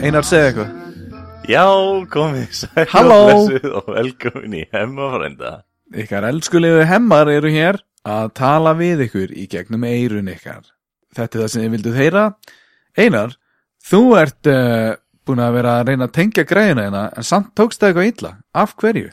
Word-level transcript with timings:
Einar, 0.00 0.24
segja 0.24 0.48
eitthvað. 0.50 0.70
Já, 1.48 1.64
komið 2.12 2.50
sæl 2.52 2.84
og 2.84 3.24
blessuð 3.24 3.72
og 3.78 3.88
velkomin 3.94 4.52
í 4.60 4.66
hemmafrænda 4.74 5.52
Ykkar 5.96 6.28
elskulegu 6.28 6.84
hemmar 6.86 7.30
eru 7.32 7.50
hér 7.50 7.80
að 8.08 8.32
tala 8.38 8.74
við 8.78 9.06
ykkur 9.06 9.36
í 9.36 9.46
gegnum 9.50 9.84
eirun 9.88 10.32
ykkar. 10.32 10.66
Þetta 11.16 11.38
er 11.38 11.44
það 11.44 11.52
sem 11.52 11.64
þið 11.64 11.72
vilduð 11.76 12.00
heyra. 12.00 12.24
Einar, 12.98 13.36
þú 13.90 14.02
ert 14.20 14.50
uh, 14.50 14.98
búin 15.26 15.42
að 15.44 15.56
vera 15.58 15.78
að 15.78 15.88
reyna 15.90 16.08
að 16.08 16.16
tengja 16.18 16.46
græðina 16.48 16.86
hérna, 16.86 17.06
en 17.16 17.26
samt 17.26 17.54
tókst 17.58 17.82
það 17.82 17.90
eitthvað 17.92 18.12
illa. 18.12 18.36
Af 18.56 18.76
hverju? 18.80 19.10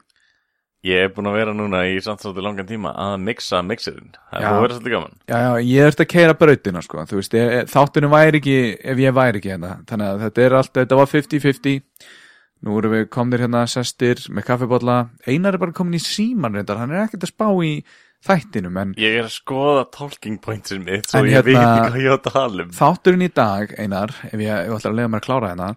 Ég 0.85 1.07
er 1.07 1.09
búin 1.11 1.27
að 1.27 1.39
vera 1.39 1.53
núna 1.57 1.81
í 1.89 1.97
samstáttu 2.03 2.43
langan 2.43 2.67
tíma 2.67 2.91
að 3.01 3.15
mixa 3.25 3.63
mixerinn 3.65 4.11
Það 4.29 4.37
er 4.37 4.43
búin 4.45 4.57
að 4.57 4.61
vera 4.61 4.75
svolítið 4.75 4.93
gaman 4.93 5.15
Já, 5.25 5.37
já, 5.41 5.49
ég 5.65 5.87
ert 5.89 6.03
að 6.03 6.09
keira 6.11 6.35
brautina, 6.37 6.83
sko. 6.85 7.05
Þú 7.09 7.17
veist, 7.17 7.35
ég, 7.35 7.71
þáttunum 7.73 8.13
væri 8.13 8.39
ekki 8.39 8.57
ef 8.93 9.01
ég 9.01 9.15
væri 9.17 9.41
ekki 9.41 9.51
hérna. 9.55 9.73
Þannig 9.89 10.11
að 10.11 10.23
þetta 10.25 10.45
er 10.45 10.55
allt, 10.59 10.73
þetta 10.77 10.99
var 10.99 11.09
50-50. 11.11 11.81
Nú 12.67 12.77
erum 12.79 12.93
við 12.93 13.03
komnir 13.13 13.43
hérna 13.43 13.63
sestir 13.69 14.21
með 14.33 14.47
kaffibólla. 14.51 14.99
Einar 15.25 15.57
er 15.57 15.63
bara 15.65 15.75
komin 15.75 15.97
í 15.97 16.03
síman 16.03 16.55
reyndar. 16.55 16.79
Hann 16.79 16.93
er 16.93 17.03
ekkert 17.07 17.25
að 17.25 17.33
spá 17.33 17.49
í 17.65 17.73
þættinum, 18.25 18.77
en 18.81 18.93
Ég 18.97 19.17
er 19.21 19.27
að 19.27 19.33
skoða 19.37 19.83
talking 19.93 20.39
pointsin 20.43 20.83
mitt 20.85 21.09
Svo 21.11 21.21
ég 21.27 21.43
veit 21.45 21.55
hérna- 21.55 21.73
ekki 21.77 21.91
hvað 21.91 22.05
ég 22.05 22.13
á 22.13 22.17
að 22.17 22.31
tala 22.31 22.63
um 22.63 22.71
þátturinn 22.77 23.25
í 23.27 23.33
dag, 23.33 23.73
Einar, 23.77 24.15
ef 24.31 24.39
ég, 24.39 24.47
ég 24.47 24.71
ætla 24.77 24.91
að 24.91 24.95
lega 25.01 25.11
mér 25.13 25.21
að 25.21 25.27
klára 25.27 25.51
hérna, 25.53 25.69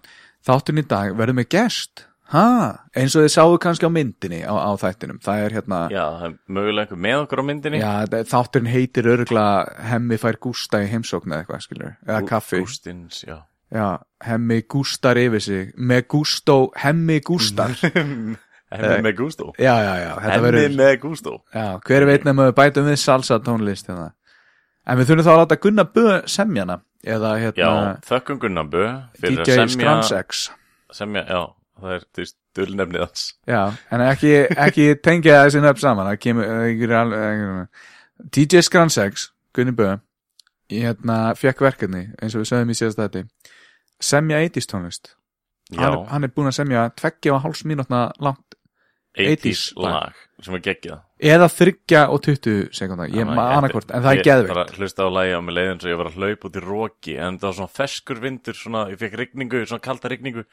þátturinn 0.47 0.83
í 0.83 0.87
dag 0.87 1.13
verður 1.19 1.37
með 1.41 1.49
gest. 1.53 2.05
Ha, 2.31 2.87
eins 2.95 3.15
og 3.19 3.25
þið 3.25 3.31
sáu 3.33 3.57
kannski 3.59 3.87
á 3.87 3.91
myndinni 3.91 4.37
á, 4.47 4.55
á 4.55 4.71
þættinum. 4.79 5.17
Það 5.19 5.41
er 5.43 5.55
hérna, 5.57 5.79
Já, 5.91 6.03
það 6.15 6.25
er 6.29 6.35
mögulega 6.47 6.85
einhver 6.87 7.01
með 7.03 7.17
okkur 7.25 7.41
á 7.43 7.45
myndinni 7.49 7.81
já, 7.81 7.91
þátturinn 8.31 8.71
heitir 8.71 9.09
örgla 9.11 9.45
Hemmi 9.89 10.15
fær 10.21 10.37
Gústa 10.39 10.79
í 10.79 10.87
heimsókn 10.87 11.33
eða 11.33 11.43
eitthvað, 11.43 11.65
skilur, 11.67 11.97
eða 12.07 12.21
kaffi. 12.29 12.61
Gústins, 12.63 13.25
Já, 13.27 13.87
Hemmi 14.23 14.61
Gústar 14.67 15.19
yfir 15.19 15.43
sig, 15.43 15.73
með 15.75 16.07
Gústó, 16.15 16.57
Hemmi 16.79 17.19
Gústar. 17.19 17.75
Hemmi 18.71 19.01
með 19.09 19.15
gústó. 19.19 19.51
já, 19.59 19.73
já, 19.83 19.93
já, 19.99 20.11
Hemmi 20.25 20.51
með 20.79 20.97
gústó. 21.03 21.37
Já, 21.53 21.79
hver 21.87 22.05
veit 22.07 22.23
nefnum 22.25 22.45
við 22.49 22.55
bætum 22.55 22.87
við 22.87 22.99
salsa 23.01 23.39
tónlist 23.43 23.87
hérna. 23.91 24.11
En 24.87 24.97
við 24.97 25.09
þurfum 25.11 25.25
þá 25.27 25.31
að 25.33 25.39
láta 25.41 25.57
Gunnar 25.61 25.89
Bö 25.93 26.05
semjana, 26.25 26.77
eða 27.05 27.31
Já, 27.37 27.41
hérna, 27.51 27.97
þökkum 28.07 28.39
Gunnar 28.41 28.69
Bö 28.71 28.85
fyrir 29.19 29.41
DJ 29.43 29.57
að 29.61 29.73
semja, 30.91 31.25
Já, 31.27 31.41
það 31.81 31.93
er 31.97 32.05
þú 32.07 32.23
veist, 32.23 32.37
dullnefnið 32.57 33.03
hans. 33.05 33.25
Já, 33.47 33.61
en 33.91 34.01
ekki, 34.07 34.31
ekki 34.57 34.87
tengja 35.03 35.43
þessi 35.45 35.61
nöfn 35.63 35.83
saman 35.83 36.17
kemur, 36.17 37.67
DJ 38.31 38.61
Skransex, 38.65 39.29
Gunni 39.55 39.71
Bö 39.75 39.97
ég 40.71 40.85
hérna 40.87 41.33
fekk 41.35 41.61
verkefni 41.65 42.05
eins 42.21 42.35
og 42.35 42.43
við 42.43 42.49
sögum 42.53 42.69
í 42.71 42.75
síðast 42.77 42.99
þetta 43.01 43.25
semja 44.01 44.39
80s 44.39 44.69
tónlist. 44.71 45.15
Hann, 45.75 45.79
Já, 45.83 45.89
er- 45.91 46.07
hann 46.11 46.23
er 46.23 46.31
búin 46.35 46.47
að 46.49 46.57
semja 46.57 46.85
tveggja 46.95 47.33
og 47.35 47.41
háls 47.45 47.63
mínútna 47.67 48.11
langt 48.19 48.50
80s 49.17 49.43
80s 49.43 49.61
lag. 49.75 50.13
sem 50.41 50.55
er 50.55 50.61
geggjað. 50.65 50.99
Eða 51.21 51.47
þryggja 51.51 52.01
og 52.09 52.21
20 52.25 52.69
sekundar 52.73 53.11
ég 53.13 53.27
maður 53.27 53.57
annarkvort, 53.57 53.91
en 53.93 54.05
það 54.05 54.21
er 54.23 54.47
bara 54.49 54.63
hlusta 54.77 55.05
á 55.05 55.09
lægi 55.11 55.33
á 55.37 55.41
mig 55.43 55.55
leiðin 55.57 55.81
svo 55.83 55.91
ég 55.91 55.99
var 55.99 56.09
að 56.09 56.15
hlaupa 56.17 56.47
út 56.47 56.57
í 56.57 56.63
róki 56.63 57.17
en 57.19 57.37
það 57.37 57.47
var 57.49 57.57
svona 57.59 57.75
feskur 57.75 58.21
vindur 58.23 58.57
svona, 58.57 58.85
ég 58.89 59.01
fekk 59.01 59.17
rigningu, 59.19 59.65
svona 59.69 59.83
kalda 59.83 60.11
rigningu. 60.13 60.45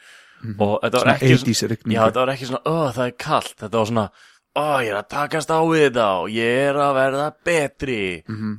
Og 0.59 0.75
þetta 0.83 0.93
var 0.99 1.07
svona 1.07 1.15
ekki 1.17 1.39
80s 1.39 1.63
já, 1.95 2.03
þetta 2.03 2.21
var 2.21 2.35
ekki 2.35 2.51
svona, 2.51 2.63
ó 2.67 2.77
það 2.99 3.07
er 3.07 3.17
kalt. 3.25 3.55
Þetta 3.63 3.79
var 3.79 3.91
svona, 3.93 4.07
ó 4.59 4.67
ég 4.83 4.91
er 4.93 4.99
að 4.99 5.09
takast 5.15 5.55
á 5.55 5.61
við 5.63 5.87
þetta 5.87 6.09
og 6.19 6.29
ég 6.37 6.61
er 6.67 6.83
að 6.83 6.95
verða 6.99 7.31
betri. 7.49 8.03
Mhm. 8.29 8.59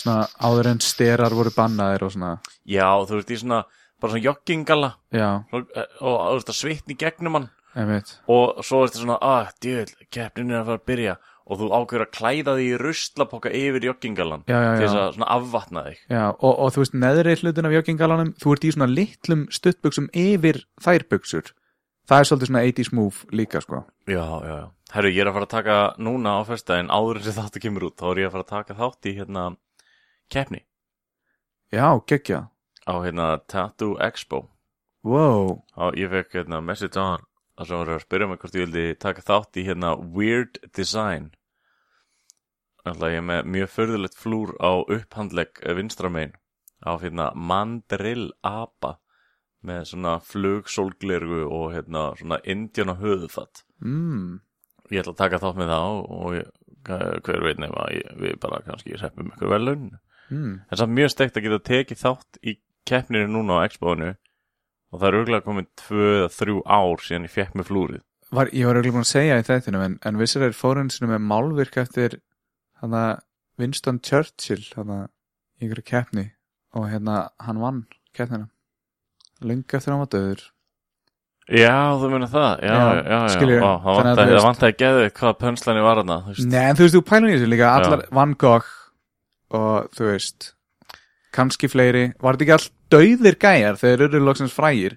svona 0.00 0.24
áður 0.40 0.70
en 0.70 0.80
sterar 0.80 1.34
voru 1.36 1.50
bannaðir 1.52 2.06
og 2.06 2.12
svona. 2.14 2.38
Já, 2.64 2.88
þú 3.04 3.18
veist, 3.18 3.30
ég 3.34 3.42
svona 3.42 3.64
bara 4.00 4.12
svona 4.14 4.24
joggingala. 4.24 4.94
Já, 5.12 5.44
og, 5.52 5.66
og 6.00 6.38
veist, 6.38 6.48
að 6.48 6.56
svitni 6.56 6.96
gegnum 6.96 7.36
hann 7.36 7.50
og 8.26 8.64
svo 8.66 8.82
er 8.82 8.90
þetta 8.90 9.02
svona, 9.04 9.18
að, 9.22 9.52
djöð, 9.62 9.92
keppnin 10.10 10.50
er 10.50 10.62
að 10.62 10.70
fara 10.70 10.80
að 10.80 10.88
byrja 10.90 11.14
og 11.50 11.58
þú 11.58 11.68
ákveður 11.74 12.04
að 12.04 12.10
klæða 12.14 12.52
því 12.56 12.66
í 12.66 12.74
ruslapoka 12.78 13.50
yfir 13.50 13.86
joggingalan 13.88 14.44
til 14.46 14.58
þess 14.84 14.98
að 15.00 15.14
svona 15.16 15.30
afvatna 15.34 15.84
þig 15.88 16.02
Já, 16.12 16.24
og, 16.30 16.52
og 16.52 16.74
þú 16.74 16.82
veist, 16.84 16.98
neðri 17.04 17.36
hlutin 17.40 17.68
af 17.70 17.74
joggingalanum, 17.74 18.34
þú 18.38 18.52
ert 18.54 18.66
í 18.66 18.74
svona 18.74 18.90
litlum 18.90 19.46
stuttbuxum 19.50 20.10
yfir 20.14 20.60
þær 20.82 21.06
buxur. 21.10 21.50
Það 22.10 22.22
er 22.22 22.28
svolítið 22.28 22.50
svona 22.50 22.62
80s 22.66 22.92
move 22.98 23.34
líka, 23.38 23.60
sko. 23.62 23.82
Já, 24.10 24.22
já, 24.22 24.54
já. 24.60 24.68
Herru, 24.90 25.10
ég 25.14 25.22
er 25.22 25.30
að 25.30 25.36
fara 25.36 25.46
að 25.46 25.52
taka 25.54 25.74
núna 26.02 26.30
á 26.34 26.40
fyrstæðin 26.48 26.90
áður 26.90 27.20
en 27.20 27.26
sem 27.26 27.36
þáttu 27.36 27.62
kemur 27.62 27.86
út, 27.86 27.98
þá 27.98 28.06
er 28.10 28.22
ég 28.22 28.30
að 28.30 28.34
fara 28.34 28.46
að 28.46 28.54
taka 28.54 28.78
þátt 28.78 29.06
í 29.06 29.12
hérna 29.18 29.44
keppni 30.30 30.62
Já, 31.70 31.86
geggja. 32.10 32.40
á 32.90 32.94
hérna 32.98 33.26
Tattoo 33.46 33.94
Expo. 34.02 34.48
Wow. 35.06 35.62
Á, 35.78 35.94
ég 35.94 36.10
fekk 36.10 36.40
hérna 36.40 36.58
message 36.58 36.98
á 36.98 37.14
hann 37.14 37.29
að 37.60 37.68
sem 37.68 37.80
var 37.82 37.92
að 37.94 38.02
spyrja 38.06 38.28
mig 38.30 38.40
hvort 38.40 38.56
ég 38.56 38.64
vildi 38.66 38.84
taka 39.02 39.24
þátt 39.26 39.58
í 39.60 39.66
hérna 39.66 39.92
Weird 40.16 40.58
Design. 40.76 41.30
Alltaf 42.88 43.12
ég 43.12 43.20
er 43.20 43.26
með 43.28 43.48
mjög 43.54 43.72
förðulegt 43.74 44.16
flúr 44.16 44.54
á 44.56 44.72
upphandlegg 44.80 45.60
vinstramein 45.76 46.32
á 46.80 46.96
hérna 47.02 47.30
Mandrill 47.36 48.30
Apa 48.46 48.94
með 49.60 49.82
svona 49.90 50.14
flugsólglergu 50.24 51.42
og 51.52 51.74
hérna 51.74 52.06
svona 52.16 52.38
indjána 52.48 52.96
höfuðfatt. 53.00 53.66
Mm. 53.84 54.40
ég 54.90 55.02
ætla 55.04 55.12
að 55.12 55.20
taka 55.20 55.38
þátt 55.42 55.58
með 55.60 55.68
það 55.70 55.98
og 56.16 56.32
ég, 56.34 56.48
hver 57.28 57.44
veit 57.44 57.60
nefn 57.62 57.76
að 57.78 57.92
ég, 57.94 58.08
við 58.18 58.38
bara 58.42 58.62
kannski 58.66 58.96
seppum 58.98 59.32
ykkur 59.34 59.52
velun 59.56 59.90
Mm. 60.30 60.60
en 60.70 60.78
samt 60.78 60.94
mjög 60.94 61.08
steikt 61.10 61.34
að 61.36 61.42
geta 61.42 61.56
tekið 61.66 61.98
þátt 61.98 62.36
í 62.46 62.52
keppninu 62.86 63.26
núna 63.26 63.56
á 63.58 63.66
Expo-inu 63.66 64.12
og 64.90 65.00
það 65.00 65.08
er 65.08 65.18
auðvitað 65.18 65.46
komin 65.46 65.68
tvö 65.80 66.06
eða 66.18 66.30
þrjú 66.36 66.62
ár 66.66 67.04
síðan 67.06 67.26
ég 67.28 67.34
fekk 67.34 67.58
með 67.58 67.70
flúrið 67.70 68.06
Var, 68.30 68.46
ég 68.54 68.68
var 68.68 68.78
eiginlega 68.78 68.94
búin 68.94 69.02
að 69.02 69.10
segja 69.10 69.38
í 69.40 69.46
þættinum, 69.46 69.82
en, 69.82 69.94
en 70.06 70.18
vissir 70.20 70.44
er 70.46 70.52
fórunsinu 70.54 71.08
með 71.10 71.24
málvirk 71.26 71.80
eftir 71.82 72.20
hana 72.78 73.00
Winston 73.58 73.98
Churchill, 74.06 74.62
hana 74.76 75.00
í 75.58 75.66
ykkur 75.66 75.82
keppni 75.82 76.28
og 76.78 76.86
hérna 76.92 77.24
hann 77.42 77.58
vann 77.58 77.82
keppnina. 78.14 78.46
Lengi 79.42 79.76
eftir 79.76 79.94
hann 79.94 80.04
var 80.04 80.12
döður. 80.14 80.46
Já, 81.50 81.74
þú 81.98 82.12
meina 82.12 82.28
það, 82.30 82.62
já, 82.62 82.70
Já, 82.70 82.78
já, 82.78 83.18
já, 83.26 83.48
já. 83.50 83.62
Ó, 83.66 83.70
það 83.82 83.96
þannig 83.98 84.66
að 84.68 84.76
geðu 84.84 85.06
hvað 85.18 85.38
pönslæni 85.40 85.82
var 85.82 86.00
veist. 86.06 86.46
Nei, 86.46 86.62
en 86.62 86.78
þú 86.78 86.86
veist, 86.86 86.94
þú 86.94 87.02
pælum 87.10 87.30
í 87.30 87.34
þessu 87.34 87.48
líka, 87.50 87.70
allar 87.80 88.04
Van 88.14 88.34
Gogh 88.38 88.68
og 89.58 89.88
þú 89.96 90.06
veist, 90.12 90.52
kannski 91.34 91.70
fleiri, 91.72 92.04
var 92.22 92.38
þetta 92.38 92.46
ekki 92.46 92.54
allt 92.60 92.76
dauðir 92.90 93.36
gæjar 93.40 93.78
þegar 93.80 94.06
eru 94.08 94.20
loksins 94.24 94.52
frægir? 94.56 94.96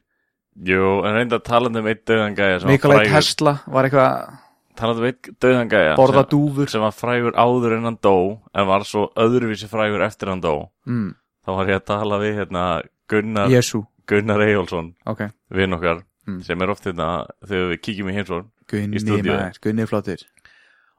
Jú, 0.64 1.02
en 1.08 1.16
reynda 1.18 1.40
talandi 1.42 1.80
um 1.82 1.88
eitt 1.90 2.04
döðan 2.06 2.36
gæja 2.38 2.60
var 2.62 2.78
frægur 2.78 3.14
Tesla 3.16 3.54
var 3.74 3.88
eitthvað 3.90 4.38
talandi 4.78 5.02
um 5.02 5.08
eitt 5.10 5.30
döðan 5.42 5.70
gæja 5.72 5.96
borða 5.98 6.24
dúfur. 6.30 6.70
sem 6.70 6.82
var 6.82 6.92
frægur 6.94 7.34
áður 7.34 7.78
en 7.78 7.84
hann 7.90 7.98
dó 8.02 8.40
en 8.54 8.68
var 8.68 8.86
svo 8.86 9.08
öðruvísi 9.18 9.70
frægur 9.72 10.06
eftir 10.06 10.30
hann 10.30 10.42
dó 10.42 10.70
Mm, 10.86 11.16
þá 11.46 11.50
var 11.58 11.66
ég 11.68 11.80
að 11.82 11.86
tala 11.86 12.20
við 12.20 12.38
hérna 12.38 12.66
Gunnar, 13.10 13.50
Gunnar 14.08 14.40
Eyjólfsson 14.42 14.94
ok. 15.06 15.30
vinn 15.52 15.74
okkar 15.74 16.04
Mm. 16.28 16.42
sem 16.44 16.62
er 16.62 16.70
oft 16.70 16.86
hérna 16.86 17.26
þegar 17.44 17.72
við 17.74 17.82
kíkjum 17.84 18.10
í 18.10 18.14
heimsvörn 18.16 18.46
Gunni 18.72 19.00
maður, 19.28 19.60
Gunni 19.62 19.86
flottir. 19.88 20.22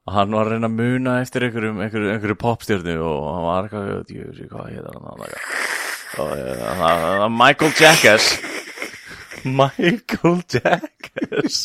og 0.07 0.13
hann 0.13 0.31
var 0.37 0.45
að 0.47 0.51
reyna 0.53 0.69
að 0.69 0.75
muna 0.77 1.21
eftir 1.23 1.47
einhverjum 1.47 2.37
popstjörnu 2.37 2.99
og 3.01 3.23
hann 3.35 3.45
var 3.47 3.63
eitthvað, 3.65 3.89
ég 3.89 4.27
veit 4.27 4.35
ekki 4.35 4.49
hvað 4.51 4.69
hétt 4.75 4.85
hann 4.85 5.01
hann 5.01 5.21
og 5.25 5.64
hann- 6.19 7.05
hann- 7.21 7.37
Michael 7.39 7.73
Jackass. 7.79 8.31
Michael 9.45 10.43
Jackass? 10.53 11.57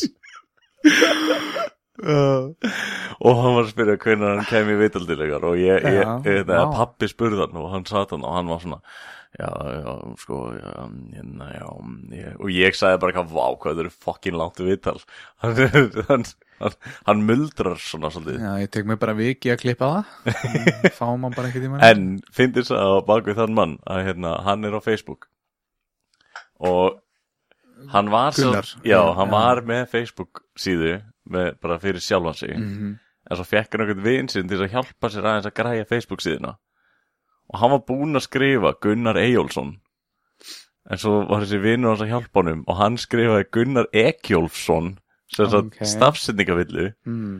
Og 2.00 3.34
hann 3.36 3.54
var 3.56 3.66
að 3.66 3.72
spyrja 3.74 3.96
hvernig 4.00 4.28
hann 4.30 4.46
kemi 4.48 4.72
í 4.72 4.78
vitaldilegar 4.80 5.42
og 5.44 5.58
ég, 5.60 5.84
ég, 5.84 6.06
ég 6.24 6.46
vá. 6.48 6.62
pappi 6.72 7.08
spurði 7.10 7.42
hann 7.44 7.58
og 7.60 7.66
hann 7.74 7.84
satt 7.88 8.14
hann 8.14 8.24
og 8.24 8.32
hann 8.38 8.48
var 8.48 8.62
svona 8.62 8.78
já, 9.38 9.48
já, 9.76 9.92
sko 10.18 10.36
já, 10.58 10.72
hérna, 11.14 11.46
já, 11.54 11.66
ég, 12.18 12.36
og 12.40 12.48
ég 12.50 12.74
sagði 12.76 12.98
bara 13.02 13.12
eitthvað, 13.12 13.34
vá, 13.36 13.44
hvað 13.62 13.74
þetta 13.76 13.84
eru 13.84 13.92
fucking 14.06 14.36
langt 14.40 14.58
viðtal 14.66 14.96
hann, 15.42 15.60
hann, 16.08 16.24
hann, 16.60 16.74
hann 17.06 17.22
muldrar 17.28 17.78
svona 17.78 18.10
svolítið 18.10 18.40
Já, 18.42 18.52
ég 18.64 18.70
tek 18.74 18.88
mig 18.90 18.98
bara 19.00 19.14
viki 19.14 19.52
að 19.54 19.60
klippa 19.62 19.90
það. 19.92 20.40
Fáum 20.98 21.28
hann 21.28 21.36
bara 21.36 21.48
ekki 21.52 21.62
tíma. 21.62 21.78
en 21.86 22.08
finnir 22.34 22.66
það 22.66 22.96
á 22.98 23.06
bakvið 23.06 23.38
þann 23.38 23.54
mann 23.60 23.76
að 23.86 24.02
hérna, 24.08 24.34
hann 24.48 24.66
er 24.66 24.74
á 24.76 24.80
Facebook 24.82 25.28
og 26.60 26.98
hann 27.94 28.10
var 28.12 28.34
svo, 28.36 28.50
Gunnar. 28.50 28.66
já, 28.84 28.98
Já, 28.98 29.14
hann 29.16 29.30
var 29.32 29.62
með 29.64 29.86
Facebook 29.94 30.42
síðu 30.60 30.98
með, 31.30 31.54
bara 31.62 31.78
fyrir 31.80 32.02
sjálfan 32.02 32.36
sig 32.36 32.56
Mhm. 32.58 32.98
en 33.30 33.36
svo 33.38 33.44
fekk 33.46 33.72
hann 33.78 33.86
einhvern 33.86 34.02
vin 34.04 34.28
sinn 34.28 34.48
til 34.48 34.58
þess 34.58 34.66
að 34.68 34.74
hjálpa 34.74 35.08
sér 35.14 35.24
aðeins 35.30 35.46
að 35.48 35.54
græja 35.62 35.86
Facebook 35.88 36.20
síðuna 36.20 36.56
og 37.50 37.60
hann 37.60 37.72
var 37.74 37.84
búinn 37.88 38.18
að 38.18 38.26
skrifa 38.28 38.74
Gunnar 38.82 39.18
Eyjólfsson 39.20 39.76
en 40.90 40.98
svo 41.00 41.20
var 41.28 41.44
þessi 41.44 41.60
vinnur 41.62 41.92
hans 41.92 42.02
að 42.04 42.12
hjálpa 42.14 42.42
honum 42.42 42.64
og 42.66 42.78
hann 42.80 42.98
skrifaði 43.00 43.46
Gunnar 43.54 43.88
Ekjólfsson 43.92 44.96
sem 45.30 45.50
sagt 45.52 45.76
Ok. 45.76 45.86
stafsetningavillu 45.86 46.86
mm. 47.06 47.34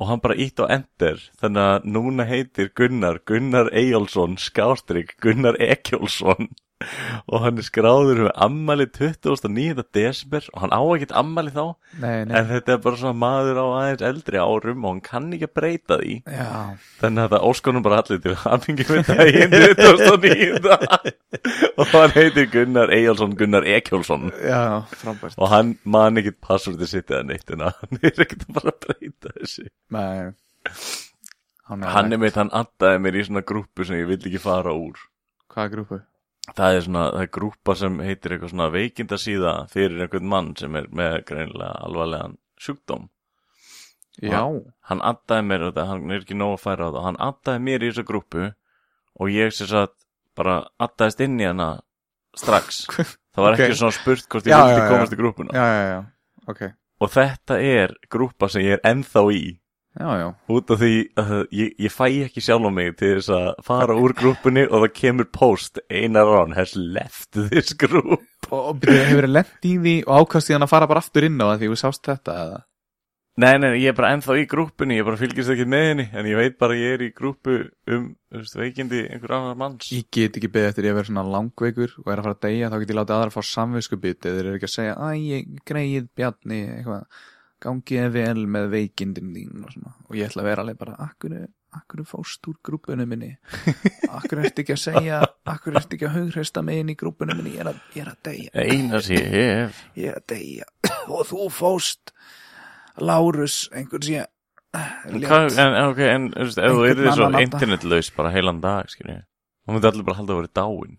og 0.00 0.08
hann 0.10 0.22
bara 0.24 0.38
ítt 0.42 0.62
á 0.62 0.66
ender 0.78 1.20
þannig 1.40 1.66
að 1.72 1.90
núna 1.96 2.26
heitir 2.26 2.72
Gunnar 2.74 3.20
Gunnar 3.28 3.70
Eyjólfsson 3.72 4.38
skástrík 4.42 5.16
Gunnar 5.22 5.58
Ekjólfsson 5.62 6.50
og 7.32 7.40
hann 7.40 7.56
er 7.56 7.64
skráður 7.64 8.18
með 8.26 8.32
ammali 8.46 8.86
29. 8.92 9.84
desember 9.96 10.44
og 10.52 10.60
hann 10.60 10.74
á 10.76 10.80
ekkert 10.84 11.14
ammali 11.16 11.52
þá. 11.54 11.62
Nei, 12.02 12.24
nei, 12.28 12.34
en 12.36 12.48
þetta 12.50 12.74
er 12.74 12.82
bara 12.84 13.00
svona 13.00 13.20
maður 13.22 13.60
á 13.60 13.66
aðeins 13.66 14.04
eldri 14.10 14.42
árum 14.42 14.84
og 14.84 14.92
hann 14.92 15.00
kann 15.06 15.30
ekki 15.32 15.48
að 15.48 15.54
breyta 15.56 15.98
því. 16.02 16.16
Já. 16.28 16.50
Þannig 17.00 17.22
að 17.24 17.32
það 17.32 17.46
óskonum 17.50 17.86
bara 17.86 18.00
allir 18.02 18.20
til 18.26 18.36
hafingi 18.42 18.86
með 18.90 19.08
daginn 19.08 19.56
29. 19.56 20.74
og 21.80 21.94
hann 21.94 22.14
heitir 22.18 22.50
Gunnar 22.52 22.92
Eyjólfsson 22.96 23.36
Gunnar 23.40 23.68
frábært. 25.00 25.38
Og 25.40 25.50
hann 25.52 25.74
man 25.88 26.20
ekkert 26.20 26.42
passvörði 26.44 26.90
sitt 26.90 27.12
eða 27.12 27.24
neitt 27.30 27.56
en 27.56 27.64
hann 27.70 28.00
er 28.04 28.12
ekkert 28.12 28.44
að 28.50 28.60
bara 28.60 28.76
breyta 28.84 29.32
þessu. 29.38 29.70
Nei. 29.96 30.34
Hann 31.66 31.82
hann 31.82 32.12
er 32.14 32.20
meitt, 32.22 32.36
hann 32.38 32.52
addaði 32.54 33.00
mér 33.02 33.16
í 33.18 33.24
svona 33.26 33.42
grúpu 33.42 33.86
sem 33.86 33.96
ég 33.98 34.06
vill 34.12 34.20
ekki 34.20 34.38
fara 34.42 34.76
úr. 34.76 35.00
Hvaða 35.50 35.72
grúpu? 35.72 35.98
Það 36.54 36.78
er 36.78 36.86
svona, 36.86 37.04
það 37.14 37.24
er 37.24 37.32
grúpa 37.38 37.76
sem 37.80 37.98
heitir 38.06 38.34
eitthvað 38.34 38.52
svona 38.54 38.70
veikindasíða 38.74 39.54
fyrir 39.72 40.06
einhvern 40.06 40.32
mann 40.32 40.54
sem 40.58 40.78
er 40.78 40.88
með 40.94 41.18
greinilega 41.28 41.74
alvarlegan 41.88 42.38
sjúkdóm. 42.60 43.10
Já. 44.24 44.40
hann 44.88 45.02
addaði 45.04 45.44
mér, 45.44 45.66
þetta, 45.68 45.82
hann 45.90 46.08
er 46.08 46.22
ekki 46.22 46.36
nóg 46.38 46.54
að 46.54 46.62
færa 46.62 46.86
á 46.88 46.94
það 46.94 47.02
hann 47.04 47.18
addaði 47.20 47.62
mér 47.66 47.82
í 47.82 47.90
þessa 47.90 48.04
grúpu 48.08 48.46
og 49.20 49.32
ég 49.34 49.52
sem 49.52 49.68
sagt 49.68 50.06
bara 50.36 50.54
addaðist 50.80 51.20
inn 51.26 51.36
í 51.40 51.44
hana 51.48 51.68
strax. 52.36 52.86
Það 53.36 53.44
var 53.44 53.58
ekki 53.58 53.76
svona 53.76 53.92
spurt 53.92 54.28
hvort 54.32 54.46
ég 54.48 54.56
já. 54.56 54.84
komast 54.88 55.12
í 55.12 55.18
grúpuna. 55.18 55.52
Já, 55.52 55.64
já, 55.68 55.82
já. 55.90 55.98
Ok. 56.48 56.62
Og 57.04 57.10
þetta 57.12 57.58
er 57.60 57.92
grúpa 58.08 58.48
sem 58.48 58.64
ég 58.64 58.78
er 58.78 58.86
ennþá 58.88 59.24
í 59.36 59.42
Já, 59.96 60.10
já. 60.20 60.26
Út 60.52 60.70
af 60.74 60.80
því 60.82 60.92
að 61.16 61.34
ég, 61.56 61.72
ég 61.86 61.92
fæ 61.92 62.04
ekki 62.26 62.42
sjálf 62.44 62.68
á 62.68 62.72
mig 62.76 62.96
til 63.00 63.14
þess 63.16 63.32
að 63.32 63.46
fara 63.64 63.96
úr 63.96 64.12
grúpunni 64.16 64.66
og 64.68 64.84
það 64.84 64.94
kemur 64.98 65.28
post 65.32 65.80
Einar 65.88 66.28
Rán 66.28 66.52
has 66.56 66.74
left 66.76 67.32
this 67.32 67.72
group. 67.80 68.26
Og, 68.50 68.74
byrjuðu, 68.82 69.06
hefur 69.08 69.28
lent 69.32 69.64
í 69.64 69.76
því 69.80 69.94
og 70.04 70.26
ákast 70.26 70.52
í 70.52 70.56
hann 70.56 70.66
að 70.66 70.72
fara 70.74 70.88
bara 70.90 71.00
aftur 71.00 71.24
inn 71.26 71.40
á 71.40 71.48
það 71.48 71.62
því 71.62 71.70
þú 71.72 71.78
sást 71.80 72.10
þetta 72.10 72.40
eða? 72.44 72.64
Nei, 73.36 73.52
nei, 73.60 73.70
ég 73.82 73.90
er 73.92 73.96
bara 73.96 74.14
ennþá 74.16 74.36
í 74.40 74.44
grúpunni, 74.48 74.96
ég 74.96 75.04
bara 75.04 75.18
fylgist 75.20 75.52
ekki 75.52 75.66
með 75.68 75.82
henni 75.90 76.04
en 76.16 76.28
ég 76.28 76.38
veit 76.40 76.54
bara 76.60 76.72
að 76.72 76.80
ég 76.80 76.94
er 76.96 77.02
í 77.04 77.08
grúpu 77.12 77.56
um 77.92 78.06
þú 78.32 78.40
veist, 78.40 78.56
veikindi 78.56 79.02
einhver 79.12 79.34
annar 79.36 79.58
manns. 79.60 79.90
Ég 79.92 80.06
get 80.12 80.38
ekki 80.40 80.48
beðið 80.54 80.70
eftir 80.70 80.88
ég 80.88 80.94
að 80.94 81.00
vera 81.00 81.10
svona 81.10 81.24
langveikur 81.34 81.96
og 82.00 82.08
er 82.08 82.22
að 82.22 82.28
fara 82.28 82.36
að 82.38 82.46
deyja 82.46 82.70
þá 82.72 82.76
get 82.80 82.92
ég 82.92 82.98
látið 83.00 83.16
aðra 83.16 83.32
að 83.32 83.36
fá 83.36 83.50
samviskubit 83.50 84.28
eða 84.28 84.38
þeir 84.38 84.46
eru 84.46 84.60
ekki 84.60 84.70
að 84.70 84.74
segja 84.76 84.96
Æ, 84.96 85.08
ég 85.20 85.50
greið 85.68 86.08
Bjarni 86.16 86.62
eitthvað 86.78 87.20
Gangi 87.66 88.00
þið 88.00 88.12
vel 88.14 88.46
með 88.56 88.66
veikindin 88.76 89.32
þín 89.34 89.64
og 89.66 89.72
svona. 89.74 89.94
Og 90.06 90.18
ég 90.18 90.28
ætla 90.30 90.44
að 90.44 90.48
vera 90.50 90.64
alveg 90.64 90.78
bara 90.78 90.96
Akkur, 91.02 91.34
akkur 91.74 92.04
fóst 92.06 92.46
úr 92.50 92.56
grúpunum 92.64 93.10
minni? 93.10 93.32
Akkur 94.14 94.44
ertu 94.44 94.62
ekki 94.62 94.76
að 94.76 94.82
segja 94.84 95.20
Akkur 95.50 95.78
ertu 95.80 95.98
ekki 95.98 96.06
að 96.08 96.18
hugreista 96.20 96.62
mig 96.66 96.82
inn 96.84 96.94
í 96.94 96.96
grúpunum 96.98 97.40
minni? 97.40 97.56
Ég 97.56 97.64
er 97.64 97.72
að, 97.72 97.82
ég 97.96 98.04
er 98.04 98.12
að 98.12 98.20
deyja. 98.30 98.54
Einar 98.66 99.06
sem 99.06 99.18
ég 99.18 99.28
hef. 99.34 99.82
Ég 99.98 100.12
er 100.12 100.20
að 100.22 100.28
deyja. 100.36 100.70
Og 101.10 101.26
þú 101.28 101.50
fóst 101.54 102.14
Lárus 103.02 103.66
einhver 103.74 104.04
sé 104.06 104.24
En, 104.76 105.22
hvað, 105.22 105.54
en, 105.62 105.74
ok, 105.88 106.00
en 106.04 106.24
ef 106.36 106.52
þú 106.56 106.82
Einhvern 106.84 107.06
er 107.08 107.14
svo 107.16 107.28
internetlaus 107.40 108.10
bara 108.16 108.32
heilan 108.34 108.58
dag, 108.60 108.90
skilji 108.92 109.22
þá 109.22 109.72
myndi 109.72 109.88
allir 109.88 110.06
bara 110.06 110.18
halda 110.18 110.34
að 110.34 110.40
vera 110.42 110.52
dáin 110.58 110.96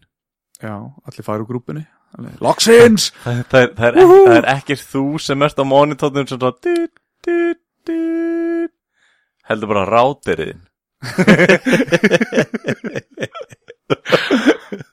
Já, 0.58 0.74
allir 1.06 1.25
fara 1.28 1.44
úr 1.44 1.50
grúpunni 1.52 1.84
Loksins! 2.42 3.12
Það, 3.24 3.42
það, 3.51 3.68
það, 3.77 3.88
er, 3.88 3.98
ek, 3.98 4.13
það 4.27 4.38
er 4.38 4.50
ekkert 4.56 4.86
þú 4.94 5.04
sem 5.21 5.45
ert 5.48 5.59
á 5.62 5.65
monitornum 5.68 6.27
sem 6.30 6.39
du, 6.42 6.48
heldur 9.48 9.71
bara 9.71 9.86
ráteriðin 9.89 10.63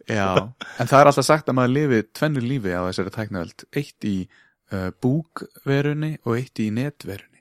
Já, 0.09 0.27
en 0.79 0.89
það 0.91 0.99
er 1.01 1.09
alltaf 1.11 1.27
sagt 1.27 1.49
að 1.51 1.57
maður 1.59 1.73
lifi 1.79 2.01
tvennu 2.15 2.43
lífi 2.45 2.75
á 2.77 2.83
þessari 2.87 3.13
tæknaveld 3.15 3.65
eitt 3.81 4.07
í 4.09 4.17
uh, 4.29 4.91
búkverunni 5.03 6.13
og 6.25 6.37
eitt 6.39 6.61
í 6.63 6.69
netverunni. 6.75 7.41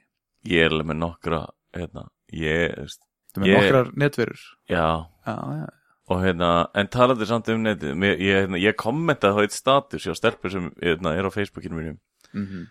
Ég 0.49 0.65
er 0.65 0.73
alveg 0.73 0.89
með 0.89 0.99
nokkra 1.03 1.41
hérna, 1.75 2.07
ég, 2.33 2.95
þú 3.35 3.43
með 3.43 3.51
Ég- 3.51 3.59
nokkrar 3.59 3.91
netverur? 4.05 4.41
Já. 4.71 4.85
Já, 5.27 5.35
já, 5.59 5.65
og 6.09 6.19
hérna, 6.23 6.67
en 6.75 6.87
talandi 6.87 7.25
samt 7.25 7.47
um 7.49 7.63
netið 7.63 7.93
mér- 7.95 8.19
ég, 8.19 8.41
hérna, 8.43 8.57
ég 8.59 8.75
kommentaði 8.75 9.35
þá 9.37 9.41
eitt 9.45 9.51
status 9.55 10.05
hjá 10.07 10.15
stelpur 10.15 10.51
sem 10.51 10.71
hérna, 10.81 11.13
er 11.15 11.23
á 11.23 11.31
Facebookinu 11.31 11.75
mínum 11.79 11.97
mm 12.33 12.45
-hmm. 12.47 12.65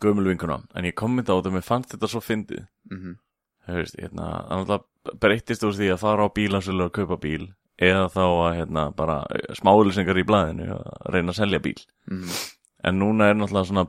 gömul 0.00 0.24
vinkuna, 0.28 0.62
en 0.74 0.84
ég 0.84 0.94
kommentaði 0.94 1.36
á 1.36 1.40
þetta 1.42 1.48
og 1.52 1.54
mér 1.58 1.62
fannst 1.68 1.90
þetta 1.94 2.08
svo 2.08 2.20
fyndið 2.20 2.66
Mm 2.90 3.16
Þú 3.66 3.72
veist, 3.74 3.96
hérna, 3.96 4.46
það 4.66 4.82
breyttist 5.20 5.62
úr 5.64 5.72
því 5.72 5.86
að 5.92 5.98
fara 6.00 6.24
á 6.26 6.34
bílansölu 6.34 6.84
og 6.84 6.92
kaupa 6.92 7.16
bíl 7.16 7.52
eða 7.80 8.08
þá 8.12 8.20
að 8.20 8.56
hérna, 8.58 8.90
bara 8.96 9.24
smáðlýsingar 9.56 10.18
í 10.18 10.24
blæðinu 10.24 10.66
að 10.74 11.12
reyna 11.12 11.32
að 11.32 11.36
selja 11.36 11.58
bíl 11.58 11.80
Mhm. 12.10 12.28
en 12.84 12.98
núna 12.98 13.30
er 13.30 13.34
náttúrulega 13.34 13.64
svona 13.66 13.88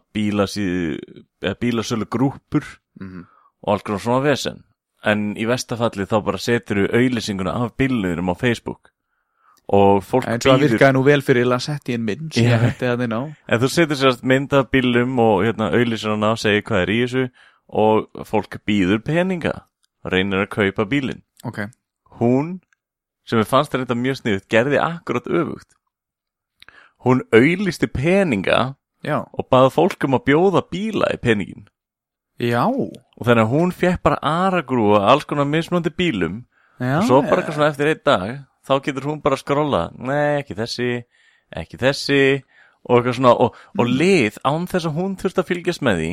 eða 1.44 1.56
bílasölu 1.59 2.06
grúpur 2.06 2.63
Mhm. 3.01 3.25
og 3.63 3.74
alls 3.74 3.83
konar 3.83 4.00
svona 4.00 4.24
vesen 4.24 4.63
en 5.06 5.31
í 5.38 5.46
vestafalli 5.50 6.07
þá 6.10 6.18
bara 6.25 6.42
setur 6.42 6.84
við 6.84 6.98
auðlýsinguna 7.00 7.56
af 7.62 7.75
bílunurum 7.80 8.34
á 8.34 8.36
Facebook. 8.40 8.92
Og 9.66 10.04
fólk 10.06 10.28
eins 10.30 10.46
og 10.46 10.52
það 10.52 10.60
býður 10.62 10.75
virkaði 10.75 10.94
nú 10.94 11.04
vel 11.07 11.22
fyrir 11.25 11.50
að 11.50 11.63
setja 11.66 11.98
en 11.98 12.04
mynd 12.06 12.36
sem 12.36 12.46
ég 12.46 12.62
hætti 12.62 12.86
að 12.86 13.00
þið 13.02 13.07
ná 13.10 13.19
en 13.25 13.62
þú 13.63 13.69
setur 13.74 13.98
sérst 13.98 14.28
mynd 14.30 14.52
af 14.54 14.68
bílum 14.69 15.16
og 15.24 15.40
hérna 15.42 15.72
auðlýsinguna 15.74 16.36
og 16.36 16.42
segir 16.42 16.66
hvað 16.68 16.84
er 16.84 16.92
í 16.94 16.98
þessu 17.02 17.24
og 17.81 18.25
fólk 18.30 18.60
býður 18.69 19.02
peninga 19.07 19.56
reynir 20.06 20.46
að 20.46 20.52
kaupa 20.54 20.86
bílinn. 20.90 21.24
Ok, 21.46 21.63
hún, 22.19 22.60
sem 23.25 23.42
við 23.42 23.50
fannst 23.50 23.74
þetta 23.74 23.98
mjög 23.98 24.19
sniðut, 24.22 24.48
gerði 24.54 24.81
akkurat 24.81 25.30
öfugt. 25.30 25.72
Hún 27.06 27.22
auðlisti 27.34 27.90
peninga 27.90 28.75
já, 29.06 29.19
og 29.25 29.50
baði 29.50 29.74
fólk 29.75 30.07
um 30.07 30.18
að 30.18 30.28
bjóða 30.30 30.63
bíla 30.72 31.12
í 31.13 31.19
peningin. 31.22 31.68
Já. 32.41 32.63
Og 32.67 33.23
þannig 33.27 33.45
að 33.45 33.53
hún 33.53 33.71
fekk 33.75 34.03
bara 34.05 34.19
aragrúa 34.21 35.05
alls 35.11 35.27
konar 35.27 35.47
mismunandi 35.49 35.93
bílum. 35.95 36.43
Já, 36.79 36.99
og 36.99 37.07
svo 37.07 37.21
bara 37.23 37.39
já. 37.39 37.41
eitthvað 37.41 37.57
svona 37.57 37.71
eftir 37.71 37.91
einn 37.91 38.03
dag, 38.05 38.35
þá 38.67 38.73
getur 38.83 39.09
hún 39.09 39.21
bara 39.23 39.37
að 39.37 39.43
skrolla, 39.45 39.81
nei, 39.95 40.42
ekki 40.42 40.57
þessi, 40.57 40.92
ekki 41.56 41.80
þessi. 41.81 42.21
Og 42.85 42.99
eitthvað 42.99 43.18
svona, 43.18 43.35
og, 43.42 43.56
og 43.80 43.87
lið 43.89 44.35
án 44.45 44.68
þess 44.69 44.89
að 44.89 44.97
hún 44.99 45.15
þurfti 45.18 45.42
að 45.42 45.47
fylgjast 45.49 45.85
með 45.85 46.01
því, 46.01 46.11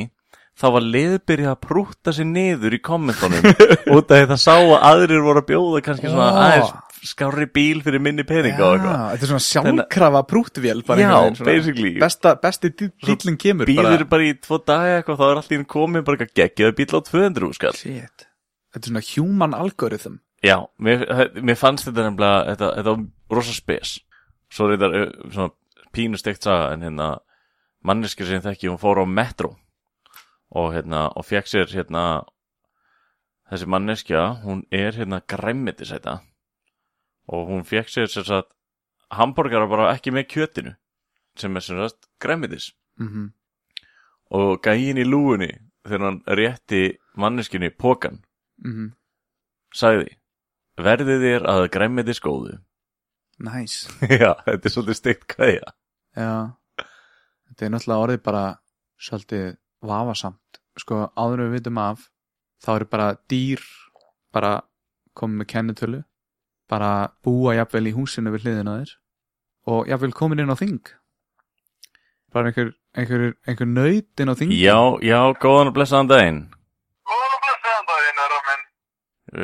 þá 0.57 0.65
var 0.73 0.87
lið 0.95 1.13
byrjað 1.29 1.51
að 1.51 1.61
prúta 1.67 2.13
sér 2.15 2.29
niður 2.29 2.77
í 2.77 2.79
kommentunum. 2.81 3.45
Út 3.93 4.09
af 4.09 4.23
því 4.23 4.29
það 4.31 4.41
sá 4.41 4.55
að 4.55 4.79
aðrir 4.79 5.21
voru 5.25 5.43
að 5.43 5.49
bjóða 5.51 5.83
kannski 5.85 6.09
svona 6.09 6.31
Ó. 6.31 6.39
aðeins 6.47 6.73
skári 7.07 7.47
bíl 7.51 7.81
fyrir 7.85 8.01
minni 8.03 8.25
peninga 8.27 8.63
og 8.65 8.75
eitthvað. 8.77 9.05
Þetta 9.13 9.25
er 9.25 9.31
svona 9.31 9.45
sjálfkrafa 9.47 10.21
prútvél 10.29 10.83
bara 10.87 11.03
Já, 11.03 11.43
basically. 11.43 11.93
besta, 12.01 12.35
Besti 12.41 12.71
dýllin 12.79 13.39
kemur 13.41 13.69
Bíður 13.69 14.05
bara 14.09 14.27
í 14.27 14.35
tvo 14.39 14.59
daga 14.63 14.99
eitthvað, 14.99 15.19
þá 15.19 15.25
er 15.29 15.57
einn 15.57 15.65
komið 15.73 16.05
bara 16.07 16.19
eitthvað 16.19 16.37
geggjaði 16.41 16.77
bíl 16.79 16.87
á 16.93 16.99
200 17.09 17.57
skall. 17.59 17.75
Shit 17.79 18.27
Þetta 18.73 18.87
er 18.87 18.89
svona 18.89 19.05
human 19.13 19.57
algorithm 19.57 20.21
Já, 20.43 20.57
mér, 20.75 21.05
mér 21.39 21.55
fannst 21.55 21.87
þetta 21.87 22.09
nefnilega, 22.09 22.39
þetta, 22.51 22.69
þetta 22.77 22.93
var 22.95 23.37
rosa 23.37 23.53
spes. 23.55 23.93
Svo 24.51 24.67
er 24.67 24.75
þetta 24.75 24.89
uh, 24.99 25.13
svona 25.31 25.53
pínustegt 25.95 26.43
saga 26.43 26.73
en 26.73 26.83
hérna 26.83 27.09
manneski 27.85 28.27
sem 28.27 28.43
þekki, 28.43 28.71
hún 28.71 28.81
fór 28.81 29.03
á 29.03 29.07
metro 29.07 29.53
og 30.53 30.73
hérna, 30.75 31.07
og 31.15 31.25
fekk 31.25 31.47
sér 31.49 31.71
hérna 31.71 32.03
þessi 33.51 33.69
manneskja, 33.69 34.23
hún 34.43 34.63
er 34.73 34.95
hérna 34.97 35.21
græmmetisæta 35.29 36.19
og 37.27 37.47
hún 37.49 37.63
fekk 37.67 37.89
sér 37.89 38.09
sér 38.11 38.27
satt 38.27 38.49
hambúrgara 39.13 39.69
bara 39.69 39.91
ekki 39.93 40.11
með 40.11 40.27
kjötinu 40.33 40.75
sem 41.37 41.55
er 41.55 41.65
sér 41.65 41.85
satt 41.85 42.09
græmmetis 42.19 42.73
mm 42.99 43.31
og 44.33 44.63
gæin 44.65 44.97
í 44.97 45.05
lúgunni 45.05 45.51
þegar 45.85 46.05
hann 46.07 46.19
rétti 46.39 46.97
manneskjunni 47.19 47.69
pókan 47.69 48.23
-hmm. 48.63 48.91
sagði 49.73 50.17
verði 50.77 51.19
þér 51.21 51.45
að 51.45 51.69
græmmetis 51.69 52.19
góðu. 52.19 52.57
Nice. 53.37 53.89
Já, 54.21 54.33
þetta 54.45 54.65
er 54.65 54.73
svolítið 54.73 54.97
steikt 54.97 55.27
kveðja 55.27 55.73
Já. 56.15 56.55
Þetta 57.49 57.65
er 57.65 57.71
náttúrulega 57.73 58.03
orðið 58.05 58.21
bara 58.23 58.43
svolítið 59.01 59.57
vafasamt. 59.81 60.59
Sko 60.77 60.99
áður 61.17 61.45
við 61.45 61.55
vitum 61.57 61.77
af 61.77 62.09
þá 62.63 62.69
eru 62.75 62.85
bara 62.89 63.07
dýr 63.29 63.61
bara 64.33 64.61
komið 65.13 65.37
með 65.41 65.49
kennitölu 65.53 66.03
bara 66.73 66.91
búa 67.25 67.53
jafnvel 67.59 67.91
í 67.91 67.95
húsinu 67.95 68.33
við 68.33 68.47
hliðina 68.47 68.73
á 68.73 68.77
þér 68.81 68.93
og 69.73 69.89
jafnvel 69.93 70.13
komin 70.17 70.41
inn 70.43 70.53
á 70.53 70.57
þing 70.57 70.79
bara 72.33 72.49
einhver 72.49 72.73
einhver, 72.97 73.33
einhver 73.45 73.69
nöyt 73.69 74.23
inn 74.23 74.31
á 74.33 74.35
þing 74.37 74.51
Já, 74.57 74.77
já, 75.05 75.19
góðan 75.43 75.69
og 75.69 75.75
blessaðan 75.77 76.09
daginn 76.11 76.41
Góðan 77.05 77.35
og 77.37 77.41
blessaðan 77.45 77.87
daginn, 77.91 78.21
herra 78.23 78.39
minn. 78.49 78.63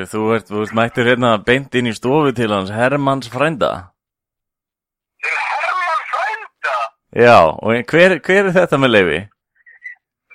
Þú 0.10 0.24
ert, 0.36 0.50
þú 0.50 0.64
ert 0.66 0.76
mættur 0.80 1.10
hérna 1.10 1.32
beint 1.46 1.78
inn 1.80 1.90
í 1.90 1.94
stofu 1.98 2.34
til 2.38 2.50
hans 2.54 2.74
Hermanns 2.74 3.30
frænda 3.34 3.72
Til 5.22 5.36
Hermann 5.38 6.04
frænda. 6.14 6.76
Já, 7.26 7.38
og 7.54 7.94
hver, 7.94 8.18
hver 8.26 8.50
er 8.50 8.56
þetta 8.58 8.80
með 8.82 8.94
leifi? 8.96 9.20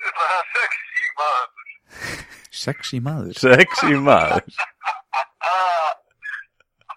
Það 0.05 0.33
er 0.37 0.47
sexy 0.55 1.11
maður. 1.19 1.51
Sexy 2.63 2.99
maður 3.09 3.33
Sexy 3.43 3.99
maður 4.09 4.49
Ah. 5.45 5.91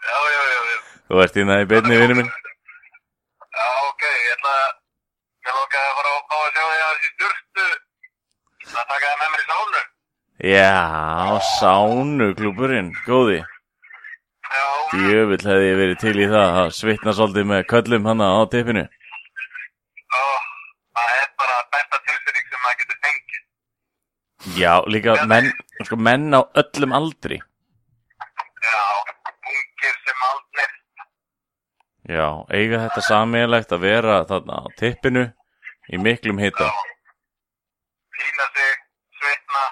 Já, 0.09 0.19
já, 0.33 0.43
já, 0.49 0.61
já. 0.73 0.77
Þú 1.09 1.21
ert 1.25 1.37
hérna 1.39 1.61
í 1.63 1.69
beinni 1.71 1.99
vinnu 2.03 2.17
minn 2.19 2.29
Já, 2.29 3.67
ok, 3.89 4.03
ég 4.05 4.33
ætla 4.35 4.55
að, 4.63 4.73
ég 5.49 5.55
lókaði 5.59 5.87
að 5.89 5.95
fara 5.99 6.11
á 6.13 6.37
að 6.39 6.51
sjá 6.57 6.65
því 6.65 6.81
að 6.87 6.91
þessi 6.97 7.13
styrstu, 7.13 7.69
það 8.73 8.85
taka 8.93 9.07
það 9.07 9.23
með 9.23 9.31
mér 9.35 9.41
í 9.45 9.47
sánu. 9.53 9.81
Já, 10.49 11.39
sánuklúburinn, 11.59 12.91
góði 13.07 13.39
Já, 14.49 14.67
Jöfull 15.09 15.43
hefði 15.49 15.67
ég 15.73 15.81
verið 15.83 15.99
til 16.05 16.15
í 16.23 16.29
það 16.31 16.59
að 16.63 16.71
svitna 16.77 17.13
svolítið 17.17 17.49
með 17.51 17.65
köllum 17.73 18.07
hana 18.09 18.29
á 18.39 18.41
tippinu 18.53 18.85
Ó, 18.87 20.23
það 20.97 21.11
er 21.17 21.27
bara 21.43 21.59
besta 21.75 21.99
tilfinning 22.07 22.47
sem 22.53 22.63
maður 22.65 22.79
getur 22.85 23.01
fengið. 23.09 23.43
Já, 24.61 24.73
líka 24.95 25.17
menn, 25.29 25.51
sko, 25.85 25.99
menn 26.09 26.31
á 26.33 26.41
öllum 26.63 26.95
aldri 27.01 27.41
Já, 28.69 28.81
ungir 29.51 29.99
sem 30.07 30.25
aldnir. 30.31 30.71
Já, 32.09 32.41
eiga 32.57 32.79
þetta 32.87 33.03
samíðalegt 33.05 33.73
að 33.77 33.83
vera 33.85 34.15
þarna 34.29 34.63
á 34.65 34.67
tippinu 34.81 35.25
í 35.93 35.99
miklum 36.01 36.39
hita. 36.41 36.69
Fína 38.17 38.47
sig, 38.55 38.79
svitna, 39.19 39.65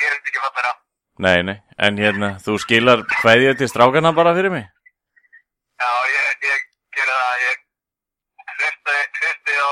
gerir 0.00 0.16
þetta 0.16 0.32
ekki 0.32 0.42
fallera. 0.42 0.72
Nei, 1.22 1.36
nei, 1.46 1.54
en 1.78 2.00
hérna, 2.02 2.32
þú 2.42 2.56
skilar 2.58 3.04
hverju 3.20 3.52
til 3.60 3.68
strákana 3.70 4.10
bara 4.16 4.32
fyrir 4.34 4.50
mig? 4.56 4.66
Já, 5.78 5.92
ég, 6.16 6.34
ég 6.48 6.66
gerir 6.98 7.14
það, 7.14 7.46
ég 7.46 7.62
hristi, 8.56 8.98
hristi 9.22 9.62
á 9.62 9.70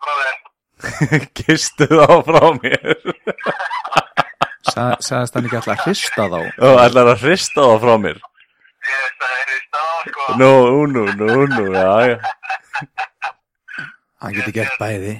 frá 0.00 0.16
þér. 0.22 0.42
Kistu 1.42 1.90
þá 1.92 2.16
frá 2.30 2.48
mér. 2.56 2.90
Sa, 4.64 4.96
Sagðist 4.96 5.36
hann 5.36 5.44
ekki 5.44 5.60
alltaf 5.60 5.76
að 5.76 5.86
hrista 5.90 6.30
þá? 6.32 6.40
Og 6.40 6.84
ætlar 6.88 7.14
að 7.18 7.24
hrista 7.28 7.68
þá 7.68 7.76
frá 7.84 7.96
mér 8.00 8.26
Sko. 8.80 10.36
Nú, 10.40 10.86
nú, 10.88 11.04
nú, 11.18 11.46
nú, 11.46 11.64
já, 11.74 11.90
já 12.08 12.16
Hann 14.20 14.32
getur 14.36 14.54
gert 14.56 14.78
bæði 14.80 15.18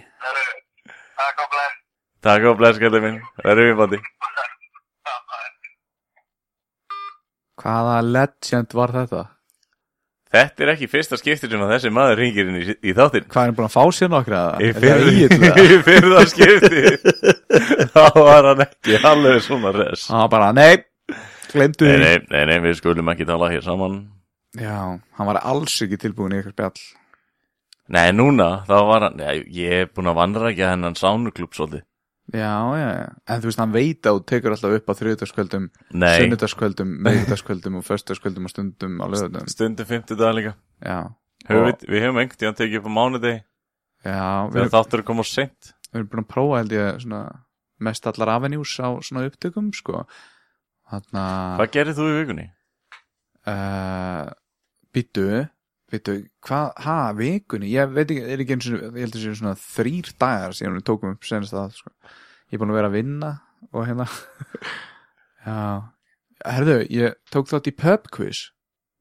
takk 1.20 1.42
og 1.44 1.50
bless. 1.52 1.76
Takk 2.24 2.46
á 2.48 2.52
bleskallið 2.56 3.04
minn, 3.04 3.20
verðum 3.44 3.68
við 3.68 3.76
bandi 3.80 4.00
Hvaða 7.60 7.98
legend 8.08 8.72
var 8.72 8.94
þetta? 8.96 9.22
Þetta 10.30 10.62
er 10.64 10.70
ekki 10.76 10.86
fyrsta 10.88 11.18
skiptir 11.18 11.50
sem 11.50 11.62
að 11.64 11.72
þessi 11.74 11.90
maður 11.92 12.20
ringir 12.22 12.48
inn 12.48 12.60
í, 12.60 12.74
í 12.86 12.92
þáttinn 12.96 13.26
Hvað 13.26 13.42
er 13.42 13.48
hann 13.50 13.56
búin 13.58 13.66
að 13.66 13.74
fá 13.74 13.84
sér 13.96 14.12
nokkra? 14.12 14.42
Í 14.64 14.70
fyrra, 14.76 15.08
Egill, 15.10 15.48
í 15.60 15.80
fyrra 15.84 16.22
skipti 16.30 16.84
Þá 17.96 18.04
var 18.14 18.48
hann 18.52 18.64
ekki 18.64 19.00
alveg 19.10 19.42
svona 19.44 19.74
res 19.74 20.06
Hann 20.08 20.22
var 20.24 20.30
bara, 20.36 20.52
nei, 20.56 20.78
glemdu 21.52 21.86
því. 21.88 21.98
nei, 22.02 22.16
nei, 22.30 22.44
nei, 22.50 22.58
við 22.64 22.78
skulum 22.80 23.10
ekki 23.12 23.26
tala 23.28 23.50
hér 23.52 23.62
saman. 23.66 24.00
Já, 24.58 24.76
hann 25.18 25.28
var 25.28 25.38
alls 25.46 25.76
ekki 25.84 25.98
tilbúin 26.02 26.34
í 26.34 26.40
ykkur 26.42 26.54
spjall. 26.56 26.80
Nei, 27.90 28.08
núna, 28.14 28.64
þá 28.68 28.74
var 28.86 29.04
hann 29.08 29.16
Nei, 29.18 29.40
ég 29.54 29.84
er 29.84 29.88
búin 29.94 30.10
að 30.10 30.18
vandra 30.20 30.50
ekki 30.52 30.62
að 30.66 30.72
hennan 30.76 30.98
sánuklub 30.98 31.54
svolítið. 31.56 31.84
Já, 32.30 32.50
já, 32.78 32.88
já, 32.94 33.06
en 33.26 33.40
þú 33.42 33.48
veist, 33.48 33.58
hann 33.58 33.72
veit 33.74 34.06
að 34.06 34.18
þú 34.20 34.24
tekur 34.30 34.54
alltaf 34.54 34.74
upp 34.76 34.90
á 34.90 34.94
þriðudagskvöldum 35.00 35.64
Nei, 35.98 36.12
sunnudagskvöldum, 36.20 36.92
meðudagskvöldum 37.02 37.78
og 37.80 37.86
föstudagskvöldum 37.88 38.46
og 38.46 38.52
stundum 38.52 39.00
á 39.02 39.06
löðum 39.10 39.48
stundum 39.50 39.88
50 39.88 40.20
dag 40.20 40.36
líka. 40.38 40.52
Já, 40.78 40.98
Höfum 41.48 41.66
við, 41.66 41.82
við 41.90 42.04
hefum 42.04 42.20
einhvern 42.22 42.38
tíðan 42.44 42.58
tekið 42.60 42.78
upp 42.78 42.86
á 42.86 42.92
mánudegi. 43.00 43.40
Já, 44.06 44.20
við 44.46 44.54
Þegar 44.54 44.62
erum, 44.62 44.72
þáttur 44.76 45.02
er 45.02 45.06
komað 45.10 45.28
seint. 45.32 45.72
við 45.90 45.98
erum 45.98 46.10
búin 46.12 46.22
að 46.22 46.30
prófa 46.36 46.60
held 46.60 46.76
ég 46.76 47.00
svona 47.02 47.22
mest 47.90 48.06
allar 48.12 48.32
avenues 48.36 48.76
á 48.78 48.88
svona 49.02 49.26
upptökum, 49.26 49.72
sko 49.74 50.04
Þannig 50.90 51.20
að 51.22 51.56
Hvað 51.60 51.72
gerir 51.76 51.96
þú 51.98 52.08
í 52.10 52.16
vikunni? 52.20 52.46
uh, 53.50 54.30
Býtu 54.94 55.26
Býtu, 55.90 56.12
hvað, 56.46 56.68
ha, 56.84 56.96
vikunni? 57.18 57.66
Ég 57.72 57.90
veit 57.90 58.04
ekki, 58.12 58.22
er 58.30 58.42
ekki 58.44 58.54
eins 58.54 58.66
og 58.70 58.82
ég 58.94 59.00
held 59.02 59.16
að 59.18 59.24
séu 59.24 59.38
svona 59.40 59.56
þrýr 59.58 60.10
dagar 60.22 60.52
síðan 60.54 60.76
við 60.78 60.84
tókum 60.86 61.16
upp 61.16 61.26
senast 61.26 61.54
það, 61.56 61.72
sko. 61.80 61.90
Ég 62.46 62.54
er 62.54 62.60
búin 62.62 62.70
að 62.70 62.78
vera 62.78 62.90
að 62.92 62.94
vinna 62.94 63.30
og 63.74 63.88
hérna. 63.88 64.06
Já. 65.46 65.56
Herðu, 66.46 66.76
ég 66.94 67.16
tók 67.34 67.50
þátt 67.50 67.70
í 67.72 67.74
pub 67.82 68.06
quiz 68.14 68.44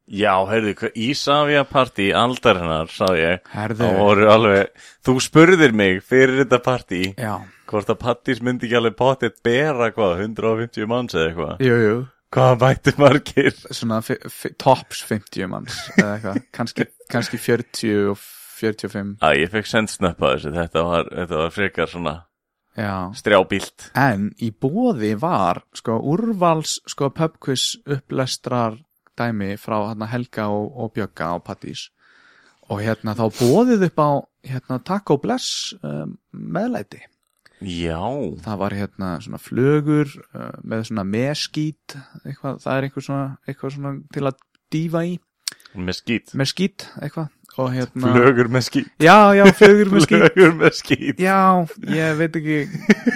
Já, 0.09 0.33
heyrðu, 0.49 0.89
Ísafja 0.97 1.61
partí 1.69 2.07
aldarinnar, 2.17 2.89
sá 2.89 3.11
ég 3.13 3.43
alveg 3.53 4.71
Þú 5.05 5.13
spurðir 5.21 5.75
mig 5.77 5.99
fyrir 6.01 6.41
þetta 6.41 6.59
partí 6.65 7.01
já, 7.13 7.35
Hvort 7.69 7.91
að 7.93 7.99
partís 8.01 8.41
myndi 8.41 8.65
ekki 8.65 8.79
alveg 8.79 8.95
potið 8.97 9.35
bera 9.45 9.91
hvað, 9.93 10.23
150 10.25 10.89
manns 10.89 11.13
eða 11.13 11.27
eitthvað? 11.27 11.61
Jú, 11.61 11.75
jú. 11.83 11.99
Hvað 12.33 12.57
mætti 12.63 12.95
margir? 12.97 13.61
Svona 13.69 14.01
tops 14.61 15.03
50 15.05 15.51
manns 15.51 15.77
eða 15.93 16.15
eitthvað, 16.15 16.41
kannski, 16.57 16.89
kannski 17.13 17.41
40 17.45 18.09
og 18.15 18.25
45 18.59 19.13
Æ, 19.21 19.29
ég 19.43 19.53
fekk 19.53 19.69
sendsnöppa 19.69 20.33
þessu, 20.33 20.55
þetta 20.57 20.87
var, 20.89 21.13
þetta 21.21 21.41
var 21.43 21.55
frekar 21.55 21.93
svona 21.93 22.15
Já. 22.79 23.11
strjábílt 23.17 23.91
En 23.97 24.29
í 24.41 24.49
bóði 24.49 25.13
var 25.21 25.61
sko 25.77 26.01
úrvals 26.01 26.79
sko 26.89 27.13
pubquiz 27.13 27.75
upplestrar 27.85 28.77
dæmi 29.19 29.53
frá 29.59 29.77
hérna, 29.89 30.09
Helga 30.09 30.49
og, 30.53 30.71
og 30.73 30.93
Bjögga 30.95 31.35
á 31.35 31.37
Pattís 31.43 31.87
og 32.69 32.83
hérna 32.85 33.15
þá 33.17 33.25
bóðið 33.39 33.87
upp 33.89 34.01
á 34.01 34.09
hérna 34.47 34.79
Taco 34.85 35.17
Bless 35.21 35.73
um, 35.83 36.17
meðlæti. 36.31 37.01
Já, 37.59 37.99
Það 38.39 38.59
var 38.61 38.75
hérna 38.77 39.07
svona 39.23 39.39
flugur 39.41 40.11
uh, 40.31 40.53
með 40.63 40.85
svona 40.87 41.03
meskít 41.07 41.97
eitthvað, 42.23 42.61
það 42.63 42.75
er 42.75 42.87
eitthvað 42.87 43.07
svona, 43.09 43.25
eitthvað 43.49 43.73
svona 43.75 43.95
til 44.15 44.29
að 44.29 44.45
dýfa 44.71 45.01
í, 45.09 45.17
með 45.75 45.97
skít 45.99 46.33
meskít 46.39 46.85
eitthvað 47.01 47.33
og 47.59 47.69
hérna 47.73 48.13
Flögur 48.15 48.49
með 48.51 48.65
skít. 48.67 48.89
Já, 49.03 49.17
já, 49.37 49.43
flugur 49.59 49.91
með 49.93 50.05
skít. 50.05 50.23
Flögur 50.23 50.55
með 50.59 50.73
skít. 50.79 51.21
Já, 51.21 51.39
ég 51.93 52.17
veit 52.19 52.39
ekki 52.39 52.57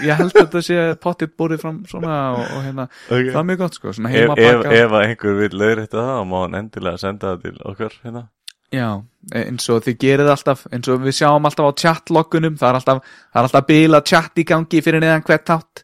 ég 0.04 0.20
held 0.20 0.32
að 0.34 0.40
þetta 0.42 0.64
sé 0.68 0.86
pottitt 1.04 1.36
bórið 1.40 1.64
fram 1.64 1.82
svona 1.90 2.20
og, 2.36 2.44
og 2.46 2.64
hérna, 2.68 2.88
okay. 3.08 3.32
það 3.32 3.42
er 3.42 3.50
mjög 3.50 3.64
gott 3.64 3.80
sko, 3.80 3.96
svona 3.98 4.14
ef, 4.14 4.46
að 4.84 5.00
einhver 5.02 5.40
vil 5.42 5.52
leiðrætta 5.64 6.00
það 6.00 6.14
þá 6.14 6.32
má 6.32 6.38
hann 6.42 6.60
endilega 6.62 7.02
senda 7.02 7.34
það 7.34 7.46
til 7.48 7.56
okkar 7.72 8.00
hérna. 8.04 8.28
Já, 8.74 8.90
eins 9.38 9.70
og 9.70 9.84
þið 9.86 9.98
gerið 10.02 10.30
alltaf 10.34 10.64
eins 10.74 10.90
og 10.90 11.04
við 11.04 11.18
sjáum 11.20 11.46
alltaf 11.46 11.68
á 11.70 11.80
chatloggunum 11.84 12.56
það 12.58 12.70
er 12.72 12.78
alltaf, 12.80 13.02
það 13.30 13.40
er 13.42 13.48
alltaf 13.48 13.68
bila 13.70 14.00
chat 14.02 14.42
í 14.42 14.46
gangi 14.50 14.82
fyrir 14.82 15.04
neðan 15.04 15.26
hvert 15.28 15.46
þátt 15.46 15.84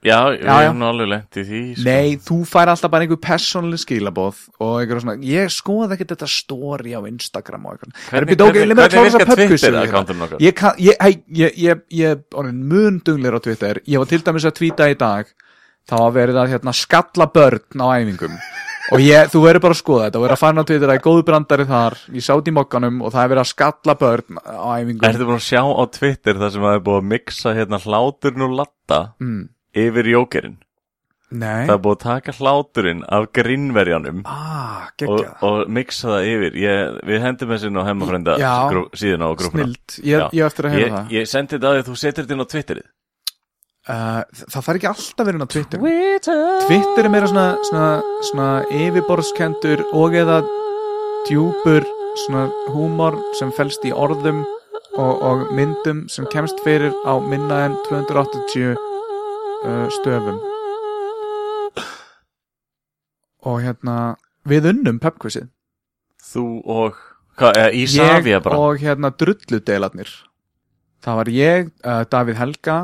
Já, 0.00 0.32
Já, 0.32 0.40
já. 0.40 0.60
erum 0.64 0.78
nú 0.80 0.86
alveg 0.88 1.08
lent 1.10 1.36
í 1.36 1.42
því 1.44 1.58
sko. 1.76 1.82
Nei, 1.84 2.14
þú 2.24 2.36
fær 2.48 2.70
alltaf 2.72 2.88
bara 2.92 3.04
einhver 3.04 3.18
persónuleg 3.20 3.82
skilaboð 3.82 4.38
og 4.56 4.78
einhver 4.80 5.02
svona, 5.02 5.18
ég 5.20 5.52
skoða 5.52 5.92
ekki 5.98 6.06
þetta 6.08 6.28
story 6.32 6.94
á 6.96 7.00
Instagram 7.04 7.66
og 7.68 7.74
eitthvað 7.74 7.92
Hvernig, 8.08 8.38
hvernig, 8.40 8.80
að 8.80 8.96
hvernig 8.96 9.28
pubquiz 9.28 9.60
Twitter 9.60 9.76
hérna. 9.76 9.84
akkántunum 9.84 10.24
okkar? 10.24 10.40
Ég, 10.40 10.64
ég, 10.80 10.96
ég, 11.36 11.60
ég, 11.66 11.84
ég, 12.00 12.24
orðin 12.32 12.64
mun 12.70 12.96
duglir 13.04 13.36
á 13.36 13.40
Twitter 13.44 13.82
Ég 13.84 14.00
var 14.00 14.08
til 14.08 14.22
dæmis 14.24 14.48
að 14.48 14.56
tvíta 14.56 14.88
í 14.88 14.96
dag 14.96 15.28
þá 15.90 15.96
að 16.00 16.16
verið 16.16 16.40
að 16.40 16.50
hérna, 16.54 16.72
skalla 16.80 17.28
börn 17.36 17.84
á 17.84 17.86
æfingum 18.00 18.40
og 18.90 19.04
ég, 19.04 19.28
þú 19.30 19.44
verður 19.44 19.62
bara 19.68 19.76
að 19.76 19.82
skoða 19.84 20.08
þetta 20.08 20.18
og 20.18 20.24
verður 20.24 20.36
að 20.38 20.40
fara 20.40 20.56
á 20.56 20.64
Twitter, 20.64 20.88
það 20.88 20.96
er 20.96 21.04
góðu 21.04 21.22
brandari 21.28 21.68
þar 21.68 21.94
ég 22.16 22.24
sátt 22.24 22.48
í 22.48 22.56
mokkanum 22.56 23.02
og 23.04 23.12
það 23.12 23.22
er 23.22 23.32
verið 23.34 23.44
að 23.44 23.52
skalla 23.52 23.94
börn 24.00 24.40
á 24.40 24.68
æfingum 24.80 25.06
Ertu 25.10 25.28
búin 25.28 25.36
að 25.36 25.44
sjá 25.44 25.60
á 25.60 25.84
Twitter 25.92 26.40
það 26.40 26.56
sem 26.56 26.64
að 26.64 26.80
yfir 29.76 30.08
jókerinn? 30.14 30.58
Nei. 31.30 31.62
Það 31.68 31.74
er 31.76 31.82
búið 31.84 31.94
að 31.94 32.02
taka 32.02 32.32
hláturinn 32.40 33.02
af 33.06 33.26
grinnverjanum 33.38 34.22
Ah, 34.26 34.88
og, 34.88 34.94
geggja 34.98 35.34
og 35.46 35.68
mixa 35.70 36.08
það 36.10 36.24
yfir. 36.32 36.56
Ég, 36.58 36.96
Við 37.06 37.20
hendum 37.22 37.52
þessi 37.54 37.70
nú 37.70 37.84
grú, 38.72 38.82
síðan 38.98 39.22
á 39.22 39.28
grúfuna 39.38 39.66
Snild, 39.68 39.98
ég, 40.02 40.24
ég 40.34 40.42
á 40.42 40.46
eftir 40.50 40.66
að 40.66 40.74
heyra 40.74 40.82
Ég, 40.88 40.96
það. 40.96 41.12
ég 41.14 41.28
sendi 41.30 41.54
þetta 41.54 41.68
að 41.70 41.76
því 41.76 41.84
að 41.84 41.90
þú 41.92 41.96
setur 42.02 42.24
þetta 42.26 42.34
inn 42.34 42.42
á 42.42 42.50
Twitterið. 42.50 42.88
Uh, 43.90 44.18
Það 44.50 44.64
þarf 44.66 44.74
ekki 44.80 44.90
alltaf 44.90 45.26
verið 45.26 45.38
inn 45.38 45.46
á 45.46 45.52
Twitter. 45.54 45.78
Twitter 46.66 47.06
er 47.06 47.12
meira 47.14 47.30
svona, 47.30 47.46
svona, 47.70 47.86
svona 48.28 48.48
yfirborðskendur 48.82 49.86
og 50.02 50.18
eða 50.18 50.40
djúpur 51.30 51.86
svona 52.26 52.44
húmor 52.74 53.16
sem 53.38 53.54
felst 53.54 53.86
í 53.86 53.94
orðum 53.94 54.42
og, 54.98 55.14
og 55.22 55.46
myndum 55.54 56.08
sem 56.10 56.26
kemst 56.34 56.58
fyrir 56.66 56.90
á 57.06 57.14
minna 57.22 57.64
en 57.70 57.78
280 57.86 58.74
uh, 59.64 59.86
stöfum. 59.94 60.38
Og 63.48 63.60
hérna 63.64 63.96
við 64.48 64.68
unnum 64.74 64.98
pubquizið. 65.00 65.48
Þú 66.30 66.44
og 66.70 66.98
hvað, 67.40 67.56
eða, 67.56 67.70
ég 68.28 68.42
bara? 68.44 68.58
og 68.60 68.82
hérna 68.82 69.10
drulludeilarnir 69.16 70.10
það 71.00 71.16
var 71.16 71.30
ég, 71.32 71.70
uh, 71.88 72.02
Davíð 72.12 72.36
Helga 72.36 72.74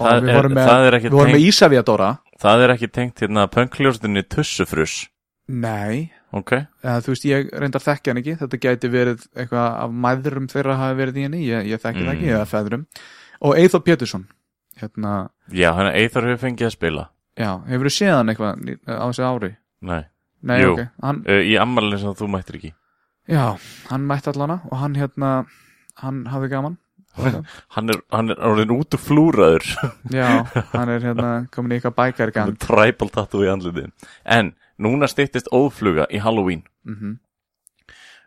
og 0.00 0.06
Það 0.06 0.22
við 0.24 0.34
vorum 0.38 0.54
með, 0.56 0.70
við 1.04 1.10
vorum 1.12 1.28
með 1.34 1.36
tengt- 1.36 1.50
Ísafja 1.52 1.82
Dóra. 1.84 2.08
Það 2.40 2.62
er 2.64 2.72
ekki 2.74 2.88
tengt 2.88 3.20
hérna 3.20 3.44
pönkljóstinni 3.52 4.22
Tussufruss. 4.28 5.08
Nei, 5.48 6.10
Ok, 6.32 6.52
eða, 6.84 7.00
þú 7.02 7.10
veist, 7.10 7.24
ég 7.26 7.48
reyndar 7.58 7.82
þekki 7.82 8.06
hann 8.12 8.18
ekki. 8.20 8.34
Þetta 8.38 8.58
gæti 8.62 8.88
verið 8.88 9.24
eitthvað 9.34 9.78
af 9.82 9.90
mæðrum 9.90 10.44
þeirra 10.46 10.76
hafi 10.78 10.94
verið 11.00 11.16
í 11.18 11.22
henni, 11.26 11.40
ég, 11.42 11.64
ég 11.66 11.80
þekki 11.82 12.04
það 12.06 12.12
ekki 12.14 12.28
Mm. 12.28 12.34
eða 12.36 12.46
feðrum, 12.46 12.84
og 13.42 13.56
Eithor 13.58 13.82
Pétursson 13.82 14.26
hérna, 14.82 15.14
já, 15.52 15.70
hann 15.76 15.86
er 15.90 15.98
Eithar 16.00 16.26
hefur 16.28 16.42
fengið 16.48 16.66
að 16.70 16.74
spila. 16.76 17.04
Já, 17.38 17.50
hefur 17.70 17.88
þú 17.88 17.94
séð 17.96 18.14
hann 18.16 18.32
eitthvað 18.32 18.60
á 18.90 19.04
þessu 19.06 19.24
ári? 19.28 19.52
Nei, 19.80 20.02
Nei, 20.42 20.58
Jú. 20.62 20.72
ok, 20.72 20.86
hann, 21.04 21.18
uh, 21.28 21.40
í 21.44 21.56
ammalinn 21.60 22.00
sem 22.00 22.14
þú 22.16 22.28
mættir 22.32 22.56
ekki. 22.60 22.72
Já, 23.28 23.44
hann 23.90 24.06
mætti 24.08 24.30
allana 24.32 24.60
og 24.70 24.78
hann 24.80 24.94
hérna, 24.96 25.32
hann 26.00 26.24
hafði 26.32 26.48
gaman. 26.54 26.78
Hann 27.74 27.90
er, 27.90 27.96
hann 28.14 28.30
er 28.30 28.38
orðin 28.46 28.70
út 28.70 28.94
úr 28.94 29.00
flúraður. 29.02 29.64
Já, 30.14 30.44
hann 30.70 30.92
er 30.94 31.02
hérna 31.02 31.30
komin 31.50 31.74
í 31.74 31.80
eitthvað 31.80 31.96
bækargang 31.98 32.52
tribal 32.62 33.08
tattoo 33.10 33.42
í 33.42 33.48
andliti 33.50 33.88
En 34.22 34.52
núna 34.78 35.08
styttist 35.10 35.50
ófluga 35.50 36.06
í 36.14 36.20
Halloween. 36.22 36.62
Mhm, 36.86 37.16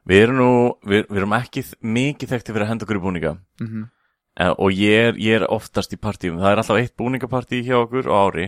Við 0.04 0.20
erum 0.26 0.36
nú, 0.36 0.50
við, 0.84 1.06
við 1.08 1.22
erum 1.22 1.36
ekki 1.38 1.64
mikið 1.80 2.34
þekkti 2.34 2.52
fyrir 2.52 2.66
að 2.66 2.72
henda 2.74 2.84
okkur 2.86 3.00
í 3.00 3.04
búninga. 3.06 3.32
Mhm. 3.64 3.86
Eh, 3.88 4.03
og 4.40 4.74
ég 4.74 5.10
er, 5.10 5.18
ég 5.22 5.42
er 5.42 5.48
oftast 5.52 5.94
í 5.94 6.00
partíum. 6.02 6.40
Það 6.42 6.52
er 6.52 6.62
alltaf 6.62 6.80
eitt 6.82 6.96
búningapartí 6.98 7.62
hjá 7.66 7.78
okkur 7.84 8.10
á 8.10 8.16
ári. 8.18 8.48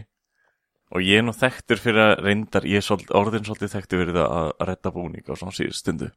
Og 0.96 1.02
ég 1.02 1.20
er 1.20 1.26
nú 1.26 1.34
þekktur 1.36 1.82
fyrir 1.82 2.02
að 2.04 2.24
reyndar, 2.26 2.66
ég 2.70 2.80
er 2.80 2.86
svolít, 2.86 3.12
orðin 3.14 3.46
svolítið 3.46 3.74
þekktur 3.74 4.02
fyrir 4.02 4.18
það 4.18 4.28
að, 4.38 4.50
að 4.54 4.70
redda 4.70 4.92
búninga 4.96 5.34
á 5.34 5.40
svona 5.40 5.56
síðust 5.58 5.82
stundu. 5.82 6.10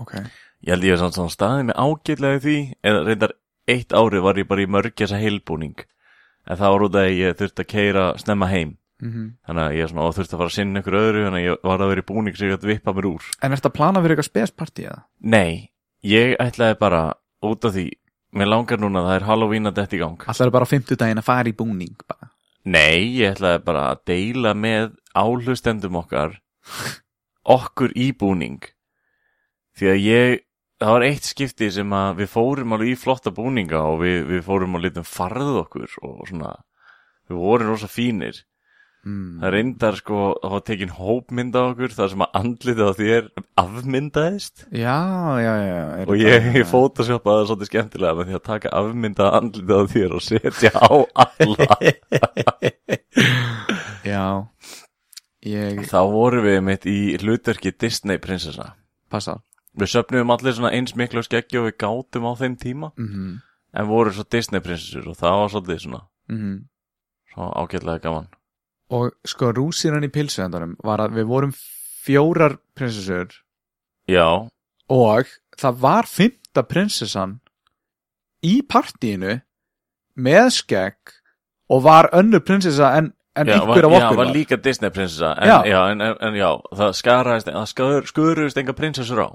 Ok, 0.00 0.14
ég 0.64 0.72
held 0.74 0.86
ég 0.88 0.96
er 0.96 1.02
svona, 1.02 1.30
staðið 1.30 1.66
með 1.68 1.82
ágætlega 1.84 2.38
í 2.38 2.44
því 2.44 2.56
eða 2.90 3.02
reyndar 3.06 3.34
eitt 3.70 3.94
ári 3.94 4.22
var 4.24 4.40
ég 4.40 4.48
bara 4.48 4.64
í 4.64 4.70
mörgjasa 4.72 5.20
heilbúning. 5.20 5.84
En 6.44 6.58
það 6.60 6.74
var 6.74 6.86
út 6.88 6.96
að 7.00 7.12
ég 7.12 7.36
þurfti 7.38 7.64
að 7.64 7.70
keira 7.70 8.06
snemma 8.20 8.48
heim. 8.50 8.74
Mhm. 9.04 9.28
Þannig 9.46 9.64
að 9.64 9.76
ég 9.78 9.90
svona, 9.90 10.08
þurfti 10.16 10.34
að 10.34 10.40
fara 10.40 10.50
að 10.50 10.56
sinna 10.56 10.80
ykkur 10.80 10.96
öðru 11.00 11.24
þannig 11.26 11.40
að 11.40 11.46
ég 11.48 11.64
var 11.68 11.82
að 11.84 11.90
vera 11.92 12.02
í 12.02 12.08
búning 12.08 12.36
sem 12.36 12.48
ég 12.48 12.56
gæti 12.56 12.70
vippa 12.72 12.94
mér 12.94 13.08
úr. 13.10 13.28
En 13.42 13.52
ertu 13.56 13.68
að 13.68 13.76
plana 13.78 14.02
fyrir 14.02 14.14
eitthvað 14.16 14.30
spespartí 14.30 14.86
eða? 14.88 15.04
nei, 15.20 15.70
ég 16.02 16.34
ætlaði 16.40 16.78
bara 16.80 17.02
út 17.44 17.64
af 17.68 17.74
því, 17.74 17.86
mér 18.34 18.50
langar 18.50 18.80
núna 18.82 19.04
það 19.06 19.16
er 19.18 19.26
Halloween 19.28 19.70
að 19.70 19.80
þetta 19.80 19.96
í 19.96 20.00
gang. 20.02 20.26
Allar 20.32 20.48
er 20.48 20.54
bara 20.54 20.68
á 20.68 20.72
fimmtudaginn 20.72 21.22
að 21.22 21.28
fara 21.28 21.50
í 21.50 21.56
búning 21.56 21.96
bara. 22.06 22.30
Nei, 22.64 23.20
ég 23.20 23.34
ætlaði 23.34 23.60
bara 23.66 23.84
að 23.92 24.02
deila 24.08 24.54
með 24.56 24.94
áhlustendum 25.14 26.00
okkar 26.00 26.38
okkur 27.54 27.92
í 27.94 28.08
búning. 28.16 28.62
Því 29.76 29.90
að 29.90 30.02
ég 30.04 30.36
það 30.84 30.94
var 30.96 31.06
eitt 31.06 31.28
skipti 31.28 31.70
sem 31.72 31.92
að 31.96 32.22
við 32.22 32.30
fórum 32.32 32.74
alveg 32.76 32.92
í 32.92 32.98
flotta 32.98 33.32
búninga 33.34 33.82
og 33.88 34.00
við, 34.02 34.18
við 34.30 34.42
fórum 34.46 34.76
og 34.78 34.84
litum 34.84 35.06
farð 35.06 35.60
okkur 35.62 35.98
og 36.02 36.24
svona 36.28 36.56
við 37.30 37.40
vorum 37.40 37.70
rosa 37.72 37.88
fínir 37.88 38.42
mm. 39.04 39.26
það 39.42 39.52
reyndar 39.54 39.98
sko 40.00 40.20
að 40.32 40.48
hafa 40.48 40.64
tekin 40.70 40.94
hópmynd 40.96 41.54
á 41.56 41.62
okkur 41.62 41.94
þar 41.94 42.10
sem 42.12 42.24
að 42.26 42.38
andlitið 42.40 42.82
á 42.84 42.92
þér 42.98 43.28
afmyndaðist 43.62 44.64
Já, 44.70 44.98
já, 45.44 45.52
já 45.62 45.78
og 46.04 46.14
ég, 46.20 46.50
ég 46.58 46.68
photoshopaði 46.70 47.40
það 47.40 47.48
svolítið 47.50 47.70
skemmtilega 47.70 48.18
með 48.18 48.30
því 48.30 48.38
að 48.38 48.44
taka 48.50 48.74
afmyndað 48.80 49.38
andlitið 49.40 49.74
á 49.74 49.82
þér 49.94 50.18
og 50.18 50.26
setja 50.28 50.72
á 50.74 50.94
alla 51.26 51.78
Já 54.14 54.24
Ég 55.44 55.82
Þá 55.90 56.00
vorum 56.08 56.46
við 56.46 56.62
mitt 56.64 56.86
í 56.88 56.98
hlutverki 57.20 57.74
Disney 57.76 58.16
prinsessa. 58.16 58.72
passa 59.12 59.42
Við 59.76 59.90
söfnum 59.90 60.30
allir 60.32 60.54
svona 60.56 60.70
eins 60.72 60.94
miklu 60.96 61.20
skeggi 61.26 61.58
og 61.60 61.66
við 61.66 61.76
gátum 61.82 62.30
á 62.30 62.32
þeim 62.38 62.54
tíma 62.56 62.94
mm 62.96 63.42
en 63.74 63.90
vorum 63.90 64.14
svo 64.14 64.24
Disney 64.30 64.62
prinsessur 64.62 65.10
og 65.10 65.18
það 65.18 65.40
var 65.40 65.52
svolítið 65.52 65.80
svona, 65.84 66.00
-hmm. 66.30 66.56
svona 67.32 67.50
ágætlega 67.60 67.98
gaman. 67.98 68.28
Og 68.92 69.14
sko 69.24 69.52
rúsinan 69.56 70.04
í 70.04 70.10
pilsuendanum 70.12 70.74
var 70.84 71.00
að 71.00 71.16
við 71.20 71.28
vorum 71.30 71.52
fjórar 72.04 72.58
prinsessur 72.76 73.30
Já, 74.10 74.44
og 74.92 75.30
það 75.56 75.78
var 75.80 76.04
fymta 76.10 76.62
prinsessan 76.68 77.38
í 78.44 78.58
partíinu 78.68 79.38
með 80.20 80.50
skegg 80.58 81.14
og 81.72 81.80
var 81.86 82.10
önnur 82.12 82.42
prinsessa 82.44 82.90
en, 82.98 83.08
en 83.40 83.48
já, 83.48 83.54
einhver 83.56 83.86
var, 83.88 83.88
af 83.88 83.94
já, 83.96 84.04
okkur 84.04 84.20
var 84.20 84.32
líka 84.34 84.58
Disney 84.60 84.92
prinsessa 84.92 85.32
en 85.40 85.48
Já. 85.48 85.56
já, 85.64 85.80
en, 85.94 86.04
en, 86.12 86.36
já, 86.36 86.50
það 86.76 86.92
skaraðist, 87.00 87.48
það 87.48 87.70
skur, 87.72 88.10
skuruðist 88.12 88.60
enga 88.60 88.76
prinsessur 88.76 89.24
á. 89.24 89.28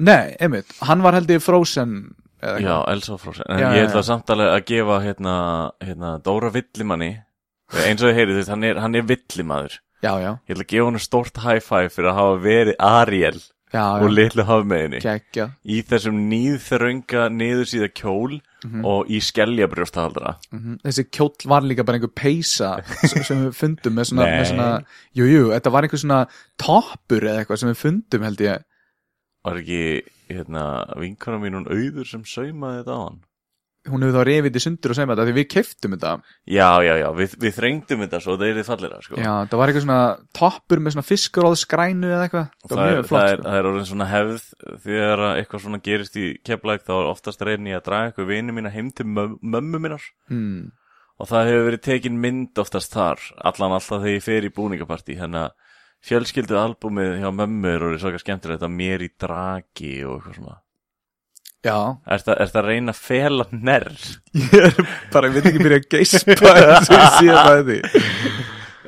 Nei, 0.00 0.32
einmitt, 0.40 0.72
hann 0.88 1.04
var 1.04 1.18
held 1.18 1.28
ég 1.30 1.44
frozen 1.44 2.14
Já. 2.38 2.84
Elsa 2.86 3.16
Frozen. 3.18 3.44
En 3.50 3.58
Já, 3.58 3.68
ég 3.74 3.80
já, 3.82 3.86
ætla 3.88 4.00
já. 4.00 4.06
samtalið 4.06 4.48
að 4.54 4.60
gefa 4.70 4.98
hérna, 5.02 5.32
hérna 5.82 6.10
Dóra 6.22 6.52
Villimanni, 6.54 7.16
eins 7.74 8.02
og 8.02 8.14
heyrið, 8.16 8.34
þú 8.34 8.40
veist, 8.42 8.48
hann 8.54 8.64
er, 8.64 8.80
hann 8.80 8.94
er 8.96 9.02
villimaður. 9.08 9.78
já, 10.02 10.12
já, 10.22 10.32
Ég 10.48 10.54
ætla 10.56 10.64
að 10.64 10.72
gefa 10.72 10.84
hann 10.90 10.98
stórt 11.02 11.36
high 11.44 11.60
five 11.60 11.90
fyrir 11.92 12.10
að 12.12 12.18
hafa 12.20 12.36
verið 12.44 12.76
Ariel 12.78 13.40
já, 13.74 13.82
og 14.00 14.10
litlu 14.14 14.44
hafmeðinni. 14.48 15.00
Í 15.68 15.82
þessum 15.84 16.20
nýðþrönga 16.30 17.24
niðursíða 17.34 17.88
kjól 17.98 18.38
og 18.84 19.06
í 19.10 19.18
skelljabrjóstahaldra 19.22 20.36
Mhm. 20.52 20.78
Þessi 20.82 21.04
kjóll 21.10 21.46
var 21.46 21.62
líka 21.62 21.84
bara 21.84 21.98
einhver 21.98 22.14
peysa 22.14 22.82
sem 23.06 23.44
við 23.48 23.54
fundum 23.54 23.94
með 23.94 24.08
svona, 24.10 24.24
með 24.26 24.46
svona 24.50 24.84
Jú, 25.14 25.24
jú, 25.28 25.42
þetta 25.52 25.70
var 25.72 25.82
einhver 25.86 26.00
svona 26.02 26.26
toppur 26.58 27.20
eða 27.28 27.44
eitthvað 27.44 27.58
sem 27.58 27.68
við 27.70 27.76
fundum 27.82 28.22
held 28.26 28.38
ég. 28.40 28.64
Var 29.44 29.60
ekki 29.60 30.02
hérna, 30.30 30.64
vinkona 30.98 31.38
mín 31.40 31.54
hún 31.54 31.68
auður 31.70 32.06
sem 32.08 32.24
saumaði 32.24 32.82
þetta 32.82 32.96
á 32.96 33.00
hann 33.04 33.20
Hún 33.88 34.04
hefur 34.04 34.16
þá 34.18 34.28
reyfið 34.28 34.58
í 34.58 34.62
sundur 34.62 34.92
og 34.92 34.96
segja 34.98 35.08
þetta 35.10 35.26
því 35.28 35.34
við 35.36 35.46
keiftum 35.52 35.94
þetta 35.94 36.12
já, 36.48 36.68
já, 36.84 36.94
já, 37.00 37.08
við, 37.18 37.36
við 37.42 37.52
þrengdum 37.58 38.02
þetta 38.04 38.20
svo 38.24 38.36
það 38.38 38.48
er 38.48 38.58
þið 38.58 38.68
fallira 38.68 38.98
sko. 39.04 39.14
Já, 39.18 39.32
það 39.50 39.60
var 39.60 39.72
eitthvað 39.72 39.84
svona 39.86 40.00
toppur 40.38 40.78
með 40.82 40.94
svona 40.94 41.08
fiskuróðskrænu 41.08 42.08
eða 42.08 42.24
eitthvað 42.26 42.46
Það 42.68 42.74
það, 42.74 42.88
er, 42.88 43.02
flott 43.08 43.22
það, 43.22 43.28
er, 43.28 43.38
sko. 43.38 43.46
það 43.48 43.58
er 43.58 43.68
orðin 43.70 43.88
svona 43.92 44.08
hefð 44.12 44.42
þegar 44.86 45.18
að 45.28 45.34
eitthvað 45.42 45.64
svona 45.64 45.82
gerist 45.88 46.18
í 46.18 46.26
keflæk 46.48 46.82
þá 46.86 46.94
er 46.98 47.10
oftast 47.12 47.46
reyni 47.48 47.76
að 47.76 47.86
draga 47.88 48.10
eitthvað 48.10 48.30
vini 48.32 48.52
mína 48.56 48.74
heim 48.74 48.88
til 48.92 49.06
möm, 49.08 49.32
mömmu 49.42 49.78
mínar 49.82 50.04
hmm. 50.30 50.62
og 51.18 51.30
það 51.32 51.48
hefur 51.52 51.66
verið 51.70 51.82
tekin 51.88 52.22
mynd 52.22 52.54
oftast 52.60 52.94
þar 52.94 53.18
allan 53.38 53.76
alltaf 53.78 54.00
þegar 54.04 54.16
ég 54.16 54.26
fer 54.28 54.44
í 54.46 54.54
búningapartí 54.54 55.18
þannig 55.18 55.48
að 55.48 55.52
fjölskyldu 56.08 56.54
albúmið 56.60 57.18
hjá 57.22 57.30
mömmu 57.34 57.68
er 57.72 57.82
orðið 57.88 58.04
svaka 58.06 58.22
Já, 61.66 61.78
Er 62.06 62.20
það, 62.22 62.34
er 62.38 62.50
það 62.52 62.60
að 62.60 62.68
reyna 62.68 62.92
að 62.94 63.00
fela 63.02 63.44
nærr? 63.50 63.88
ég 64.38 64.68
er 64.68 64.76
bara, 65.10 65.26
ég 65.28 65.34
veit 65.34 65.48
ekki 65.50 65.64
byrja 65.64 65.80
að 65.80 65.88
geispa 65.96 66.52
eins 66.54 66.92
og 66.94 67.08
sé 67.18 67.26
það 67.34 67.62
því 67.66 67.78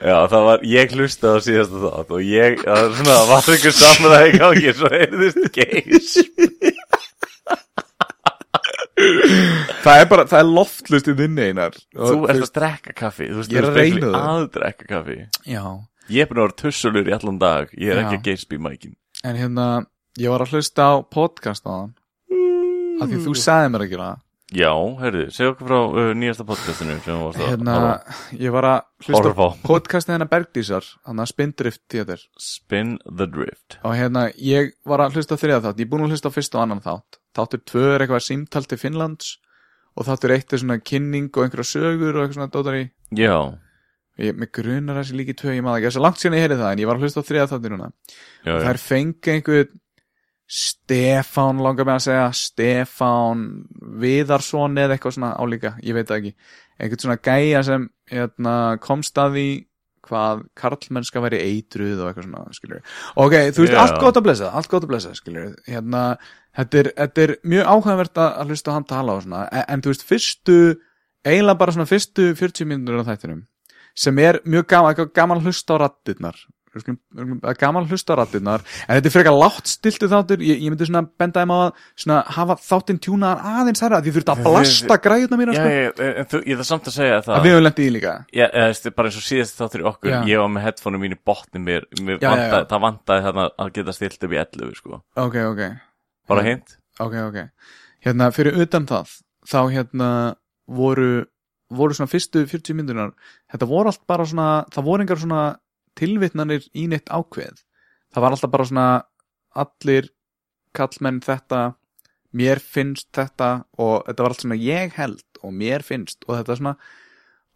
Já, 0.01 0.17
það 0.33 0.45
var, 0.47 0.63
ég 0.65 0.95
hlustaði 0.97 1.35
á 1.37 1.41
síðasta 1.45 1.81
þátt 1.83 2.13
og 2.17 2.23
ég, 2.25 2.61
það 2.63 2.79
var 2.81 2.95
svona, 3.01 3.17
það 3.19 3.33
var 3.35 3.51
einhver 3.55 3.75
samræði 3.77 4.31
í 4.31 4.39
gangi, 4.41 4.71
svo 4.79 4.89
heyrðist 4.95 5.43
geis. 5.59 6.13
Það 9.85 10.01
er 10.01 10.09
bara, 10.11 10.25
það 10.31 10.41
er 10.41 10.49
loftlust 10.51 11.09
í 11.09 11.15
þinni 11.19 11.45
einar 11.51 11.77
Þú 11.93 12.17
ert 12.29 12.43
að 12.47 12.51
drekka 12.57 12.95
kaffi, 12.97 13.29
þú 13.31 13.39
veist, 13.43 13.53
þú 13.53 13.61
að 13.61 13.79
ert 13.85 14.09
að 14.11 14.49
drekka 14.57 14.89
kaffi. 14.91 15.19
Já, 15.49 15.63
Ég 16.11 16.25
er 16.25 16.31
búin 16.31 16.41
að 16.41 16.47
vera 16.49 16.59
tussulur 16.65 17.07
í 17.07 17.15
allan 17.15 17.39
dag, 17.39 17.71
ég 17.79 17.93
er 17.93 18.01
Já. 18.01 18.03
ekki 18.07 18.17
að 18.19 18.25
geispa 18.31 18.57
í 18.57 18.63
mækin. 18.65 18.97
en 19.25 19.37
hérna 19.37 19.67
ég 20.19 20.33
var 20.33 20.43
að 20.43 20.57
hlusta 20.57 20.89
á 20.91 20.93
podcast 21.13 21.63
á 21.69 21.71
þann 21.71 21.93
af 23.01 23.09
því 23.11 23.23
þú 23.27 23.35
sagði 23.41 23.71
mér 23.75 23.85
að 23.87 23.95
gera 23.95 24.09
það. 24.11 24.27
Já, 24.51 24.73
heyrðu, 24.99 25.25
segja 25.31 25.51
okkur 25.53 25.69
frá 25.69 25.77
uh, 25.79 26.07
nýjasta 26.19 26.45
podcastinu 26.49 26.95
sem 27.05 27.19
varst 27.23 27.39
að 27.39 27.51
hérna, 27.53 27.75
horfa 27.77 27.91
á. 27.95 28.15
ég 28.35 28.55
var 28.57 28.67
að 28.67 28.81
hlusta 29.05 29.21
Horfa 29.21 29.45
á. 29.47 29.51
podcastið 29.69 30.15
hennar 30.17 30.31
Bergdísar 30.33 30.89
hann 31.07 31.23
að 31.23 31.29
Spindrift 31.31 31.83
Theater. 31.87 32.25
Spin 32.43 32.97
the 33.07 33.29
Drift. 33.31 33.77
og 33.87 33.95
hérna, 33.95 34.25
ég 34.43 34.73
var 34.91 35.05
að 35.05 35.15
hlusta 35.21 35.39
á 35.39 35.43
þriða 35.45 35.61
þátt. 35.69 35.79
Ég 35.79 35.87
er 35.87 35.93
búin 35.93 36.03
að 36.09 36.17
hlusta 36.17 36.33
á 36.35 36.35
fyrst 36.35 36.57
og 36.59 36.65
annan 36.65 36.83
þátt. 36.83 37.21
Þáttur 37.39 37.63
tvö 37.71 37.85
er 37.95 38.03
eitthvað 38.03 38.25
símtal 38.27 38.65
til 38.67 38.79
Finnlands 38.83 39.29
og 39.95 40.09
þáttur 40.11 40.35
eitt 40.35 40.51
er 40.57 40.63
svona 40.65 40.81
kynning 40.83 41.31
og 41.31 41.45
einhverja 41.47 41.71
sögur 41.71 42.19
og 42.19 42.25
eitthvað 42.25 42.41
svona 42.41 42.51
dótar 42.59 42.79
í 42.81 42.83
Já, 43.23 43.37
ég, 44.19 44.35
mig 44.35 44.51
grunar 44.55 44.99
þessi 44.99 45.15
líki 45.21 45.37
tvö, 45.39 45.55
ég 45.55 45.63
maður 45.63 45.79
ekki. 45.85 45.93
Þess 45.93 46.01
að 46.03 46.05
langt 46.09 46.19
síðan 46.25 46.37
ég 46.41 46.45
heyrði 46.49 46.59
það 46.65 46.73
en 46.75 46.83
ég 46.83 46.91
var 46.91 46.99
að 46.99 47.07
hlusta 47.07 47.23
á 47.23 47.29
þriða 47.31 47.47
þáttur 47.55 47.77
núna. 47.77 47.89
Já, 48.43 48.51
já. 48.51 48.59
þær 48.67 48.83
fengi 48.83 49.33
einhver 49.37 49.71
Stefán 50.51 51.61
langar 51.63 51.87
mig 51.87 51.95
að 51.95 52.07
segja 52.09 52.29
Stefán 52.35 53.43
Viðarsson 54.03 54.79
eða 54.83 54.97
eitthvað 54.97 55.15
svona 55.15 55.35
álíka, 55.39 55.77
ég 55.87 55.95
veit 55.95 56.09
það 56.09 56.17
ekki 56.19 56.33
einhvern 56.81 57.05
svona 57.05 57.21
gæja 57.23 57.61
sem 57.69 57.85
hérna, 58.11 58.55
komst 58.83 59.21
að 59.21 59.37
því 59.37 59.49
hvað 60.11 60.43
karlmennska 60.59 61.23
væri 61.23 61.41
eitruð 61.45 62.01
og 62.01 62.11
eitthvað 62.11 62.27
svona 62.27 62.57
skilur. 62.57 62.83
ok, 63.15 63.35
þú 63.55 63.65
veist, 63.65 63.75
Já. 63.77 63.81
allt 63.85 63.99
gott 64.03 64.19
að 64.19 64.27
blessa 64.27 64.51
allt 64.59 64.71
gott 64.73 64.87
að 64.87 64.93
blessa, 64.95 65.15
skilur 65.15 65.53
hérna, 65.69 66.05
þetta, 66.57 66.85
þetta 66.97 67.25
er 67.27 67.35
mjög 67.53 67.71
áhugaverð 67.75 68.23
að 68.25 68.51
hlusta 68.51 68.75
á 68.75 68.77
hann 68.79 68.89
tala 68.91 69.19
og 69.19 69.27
svona, 69.27 69.45
en, 69.53 69.67
en 69.69 69.85
þú 69.85 69.93
veist, 69.93 70.07
fyrstu 70.09 70.59
eiginlega 71.27 71.61
bara 71.61 71.77
svona 71.77 71.91
fyrstu 71.91 72.31
40 72.41 72.71
mínútur 72.73 73.05
á 73.05 73.09
þættinum 73.13 73.45
sem 73.95 74.19
er 74.23 74.41
mjög 74.49 74.67
gaman, 74.73 74.95
eitthvað 74.95 75.15
gaman 75.21 75.45
hlusta 75.45 75.77
á 75.77 75.83
rattirnar 75.85 76.43
gaman 77.61 77.83
að 77.85 77.93
hlusta 77.95 78.15
á 78.15 78.21
rattirnar 78.21 78.63
en 78.63 78.99
þetta 78.99 79.11
er 79.11 79.15
frekar 79.15 79.35
látt 79.37 79.71
stiltu 79.71 80.09
þáttur. 80.11 80.43
Ég, 80.45 80.61
ég 80.63 80.73
myndi 80.73 80.87
svona 80.87 81.03
benda 81.19 81.43
þeim 81.43 81.53
á 81.55 81.59
að 81.67 82.21
hafa 82.37 82.57
þáttinn 82.63 83.01
tjúnaðan 83.03 83.61
aðeins 83.61 83.83
herra 83.85 84.01
því 84.01 84.13
þú 84.13 84.17
þurft 84.19 84.33
að 84.35 84.43
blasta 84.47 84.99
græðuna 85.07 85.41
mína 85.41 85.57
Já, 85.57 85.61
sko, 85.61 85.73
ég, 85.75 86.21
þú, 86.31 86.43
ég 86.47 86.61
þarf 86.61 86.71
samt 86.71 86.91
að 86.91 86.97
segja 86.97 87.17
að 87.19 87.27
það 87.27 87.47
við 87.47 87.57
höfum 87.57 87.67
lendið 87.67 87.89
í 87.89 87.95
líka. 87.97 88.15
Já, 88.31 88.47
eða, 88.51 88.93
bara 89.01 89.11
eins 89.11 89.19
og 89.21 89.27
síðast 89.27 89.59
þáttur 89.59 89.85
í 89.85 89.89
okkur 89.91 90.13
Já. 90.15 90.19
Ég 90.31 90.45
var 90.45 90.53
með 90.55 90.67
headphone 90.69 91.03
mín 91.03 91.17
í 91.17 91.21
botni 91.31 91.65
mér, 91.65 91.89
mér 92.01 92.23
já. 92.23 92.31
Það 92.71 92.85
vantaði 92.87 93.27
þarna 93.27 93.49
að 93.57 93.73
geta 93.79 93.97
stilt 93.97 94.29
upp 94.29 94.37
í 94.37 94.41
11 94.45 94.79
sko. 94.79 95.03
ok, 95.27 95.41
ok, 95.51 95.65
Bara 96.31 96.47
hint. 96.47 96.77
Ok, 97.01 97.17
ok. 97.27 97.43
Hérna, 98.05 98.31
fyrir 98.35 98.61
utan 98.63 98.87
það 98.89 99.19
þá 99.51 99.61
hérna 99.75 100.11
voru 100.71 101.27
voru 101.71 101.95
svona 101.95 102.11
fyrstu 102.11 102.43
40 102.51 102.77
myndunar 102.79 103.13
þetta 103.51 103.69
voru 103.71 103.91
allt 103.93 104.03
bara 104.11 104.27
svona 104.27 104.49
það 104.75 104.87
voru 104.89 105.05
engar 105.05 105.21
svona 105.21 105.43
tilvitnanir 105.99 106.67
í 106.75 106.87
neitt 106.91 107.11
ákveð 107.11 107.63
það 108.11 108.25
var 108.25 108.37
alltaf 108.37 108.55
bara 108.55 108.69
svona 108.71 108.89
allir 109.65 110.11
kallmenn 110.77 111.21
þetta 111.25 111.63
mér 112.37 112.61
finnst 112.63 113.09
þetta 113.17 113.51
og 113.83 114.07
þetta 114.07 114.25
var 114.25 114.35
allt 114.35 114.45
svona 114.45 114.61
ég 114.63 114.99
held 114.99 115.41
og 115.43 115.55
mér 115.57 115.85
finnst 115.87 116.27
og 116.29 116.37
þetta 116.39 116.59
svona 116.61 116.77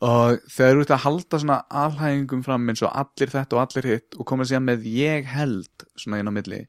og 0.04 0.42
þegar 0.50 0.72
eru 0.72 0.82
út 0.84 0.92
að 0.92 1.04
halda 1.04 1.40
svona 1.40 1.58
alhæfingum 1.82 2.42
fram 2.44 2.66
eins 2.68 2.82
og 2.84 2.92
allir 2.92 3.30
þetta 3.32 3.56
og 3.56 3.62
allir 3.62 3.88
hitt 3.92 4.18
og 4.18 4.26
koma 4.28 4.46
síðan 4.48 4.66
með 4.66 4.88
ég 4.90 5.30
held 5.30 5.86
svona 5.96 6.20
inn 6.20 6.28
á 6.28 6.34
milli. 6.34 6.60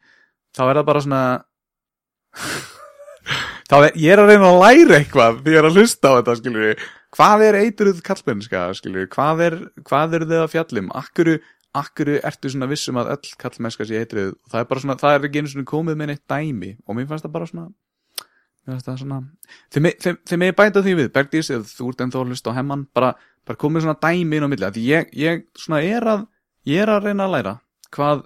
Þá 0.55 0.61
er 0.67 0.79
það 0.79 0.87
bara 0.91 1.03
svona 1.03 1.23
þá 3.69 3.75
er 3.79 3.97
ég 3.97 4.13
er 4.13 4.21
að 4.21 4.31
reyna 4.31 4.51
að 4.51 4.61
læra 4.61 4.99
eitthvað 4.99 5.41
því 5.41 5.55
ég 5.55 5.59
er 5.61 5.69
að 5.69 5.79
hlusta 5.79 6.13
á 6.13 6.15
þetta 6.19 6.37
skilur 6.39 6.67
við 6.67 6.85
hvað 7.15 7.45
er 7.47 7.59
eitruð 7.63 8.01
kallmennska 8.05 8.67
skilur 8.77 9.07
hvað 9.11 9.43
er, 9.45 9.57
hvað 9.87 10.17
er 10.17 10.27
þið 10.29 10.43
að 10.43 10.51
fjallum 10.53 10.91
akkuru, 10.97 11.37
akkuru 11.75 12.19
ertu 12.27 12.51
svona 12.51 12.69
vissum 12.71 12.99
að 13.01 13.13
öll 13.15 13.33
kallmennska 13.41 13.87
sé 13.87 14.01
eitruð 14.01 14.35
og 14.35 14.53
það 14.53 14.61
er 14.61 14.69
bara 14.71 14.83
svona, 14.83 14.99
það 15.01 15.17
er 15.17 15.27
ekki 15.29 15.43
einu 15.43 15.53
svona 15.53 15.71
komið 15.71 15.99
með 16.01 16.11
neitt 16.11 16.25
dæmi 16.31 16.75
og 16.85 16.99
mér 16.99 17.09
fannst 17.11 17.27
það 17.27 17.35
bara 17.37 17.49
svona 17.51 17.67
mér 18.65 18.75
fannst 18.75 18.89
það 18.89 19.01
svona 19.03 19.21
þið 19.75 20.39
með 20.41 20.55
bæta 20.59 20.85
því 20.85 20.95
við, 21.01 21.11
Bergdís 21.15 21.51
eða 21.53 21.71
þú 21.71 21.89
ert 21.91 22.05
ennþá 22.05 22.21
að 22.21 22.31
hlusta 22.33 22.55
á 22.55 22.57
hemman 22.59 22.87
bara, 22.95 23.11
bara 23.47 23.61
komið 23.61 23.85
svona 23.85 23.99
dæmi 24.03 24.39
inn 24.39 24.47
á 24.47 24.51
milli 24.51 24.67
af 24.67 24.75
því 24.75 24.87
ég, 24.89 25.11
ég 25.15 25.45
svona 25.57 25.83
er 25.85 26.09
að 26.15 26.25
ég 26.65 26.81
er 26.83 26.91
að 26.91 27.09
reyna 27.09 27.27
að 27.27 27.35
læra 27.37 27.57
hvað, 27.95 28.23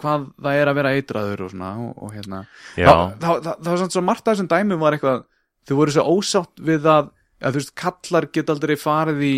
hvað 0.00 0.28
það 0.42 0.60
er 0.60 0.70
að 0.70 0.78
vera 0.80 0.94
eitraður 0.96 1.44
og 1.46 1.52
svona 1.52 1.72
og, 1.84 1.92
og 1.98 2.14
hérna 2.16 2.44
Já, 2.76 2.88
það, 2.88 3.18
það, 3.20 3.42
það, 3.46 3.58
það 3.58 3.70
var 3.70 3.82
samt 3.82 3.96
svo 3.96 4.04
margt 4.06 4.24
af 4.24 4.32
þessum 4.32 4.50
dæmum 4.52 4.82
var 4.82 4.96
eitthvað, 4.96 5.26
þau 5.68 5.74
voru 5.78 5.94
svo 5.94 6.06
ósátt 6.16 6.64
við 6.70 6.88
að, 6.90 7.12
að 7.42 7.56
þú 7.56 7.60
veist, 7.62 7.74
kallar 7.78 8.28
geta 8.32 8.56
aldrei 8.56 8.76
farið 8.80 9.22
í 9.28 9.34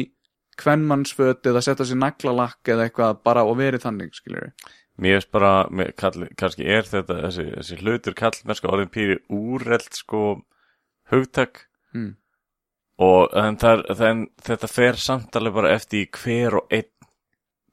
kvenmannsföt 0.60 1.46
eða 1.50 1.62
setja 1.66 1.86
sér 1.88 1.98
naglalakk 1.98 2.70
eða 2.70 2.86
eitthvað 2.88 3.22
bara 3.26 3.42
og 3.48 3.56
verið 3.58 3.86
þannig, 3.88 4.14
skiljur 4.14 4.52
mér 4.94 5.18
veist 5.18 5.30
bara 5.34 5.52
með, 5.74 5.94
kall, 5.98 6.26
kannski 6.38 6.66
er 6.70 6.86
þetta 6.86 7.16
þessi, 7.24 7.46
þessi 7.56 7.78
hlutur 7.82 8.14
kallmennska 8.18 8.70
orðin 8.70 8.92
pýri 8.94 9.16
úreld 9.32 9.90
sko 9.96 10.20
hugtak. 11.10 11.66
Mm. 11.94 12.16
og 12.98 13.30
en 13.34 13.58
er- 13.58 13.84
það, 13.94 14.26
þetta 14.42 14.68
fer 14.70 14.96
samt 14.98 15.36
alveg 15.36 15.54
bara 15.54 15.74
eftir 15.74 16.06
hver 16.14 16.54
og 16.60 16.66
einn 16.70 16.90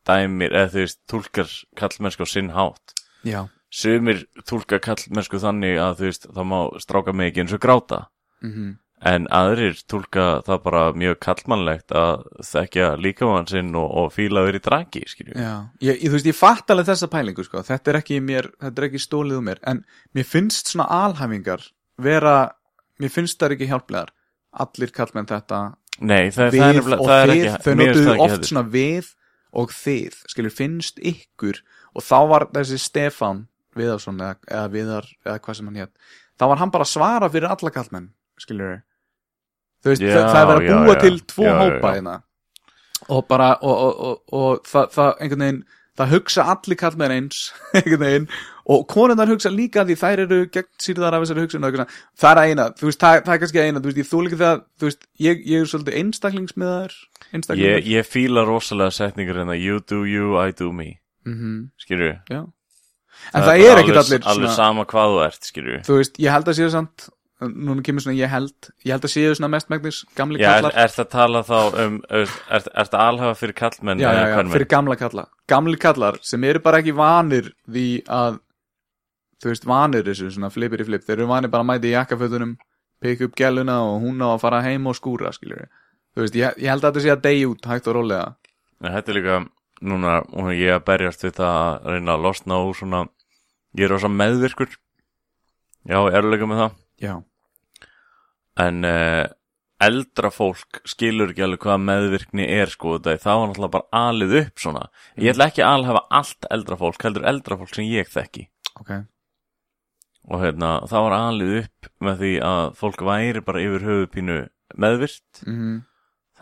dæmir 0.05 0.53
eða 0.53 0.71
þú 0.73 0.81
veist 0.81 0.99
tólkar 1.09 1.49
kallmennsku 1.77 2.25
á 2.25 2.29
sinn 2.29 2.49
hátt. 2.49 2.93
Já. 3.23 3.49
Sumir 3.69 4.25
tólka 4.49 4.79
kallmennsku 4.81 5.37
þannig 5.39 5.77
að 5.77 5.99
þú 5.99 6.07
veist 6.09 6.25
það 6.25 6.49
má 6.49 6.59
stráka 6.81 7.13
ekki 7.13 7.41
eins 7.43 7.53
og 7.53 7.61
gráta. 7.61 8.07
Mm 8.41 8.77
en 9.01 9.25
aðrir 9.33 9.79
tólka 9.89 10.25
það 10.45 10.59
bara 10.65 10.81
mjög 10.93 11.17
kallmannlegt 11.25 11.93
að 11.97 12.25
þekkja 12.45 12.89
líkamann 13.01 13.49
sinn 13.49 13.73
og, 13.79 13.87
og 13.97 14.11
fíla 14.13 14.43
verið 14.45 14.65
draki 14.67 15.01
skilju. 15.09 15.33
Já, 15.33 15.53
ég, 15.81 15.95
ég, 15.95 16.07
þú 16.07 16.17
veist, 16.17 16.29
ég 16.29 16.37
fatt 16.37 16.73
alveg 16.73 16.89
þessa 16.91 17.09
pælingu, 17.11 17.45
sko, 17.47 17.63
þetta 17.65 17.93
er 17.93 17.99
ekki 18.01 18.19
mér, 18.23 18.51
þetta 18.61 18.83
er 18.83 18.87
ekki 18.89 19.01
stólið 19.01 19.39
úr 19.39 19.45
mér, 19.49 19.61
en 19.71 19.81
mér 20.17 20.27
finnst 20.29 20.69
svona 20.73 20.85
alhæfingar 21.01 21.65
vera, 22.01 22.35
mér 23.01 23.13
finnst 23.13 23.41
það 23.41 23.57
ekki 23.57 23.71
hjálplegar, 23.71 24.13
allir 24.65 24.93
kallmenn 24.95 25.29
þetta, 25.31 25.63
Nei, 26.01 26.29
það, 26.33 26.53
við 26.53 26.61
það 26.61 26.77
er, 26.77 26.93
og 26.95 27.09
það 27.09 27.23
þið, 27.23 27.33
ekki 27.33 27.63
þau 27.65 27.73
notuðu 27.81 28.13
oft 28.13 28.31
heldur. 28.35 28.49
svona 28.51 28.65
við 28.73 29.09
og 29.61 29.73
þið, 29.75 30.21
skilur, 30.31 30.55
finnst 30.55 31.01
ykkur, 31.11 31.63
og 31.97 32.05
þá 32.05 32.17
var 32.31 32.47
þessi 32.53 32.79
Stefán 32.81 33.43
Viðarsson, 33.77 34.21
eða, 34.21 34.37
eða 34.47 34.69
Viðar, 34.71 35.09
eða 35.25 35.41
hvað 35.43 35.57
sem 35.57 35.67
hann 35.69 35.81
hétt, 35.81 36.15
þá 36.39 36.45
var 36.51 36.61
hann 36.61 36.71
bara 36.73 36.87
að 36.87 36.93
svara 36.93 37.29
fyrir 37.33 37.51
alla 37.51 37.73
kallmenn, 37.75 38.09
skilur, 38.39 38.79
þú 39.81 39.93
veist, 39.93 40.05
Já, 40.05 40.15
það, 40.15 40.31
það 40.31 40.41
er 40.41 40.49
verið 40.51 40.71
að 40.71 40.85
búa 40.85 40.95
já. 40.95 41.01
til 41.05 41.21
tvo 41.33 41.45
Já, 41.47 41.53
hópa 41.61 41.93
hérna. 41.97 42.15
Og 43.11 43.27
bara 43.27 43.51
og, 43.59 43.77
og, 43.77 44.01
og, 44.07 44.41
og 44.41 44.65
það, 44.69 44.91
það 44.95 45.13
einhvern 45.19 45.45
veginn 45.47 45.61
það 45.99 46.13
hugsa 46.15 46.45
allir 46.53 46.79
kallmenn 46.79 47.13
eins 47.15 47.39
einhvern 47.77 48.03
veginn. 48.05 48.27
Og 48.71 48.85
konundar 48.89 49.29
hugsa 49.31 49.51
líka 49.51 49.83
því 49.87 49.97
þær 49.99 50.23
eru 50.25 50.39
gegn 50.53 50.69
sýrðar 50.81 51.17
af 51.17 51.25
þessari 51.25 51.43
hugsun 51.45 51.65
og 51.65 51.71
eitthvað 51.71 51.97
það 52.21 52.31
er 52.31 52.41
að 52.41 52.51
eina, 52.51 52.67
þú 52.77 52.87
veist, 52.87 53.01
það, 53.01 53.17
það 53.25 53.33
er 53.33 53.41
kannski 53.43 53.61
að 53.61 53.67
eina 53.67 53.81
þú 53.81 53.89
veist, 53.89 53.99
ég 54.01 54.09
þú 54.11 54.21
líka 54.25 54.39
það, 54.41 54.63
þú 54.77 54.87
veist, 54.87 55.07
ég, 55.25 55.43
ég 55.49 55.65
er 55.65 55.71
svolítið 55.71 55.97
einstaklingsmiðar 56.01 56.95
ég, 57.59 57.89
ég 57.91 58.07
fíla 58.07 58.45
rosalega 58.47 58.95
setningur 58.95 59.41
hérna 59.41 59.57
You 59.57 59.81
do 59.81 60.03
you, 60.07 60.37
I 60.39 60.55
do 60.55 60.71
me. 60.75 60.91
Mm 61.27 61.71
Skilju 61.81 62.13
já. 62.31 62.41
En 63.35 63.43
það, 63.45 63.63
er 63.65 63.81
ekkert 63.81 63.99
allir 64.01 64.23
svona, 64.23 64.53
sama 64.55 64.85
hvað 64.89 65.11
þú 65.15 65.19
ert, 65.27 65.49
skilju 65.51 65.81
þú 65.85 65.97
veist, 65.99 66.15
ég 66.21 66.33
held 66.33 66.47
að 66.49 66.57
séu 66.57 66.71
samt 66.73 67.09
núna 67.41 67.83
kemur 67.85 68.03
svona 68.05 68.17
ég 68.17 68.31
held 68.31 68.69
ég 68.85 68.93
held 68.93 69.05
að 69.07 69.13
séu 69.13 69.35
svona 69.37 69.49
mest 69.51 69.69
megnis 69.73 70.01
gamli 70.17 70.39
Já, 70.41 70.47
er, 70.49 70.61
kallar 70.61 70.77
er 70.83 70.93
það 70.95 71.05
að 71.05 71.11
tala 71.15 71.43
þá 71.47 71.59
um 71.85 71.99
Er, 72.09 72.33
er, 72.57 72.65
er 72.83 72.89
það 72.91 73.03
alhafa 73.05 73.37
fyrir 73.39 73.57
kallmenn 73.61 74.03
já, 74.03 74.09
já, 74.13 74.23
já, 74.31 74.41
fyrir 74.53 74.69
gamla 74.73 74.97
kalla 74.99 75.27
gamli 75.51 75.79
kallar 75.81 76.19
sem 76.25 76.43
eru 76.49 76.63
bara 76.63 76.81
ekki 76.83 76.95
vanir 76.97 77.51
því 77.67 77.85
að 78.07 78.41
þú 79.41 79.53
veist, 79.53 79.65
vanir 79.69 80.05
þessu 80.05 80.29
svona 80.35 80.51
flipir 80.53 80.83
í 80.83 80.89
flip 80.89 81.07
þeir 81.07 81.17
eru 81.19 81.31
vanir 81.31 81.53
bara 81.53 81.65
að 81.65 81.71
mæti 81.71 81.89
í 81.89 81.95
jakkafötunum 81.95 82.57
pikka 83.01 83.29
upp 83.29 83.39
gæluna 83.39 83.79
og 83.87 84.03
hún 84.03 84.21
á 84.21 84.29
að 84.33 84.43
fara 84.43 84.61
heim 84.65 84.85
og 84.91 84.97
skúra 84.99 85.33
skilur 85.33 85.65
þú 86.13 86.25
veist, 86.25 86.37
ég, 86.37 86.61
ég 86.61 86.69
held 86.69 86.85
að 86.85 86.91
þetta 86.91 87.05
sé 87.07 87.15
að 87.15 87.25
deyja 87.25 87.49
út 87.49 87.71
hægt 87.71 87.89
og 87.89 87.97
rólega. 87.97 88.35
Nei, 88.81 88.91
Þetta 88.91 89.11
er 89.11 89.19
líka 89.19 89.41
Núna, 89.81 90.19
og 90.37 90.51
ég 90.53 90.75
að 90.75 90.83
berjast 90.85 91.23
við 91.25 91.39
það 91.39 91.55
að 91.57 91.87
reyna 91.89 92.13
að 92.13 92.25
losna 92.27 92.59
úr 92.61 92.75
svona 92.77 92.99
Ég 93.77 93.87
er 93.87 93.93
rosa 93.93 94.09
meðvirkur. 94.11 94.73
Já, 95.87 95.97
erlega 96.11 96.47
með 96.49 96.59
það. 96.59 96.73
Já, 97.01 97.13
En 98.59 98.83
uh, 98.87 99.27
eldra 99.81 100.31
fólk 100.33 100.81
skilur 100.89 101.31
ekki 101.31 101.45
alveg 101.45 101.63
hvað 101.63 101.85
meðvirkni 101.85 102.47
er 102.51 102.71
sko 102.73 102.97
Það 102.99 103.23
var 103.25 103.47
náttúrulega 103.47 103.75
bara 103.77 104.09
alið 104.09 104.35
upp 104.41 104.65
svona. 104.65 104.89
Ég 105.17 105.33
ætla 105.33 105.47
ekki 105.51 105.63
að 105.65 105.77
alhafa 105.77 106.03
allt 106.19 106.49
eldra 106.51 106.79
fólk 106.81 107.07
heldur 107.07 107.29
eldra 107.31 107.57
fólk 107.61 107.75
sem 107.75 107.87
ég 107.89 108.11
þekki. 108.11 108.49
Ok. 108.81 108.91
Og 110.31 110.43
hérna, 110.43 110.73
það 110.85 111.07
var 111.07 111.15
alið 111.17 111.55
upp 111.63 111.93
með 112.05 112.19
því 112.21 112.33
að 112.45 112.65
fólk 112.77 113.05
væri 113.07 113.41
bara 113.45 113.63
yfir 113.63 113.87
höfupínu 113.87 114.41
meðvirt. 114.77 115.41
Mm 115.47 115.81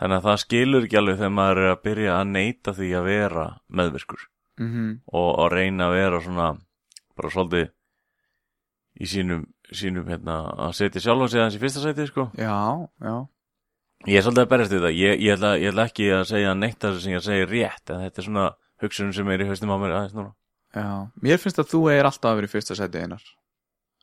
þannig 0.00 0.16
að 0.16 0.26
það 0.26 0.38
skilur 0.40 0.86
ekki 0.86 0.98
alveg 1.00 1.18
þegar 1.20 1.32
maður 1.36 1.58
er 1.60 1.70
að 1.74 1.82
byrja 1.84 2.12
að 2.16 2.30
neyta 2.32 2.72
því 2.76 2.90
að 2.96 3.08
vera 3.10 3.46
meðvirkur. 3.68 4.22
-hmm. 4.72 4.90
og 5.12 5.28
að 5.44 5.52
reyna 5.52 5.86
að 5.86 5.94
vera 5.96 6.20
svona 6.24 6.48
bara 7.16 7.30
svolítið 7.30 7.68
í 9.00 9.06
sínum, 9.06 9.44
sínum 9.76 10.08
hérna, 10.10 10.40
að 10.66 10.72
setja 10.78 11.02
sjálfa 11.04 11.28
sig 11.30 11.40
aðeins 11.40 11.58
í 11.58 11.62
fyrsta 11.62 11.84
sæti 11.84 12.08
sko. 12.08 12.30
já, 12.38 12.56
já. 13.04 13.14
Ég 14.08 14.16
er 14.16 14.24
svolítið 14.24 14.46
að 14.46 14.50
berjast 14.50 14.72
við 14.72 14.84
það. 14.86 14.94
Ég, 14.96 15.18
ég, 15.20 15.34
ætla, 15.34 15.50
ég 15.60 15.72
ætla 15.74 15.84
ekki 15.90 16.06
að 16.16 16.22
segja 16.30 16.52
neitt 16.56 16.84
af 16.84 16.94
þessu 16.94 17.02
sem 17.04 17.12
ég 17.12 17.24
segi 17.26 17.48
rétt 17.50 17.90
en 17.92 18.00
þetta 18.06 18.22
er 18.22 18.26
svona 18.26 18.46
hugsunum 18.80 19.12
sem 19.12 19.32
er 19.34 19.44
í 19.44 19.48
haustum 19.50 19.72
á 19.74 19.76
mér 19.82 19.96
aðeins 19.98 20.16
núna. 20.16 20.32
Já, 20.72 20.88
mér 21.20 21.42
finnst 21.42 21.60
að 21.60 21.68
þú 21.74 21.80
er 21.92 22.08
alltaf 22.08 22.30
að 22.30 22.40
vera 22.40 22.48
í 22.48 22.52
fyrsta 22.54 22.76
seti 22.78 23.02
einar. 23.02 23.26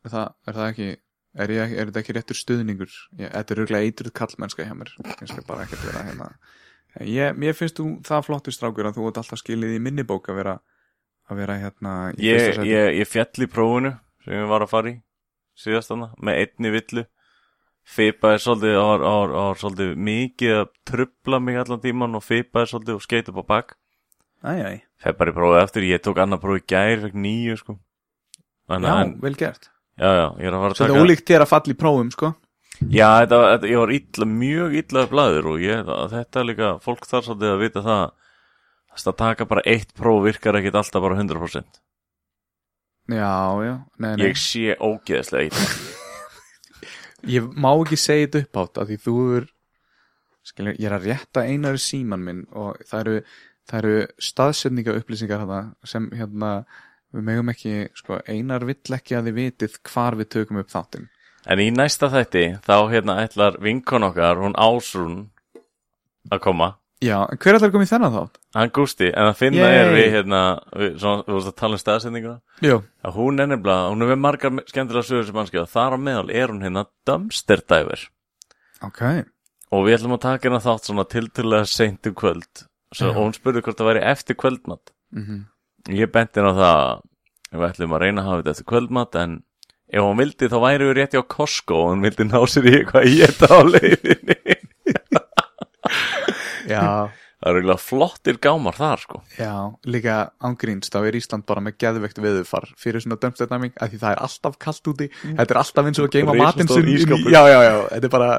Er 0.05 0.13
það, 0.13 0.27
er 0.45 0.57
það 0.59 0.69
ekki 0.69 0.87
er, 0.91 1.53
ég, 1.55 1.73
er 1.73 1.89
þetta 1.89 2.03
ekki 2.03 2.15
réttur 2.19 2.39
stuðningur? 2.43 2.93
Þetta 3.17 3.55
er 3.55 3.61
auðvitað 3.63 3.87
eitruð 3.87 4.15
kallmennska 4.21 4.67
hjá 4.67 4.75
mér. 4.77 4.93
Skal 5.23 5.45
bara 5.49 5.65
ekkert 5.65 5.87
vera 5.87 6.05
hérna. 6.05 6.29
Ég, 7.01 7.33
mér 7.41 7.57
finnst 7.57 7.81
þú 7.81 7.87
það 8.05 8.25
flottur 8.29 8.53
strákur 8.53 8.91
að 8.91 8.99
þú 8.99 9.09
ert 9.09 9.21
alltaf 9.23 9.41
skilið 9.41 9.79
í 9.79 9.81
minni 9.81 10.05
bók 10.05 10.29
að 10.29 10.41
vera 10.43 10.55
að 11.27 11.41
vera 11.41 11.57
hérna 11.61 11.97
í 12.13 12.29
ég, 12.29 12.37
fyrsta 12.37 12.61
seti 12.61 12.71
ég, 12.71 12.93
ég 13.01 13.09
fjall 13.09 13.45
í 13.45 13.49
prófunu 13.51 13.93
sem 14.23 14.37
ég 14.37 14.49
var 14.49 14.65
að 14.65 14.71
fara 14.71 14.93
í 14.93 14.97
síðast 15.57 15.91
þarna 15.91 16.11
með 16.23 16.41
einni 16.43 16.71
villu. 16.75 17.03
Fipa 17.87 18.33
er 18.35 18.41
svolítið 18.43 18.77
á, 18.83 18.87
á, 18.99 19.45
svolítið 19.55 19.93
mikið 20.09 20.55
að 20.57 20.71
trubla 20.89 21.39
mig 21.39 21.59
allan 21.61 21.83
tíman 21.83 22.17
og 22.19 22.25
Fipa 22.25 22.63
er 22.65 22.71
svolítið 22.71 22.97
og 22.97 23.05
skeit 23.05 23.29
upp 23.31 23.39
á 23.41 23.45
bak. 23.47 23.75
Æ, 24.43 24.51
æ, 24.59 24.71
Fef 25.01 25.17
bara 25.17 25.31
í 25.31 25.35
prófið 25.37 25.61
eftir, 25.63 25.85
ég 25.87 26.03
tók 26.03 26.19
annar 26.21 26.41
prófið 26.41 26.65
gær, 26.69 26.99
fekk 27.05 27.15
nýju 27.23 27.55
sko. 27.61 27.77
Þannig 28.67 28.91
já, 28.91 28.97
en, 29.05 29.13
vel 29.23 29.37
gert. 29.39 29.69
Já, 29.97 30.09
já, 30.11 30.27
ég 30.41 30.49
er 30.49 30.57
að 30.57 30.61
fara 30.65 30.75
að 30.75 30.81
Þetta 30.81 30.97
er 30.97 31.05
ólíkt 31.05 31.31
þér 31.31 31.45
að 31.45 31.51
falla 31.53 31.73
í 31.73 31.77
prófum, 31.79 32.11
sko. 32.13 32.31
Já, 32.77 33.07
þetta, 33.23 33.39
var- 33.41 33.51
þetta, 33.55 33.69
ég 33.71 33.81
var 33.81 33.93
illa, 33.95 34.27
mjög 34.37 34.75
illaður 34.81 35.11
blæður 35.13 35.49
og 35.53 35.63
ég, 35.63 35.91
þetta 36.13 36.41
er 36.41 36.47
líka, 36.51 36.71
fólk 36.83 37.07
þarf 37.09 37.29
svolítið 37.29 37.53
að 37.55 37.63
vita 37.63 37.83
það 37.87 38.03
að 38.97 39.17
taka 39.17 39.45
bara 39.45 39.61
eitt 39.65 39.93
próf 39.97 40.23
virkar 40.25 40.57
ekkit 40.59 40.77
alltaf 40.77 41.01
bara 41.01 41.17
100% 41.17 41.81
Já, 43.07 43.63
já, 43.63 43.75
nei, 44.03 44.15
nei. 44.17 44.25
Ég 44.27 44.39
sé 44.41 44.73
ógeðslega 44.75 45.47
illa 45.47 45.67
Ég 47.37 47.45
má 47.55 47.69
ekki 47.73 47.97
segja 47.99 48.27
þetta 48.27 48.41
upp 48.43 48.59
átt 48.61 48.81
af 48.81 48.89
því 48.89 48.97
þú 49.05 49.15
er 49.37 49.47
skilur, 50.47 50.75
ég 50.77 50.89
er 50.89 50.95
að 50.97 51.07
rétta 51.11 51.43
einar 51.47 51.79
síman 51.81 52.23
minn 52.23 52.43
og 52.55 52.81
það 52.87 52.99
eru, 53.03 53.15
það 53.67 53.79
eru 53.81 53.95
staðsetninga 54.29 54.95
upplýsingar 54.99 55.43
hana, 55.43 55.61
sem 55.87 56.09
hérna 56.15 56.51
við 57.15 57.27
megum 57.29 57.51
ekki, 57.53 57.75
sko, 57.97 58.19
einar 58.27 58.65
vill 58.67 58.97
ekki 58.97 59.17
að 59.17 59.29
þið 59.29 59.39
vitið 59.41 59.77
hvar 59.91 60.17
við 60.19 60.31
tökum 60.35 60.61
upp 60.61 60.73
þáttinn. 60.73 61.07
En 61.47 61.63
í 61.63 61.69
næsta 61.71 62.09
þætti 62.11 62.45
þá 62.65 62.77
hérna 62.91 63.21
ætlar 63.23 63.59
vinkon 63.63 64.07
okkar, 64.07 64.39
hún 64.43 64.57
Ásrún 64.59 65.19
að 66.31 66.43
koma 66.43 66.73
Já, 67.03 67.17
hver 67.29 67.57
að 67.59 67.71
koma 67.73 67.85
í 67.85 67.89
þennan 67.91 68.13
þátt? 68.15 68.37
Hann 68.57 68.71
Gústi, 68.73 69.09
en 69.11 69.29
að 69.29 69.35
finna 69.37 69.67
Yay. 69.67 69.79
er 69.79 69.91
við 69.93 70.07
hérna, 70.15 70.41
við, 70.73 70.93
svona, 71.03 71.25
við 71.27 71.35
vorumst 71.35 71.51
að 71.51 71.57
tala 71.59 71.77
um 71.77 71.81
staðsendinguna 71.83 72.65
Jú, 72.65 72.77
að 73.05 73.19
hún 73.19 73.43
er 73.43 73.51
nefnilega, 73.51 73.89
hún 73.91 74.05
er 74.05 74.11
með 74.11 74.21
margar 74.23 74.55
skemmtilega 74.71 75.09
sögur 75.09 75.27
sem 75.27 75.37
mannskja 75.37 75.65
og 75.65 75.69
þar 75.75 75.93
á 75.93 75.97
meðal 76.07 76.31
er 76.33 76.53
hún 76.53 76.63
hérna 76.65 76.87
dumpster 77.05 77.61
diver. 77.69 78.07
Ok. 78.87 79.03
Og 79.75 79.85
við 79.85 79.99
ætlum 79.99 80.15
að 80.17 80.23
taka 80.25 80.47
hérna 80.47 80.63
þátt 80.63 80.89
svona 80.89 81.05
tiltölulega 81.11 81.69
seint 81.69 82.09
um 82.09 82.17
kvöld. 82.17 82.65
Svo, 82.95 83.11
og 83.11 83.19
hún 83.19 83.35
spurði 83.35 83.61
hvort 83.65 83.77
það 83.77 83.91
væri 83.91 84.03
eftir 84.07 84.39
kvöldmatt 84.39 84.93
mm 85.11 85.45
ég 85.93 86.11
benti 86.11 86.41
henni 86.41 86.51
á 86.51 86.55
það 86.57 86.79
að 87.51 87.61
við 87.61 87.67
ætlum 87.69 87.93
að 87.95 88.01
reyna 88.03 88.21
að 88.21 88.27
hafa 88.27 88.39
þetta 88.41 88.53
eftir 88.53 88.67
kvöldmatt 88.71 89.17
en 89.21 89.35
ef 89.87 90.03
hún 90.03 90.19
vildi 90.19 90.49
þá 90.51 90.57
væri 90.63 90.87
við 90.89 90.97
rétti 90.97 91.21
á 91.21 91.31
Costco 91.31 91.77
og 91.83 91.91
hún 91.93 92.03
vildi 92.03 92.27
ná 92.27 92.39
sér 92.51 92.67
í 92.67 92.73
eitthvað 92.79 93.07
í 93.07 93.13
þetta 93.21 93.47
á 93.47 93.59
leiðinni. 93.71 94.37
Já, 94.47 94.56
það 97.37 97.51
eru 97.51 97.59
eiginlega 97.61 97.81
flottir 97.83 98.39
gámar 98.41 98.77
þar 98.77 99.01
sko. 99.03 99.19
Já, 99.37 99.53
líka 99.85 100.15
ángríns 100.41 100.89
þá 100.89 100.97
er 101.03 101.17
Ísland 101.19 101.45
bara 101.49 101.61
með 101.61 101.75
geðveikt 101.83 102.21
veðufar 102.23 102.65
fyrir 102.81 103.03
svona 103.03 103.19
dömstæðnæming, 103.21 103.75
af 103.77 103.91
því 103.91 103.99
það 104.01 104.15
er 104.15 104.21
alltaf 104.25 104.57
kallt 104.63 104.89
úti. 104.89 105.09
Þetta 105.21 105.45
er 105.45 105.61
alltaf 105.61 105.89
eins 105.91 106.01
og 106.01 106.09
að 106.09 106.17
geima 106.17 106.35
matinn 106.39 106.71
sinn. 106.71 106.89
Já, 107.29 107.41
já, 107.45 107.59
já, 107.67 107.73
þetta 107.93 108.09
er 108.09 108.13
bara 108.17 108.31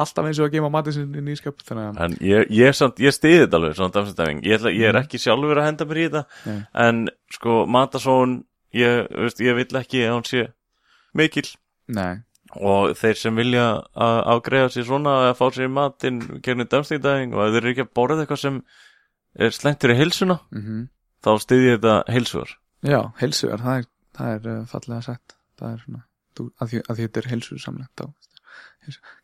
alltaf 0.00 0.30
eins 0.30 0.40
og 0.40 0.48
að 0.48 0.56
geima 0.56 0.72
matinn 0.72 0.96
sinn 0.96 1.20
inn 1.20 1.28
í 1.28 1.36
skap 1.36 1.60
en 1.76 2.16
ég, 2.24 2.48
ég, 2.48 2.82
ég 3.04 3.16
stiði 3.16 3.44
þetta 3.44 3.60
alveg 3.60 3.76
svona 3.76 3.96
damstæðing 3.98 4.42
ég, 4.44 4.58
ætla, 4.58 4.72
ég 4.72 4.90
er 4.90 5.00
ekki 5.02 5.20
sjálfur 5.20 5.60
að 5.60 5.68
henda 5.70 5.88
mér 5.88 6.00
í 6.00 6.06
þetta 6.08 6.24
Nei. 6.48 6.58
en 6.86 7.02
sko 7.36 7.62
matasón 7.68 8.36
ég, 8.76 9.06
veist, 9.12 9.40
ég 9.44 9.56
vill 9.58 9.80
ekki 9.80 10.04
að 10.06 10.14
hún 10.16 10.26
sé 10.28 10.46
mikil. 11.16 11.46
Nei, 11.92 12.24
og 12.54 12.92
þeir 12.98 13.18
sem 13.20 13.38
vilja 13.38 13.64
að 13.92 14.18
afgreða 14.34 14.74
sér 14.74 14.86
svona 14.88 15.16
að 15.28 15.32
fá 15.38 15.46
sér 15.48 15.66
í 15.66 15.72
matinn 15.72 16.20
kernið 16.44 16.70
damstæðing 16.74 17.34
og 17.34 17.46
ef 17.46 17.56
þeir 17.56 17.62
eru 17.62 17.72
ekki 17.72 17.86
að 17.86 17.94
borða 17.98 18.22
eitthvað 18.22 18.42
sem 18.44 18.60
er 19.36 19.56
slengt 19.56 19.82
fyrir 19.84 20.00
heilsuna 20.00 20.38
mhm. 20.54 20.86
þá 21.26 21.32
stiði 21.42 21.72
ég 21.72 21.80
þetta 21.80 21.98
heilsugar 22.14 22.54
Já, 22.84 23.00
heilsugar, 23.20 23.62
það 23.62 23.80
er, 23.80 23.86
það 24.16 24.28
er 24.34 24.46
uh, 24.52 24.60
fallega 24.70 25.00
sagt. 25.06 25.34
Það 25.56 25.72
er 25.72 25.80
svona, 25.82 26.02
að, 26.44 26.68
því, 26.70 26.78
að 26.84 27.00
þetta 27.00 27.20
er 27.20 27.28
heilsusamlegt 27.32 28.04
á 28.04 28.06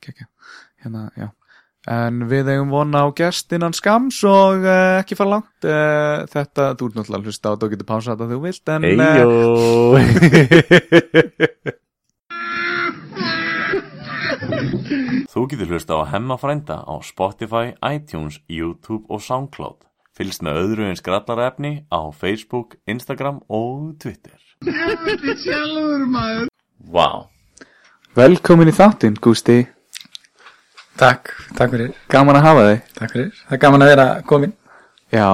kekja, 0.03 0.27
hérna, 0.83 1.03
já. 1.15 1.29
En 1.93 2.25
við 2.31 2.49
eigum 2.51 2.71
vona 2.71 3.03
á 3.03 3.11
gest 3.19 3.53
innan 3.55 3.75
skams 3.75 4.21
og 4.27 4.63
uh, 4.63 4.99
ekki 5.01 5.19
fara 5.19 5.35
langt 5.37 5.67
uh, 5.67 6.23
þetta, 6.31 6.73
þú 6.79 6.89
ert 6.89 6.99
náttúrulega 6.99 7.19
að 7.19 7.27
hlusta 7.27 7.51
á 7.51 7.55
og 7.55 7.71
getur 7.75 7.89
pása 7.89 8.15
þetta 8.15 8.31
þú 8.31 8.39
vilt 8.47 8.67
en 8.71 8.83
uh, 8.87 8.91
Eyjó 8.91 9.31
Þú 15.33 15.45
getur 15.51 15.71
hlusta 15.73 15.99
á 15.99 16.09
Hemma 16.13 16.39
frænda 16.41 16.83
á 16.83 16.95
Spotify, 17.07 17.75
iTunes, 17.83 18.41
YouTube 18.49 19.05
og 19.09 19.23
Soundcloud. 19.23 19.85
Fylgst 20.17 20.43
með 20.45 20.59
öðru 20.65 20.89
eins 20.91 21.05
grallarefni 21.05 21.85
á 21.89 22.01
Facebook, 22.13 22.77
Instagram 22.87 23.41
og 23.49 23.95
Twitter. 24.03 24.37
Vá, 26.93 27.29
velkomin 28.19 28.71
í 28.71 28.75
þáttinn 28.77 29.17
Gústi, 29.23 29.63
Takk, 31.01 31.31
takk 31.57 31.73
fyrir, 31.73 31.95
gaman 32.13 32.37
að 32.37 32.45
hafa 32.47 32.65
þig. 32.67 32.81
Takk 32.99 33.15
fyrir. 33.15 33.31
Það 33.47 33.57
er 33.57 33.61
gaman 33.63 33.83
að 33.83 33.91
vera 33.93 34.07
komin. 34.29 34.53
Já, 35.13 35.29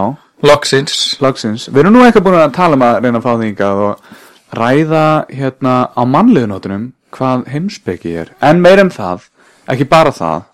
Loksins. 0.47 0.99
Loksins, 1.23 1.67
við 1.73 1.83
erum 1.83 1.97
nú 1.97 2.05
eitthvað 2.07 2.29
búin 2.29 2.39
að 2.39 2.55
tala 2.55 2.79
um 2.79 2.85
að 2.87 2.99
reyna 3.03 3.19
að 3.19 3.27
fá 3.27 3.33
þig 3.33 3.49
hingað 3.49 3.83
og 3.89 4.13
ræða 4.59 5.03
hérna 5.35 5.75
á 5.93 6.03
mannlegunótunum 6.07 6.87
hvað 7.17 7.47
heimspeki 7.53 8.15
er, 8.23 8.31
en 8.45 8.61
meir 8.65 8.81
en 8.83 8.91
það 8.95 9.27
ekki 9.73 9.87
bara 9.89 10.13
það 10.15 10.47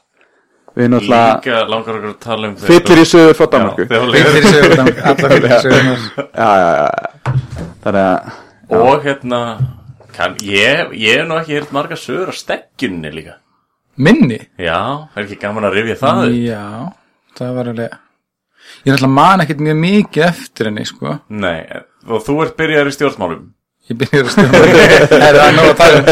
við 0.75 0.85
erum 0.85 0.95
náttúrulega 0.97 1.35
líka 1.37 1.61
langar 1.71 1.99
okkur 1.99 2.11
að 2.12 2.19
tala 2.25 2.49
um 2.51 2.57
fyllir 2.59 3.03
í 3.03 3.07
sögur 3.07 3.37
frá 3.38 3.47
Danmarku 3.53 3.87
Fyllir 3.90 4.38
í 4.40 4.43
sögur, 4.49 4.75
allar 5.11 5.35
fyllir 5.37 5.55
í 5.55 5.61
sögur 5.62 6.05
já, 6.35 6.51
já, 6.59 6.88
þannig 7.85 8.03
að 8.09 8.40
Og 8.75 9.03
hérna, 9.05 9.38
kann, 10.17 10.38
ég, 10.40 10.95
ég 10.97 11.19
hef 11.21 11.27
nú 11.29 11.37
ekki 11.37 11.53
heyrt 11.59 11.73
marga 11.77 11.99
sögur 12.01 12.31
á 12.33 12.35
stekjunni 12.35 13.11
líka. 13.12 13.35
Minni 14.01 14.38
Já, 14.59 14.79
er 15.14 15.27
ekki 15.27 15.37
gaman 15.43 15.69
að 15.69 15.77
rifja 15.77 15.99
það? 16.01 16.23
upp? 16.25 16.38
Já, 16.49 16.64
það 17.38 17.53
var 17.59 17.71
alveg 17.75 17.99
Ég 18.85 18.88
er 18.88 18.97
alltaf 18.97 19.12
man 19.12 19.45
ekkert 19.45 19.61
mjög 19.62 19.77
mikið 19.85 20.25
eftir 20.27 20.71
henni 20.71 20.87
sko 20.88 21.19
Nei, 21.29 21.61
og 22.09 22.25
þú 22.25 22.38
ert 22.47 22.57
byrjaður 22.59 22.90
í 22.90 22.95
stjórnmálum. 22.97 23.45
Ég 23.90 23.99
byrjar 24.01 24.25
að 24.25 24.31
stjórna 24.33 24.61
það 25.11 25.25
er 25.29 25.57
nóg 25.59 25.66
að 25.68 25.75
tala 25.81 25.97
um. 25.99 26.05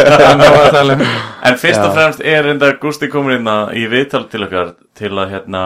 Nóg 0.43 0.57
að 0.63 0.67
tala 0.75 0.97
um. 0.99 1.05
En 1.49 1.55
fyrst 1.63 1.81
og 1.87 1.95
fremst 1.97 2.21
er 2.35 2.49
enda 2.53 2.69
Gústi 2.83 3.09
komin 3.13 3.39
inn 3.39 3.49
að- 3.49 3.71
í 3.81 3.85
viðtal 3.89 4.27
til 4.33 4.43
okkar 4.45 4.75
til 4.99 5.13
að 5.17 5.31
hérna 5.33 5.63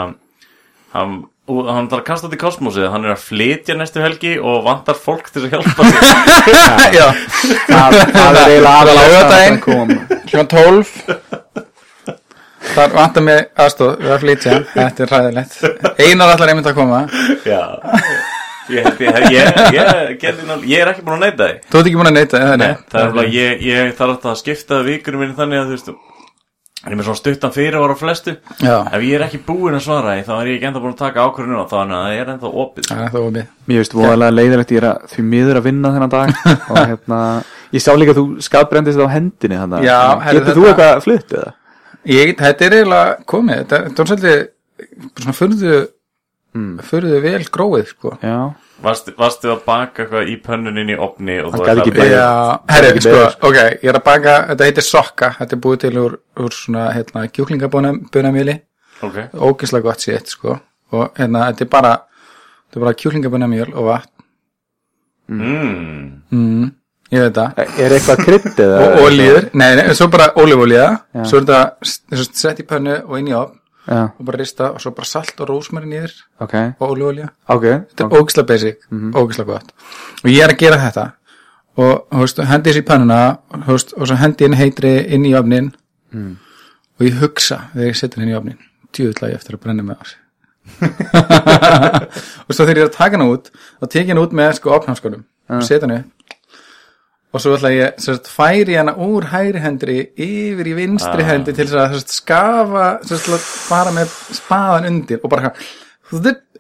hann, 0.95 1.17
og 1.51 1.67
hann 1.71 1.89
þarf 1.91 2.01
að 2.05 2.07
kasta 2.07 2.29
út 2.31 2.37
í 2.37 2.39
kosmosið. 2.41 2.87
Hann 2.93 3.05
er 3.09 3.17
að 3.17 3.25
flytja 3.27 3.75
næstu 3.79 4.01
helgi 4.05 4.37
og 4.39 4.63
vantar 4.69 4.95
fólk 5.03 5.33
til 5.35 5.45
að 5.49 5.57
hjálpa 5.57 5.89
sig 5.91 5.99
Já, 7.01 7.09
það, 7.67 7.99
það 8.15 8.39
er 8.39 8.55
eiginlega 8.55 8.77
aðalega 8.77 9.21
að 9.27 9.61
kljóðan 10.31 10.51
12 10.55 10.95
Þar 12.67 12.95
vantar 12.97 13.23
mig 13.23 13.45
aðstóð 13.63 13.93
við 14.03 14.11
að 14.15 14.23
flytja. 14.25 14.55
Þetta 14.73 15.05
er 15.05 15.13
ræðilegt 15.15 15.53
Einar 16.03 16.33
allar 16.35 16.51
einmitt 16.51 16.67
að 16.71 16.79
koma. 16.81 17.05
Já 17.47 17.61
Ég, 18.67 18.87
ég, 18.99 18.99
ég, 19.01 19.31
ég, 19.31 19.59
ég, 19.77 20.19
ég, 20.23 20.67
ég 20.67 20.81
er 20.83 20.91
ekki 20.91 21.05
búin 21.07 21.21
að 21.21 21.29
neyta 21.29 21.47
því. 21.47 21.57
Þú 21.71 21.79
ert 21.79 21.89
ekki 21.89 21.99
búin 22.01 22.11
að 22.11 22.17
neyta 22.17 22.43
Nei, 22.57 22.69
það 22.91 23.01
er 23.01 23.13
alveg, 23.13 23.33
ég, 23.37 23.65
ég 23.67 23.91
þarf 23.95 24.15
alltaf 24.17 24.33
að 24.33 24.39
skipta 24.41 24.83
vikunum 24.87 25.23
minni 25.23 25.37
þannig 25.39 25.61
að 25.61 25.69
þú 25.71 25.77
veist 25.77 25.91
ég 26.87 26.93
er 26.93 26.99
með 27.01 27.07
svona 27.09 27.19
stuttan 27.19 27.55
fyrir 27.55 27.77
á 27.83 27.97
flestu. 27.99 28.35
Já, 28.63 28.75
ef 28.95 29.05
ég 29.07 29.17
er 29.17 29.25
ekki 29.27 29.41
búinn 29.47 29.79
að 29.79 29.85
svara 29.87 30.17
því 30.17 30.25
þá 30.27 30.33
er 30.37 30.51
ég 30.51 30.59
ekki 30.59 30.69
enda 30.71 30.83
búin 30.83 30.95
að 30.95 31.01
taka 31.01 31.25
ákvörðinu 31.27 31.59
og 31.59 31.71
þannig 31.73 31.97
að 31.97 32.05
það 32.07 32.19
er 32.21 32.33
enda 32.35 32.51
opið. 32.63 32.89
Það 32.91 33.03
er 33.07 33.15
það 33.15 33.27
opið. 33.31 33.49
Mér 33.67 33.81
veist 33.83 33.97
voðalega 33.97 34.37
leiðilegt 34.37 34.75
ég 34.75 34.83
er 34.83 34.89
að 34.91 35.07
því 35.15 35.25
miður 35.33 35.61
að 35.61 35.67
vinna 35.67 35.93
þennan 35.97 36.13
dag. 36.15 36.35
Og 36.71 36.79
hérna 36.79 37.21
ég 37.75 37.83
sá 37.83 37.91
líka 37.99 38.15
að 38.15 38.21
þú 38.21 38.47
skadbrendist 38.47 39.03
á 39.03 39.15
hendinni 39.17 39.59
þannig 39.63 39.87
Já, 39.89 39.99
herri, 40.27 40.43
getur 40.43 40.61
þú 40.61 40.69
eitthvað 40.71 41.03
flutt 41.07 41.35
eða? 41.41 41.55
Ég, 42.07 42.33
þetta 42.39 42.69
er 42.69 42.79
eiginlega 42.79 43.19
komið. 43.35 43.63
Þetta 43.65 43.83
þetta 43.89 44.05
er 44.05 44.11
svolítið 44.13 44.39
svona 45.17 45.37
furðu 45.41 45.75
Mm. 46.57 46.79
furðu 46.89 47.19
vel 47.21 47.43
gróið 47.53 47.91
sko. 47.91 48.15
Já, 48.23 48.39
Varstu, 48.83 49.13
varstu 49.17 49.49
að 49.49 49.63
baka 49.65 50.05
eitthvað 50.05 50.29
í 50.29 50.35
pönnunin 50.45 50.91
í 50.93 50.97
opni 51.01 51.39
og 51.41 51.55
þú 51.55 51.63
ætlar 51.63 51.79
ekki 51.81 51.93
að- 51.93 51.97
beðið. 51.97 52.15
Já, 52.17 52.61
er 52.69 52.75
herri, 52.75 53.01
sko, 53.01 53.21
ok, 53.49 53.57
ég 53.57 53.89
er 53.89 53.99
að 53.99 54.05
baka, 54.05 54.35
þetta 54.51 54.67
heitir 54.69 54.85
sokka, 54.85 55.31
þetta 55.39 55.57
er 55.57 55.63
búið 55.65 55.79
til 55.85 55.93
úr, 56.03 56.17
úr 56.45 56.53
svona, 56.53 56.83
hérna, 56.93 57.25
kjúklingabunamjöli, 57.33 58.57
Ok, 59.03 59.17
ógislega 59.35 59.83
gott 59.83 60.05
sétt, 60.05 60.29
sko, 60.29 60.59
og 60.93 61.15
hérna, 61.17 61.47
þetta 61.51 61.65
er 61.67 61.73
bara, 61.73 61.95
þetta 62.69 62.77
er 62.77 62.85
bara 62.85 62.95
kjúklingabunamjöl 63.01 63.75
og 63.75 63.85
vatn, 63.91 64.13
mm. 65.29 66.23
mm, 66.33 66.71
ég 67.13 67.21
veit 67.27 67.35
það, 67.41 67.59
er 67.81 67.97
eitthvað 67.97 68.25
krydd 68.25 68.61
eða? 68.67 68.81
og 68.87 69.07
olíur, 69.09 69.51
nei, 69.55 69.71
nei, 69.81 69.85
svo 69.97 70.09
bara 70.13 70.33
ólífólíða, 70.37 70.89
svo 71.25 71.41
er 71.41 71.49
þetta, 71.49 72.33
sett 72.33 72.61
í 72.61 72.69
pönnu 72.69 73.01
og 73.07 73.19
inn 73.19 73.33
í 73.33 73.37
opn, 73.37 73.59
Já, 73.87 74.01
og 74.11 74.25
bara 74.27 74.41
rista, 74.41 74.73
og 74.75 74.83
svo 74.83 74.91
bara 74.97 75.07
salt 75.07 75.41
og 75.41 75.51
rósmæri 75.51 75.87
nýður, 75.87 76.15
ok, 76.43 76.55
og 76.81 76.95
ólífólíða, 76.95 77.29
ok 77.55 77.67
þetta 77.67 78.07
er 78.07 78.17
ógislega 78.19 78.49
basic, 78.49 78.81
ógislega 79.15 79.53
gott, 79.53 79.71
og 80.25 80.31
ég 80.33 80.43
er 80.43 80.55
að 80.55 80.63
gera 80.65 80.81
þetta, 80.83 81.05
og, 81.77 81.93
veist, 82.11 82.43
hendi 82.51 82.73
þessi 82.73 82.83
í 82.83 82.89
þú 82.89 83.77
veist, 83.77 83.95
og 83.95 84.11
svo 84.11 84.19
hendi 84.19 84.49
inn 84.49 84.59
heitri 84.59 84.95
inn 85.15 85.29
í 85.29 85.37
opnin, 85.39 85.71
og 86.99 87.07
ég 87.07 87.21
hugsa 87.21 87.61
þegar 87.75 87.93
ég 87.93 88.01
setja 88.01 88.21
henni 88.23 88.35
í 88.35 88.39
ofnin 88.41 88.59
djúðla 88.97 89.31
ég 89.31 89.39
eftir 89.39 89.59
að 89.59 89.63
brenna 89.67 89.97
á 89.97 90.05
sig 90.07 90.23
og 92.47 92.55
svo 92.55 92.65
þegar 92.65 92.81
ég 92.81 92.85
er 92.85 92.91
að 92.91 92.97
taka 92.97 93.19
hana 93.19 93.31
út 93.31 93.51
þá 93.55 93.87
tek 93.87 94.03
ég 94.03 94.13
hana 94.15 94.25
út 94.25 94.35
með 94.35 94.55
sko 94.59 94.73
opnhanskónum 94.77 95.23
og 95.23 95.67
setja 95.67 95.87
hana 95.87 96.01
upp 96.03 96.16
og 97.37 97.43
svo 97.43 97.55
ætla 97.59 97.73
ég 97.75 98.01
sagt, 98.01 98.31
færi 98.33 98.79
hana 98.79 98.95
úr 99.05 99.29
hægri 99.29 99.61
hendri 99.61 99.97
yfir 100.17 100.71
í 100.73 100.77
vinstri 100.79 101.27
hendi 101.27 101.53
til 101.57 101.69
að 101.69 101.99
sagt, 102.01 102.15
skafa 102.17 102.87
að 103.05 103.37
fara 103.45 103.93
með 103.95 104.15
spaðan 104.39 104.89
undir 104.91 105.21
og 105.23 105.33
bara 105.33 105.53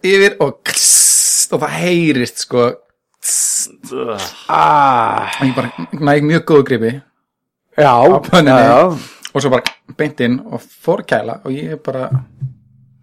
yfir 0.04 0.36
og 0.44 0.60
kss, 0.66 1.48
og 1.54 1.62
það 1.64 1.76
heyrist 1.80 2.44
sko 2.44 2.68
ah, 4.52 5.26
og 5.40 5.44
ég 5.48 5.54
bara 5.56 5.88
næg 5.96 6.26
mjög 6.28 6.44
góðu 6.50 6.66
gripi 6.70 6.92
Já, 7.76 7.92
pönnunni. 8.24 8.50
já, 8.50 8.68
já. 8.68 8.98
og 9.34 9.42
svo 9.42 9.50
bara 9.52 9.96
beint 9.96 10.20
inn 10.24 10.38
og 10.46 10.62
fór 10.62 11.02
kæla 11.04 11.40
og 11.44 11.52
ég 11.52 11.76
bara 11.84 12.08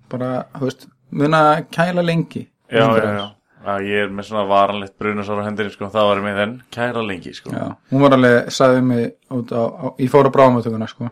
bara, 0.10 0.46
þú 0.58 0.68
veist, 0.70 0.88
mun 1.14 1.34
að 1.34 1.66
kæla 1.74 2.02
lengi. 2.06 2.48
Já, 2.70 2.86
já, 2.98 3.10
já 3.18 3.26
Já, 3.64 3.74
ég 3.88 4.02
er 4.04 4.10
með 4.12 4.28
svona 4.28 4.44
varanlegt 4.50 4.96
brunasár 5.00 5.40
á 5.40 5.48
hendinni 5.48 5.72
sko, 5.72 5.88
það 5.94 6.08
var 6.10 6.20
ég 6.20 6.26
með 6.28 6.40
þenn 6.42 6.56
kæra 6.76 7.04
lengi 7.08 7.32
sko. 7.38 7.54
Já, 7.56 7.70
hún 7.94 8.04
var 8.04 8.16
alveg, 8.18 8.50
sagði 8.52 8.82
mig 8.90 9.06
út 9.32 9.54
á, 9.56 9.62
á 9.64 9.86
ég 10.04 10.12
fór 10.12 10.28
á 10.28 10.36
bráðumötuguna 10.36 10.90
sko. 10.92 11.08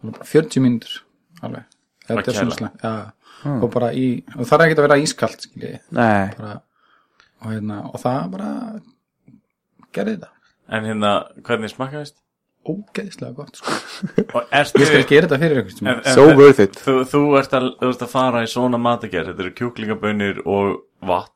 Og 0.00 0.14
bara 0.14 0.28
40 0.30 0.64
mínútur 0.64 0.96
alveg, 1.44 1.66
þetta 2.08 2.22
Að 2.24 2.32
er 2.32 2.38
svona 2.40 2.58
slæmt 2.58 2.84
já, 2.88 2.94
og 3.58 3.68
bara 3.74 3.92
í, 3.92 4.06
og 4.38 4.48
það 4.48 4.56
er 4.58 4.66
ekki 4.70 4.78
að 4.80 4.86
vera 4.88 5.00
ískalt 5.04 5.44
skilji, 5.44 5.74
Nei, 5.92 6.32
bara 6.38 6.54
og 7.44 7.52
hérna, 7.52 7.80
og 7.92 8.00
það 8.00 8.28
bara 8.32 8.50
gerði 9.92 10.16
þetta, 10.18 10.30
En 10.74 10.86
hérna, 10.88 11.10
hvernig 11.44 11.72
smakkaðist? 11.74 12.20
ógeðslega 12.64 13.34
gott 13.36 13.58
sko. 13.60 13.74
Ég 14.56 14.68
skal 14.70 15.02
gera 15.04 15.26
þetta 15.28 15.38
fyrir 15.42 15.58
en, 15.60 15.88
en- 15.90 16.14
so 16.16 16.24
worth 16.32 16.62
it 16.64 16.78
Þú, 16.80 16.94
þú, 17.10 17.20
ert 17.40 17.52
að, 17.58 17.66
þú 17.82 17.90
ert 17.92 18.04
að 18.06 18.12
fara 18.14 18.40
í 18.44 18.48
svona 18.48 18.80
matagerð 18.80 19.34
Þetta 19.34 19.44
eru 19.44 19.52
kjúklingabönir 19.58 20.40
og 20.48 20.70
vatn 21.04 21.33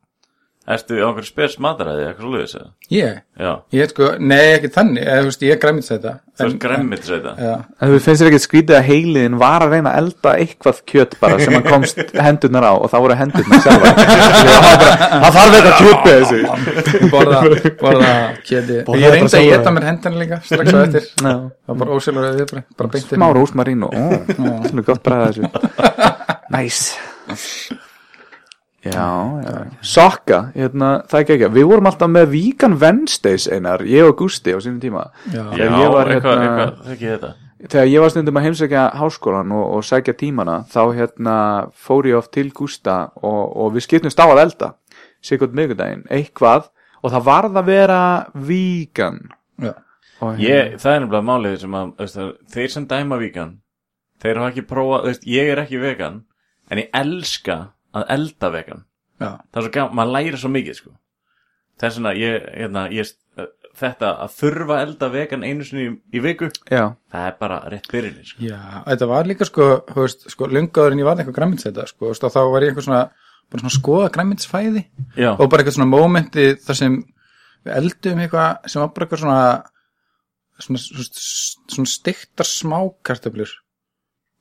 Ertu 0.69 0.99
á 1.01 1.09
einhverju 1.09 1.25
spes 1.25 1.55
mataræði, 1.65 2.03
eitthvað 2.05 2.25
svo 2.27 2.31
liðis 2.35 2.55
eða? 2.59 2.67
ég, 2.93 3.21
Já, 3.41 3.53
ég 3.73 3.89
sko, 3.93 4.09
nei 4.21 4.47
ekki 4.59 4.69
þannig 4.75 5.03
eða, 5.07 5.21
þú 5.23 5.29
veist, 5.31 5.43
ég 5.47 5.61
græmit 5.63 5.87
þetta 5.89 6.13
þú 6.39 6.45
ert 6.45 6.59
græmmit 6.61 7.03
þetta 7.07 7.33
já, 7.41 7.55
En 7.79 7.87
þú 7.89 7.97
finnst 8.05 8.21
þér 8.21 8.29
ekki 8.29 8.43
skrítið 8.45 8.77
að 8.77 8.89
heiliðin 8.91 9.39
var 9.41 9.61
að 9.65 9.73
reyna 9.75 9.91
að 9.95 9.99
elda 10.03 10.31
eitthvað 10.43 10.77
kjöt 10.93 11.13
bara 11.23 11.39
sem 11.41 11.57
hann 11.57 11.67
komst 11.69 11.97
hendurnar 12.27 12.65
á 12.69 12.73
og 12.77 12.89
það 12.93 13.01
voru 13.07 13.17
hendurnar 13.23 13.59
sjálfa 13.65 13.89
Það 15.25 15.33
þarf 15.39 15.53
eitthvað 15.57 15.79
kjöt 15.81 16.01
með 16.05 16.15
þessu. 16.19 16.39
Borða, 17.15 17.41
borða 17.81 18.13
kjöti 18.45 18.77
Borða 18.89 19.01
ég 19.01 19.09
þetta 19.09 19.17
reyndi 19.17 19.37
að 19.41 19.49
geta 19.49 19.71
mér 19.79 19.85
hendan 19.89 20.15
líka 20.21 20.37
strax 20.45 20.69
á 20.69 20.79
eftir. 20.85 21.05
Já. 21.17 21.33
það 21.33 21.73
var 21.73 21.79
bara 21.85 21.93
ósjálfur 21.97 22.25
að 22.29 22.35
við 22.39 22.49
bara 26.53 27.88
Já, 28.87 28.93
já 29.43 29.55
Sokka, 29.83 30.39
hérna, 30.55 30.89
það 31.11 31.19
er 31.19 31.25
ekki 31.25 31.35
ekki. 31.35 31.49
Við 31.57 31.65
vorum 31.73 31.89
alltaf 31.91 32.11
með 32.15 32.29
Vegan 32.31 32.77
Wednesdays 32.79 33.49
einar, 33.51 33.83
ég 33.83 34.07
og 34.07 34.17
Gusti 34.21 34.55
á 34.55 34.59
sínum 34.63 34.79
tíma. 34.81 35.09
Já, 35.33 35.43
Já, 35.59 35.69
var, 35.91 36.13
eitthvað, 36.15 36.39
hérna- 36.45 36.65
eitthvað, 36.69 36.85
þekki 36.93 37.09
þetta. 37.11 37.31
þegar 37.69 37.89
ég 37.91 38.01
var 38.05 38.13
stundum 38.15 38.39
að 38.39 38.45
heimsækja 38.47 38.85
háskólan 39.01 39.53
og, 39.59 39.65
og 39.77 39.83
sækja 39.89 40.15
tímana 40.15 40.61
þá 40.71 40.81
hérna 40.95 41.37
fór 41.75 42.07
ég 42.07 42.19
oft 42.21 42.31
til 42.37 42.53
Gústa 42.55 43.11
og, 43.19 43.57
og 43.59 43.73
við 43.75 43.83
skiptumst 43.89 44.21
á 44.23 44.27
að 44.31 44.43
elda 44.45 44.69
sikkert 45.27 45.57
miðgudaginn, 45.59 46.05
eitthvað 46.15 46.69
og 47.03 47.11
það 47.11 47.25
varð 47.27 47.59
að 47.59 47.67
vera 47.73 48.01
vegan. 48.35 49.19
Já, 49.59 49.73
og, 50.23 50.39
ég, 50.39 50.77
Það 50.79 50.93
er 50.95 51.01
nefnilega 51.03 51.27
málið 51.27 51.57
sem 51.65 51.75
að 51.75 51.91
veist, 51.99 52.21
Þeir 52.55 52.71
sem 52.77 52.87
dæma 52.91 53.19
vegan 53.19 53.57
Þeir 54.23 54.39
hafa 54.39 54.53
ekki 54.53 54.65
prófað, 54.71 55.19
ég 55.27 55.51
er 55.51 55.61
ekki 55.65 55.79
vegan 55.83 56.23
En 56.71 56.79
ég 56.79 56.89
elska 56.95 57.59
að 57.97 58.11
elda 58.17 58.51
vegan. 58.55 58.85
Já, 59.19 59.31
Það 59.53 59.61
er 59.61 59.67
svo 59.67 59.73
gaman, 59.75 59.97
maður 59.99 60.15
læri 60.17 60.41
svo 60.41 60.51
mikið 60.55 60.77
sko. 60.79 60.93
Þess 61.79 61.99
vegna, 61.99 62.13
ég, 62.19 62.51
hérna, 62.59 62.85
ég 62.95 63.15
Þetta 63.79 64.09
að 64.25 64.33
þurfa 64.35 64.75
að 64.75 64.81
elda 64.83 65.09
vegan 65.13 65.45
einu 65.47 65.67
sinni 65.67 65.85
í, 65.87 65.91
í 66.19 66.23
viku 66.25 66.49
já, 66.67 66.83
Það 67.13 67.27
er 67.29 67.35
bara 67.39 67.59
rétt 67.71 67.87
byrjunni 67.93 68.25
sko. 68.27 68.41
já, 68.43 68.59
þetta 68.89 69.09
var 69.13 69.29
líka 69.31 69.47
sko, 69.47 69.67
veist, 69.95 70.25
sko, 70.33 70.49
lungaður 70.51 70.97
en 70.97 71.03
ég 71.03 71.07
var 71.07 71.21
eitthvað 71.21 71.37
græmitsæta, 71.37 71.85
sko, 71.87 72.11
og 72.11 72.19
þá 72.19 72.41
var 72.51 72.67
ég 72.67 72.73
eitthvað 72.73 72.89
svona, 72.89 73.03
svona 73.53 73.75
skoða 73.77 74.09
græmitsfæði 74.17 74.83
Já, 75.21 75.31
og 75.37 75.45
bara 75.45 75.63
eitthvað 75.63 75.77
svona 75.79 75.93
mómenti 75.93 76.49
þar 76.65 76.81
sem 76.81 76.99
við 77.69 77.77
eldum 77.79 78.25
eitthvað 78.25 78.69
sem 78.73 78.83
var 78.83 78.91
bara 78.97 79.07
eitthvað 79.07 79.23
svona 79.23 79.39
svona, 80.59 80.83
svona, 80.83 81.09
svona 81.77 81.93
stiktar 81.95 82.51
smákartöflur 82.51 83.55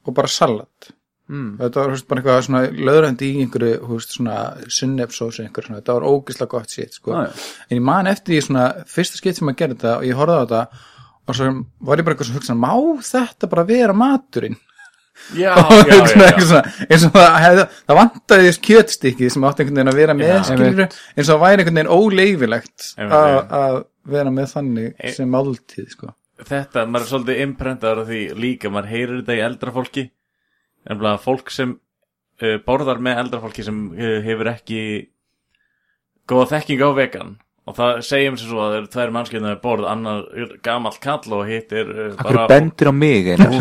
og 0.08 0.18
bara 0.18 0.32
salat 0.32 0.92
mm, 1.30 1.48
þetta 1.62 1.82
var 1.84 1.94
veist, 1.94 2.08
bara 2.10 2.22
eitthvað 2.24 2.44
svona 2.48 2.62
löðrandi 2.90 3.32
í 3.32 3.42
einhverju 3.46 3.80
veist, 3.94 4.14
svona 4.18 4.38
sunnefsósu 4.80 5.44
einhverju 5.46 5.70
svona, 5.72 5.82
þetta 5.82 5.98
var 5.98 6.08
ógislega 6.12 6.54
gott 6.54 6.76
shit 6.76 6.94
sko. 7.00 7.16
Já. 7.16 7.32
en 7.70 7.78
ég 7.80 7.84
man 7.90 8.08
eftir 8.12 8.36
því 8.36 8.44
svona 8.50 8.68
fyrsta 8.92 9.20
skipt 9.22 9.40
sem 9.42 9.52
að 9.52 9.60
gera 9.64 9.76
þetta 9.78 9.98
og 9.98 10.08
ég 10.08 10.22
horfði 10.22 10.38
á 10.38 10.44
þetta 10.46 10.64
og 11.28 11.36
svo 11.36 11.50
var 11.90 12.00
ég 12.00 12.08
bara 12.08 12.16
eitthvað 12.16 12.32
svona 12.32 12.40
hugsa 12.40 12.56
má 12.56 12.74
þetta 13.12 13.52
bara 13.52 13.68
vera 13.68 13.94
maturinn? 13.98 14.58
Já, 15.34 15.50
já, 15.90 15.96
já, 15.98 16.40
svona, 16.46 16.62
eins 16.88 17.04
og 17.08 17.16
það, 17.16 17.32
hefði, 17.42 17.64
það 17.90 17.98
vantaði 17.98 18.46
þess 18.48 18.62
kjötstykki 18.68 19.30
sem 19.34 19.48
átti 19.50 19.64
einhvern 19.64 19.80
veginn 19.80 19.92
að 19.92 19.98
vera 19.98 20.16
með 20.16 20.36
skilur, 20.46 20.82
eins 20.86 21.26
og 21.26 21.32
það 21.32 21.42
væri 21.42 21.64
einhvern 21.64 21.80
veginn 21.80 21.96
óleifilegt 21.98 22.86
að 23.02 23.80
vera 24.14 24.32
með 24.32 24.52
þannig 24.54 24.94
E- 25.02 25.14
sem 25.18 25.34
máltíð 25.34 25.90
sko. 25.96 26.12
Þetta, 26.38 26.86
maður 26.86 27.04
er 27.08 27.10
svolítið 27.10 27.42
imprentaður 27.48 28.04
af 28.04 28.12
því 28.12 28.22
líka, 28.38 28.70
maður 28.72 28.92
heyrir 28.94 29.16
þetta 29.24 29.38
í 29.40 29.44
eldra 29.48 29.74
fólki 29.74 30.04
en 30.88 31.20
fólk 31.24 31.52
sem 31.54 31.76
uh, 32.44 32.56
borðar 32.66 33.02
með 33.04 33.24
eldra 33.24 33.42
fólki 33.44 33.66
sem 33.66 33.90
uh, 33.96 34.18
hefur 34.26 34.52
ekki 34.54 34.80
góða 36.28 36.58
þekking 36.58 36.84
á 36.84 36.90
vegan. 36.98 37.36
Og 37.68 37.76
það 37.76 37.98
segjum 38.08 38.38
sem 38.40 38.48
svo 38.48 38.62
að 38.64 38.70
það 38.70 38.78
eru 38.78 38.90
tvær 38.94 39.10
mannskjöndar 39.12 39.52
með 39.52 39.64
borð, 39.66 39.88
annar 39.92 40.22
er 40.40 40.52
gamall 40.64 41.00
kall 41.04 41.34
og 41.36 41.50
hitt 41.50 41.74
er 41.76 41.90
uh, 41.92 42.06
Akkur 42.14 42.38
bara 42.38 42.46
bendir 42.48 42.88
á 42.88 42.94
mig 42.96 43.28
einar 43.34 43.56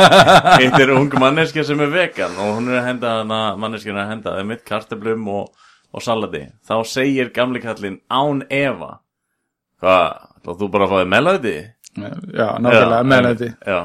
hitt 0.60 0.76
er 0.76 0.92
ung 0.92 1.08
manneskja 1.16 1.64
sem 1.64 1.80
er 1.80 1.94
vegan 1.94 2.36
og 2.36 2.58
hún 2.58 2.68
er 2.68 2.82
að 2.82 2.88
henda 2.90 3.14
hana 3.22 3.40
manneskjana 3.56 4.04
að 4.04 4.12
henda 4.12 4.34
það 4.36 4.50
mitt 4.50 4.64
kartablum 4.68 5.24
og, 5.32 5.70
og 5.88 6.04
salati 6.04 6.42
þá 6.68 6.76
segir 6.92 7.32
gamli 7.32 7.64
kallinn 7.64 7.96
án 8.12 8.44
efa 8.52 8.98
hvað, 9.80 10.28
þá 10.44 10.50
þú 10.52 10.72
bara 10.76 10.90
fáið 10.92 11.10
meðlæti 11.14 11.56
já, 11.56 12.48
nákvæmlega 12.60 13.04
með 13.08 13.30
þetta 13.30 13.54
Já 13.64 13.80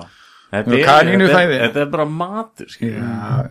Þetta 0.51 0.75
er, 0.75 1.11
þetta, 1.21 1.43
þetta 1.63 1.85
bara 1.93 2.05
matur 2.11 2.73
já, 2.75 3.03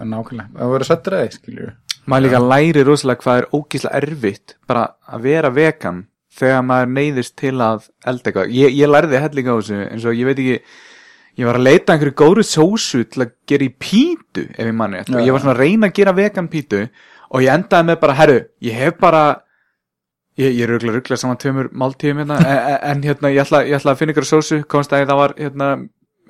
nákvæmlega, 0.05 0.51
það 0.59 0.73
voru 0.75 0.89
sættur 0.89 1.17
aðeins 1.17 1.39
skilur 1.41 1.71
maður 2.11 2.27
líka 2.27 2.41
læri 2.45 2.85
rosalega 2.85 3.25
hvað 3.25 3.41
er 3.41 3.49
ógíslega 3.57 4.01
erfitt 4.01 4.55
bara 4.69 4.87
að 5.09 5.27
vera 5.27 5.51
vegan 5.55 6.05
þegar 6.41 6.63
maður 6.67 6.95
neyðist 6.95 7.37
til 7.41 7.57
að 7.59 7.89
elda 8.07 8.31
eitthvað. 8.31 8.55
Ég, 8.55 8.77
ég 8.79 8.91
lærði 8.91 9.21
hellinga 9.21 9.57
á 9.57 9.59
þessu 9.59 9.79
eins 9.87 10.07
og 10.07 10.17
ég 10.17 10.29
veit 10.29 10.39
ekki 10.39 10.57
ég 11.41 11.49
var 11.49 11.59
að 11.59 11.67
leita 11.67 11.93
að 11.93 11.95
einhverju 11.97 12.17
góru 12.21 12.45
sósu 12.47 13.05
til 13.09 13.25
að 13.25 13.35
gera 13.49 13.67
í 13.67 13.71
pítu 13.81 14.47
ef 14.51 14.67
ég 14.67 14.75
manni 14.77 15.01
og 15.03 15.15
Já. 15.15 15.23
ég 15.25 15.35
var 15.35 15.45
svona 15.45 15.55
að 15.55 15.63
reyna 15.63 15.91
að 15.91 15.97
gera 16.01 16.17
vegan 16.17 16.51
pítu 16.53 16.83
og 17.31 17.45
ég 17.45 17.55
endaði 17.55 17.89
með 17.91 18.01
bara, 18.03 18.17
herru, 18.19 18.41
ég 18.67 18.77
hef 18.81 18.99
bara 19.01 19.23
ég, 20.41 20.51
ég 20.51 20.65
er 20.67 20.75
ruggla 20.75 20.97
ruggla 20.97 21.19
saman 21.21 21.39
tveimur 21.41 21.71
máltíðum 21.71 22.25
hérna, 22.25 22.41
en, 22.43 22.77
en 22.91 23.05
hérna 23.07 23.33
ég 23.33 23.45
ætla, 23.45 23.63
ég 23.69 23.79
ætla 23.79 23.95
að 23.95 24.03
finna 24.03 24.17
ykkur 24.17 24.29
sósu, 24.29 24.61
komst 24.71 24.95
að 24.95 25.07
það 25.07 25.21
var 25.23 25.37
hérna 25.39 25.71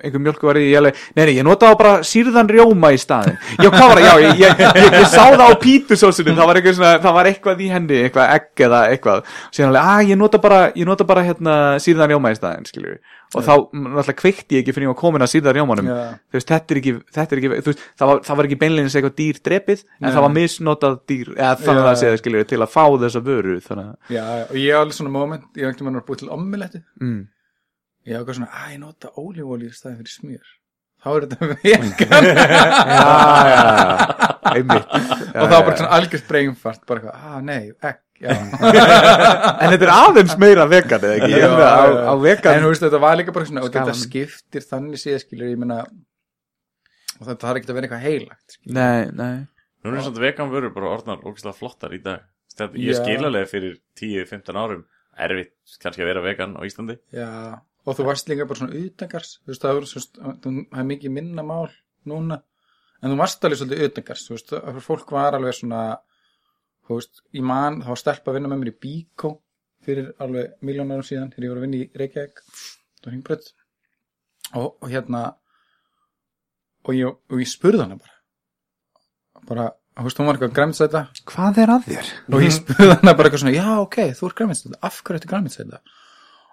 einhver 0.01 0.23
mjölku 0.25 0.49
var 0.49 0.59
í, 0.59 0.67
ég 0.71 1.31
ég 1.31 1.45
notaði 1.47 1.79
bara 1.79 1.93
sýrðan 2.05 2.49
rjóma 2.51 2.91
í 2.95 2.99
staðin 3.01 3.37
já, 3.57 3.69
hvað 3.69 3.87
var 3.87 4.01
það, 4.01 4.05
já, 4.07 4.13
ég, 4.25 4.41
ég, 4.41 4.61
ég, 4.61 4.97
ég 4.97 5.07
sá 5.11 5.23
það 5.29 5.45
á 5.47 5.53
pítusósunum, 5.61 6.37
það 6.37 6.51
var 6.51 6.59
eitthvað 6.59 6.77
svona, 6.77 6.91
það 7.05 7.17
var 7.17 7.31
eitthvað 7.31 7.63
í 7.63 7.71
henni, 7.71 8.01
eitthvað 8.05 8.35
egg 8.35 8.63
eða 8.67 8.81
eitthvað. 8.91 9.33
Síðan 9.51 9.71
alveg, 9.71 9.89
að 9.95 10.11
ég 10.11 10.21
nota 10.21 10.41
bara, 10.43 10.61
ég 10.77 10.89
nota 10.89 11.07
bara 11.07 11.25
hérna 11.25 11.57
sýrðan 11.81 12.13
rjóma 12.13 12.33
í 12.33 12.39
staðin, 12.39 12.69
skiljum 12.69 13.01
og 13.31 13.45
þá, 13.45 13.53
náttúrulega 13.71 14.17
kveikti 14.19 14.57
ég 14.57 14.63
ekki 14.65 14.73
fyrir 14.75 14.89
ég 14.89 14.91
var 14.91 14.97
komin 14.99 15.23
að 15.23 15.29
sýrðan 15.31 15.55
rjómanum. 15.55 15.87
Já. 15.87 15.99
þú 16.27 16.35
veist, 16.35 16.49
þetta 16.49 16.73
er 16.75 16.79
ekki, 16.81 16.93
þetta 17.15 17.35
er 17.35 17.41
ekki 17.41 17.51
þú 17.51 17.71
veist, 17.71 17.83
það, 17.95 18.09
var, 18.09 18.21
það 18.27 18.39
var 18.39 18.49
ekki 18.49 18.57
beinleginis 18.63 18.97
eitthvað 18.99 19.13
dýr 19.21 19.39
drepið 19.47 19.83
en 19.85 20.03
Nei. 20.03 20.09
það 20.09 20.25
var 20.25 20.33
misnotað 20.35 20.97
dýr 21.07 21.29
eða 21.37 21.51
þannig 21.61 21.87
að 21.91 21.99
segja, 22.01 22.21
skiljum 22.21 22.49
til 22.51 22.59
að 22.59 22.73
fá 22.73 22.83
þessa 23.05 23.23
vöru 23.23 23.55
þannig 23.63 23.85
að, 23.85 23.95
já, 24.17 24.25
og 24.43 24.57
ég 24.59 24.67
hef 24.67 24.81
alveg 24.81 24.97
svona 24.99 25.13
moment 25.15 25.47
ég 28.05 28.17
hef 28.17 28.21
ekki 28.21 28.21
mann 28.21 28.21
að 28.21 28.21
búið 28.21 28.21
til 28.21 28.21
ommeletti 28.21 28.21
ég 28.21 28.21
hef 28.21 28.21
eitthvað 28.21 28.37
svona, 28.37 28.51
að 28.61 28.71
ég 28.73 28.79
nota 28.81 29.07
ólífólíu 29.21 29.71
staðin 29.75 29.99
fyrir 30.01 30.13
smjör. 30.15 30.47
Þá 31.01 31.09
er 31.11 31.23
þetta 31.25 31.37
vegan 31.51 31.91
já, 31.97 32.17
já, 32.21 32.45
já, 33.49 33.65
einmitt. 34.51 34.95
Og 35.33 35.45
þá 35.49 35.55
bara 35.57 35.75
svona 35.79 35.93
algjört 35.97 36.27
breynfart 36.29 36.83
bara 36.89 37.01
eitthvað, 37.01 37.15
að 37.31 37.41
nei, 37.47 37.63
egg 37.89 37.99
já. 38.21 38.35
En 39.61 39.73
þetta 39.73 39.87
er 39.87 39.93
aðeins 39.95 40.35
meira 40.41 40.67
vegan 40.69 41.01
eða 41.07 41.15
ekki? 41.17 41.31
Já, 41.33 41.39
Ég 41.41 41.55
meina, 41.55 41.69
á, 41.73 41.85
á 42.05 42.13
vegan 42.21 42.53
en 42.59 42.65
þú 42.67 42.69
veist, 42.73 42.85
þetta 42.85 43.01
var 43.01 43.17
líka 43.17 43.33
bara 43.33 43.49
svona 43.49 43.63
og 43.65 43.73
þetta 43.73 43.95
skiptir 43.97 44.67
þannig 44.69 45.01
séð 45.01 45.17
skilur 45.23 45.49
ég 45.49 45.57
meina 45.63 45.79
og 47.21 47.25
þetta 47.31 47.47
þarf 47.47 47.59
ekki 47.61 47.71
að 47.73 47.77
vera 47.79 47.87
eitthvað 47.89 48.05
heilagt 48.05 48.55
skilur. 48.57 48.77
Nei, 48.77 49.01
nei. 49.17 49.35
Nú 49.81 49.95
er 49.97 50.05
svona 50.05 50.21
vegan 50.27 50.53
vörur 50.53 50.73
bara 50.75 50.93
orðnar 50.93 51.25
ógæslega 51.25 51.57
flottar 51.57 51.93
í 51.97 52.01
dag. 52.05 52.27
Stef, 52.51 52.73
Ég 52.77 52.93
Já. 52.93 52.99
skil 53.01 53.25
alveg 53.25 53.49
fyrir 53.49 53.75
10-15 53.97 54.57
árum 54.61 54.85
erfitt 55.17 55.53
kannski 55.81 56.03
að 56.05 56.09
vera 56.11 56.23
vegan 56.25 56.53
á 56.57 56.61
Íslandi. 56.67 56.97
Já, 57.15 57.57
og 57.85 57.97
þú 57.97 58.07
varst 58.07 58.29
líka 58.29 58.47
bara 58.49 58.61
svona 58.61 58.77
utangars 58.77 59.35
þú 59.41 59.51
veist, 59.53 59.65
það 59.65 60.51
er, 60.51 60.63
er 60.81 60.89
mikið 60.91 61.15
minna 61.15 61.45
mál 61.45 61.69
núna. 62.09 62.41
En 63.01 63.13
þú 63.13 63.17
varst 63.21 63.45
alveg 63.45 63.61
svolítið 63.61 63.87
utangars 63.89 64.25
þú 64.27 64.35
veist, 64.37 64.53
fólk 64.85 65.15
var 65.15 65.37
alveg 65.37 65.57
svona 65.57 65.85
þú 66.87 66.99
veist, 66.99 67.23
í 67.33 67.41
mann, 67.45 67.81
þá 67.81 67.93
var 67.93 68.03
stelpa 68.03 68.31
að 68.31 68.39
vinna 68.39 68.51
með 68.51 68.61
mér 68.61 68.73
í 68.73 68.77
Bíkó 68.85 69.33
fyrir 69.81 70.11
alveg 70.21 70.55
miljónarum 70.61 71.05
síðan 71.05 71.31
þegar 71.33 71.47
ég 71.47 71.53
var 71.53 71.61
að 71.61 71.65
vinna 71.65 71.81
í 71.81 71.89
Reykjavík. 72.01 72.45
Og 73.01 73.11
og, 74.51 74.89
hérna 74.89 75.21
og 76.85 76.97
ég, 76.97 77.07
og 77.31 77.41
ég 77.41 77.49
spurði 77.49 77.85
hana 77.85 77.97
bara. 77.99 78.17
Bara, 79.47 79.67
þú 79.97 80.05
veist, 80.05 80.19
hún 80.21 80.27
var 80.29 80.37
eitthvað 80.37 80.55
græmitsæta 80.57 81.01
Hvað 81.31 81.59
er 81.63 81.71
að 81.73 81.87
þér? 81.87 82.09
og 82.29 82.43
ég 82.43 82.53
spurði 82.53 82.91
hana 82.91 83.15
bara 83.17 83.29
eitthvað 83.29 83.43
svona 83.43 83.55
já 83.55 83.69
ok, 83.81 83.97
þú 84.17 84.27
ert 84.27 84.37
græmitsæta, 84.37 84.79
af 84.85 84.99
hverju 85.01 85.21
ertu 85.21 85.31
græmitsæta 85.31 85.81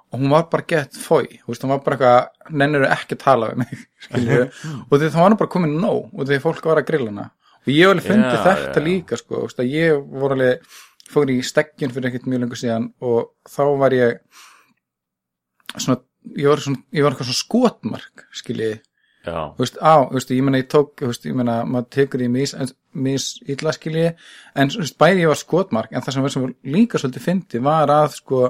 og 0.09 0.21
hún 0.23 0.33
var 0.33 0.47
bara 0.53 0.65
gett 0.69 0.97
fói 0.97 1.41
hún 1.47 1.73
var 1.73 1.83
bara 1.85 1.97
eitthvað, 1.97 2.53
nennir 2.57 2.87
ekki 2.89 3.17
að 3.19 3.25
tala 3.25 3.51
við 3.53 3.63
mig, 3.65 3.87
og 4.89 4.95
því 4.95 5.11
það 5.13 5.25
var 5.25 5.39
bara 5.43 5.53
komin 5.53 5.79
nóg 5.83 6.13
og 6.15 6.29
því 6.29 6.41
fólk 6.45 6.69
var 6.71 6.83
að 6.83 6.91
grilla 6.91 7.13
hana. 7.13 7.31
Og 7.67 7.73
ég 7.75 7.91
alveg 7.91 8.07
fundið 8.09 8.37
Já, 8.39 8.45
þetta 8.47 8.81
já. 8.81 8.85
líka 8.87 9.19
sko, 9.21 9.43
veist, 9.45 9.59
ég 9.69 10.05
voru 10.09 10.39
alveg 10.39 10.77
fór 11.09 11.33
í 11.33 11.39
steggjun 11.45 11.93
fyrir 11.93 12.11
ekkert 12.11 12.29
mjög 12.29 12.45
lengur 12.45 12.61
síðan 12.61 12.91
og 13.05 13.33
þá 13.49 13.63
var 13.81 13.97
ég 13.97 14.21
svona, 15.75 15.99
ég 16.37 16.49
var 16.49 16.63
svona 16.65 16.83
ég 16.97 17.05
var 17.05 17.15
eitthvað 17.15 17.31
svona 17.31 17.43
skotmark, 17.43 18.25
skilji 18.37 18.71
Já, 19.27 19.51
þú 19.57 19.65
veist, 19.65 19.79
á, 19.83 19.95
veist, 20.15 20.33
ég 20.33 20.45
meina 20.47 20.61
ég 20.63 20.69
tók 20.73 21.03
veist, 21.05 21.27
ég 21.29 21.37
meina, 21.37 21.61
maður 21.69 21.89
tekur 21.97 22.25
í 22.25 22.31
mis, 22.33 22.55
mis 22.97 23.29
illa 23.51 23.75
skilji, 23.77 24.13
en 24.57 24.73
bæði 25.01 25.25
ég 25.25 25.33
var 25.33 25.41
skotmark, 25.41 25.93
en 25.93 26.05
það 26.05 26.17
sem 26.17 26.29
var 26.29 26.55
líka 26.77 27.01
svolítið 27.01 27.27
fyndi 27.27 27.63
var 27.65 27.93
að, 27.93 28.15
sko 28.23 28.43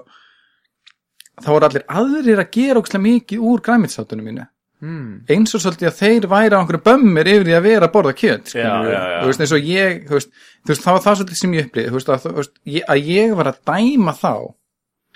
þá 1.44 1.50
voru 1.50 1.68
allir 1.68 1.84
aðrir 2.00 2.42
að 2.42 2.52
gera 2.58 2.82
ókslega 2.82 3.04
mikið 3.04 3.44
úr 3.50 3.62
græmitsátunum 3.66 4.28
mínu 4.28 4.46
mm. 4.84 5.08
eins 5.34 5.54
og 5.56 5.64
svolítið 5.64 5.90
að 5.90 5.98
þeir 6.00 6.28
væri 6.32 6.58
á 6.58 6.60
einhverju 6.60 6.84
bömmir 6.88 7.32
yfir 7.34 7.48
því 7.48 7.56
að 7.58 7.68
vera 7.68 7.88
að 7.88 7.94
borða 7.96 8.16
kjöt 8.18 8.52
Já, 8.54 8.66
já, 8.66 8.98
já. 8.98 9.20
þú 9.20 9.30
veist, 9.30 9.44
eins 9.44 9.56
og 9.56 9.70
ég 9.72 10.02
þú 10.08 10.18
veist, 10.18 10.34
þú 10.62 10.74
veist, 10.74 10.84
það 10.84 10.98
var 10.98 11.06
það 11.06 11.18
svolítið 11.20 11.40
sem 11.42 11.56
ég 11.58 11.70
upplýði 11.70 12.04
að, 12.18 12.52
að 12.94 13.10
ég 13.14 13.38
var 13.38 13.52
að 13.52 13.64
dæma 13.72 14.16
þá 14.18 14.34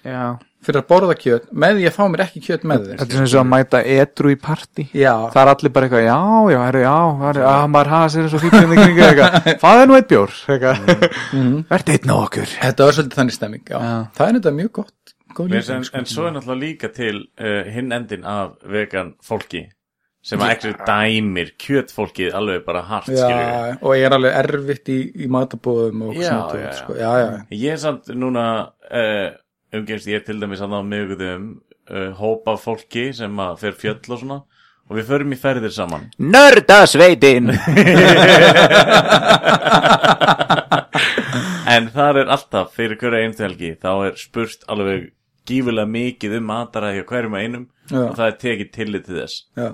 Já 0.02 0.24
fyrir 0.62 0.82
að 0.82 0.88
borða 0.90 1.14
kjöt 1.18 1.46
með 1.58 1.78
því 1.78 1.86
að 1.88 1.96
fá 1.96 2.02
mér 2.12 2.22
ekki 2.24 2.42
kjöt 2.44 2.66
með 2.70 2.84
þeir 2.86 3.00
Þetta 3.00 3.16
er 3.16 3.22
eins 3.24 3.34
og 3.34 3.40
að 3.40 3.48
mæta 3.50 3.80
edru 3.94 4.32
í 4.32 4.36
partí 4.38 4.84
já, 4.94 5.12
Það 5.32 5.40
er 5.42 5.50
allir 5.52 5.72
bara 5.74 5.88
eitthvað, 5.88 6.04
já, 6.06 6.18
já, 6.52 6.58
herri, 6.62 6.82
já, 6.84 6.98
herri, 7.22 7.44
að 7.50 7.64
maður 7.72 7.92
hafa 7.92 8.12
sér 8.14 8.28
svo 8.30 8.38
í 8.42 8.52
kringu 8.52 8.76
er 9.72 9.86
nú 9.90 9.96
eitt 9.98 10.10
bjór, 10.12 10.36
eitthvað, 10.54 10.92
verðt 11.72 11.92
einn 11.96 12.14
á 12.14 12.16
okkur. 12.20 12.54
þetta 12.60 12.88
var 12.88 12.98
svolítið 12.98 13.18
þannig 13.18 13.38
stemming 13.38 13.64
já. 13.66 13.78
Já. 13.78 13.96
það 14.18 14.28
er 14.28 14.38
þetta 14.38 14.54
mjög 14.60 14.72
gott 14.78 14.94
en, 15.40 15.52
lýsing, 15.52 15.76
en, 15.76 15.84
sko. 15.88 15.98
en 15.98 16.06
svo 16.10 16.26
er 16.28 16.34
náttúrulega 16.36 16.64
líka 16.64 16.88
til 16.92 17.22
uh, 17.40 17.62
hinn 17.72 17.92
endin 17.92 18.24
af 18.28 18.58
vegan 18.68 19.14
fólki 19.24 19.66
sem 20.22 20.38
að 20.38 20.52
ekki 20.54 20.70
dæmir 20.86 21.48
kjötfólkið 21.58 22.34
alveg 22.38 22.62
bara 22.66 22.84
hart 22.86 23.08
já, 23.10 23.26
og 23.82 23.96
ég 23.98 24.04
er 24.06 24.14
alveg 24.14 24.36
erfitt 24.38 24.88
í, 24.92 24.98
í 25.24 25.26
matabóðum 25.32 26.04
og 26.06 26.14
Já, 26.14 26.28
svona 26.28 26.60
já, 26.60 26.72
sko. 26.78 26.94
já, 26.94 27.10
já, 27.18 27.30
Ég 27.50 27.74
er 27.74 27.80
samt 27.82 28.04
núna 28.14 28.44
uh, 28.86 29.28
umgengst 29.74 30.06
ég 30.10 30.20
er 30.20 30.26
til 30.28 30.38
dæmis 30.38 30.62
að 30.62 30.78
á 30.78 30.80
miðgutum 30.86 31.48
uh, 31.90 32.10
hópa 32.20 32.54
af 32.54 32.62
fólki 32.68 33.08
sem 33.18 33.34
að 33.42 33.58
fer 33.64 33.74
fjöll 33.80 33.98
og 34.14 34.18
svona 34.22 34.38
og 34.92 34.98
við 34.98 35.08
förum 35.10 35.34
í 35.34 35.38
ferðir 35.40 35.74
saman 35.74 36.06
Nördasveitin! 36.22 37.50
en 41.72 41.90
þar 41.94 42.22
er 42.22 42.30
alltaf 42.34 42.74
fyrir 42.76 42.98
hverja 43.00 43.26
einstu 43.26 43.42
helgi 43.46 43.70
þá 43.80 43.90
er 44.10 44.14
spurt 44.20 44.60
alveg 44.70 45.10
gífulega 45.48 45.88
mikið 45.98 46.36
um 46.40 46.50
mataræði 46.52 47.00
hjá 47.02 47.08
hverjum 47.12 47.38
og 47.38 47.40
einum 47.46 47.68
Já. 47.90 48.02
og 48.08 48.12
það 48.18 48.26
er 48.30 48.36
tekið 48.46 48.72
tillit 48.78 49.08
til 49.08 49.18
þess 49.22 49.40
já. 49.58 49.70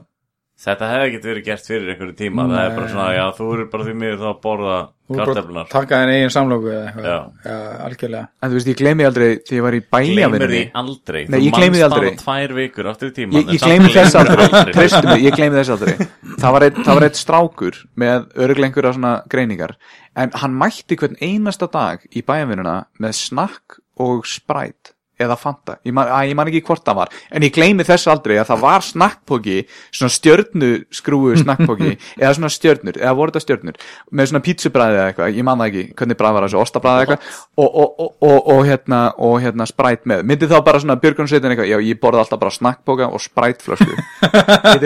Þetta 0.58 0.86
hefði 0.90 1.06
ekkert 1.08 1.26
verið 1.28 1.44
gert 1.46 1.66
fyrir 1.70 1.90
einhverju 1.92 2.14
tíma 2.18 2.44
það 2.50 2.60
er 2.64 2.72
bara 2.74 2.86
svona, 2.90 3.10
já, 3.14 3.24
þú 3.36 3.44
eru 3.54 3.66
bara 3.70 3.84
því 3.86 3.92
miður 3.94 4.16
þá 4.18 4.24
að 4.32 4.38
borða 4.42 4.72
að 4.78 4.88
karteflunar 5.20 5.68
taka 5.70 6.00
þenni 6.00 6.16
eigin 6.18 6.32
samlóku 6.34 6.72
eða 6.72 6.80
eitthvað 6.88 7.06
Já. 7.06 7.18
já, 7.46 7.58
algjörlega 7.84 8.24
En 8.42 8.50
þú 8.50 8.56
veist, 8.58 8.70
ég 8.72 8.78
gleymi 8.80 9.06
aldrei 9.06 9.28
þegar 9.36 9.54
ég 9.58 9.62
var 9.68 9.76
í 9.78 9.80
Gleimur 9.84 9.94
bæljavinni. 9.94 10.48
því 10.50 10.64
aldrei 10.82 11.22
Nei, 11.30 11.38
ég 11.46 11.54
gleymi 11.54 11.78
því 11.78 11.84
aldrei. 11.86 12.02
Þú 12.02 12.10
manst 12.10 12.26
bara 12.26 12.42
tvær 12.42 12.56
vikur 12.58 12.90
aftur 12.90 13.12
í 13.12 13.14
tíma 13.20 13.38
Ég, 13.38 13.54
ég 13.54 13.64
gleymi 13.68 13.92
þess 13.94 14.18
aldrei, 14.18 14.48
treystu 14.74 15.04
mig, 15.06 15.22
ég 15.28 15.38
gleymi 15.38 15.60
þess 15.60 15.74
aldrei. 15.76 15.94
Það 16.42 16.56
var 16.58 16.66
eitt, 16.66 16.82
það 16.82 16.98
var 16.98 17.06
eitt 17.08 17.22
strákur 17.22 17.80
með 18.02 18.28
örglengur 18.48 18.90
á 18.90 18.92
svona 18.98 19.14
greiningar, 19.30 19.76
en 20.18 20.34
hann 20.42 20.58
mætti 20.58 20.98
hvern 20.98 21.16
einasta 21.22 21.70
dag 21.70 22.02
í 22.10 22.26
bæjavinnuna 22.26 22.76
með 22.98 23.14
snakk 23.22 23.78
og 24.02 24.26
spræt 24.26 24.96
eða 25.18 25.36
fanta, 25.40 25.78
ég 25.86 25.94
man, 25.96 26.08
að, 26.08 26.30
ég 26.30 26.38
man 26.38 26.50
ekki 26.50 26.62
hvort 26.68 26.84
það 26.86 27.00
var. 27.00 27.14
En 27.34 27.46
ég 27.46 27.54
gleymi 27.54 27.86
þess 27.86 28.10
aldrei 28.10 28.36
að 28.38 28.50
það 28.52 28.62
var 28.64 28.86
snakkpóki, 28.86 29.56
svona 29.90 30.14
stjörnu 30.14 30.70
skrúu 30.94 31.34
snakkpóki, 31.42 31.94
eða 32.18 32.34
svona 32.38 32.52
stjörnur 32.54 33.00
eða 33.00 33.14
voru 33.18 33.34
þetta 33.34 33.44
stjörnur, 33.46 33.80
með 34.12 34.30
svona 34.32 34.44
pítsubræði 34.46 34.98
eða 34.98 35.08
eitthvað, 35.12 35.38
ég 35.38 35.48
man 35.48 35.62
það 35.62 35.72
ekki, 35.72 35.84
hvernig 35.98 36.20
bræð 36.22 36.36
var 36.38 36.48
þessu 36.48 36.60
ostabræði 36.62 37.06
eitthvað, 37.06 37.32
og, 37.58 37.68
og, 37.68 37.88
og, 38.06 38.12
og, 38.28 38.52
og 38.54 38.62
hérna 38.68 39.02
og 39.28 39.36
hérna 39.42 39.66
spræt 39.68 40.06
með, 40.08 40.24
myndi 40.28 40.50
þá 40.50 40.56
bara 40.66 40.82
svona 40.82 40.98
björgunsveitin 41.02 41.54
eitthvað, 41.54 41.72
já 41.72 41.78
ég 41.88 42.00
borði 42.02 42.22
alltaf 42.22 42.42
bara 42.42 42.54
snakkpóka 42.54 43.10
og 43.10 43.22
sprætflösku 43.22 43.98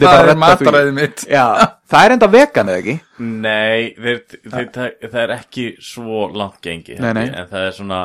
það 0.00 0.06
bara 0.06 0.32
er 0.34 0.40
mataræðið 0.40 0.94
mitt. 0.96 1.24
Já, 1.30 1.44
það 1.90 2.06
er 2.06 2.14
enda 2.16 2.30
vegan 2.30 2.72
eða 2.72 2.82
ekki? 2.82 2.96
Nei, 3.20 3.90
þeir, 3.96 4.22
þeir, 4.46 4.70
það, 4.74 4.88
það 5.06 5.20
er 5.24 5.34
ekki 5.36 5.66
svo 5.84 6.24
langt 6.34 6.60
gengi 6.64 6.98
Nei, 7.00 7.12
nei. 7.16 7.26
en 7.28 7.50
það 7.50 7.66
er 7.66 7.76
svona 7.76 8.00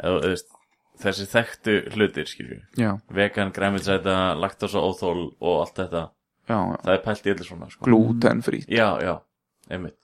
eða, 0.00 0.16
þú 0.16 0.32
veist, 0.32 0.49
þessi 1.02 1.26
þekktu 1.30 1.76
hlutir 1.94 2.28
skilju, 2.28 2.60
já, 2.80 2.90
vegan, 3.14 3.52
græmilsæta 3.56 4.18
laktosa 4.40 4.82
óþól 4.82 5.30
og 5.40 5.62
allt 5.64 5.80
þetta. 5.82 6.04
Já, 6.50 6.58
já. 6.58 6.76
það 6.84 6.92
er 6.94 7.02
pælt 7.06 7.26
í 7.26 7.34
öllu 7.34 7.46
svona 7.46 7.70
sko. 7.70 7.86
glútenfrí. 7.86 8.62
Já, 8.68 8.88
já, 9.04 9.14
einmitt. 9.70 9.96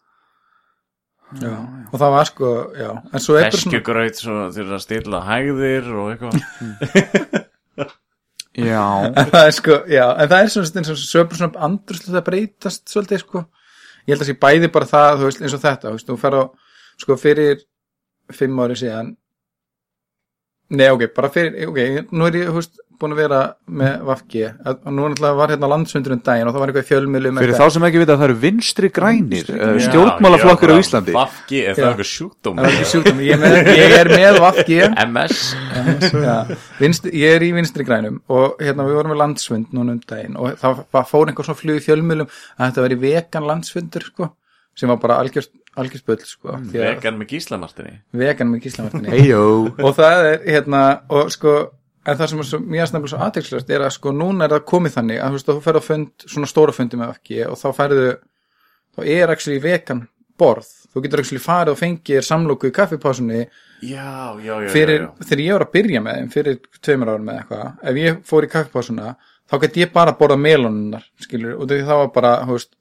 Já. 1.42 1.52
og 1.90 1.98
það 1.98 2.12
var 2.14 2.28
sko, 2.28 2.50
já. 2.78 2.90
En 3.10 3.22
svo 3.22 3.36
er 3.40 3.48
bara 3.50 4.08
svona 4.14 4.50
til 4.54 4.66
að 4.70 4.82
stilla 4.84 5.22
hægðir 5.26 5.92
og 5.98 6.12
eitthvað. 6.14 6.36
Já, 8.56 8.84
en 9.10 9.28
það 9.28 9.42
er 9.42 9.52
sko, 9.52 9.74
já, 9.92 10.04
en 10.16 10.28
það 10.30 10.38
er 10.38 10.46
svona 10.52 10.80
eins 10.80 10.90
og 11.20 11.26
bara 11.28 11.38
svona 11.42 11.64
andruslega 11.66 12.20
að 12.22 12.28
breytast 12.30 12.86
svolítið 12.88 13.20
sko, 13.20 13.42
ég 14.06 14.14
held 14.14 14.24
að 14.24 14.30
sé 14.30 14.36
bæði 14.46 14.70
bara 14.72 14.88
það, 14.88 15.16
þú 15.18 15.26
veist, 15.28 15.42
eins 15.42 15.56
og 15.58 15.60
þetta, 15.60 15.90
þú 15.90 15.98
veist, 15.98 16.08
þú 16.08 16.16
fer 16.22 16.36
á 16.40 16.42
sko 17.02 17.16
fyrir 17.20 17.60
fimm 18.32 18.62
ári 18.64 18.78
síðan 18.80 19.10
nei, 20.68 20.88
ok, 20.90 21.06
bara 21.14 21.30
fyrir, 21.32 21.68
ok, 21.70 22.10
nú 22.10 22.28
er 22.28 22.42
ég, 22.42 22.52
veist 22.54 22.80
búin 23.00 23.12
að 23.12 23.20
vera 23.20 23.40
með 23.68 24.04
Vafki 24.08 24.42
og 24.46 24.86
nú 24.94 25.08
var 25.20 25.52
hérna 25.52 25.68
landsfundurinn 25.70 26.22
daginn 26.24 26.48
og 26.48 26.54
það 26.54 26.62
var 26.62 26.72
eitthvað 26.72 26.86
fjölmiðlum 26.90 27.40
fyrir 27.42 27.58
þá 27.58 27.66
sem 27.74 27.86
ekki 27.88 28.00
vita 28.00 28.14
að 28.14 28.22
það 28.22 28.28
eru 28.28 28.36
vinstri 28.44 28.90
grænir 28.96 29.50
uh, 29.52 29.58
Já, 29.76 29.82
stjórnmálaflokkur 29.86 30.72
á 30.72 30.76
Íslandi. 30.80 31.16
Vafki, 31.16 31.60
er 31.62 31.76
það 31.76 31.90
eitthvað 31.90 32.10
sjúkdóm? 32.12 32.56
það 32.60 32.68
var 32.68 32.78
ekki 32.78 32.88
sjúkdóm, 32.92 33.20
ég, 33.26 33.34
er 33.36 33.42
með, 33.42 33.70
ég 33.76 33.96
er 33.98 34.12
með 34.14 34.40
Vafki 34.46 34.80
MS 35.04 35.42
Já, 36.26 36.36
vinstri, 36.80 37.14
ég 37.20 37.36
er 37.36 37.46
í 37.46 37.52
vinstri 37.58 37.88
grænum 37.88 38.18
og 38.32 38.64
hérna 38.64 38.88
við 38.88 39.00
vorum 39.00 39.14
við 39.14 39.22
landsfund 39.24 39.76
núna 39.76 39.96
um 39.96 40.02
daginn 40.08 40.40
og 40.40 40.56
það 40.62 40.82
var, 40.96 41.08
fór 41.10 41.28
einhver 41.28 41.50
svona 41.50 41.60
flug 41.60 41.80
í 41.82 41.84
fjölmjölum 41.84 42.32
að 42.32 42.66
þetta 42.70 42.86
veri 42.88 43.00
vegan 43.04 43.50
landsfundur 43.50 44.08
sko, 44.08 44.32
sem 44.76 44.90
var 44.92 45.00
bara 45.02 45.18
algjörst 45.22 45.52
algjörspöld 45.76 46.22
sko, 46.24 46.54
að 46.56 46.70
Vegan 46.76 47.18
með 47.20 47.34
gíslamartinni 47.34 47.98
vegan 48.16 48.52
með 48.52 48.62
gíslamartinni 48.64 49.12
heijó 49.12 49.42
og 49.76 49.90
það 49.96 50.28
er 50.30 50.38
hérna 50.46 50.82
og 51.12 51.28
sko 51.34 51.56
en 52.06 52.16
það 52.16 52.30
sem 52.30 52.40
er 52.42 52.48
svo, 52.48 52.60
mjög 52.62 52.90
snabbt 52.92 53.12
svo 53.12 53.20
aðtekslust 53.26 53.70
er 53.76 53.84
að 53.84 53.94
sko 53.96 54.12
núna 54.14 54.46
er 54.46 54.54
það 54.56 54.66
komið 54.72 54.96
þannig 54.96 55.20
að 55.20 55.28
þú 55.34 55.38
veist 55.38 55.50
að 55.50 55.58
þú 55.58 55.64
ferð 55.66 55.80
á 55.80 55.88
fund, 55.88 56.26
svona 56.32 56.50
stóra 56.50 56.74
fundi 56.76 57.00
með 57.00 57.14
ekki 57.16 57.40
og 57.48 57.58
þá 57.60 57.68
færðu 57.76 58.08
þá 58.96 59.00
er 59.16 59.32
actually 59.34 59.60
vegan 59.60 60.04
borð. 60.36 60.68
Þú 60.92 61.02
getur 61.04 61.20
actually 61.20 61.42
farið 61.44 61.74
og 61.74 61.78
fengið 61.80 62.16
þér 62.16 62.24
samlóku 62.24 62.68
í 62.70 62.74
kaffipásunni 62.76 63.40
Já, 63.84 64.32
já, 64.40 64.54
já, 64.64 64.68
fyrir, 64.72 65.02
já, 65.02 65.08
já. 65.10 65.24
þegar 65.28 65.42
ég 65.44 65.52
var 65.52 65.64
að 65.66 65.72
byrja 65.74 66.00
með 66.04 66.20
þeim 66.20 66.30
fyrir 66.32 66.60
tveimur 66.80 67.10
árum 67.12 67.26
með 67.28 67.40
eitthvað 67.42 67.90
ef 67.90 67.98
ég 68.00 68.22
fór 68.30 68.46
í 68.46 68.50
kaffipásuna 68.54 69.10
þá 69.50 69.56
gæti 69.64 69.82
ég 69.84 69.92
bara 69.92 70.14
borða 70.16 70.38
melónunar 70.40 71.04
skilur 71.20 71.58
og 71.58 71.68
því 71.68 71.82
það 71.84 72.00
var 72.00 72.08
bara 72.14 72.30
þú 72.46 72.56
veist, 72.56 72.72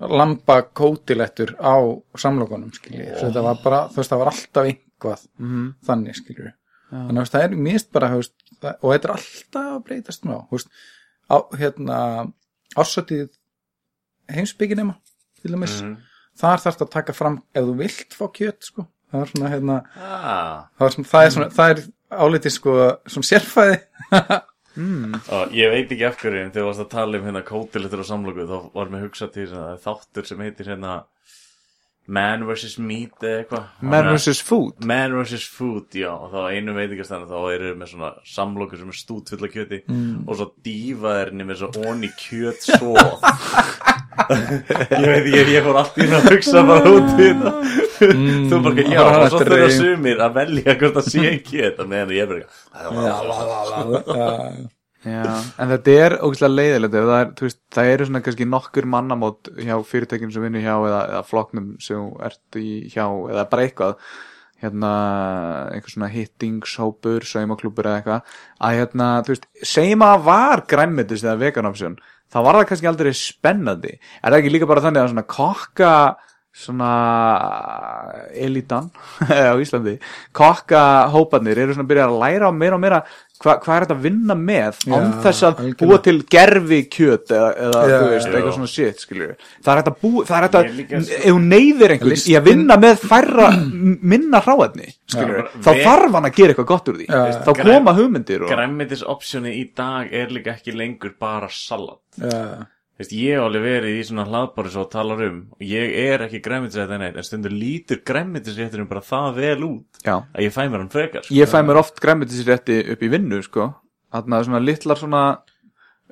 lamba 0.00 0.62
kótilettur 0.62 1.54
á 1.60 1.76
samlokunum 2.16 2.72
skilur 2.72 3.10
oh. 3.12 3.18
þetta 3.20 3.42
var 3.44 3.58
bara, 3.64 3.80
þú 3.92 3.96
veist 4.00 4.10
það 4.12 4.18
var 4.24 4.30
alltaf 4.32 4.64
einhvað 4.70 5.26
Mhm. 5.38 5.66
þannig 5.86 6.14
skilur 6.16 6.52
þannig 6.90 7.20
að 7.22 7.30
það 7.34 7.44
er 7.44 7.56
mist 7.56 7.92
bara 7.92 8.08
veist, 8.16 8.34
það, 8.60 8.74
og 8.82 8.92
þetta 8.94 9.08
er 9.08 9.14
alltaf 9.16 9.66
að 9.74 9.84
breytast 9.84 10.24
nú 10.24 10.38
þú 10.50 10.56
veist, 10.58 10.68
á, 11.30 11.36
hérna 11.60 11.98
ásötið 12.76 13.28
heimsbygginema 14.30 14.94
til 15.42 15.52
dæmis, 15.54 15.80
Mhm. 15.82 15.96
þar 16.38 16.58
þarfst 16.64 16.82
að 16.82 16.90
taka 16.90 17.12
fram 17.12 17.42
ef 17.54 17.64
þú 17.64 17.76
vilt 17.76 18.10
fá 18.14 18.26
kjöt 18.32 18.62
sko. 18.62 18.86
Það 19.12 19.20
er 19.22 19.26
svona 19.26 19.50
hérna 19.50 19.76
Ah, 19.96 20.68
það 20.78 20.86
er, 20.86 20.90
svona, 20.90 21.08
það 21.10 21.24
er, 21.26 21.30
svona, 21.30 21.50
það 21.50 21.70
er 21.70 21.80
álítið 22.10 22.52
sko 22.52 22.74
som 23.08 23.22
sérfæði 23.22 23.80
og 25.34 25.54
ég 25.56 25.70
veit 25.72 25.90
ekki 25.92 26.04
af 26.06 26.16
hverju 26.20 26.44
en 26.44 26.50
þegar 26.52 26.62
þú 26.62 26.68
varst 26.70 26.84
að 26.84 26.90
tala 26.92 27.18
um 27.18 27.24
hérna 27.26 27.42
kótilettur 27.42 28.02
og 28.04 28.06
samloku 28.06 28.44
þá 28.46 28.58
var 28.74 28.92
mér 28.92 29.02
hugsað 29.08 29.32
til 29.34 29.48
þáttur 29.84 30.26
sem 30.26 30.38
heitir 30.46 30.70
hérna 30.74 31.00
Man 32.10 32.42
vs. 32.48 32.78
Meat 32.82 33.22
eða 33.22 33.42
eitthvað 33.44 33.82
man 33.86 34.08
vs 34.16 34.40
food 34.42 34.80
Man 34.84 35.12
vs. 35.20 35.44
Food, 35.46 35.92
já, 35.94 36.08
og 36.10 36.32
þá 36.32 36.40
einu 36.56 36.72
veitingastæðan 36.74 37.28
þá 37.30 37.52
eru 37.54 37.74
með 37.78 37.90
svona 37.92 38.08
samlokur 38.26 38.80
sem 38.80 38.88
er 38.90 38.98
stút 38.98 39.30
fulla 39.30 39.50
kjöti 39.52 39.82
Mm. 39.86 40.24
og 40.26 40.36
svo 40.40 40.48
dýfa 40.64 41.12
er 41.26 41.30
með 41.34 41.60
svo 41.60 41.70
onni 41.90 42.10
kjöt 42.18 42.66
svo 42.66 42.94
ég 44.10 45.06
veit 45.06 45.28
ekki, 45.28 45.54
ég 45.54 45.64
fór 45.66 45.78
allt 45.80 45.96
í 45.96 46.04
hérna 46.04 46.18
að 46.20 46.26
hugsa 46.34 46.64
bara 46.66 46.92
út 46.96 47.10
í 47.14 47.28
þetta. 47.28 47.52
Þú 48.50 48.60
bara, 48.64 48.84
já, 48.84 49.00
og 49.04 49.14
svo 49.14 49.38
þetta 49.38 49.46
þurfa 49.46 49.70
sumir 49.76 50.24
að 50.24 50.36
velja 50.40 50.76
hvort 50.80 50.98
það 50.98 51.08
sé 51.14 51.32
kjöt 51.46 51.80
og 51.84 51.90
meðan 51.94 52.14
ég 52.16 52.22
er 52.24 52.28
bara 52.34 52.44
Já, 55.00 55.22
en 55.56 55.70
þetta 55.70 55.92
er 55.96 56.14
ógæslega 56.20 56.52
leiðilegt 56.58 56.96
ef 57.00 57.06
það, 57.08 57.20
er, 57.22 57.52
það 57.72 57.90
eru 57.94 58.06
svona 58.08 58.20
kannski 58.26 58.46
nokkur 58.52 58.88
mannamót 58.92 59.48
hjá 59.56 59.72
fyrirtækjum 59.88 60.32
sem 60.34 60.44
vinnur 60.44 60.60
hjá 60.66 60.74
eða, 60.74 60.98
eða 61.14 61.22
flokknum 61.30 61.70
sem 61.80 62.10
ert 62.26 62.58
í 62.60 62.66
hjá 62.92 63.06
eða 63.08 63.46
bara 63.48 63.64
eitthvað 63.64 63.94
hérna, 64.60 64.90
einhver 65.72 65.94
svona 65.94 66.10
hittingshópur 66.12 67.24
saumaklúpur 67.24 67.88
eða 67.88 68.02
eitthvað 68.02 68.36
að 68.60 68.76
hérna, 68.76 69.08
þú 69.24 69.32
veist, 69.32 69.48
það 69.72 70.26
var 70.28 70.64
græmmetis 70.68 71.24
eða 71.24 71.38
veganopsjón 71.46 71.96
þá 72.30 72.38
var 72.46 72.58
það 72.58 72.66
kannski 72.70 72.90
aldrei 72.90 73.12
spennandi. 73.16 73.94
Er 74.22 74.32
það 74.32 74.40
ekki 74.40 74.52
líka 74.54 74.70
bara 74.70 74.84
þannig 74.84 75.02
að 75.02 75.12
svona 75.12 75.26
kokka 75.36 75.92
svona 76.50 76.90
elitan 78.34 78.90
á 79.30 79.54
Íslandi 79.62 79.96
kokka 80.36 80.82
hópanir 81.14 81.58
eru 81.62 81.74
svona 81.76 81.86
að 81.86 81.90
byrja 81.92 82.06
að 82.08 82.16
læra 82.22 82.48
á 82.50 82.52
meira 82.54 82.76
og 82.78 82.82
meira 82.82 82.98
hva, 83.40 83.54
hvað 83.62 83.70
er 83.78 83.84
þetta 83.86 83.94
að 83.96 84.02
vinna 84.04 84.34
með 84.36 84.80
án 84.90 85.04
Já, 85.06 85.12
þess 85.24 85.44
að 85.46 85.60
algjörlega. 85.62 85.86
búa 85.86 85.98
til 86.04 86.16
gerfi 86.34 86.80
kjöt 86.92 87.30
eða, 87.32 87.50
eða 87.66 87.84
Já, 87.88 87.94
þú 88.02 88.08
veist, 88.10 88.26
já. 88.26 88.32
eitthvað 88.34 88.56
svona 88.58 88.72
shit 88.74 89.04
skilur 89.04 89.30
það 89.40 89.70
er 89.72 89.80
hægt 89.80 89.90
að 89.92 90.00
búa, 90.02 90.24
það 90.28 90.36
er 90.36 90.48
að 90.48 90.68
sko- 90.80 91.20
ef 91.20 91.30
hún 91.38 91.46
neyðir 91.54 91.94
einhvern 91.94 92.18
í 92.20 92.34
að 92.40 92.50
vinna 92.50 92.76
með 92.84 93.06
færra 93.14 93.46
minna 94.12 94.42
hráefni 94.44 94.90
skilur, 95.14 95.38
Já. 95.40 95.62
þá 95.64 95.70
þarf 95.86 96.18
hann 96.18 96.28
að 96.28 96.36
gera 96.40 96.52
eitthvað 96.56 96.68
gott 96.74 96.90
úr 96.92 96.98
því 97.00 97.08
Já. 97.08 97.22
þá 97.46 97.50
koma 97.62 97.96
hugmyndir 97.96 98.44
og, 98.44 98.52
Græmmetisoptioni 98.52 99.54
í 99.56 99.64
dag 99.80 100.12
er 100.20 100.34
líka 100.36 100.58
ekki 100.58 100.76
lengur 100.76 101.14
bara 101.22 101.48
salat 101.48 102.02
Já, 102.20 102.66
Veist, 103.00 103.14
ég 103.16 103.32
hef 103.32 103.46
alveg 103.46 103.62
verið 103.64 103.94
í 103.96 104.00
svona 104.04 104.26
hlaðbári 104.28 104.70
svo 104.74 104.82
talar 104.92 105.22
um. 105.24 105.36
Og 105.56 105.62
ég 105.64 105.94
er 106.02 106.20
ekki 106.26 106.42
græmmetisrætt 106.44 106.90
en 106.92 107.04
eitt 107.06 107.14
en 107.16 107.24
stundur 107.24 107.54
lítur 107.54 108.02
græmmetisrætturinn 108.04 108.90
bara 108.90 109.00
það 109.06 109.38
vel 109.38 109.62
út 109.70 110.02
já, 110.04 110.18
að 110.20 110.44
ég 110.44 110.52
fæ 110.52 110.60
mér 110.66 110.82
hann 110.82 110.92
frekar 110.92 111.24
sko. 111.24 111.36
ég 111.38 111.48
fæ 111.48 111.62
mér 111.64 111.80
oft 111.80 112.02
græmmetisrétti 112.04 112.76
upp 112.92 113.06
í 113.06 113.10
vinnu 113.14 113.38
sko, 113.46 113.70
þannig 114.12 114.36
að 114.36 114.44
svona 114.50 114.60
litlar 114.66 115.00
svona 115.00 115.22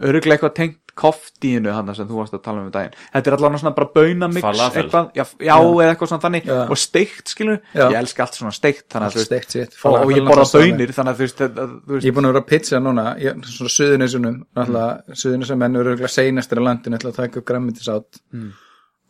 öruglega 0.09 0.39
eitthvað 0.39 0.57
tengt 0.57 0.88
koftíinu 0.99 1.70
hann 1.72 1.92
sem 1.94 2.09
þú 2.09 2.16
varst 2.18 2.34
að 2.34 2.42
tala 2.44 2.62
um 2.64 2.68
í 2.68 2.72
daginn. 2.74 2.96
Þetta 3.14 3.30
er 3.30 3.36
allavega 3.36 3.61
svona 3.62 3.74
bara 3.76 3.88
baunamix 3.94 4.44
eitthvað, 4.44 5.11
já, 5.14 5.24
já, 5.46 5.55
eða 5.59 5.86
eitthvað 5.92 6.11
svona 6.12 6.24
þannig. 6.26 6.49
Já. 6.51 6.59
og 6.74 6.80
steikt 6.82 7.32
skilur, 7.34 7.61
Já. 7.74 7.84
ég 7.92 7.99
elska 8.01 8.24
allt 8.26 8.38
svona 8.40 8.53
steikt 8.57 8.96
að 8.99 9.07
allt 9.09 9.20
steikt 9.24 9.55
sitt 9.57 9.76
og, 9.84 9.99
og 10.03 10.12
ég 10.16 10.26
borða 10.26 10.46
baunir 10.59 10.92
þannig 10.96 11.14
að 11.14 11.20
þú 11.20 11.26
veist, 11.26 11.38
þetta- 11.44 11.66
þú 11.68 11.88
Ég 11.88 11.99
veist 11.99 12.09
er 12.11 12.16
búin 12.18 12.28
að 12.28 12.32
vera 12.34 12.42
að 12.44 12.49
pizza 12.53 12.80
núna 12.82 13.05
ég, 13.22 13.44
svona 13.55 13.74
suðunesunum 13.78 14.38
náttúrulega 14.57 15.18
suðunesum 15.22 15.59
menn 15.62 15.76
eru 15.78 15.92
örugglega 15.94 16.12
seinastir 16.18 16.59
á 16.59 16.66
landinu 16.68 16.99
til 16.99 17.11
að 17.12 17.16
taka 17.22 17.38
upp 17.42 17.46
græmmitisát 17.53 18.20
Mm. 18.34 18.51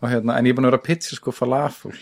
og 0.02 0.08
hérna, 0.12 0.36
en 0.38 0.44
ég 0.44 0.50
er 0.52 0.56
búin 0.60 0.66
að 0.68 0.70
vera 0.72 0.82
að 0.82 0.86
pizza 0.90 1.16
sko 1.16 1.32
falafel. 1.32 1.96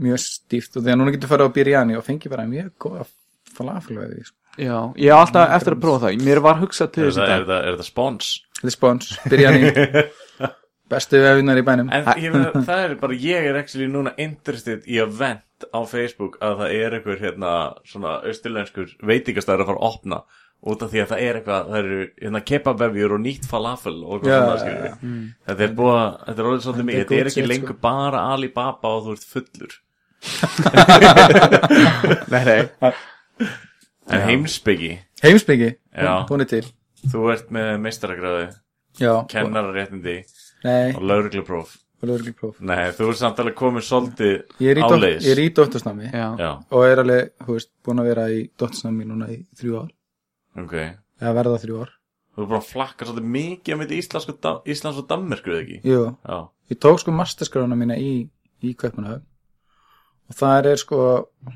Mjög 0.00 0.20
stíft 0.22 0.76
og 0.78 0.84
því 0.84 0.92
að 0.92 0.98
núna 1.00 1.12
getur 1.14 1.28
farið 1.32 1.48
á 1.50 1.56
biryani 1.56 1.96
og 1.98 2.04
fengi 2.06 2.30
bara 2.30 2.44
mjög 2.48 2.70
góða 2.80 3.06
falafel 3.56 3.96
við 3.98 4.12
því 4.14 4.22
sko. 4.28 4.36
já, 4.60 4.76
ég 4.96 5.10
er 5.10 5.16
alltaf 5.18 5.50
eftir 5.56 5.74
að 5.74 5.80
prófa 5.82 6.00
það. 6.06 6.22
Mér 6.24 6.40
var 6.44 6.60
hugsað 6.60 6.92
til 6.94 7.04
þess 7.08 7.18
að 7.24 7.50
er 7.56 7.76
það 7.80 7.84
spons 7.88 8.28
Þetta 8.60 8.68
er 8.68 8.74
spons, 8.76 9.06
biryani. 9.32 9.60
Bestu 10.90 11.20
vefinar 11.22 11.54
í 11.60 11.62
bænum. 11.62 11.86
En 11.94 12.02
ég 12.18 12.32
meina, 12.34 12.50
það 12.66 12.80
er 12.82 12.94
bara 12.98 13.14
ég 13.22 13.44
er 13.46 13.54
actually 13.60 13.86
núna 13.88 14.10
interested 14.20 14.82
í 14.90 14.96
að 15.00 15.10
vent 15.20 15.62
á 15.70 15.80
Facebook 15.86 16.34
að 16.42 16.56
það 16.62 16.70
er 16.80 16.90
einhver 16.98 17.18
hérna 17.20 17.50
svona 17.86 18.16
austurlenskur 18.26 18.88
veitingastæður 19.06 19.62
að 19.62 19.68
fara 19.70 19.78
að 19.78 19.86
opna 19.90 20.18
út 20.60 20.82
af 20.84 20.90
því 20.92 20.98
að 21.00 21.08
það 21.12 21.20
er 21.24 21.34
eitthvað 21.38 21.62
það 21.70 21.78
eru 21.80 21.98
hérna 22.24 22.40
kebabvefjur 22.50 23.14
og 23.16 23.20
nýtt 23.24 23.44
falafel 23.48 23.98
og 24.02 24.10
eitthvað 24.18 24.40
svona 24.40 24.62
skilur 24.64 24.86
já. 24.90 24.94
þetta 25.48 25.62
er 25.66 25.72
búið 25.78 25.94
að, 25.94 26.10
þetta 26.26 26.40
er 26.42 26.48
orðið 26.50 26.64
svolítið 26.66 26.82
er 26.82 26.88
mikið. 26.90 27.00
Þetta 27.04 27.20
er 27.20 27.26
ekki 27.30 27.40
shit, 27.40 27.50
lengur 27.54 27.72
sko. 27.72 27.80
bara 27.86 28.18
Alibaba 28.34 28.86
og 28.96 29.00
þú 29.06 29.10
ert 29.16 29.26
fullur. 29.30 29.72
Nei, 32.34 32.42
nei, 32.44 32.60
en 34.10 34.20
heimsbyggi, 34.26 34.92
Heimsbyggi, 35.22 35.70
Já. 35.96 36.12
búin 36.28 36.44
til 36.50 36.66
þú 37.08 37.28
ert 37.34 37.52
með 37.54 37.70
meistaragráði 37.84 38.48
Já, 39.00 39.12
kennararéttindi 39.30 40.16
nei, 40.66 40.90
og 40.96 41.04
lauruglupróf 41.06 41.76
nei, 42.00 42.90
þú 42.96 43.10
ert 43.12 43.20
samt 43.20 43.40
alveg 43.42 43.56
komin 43.58 43.84
svolítið 43.84 44.34
áleiðis 44.60 45.26
ég 45.28 45.34
er 45.34 45.42
í 45.44 45.48
já, 46.40 46.50
og 46.72 46.84
er 46.88 47.02
alveg, 47.04 47.32
hú 47.44 47.56
veist, 47.56 47.70
búin 47.84 48.00
að 48.00 48.10
vera 48.10 48.26
í 48.32 48.42
dóttursnámi 48.56 49.04
núna 49.08 49.28
í 49.32 49.42
þrjú 49.60 49.82
ár. 49.82 49.90
Ok. 50.64 50.76
Eða 51.20 51.34
verða 51.36 51.58
þrjú 51.64 51.80
ár. 51.84 51.92
Þú 52.30 52.42
er 52.44 52.48
bara 52.52 52.60
að 52.62 52.70
flakka 52.70 53.08
svolítið 53.08 53.32
mikið 53.36 53.76
á 53.76 53.80
milli 53.82 53.98
Íslands 54.00 54.28
og, 54.30 54.38
Da- 54.40 54.62
Íslands 54.64 55.00
og 55.02 55.08
Danmerkur, 55.10 55.52
eða 55.56 55.64
ekki? 55.66 55.80
Jú, 55.84 56.02
Já. 56.24 56.38
ég 56.72 56.80
tók 56.80 57.02
sko 57.02 57.12
masterskrána 57.12 57.76
mína 57.76 57.98
í, 58.00 58.12
í 58.64 58.72
Kaupmannahöfn. 58.80 59.26
Og 60.30 60.38
það 60.40 60.70
er 60.72 60.80
sko 60.80 61.00
uh, 61.20 61.54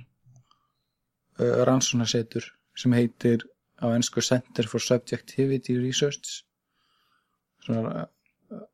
rannsónasetur 1.64 2.50
sem 2.76 2.92
heitir 2.92 3.46
á 3.82 3.86
ennsku 3.94 4.22
Center 4.22 4.66
for 4.70 4.80
Subjectivity 4.82 5.76
Research 5.80 6.42
svona 7.64 8.04
uh, 8.52 8.64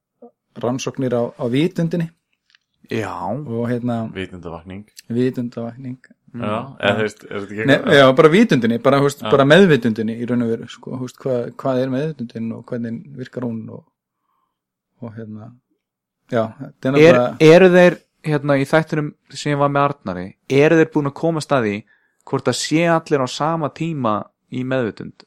rannsóknir 0.60 1.14
á, 1.14 1.22
á 1.38 1.44
vitundinni 1.50 2.10
já, 2.90 3.12
og 3.30 3.68
hérna 3.70 4.08
Vitundavakning. 4.14 4.86
vitundavakning 5.08 5.98
Já, 6.30 6.76
eða 6.78 6.94
þú 6.94 7.02
veist, 7.02 7.22
er 7.26 7.40
þetta 7.40 7.54
ekki 7.54 7.64
Nei, 7.66 7.74
eitthvað? 7.74 7.94
já, 7.98 8.04
bara 8.20 8.28
vitundinni, 8.30 8.76
bara, 8.78 8.98
húst, 9.02 9.22
Já. 9.22 9.30
bara 9.32 9.44
meðvitundinni 9.50 10.14
í 10.14 10.26
raun 10.30 10.44
og 10.44 10.50
veru, 10.52 10.68
sko, 10.70 10.92
húst, 11.00 11.16
hvað, 11.18 11.48
hvað 11.58 11.80
er 11.82 11.90
meðvitundin 11.90 12.52
og 12.54 12.60
hvernig 12.70 13.00
virkar 13.18 13.46
hún 13.48 13.64
og, 13.74 13.80
og 15.02 15.16
hérna 15.16 15.48
já, 16.30 16.44
þetta 16.60 16.92
er 16.92 17.00
er, 17.00 17.18
náttúrulega 17.18 17.56
eru 17.56 17.70
þeir 17.74 17.96
hérna 18.30 18.58
í 18.62 18.68
þættunum 18.70 19.08
sem 19.34 19.52
ég 19.56 19.58
var 19.58 19.72
með 19.74 19.88
Arnari 19.88 20.26
eru 20.60 20.78
þeir 20.78 20.92
búin 20.94 21.10
að 21.10 21.16
koma 21.18 21.42
staði 21.42 21.74
hvort 22.30 22.50
að 22.52 22.58
sé 22.60 22.84
allir 22.94 23.24
á 23.24 23.28
sama 23.32 23.70
tíma 23.74 24.14
í 24.50 24.64
meðvutund, 24.66 25.24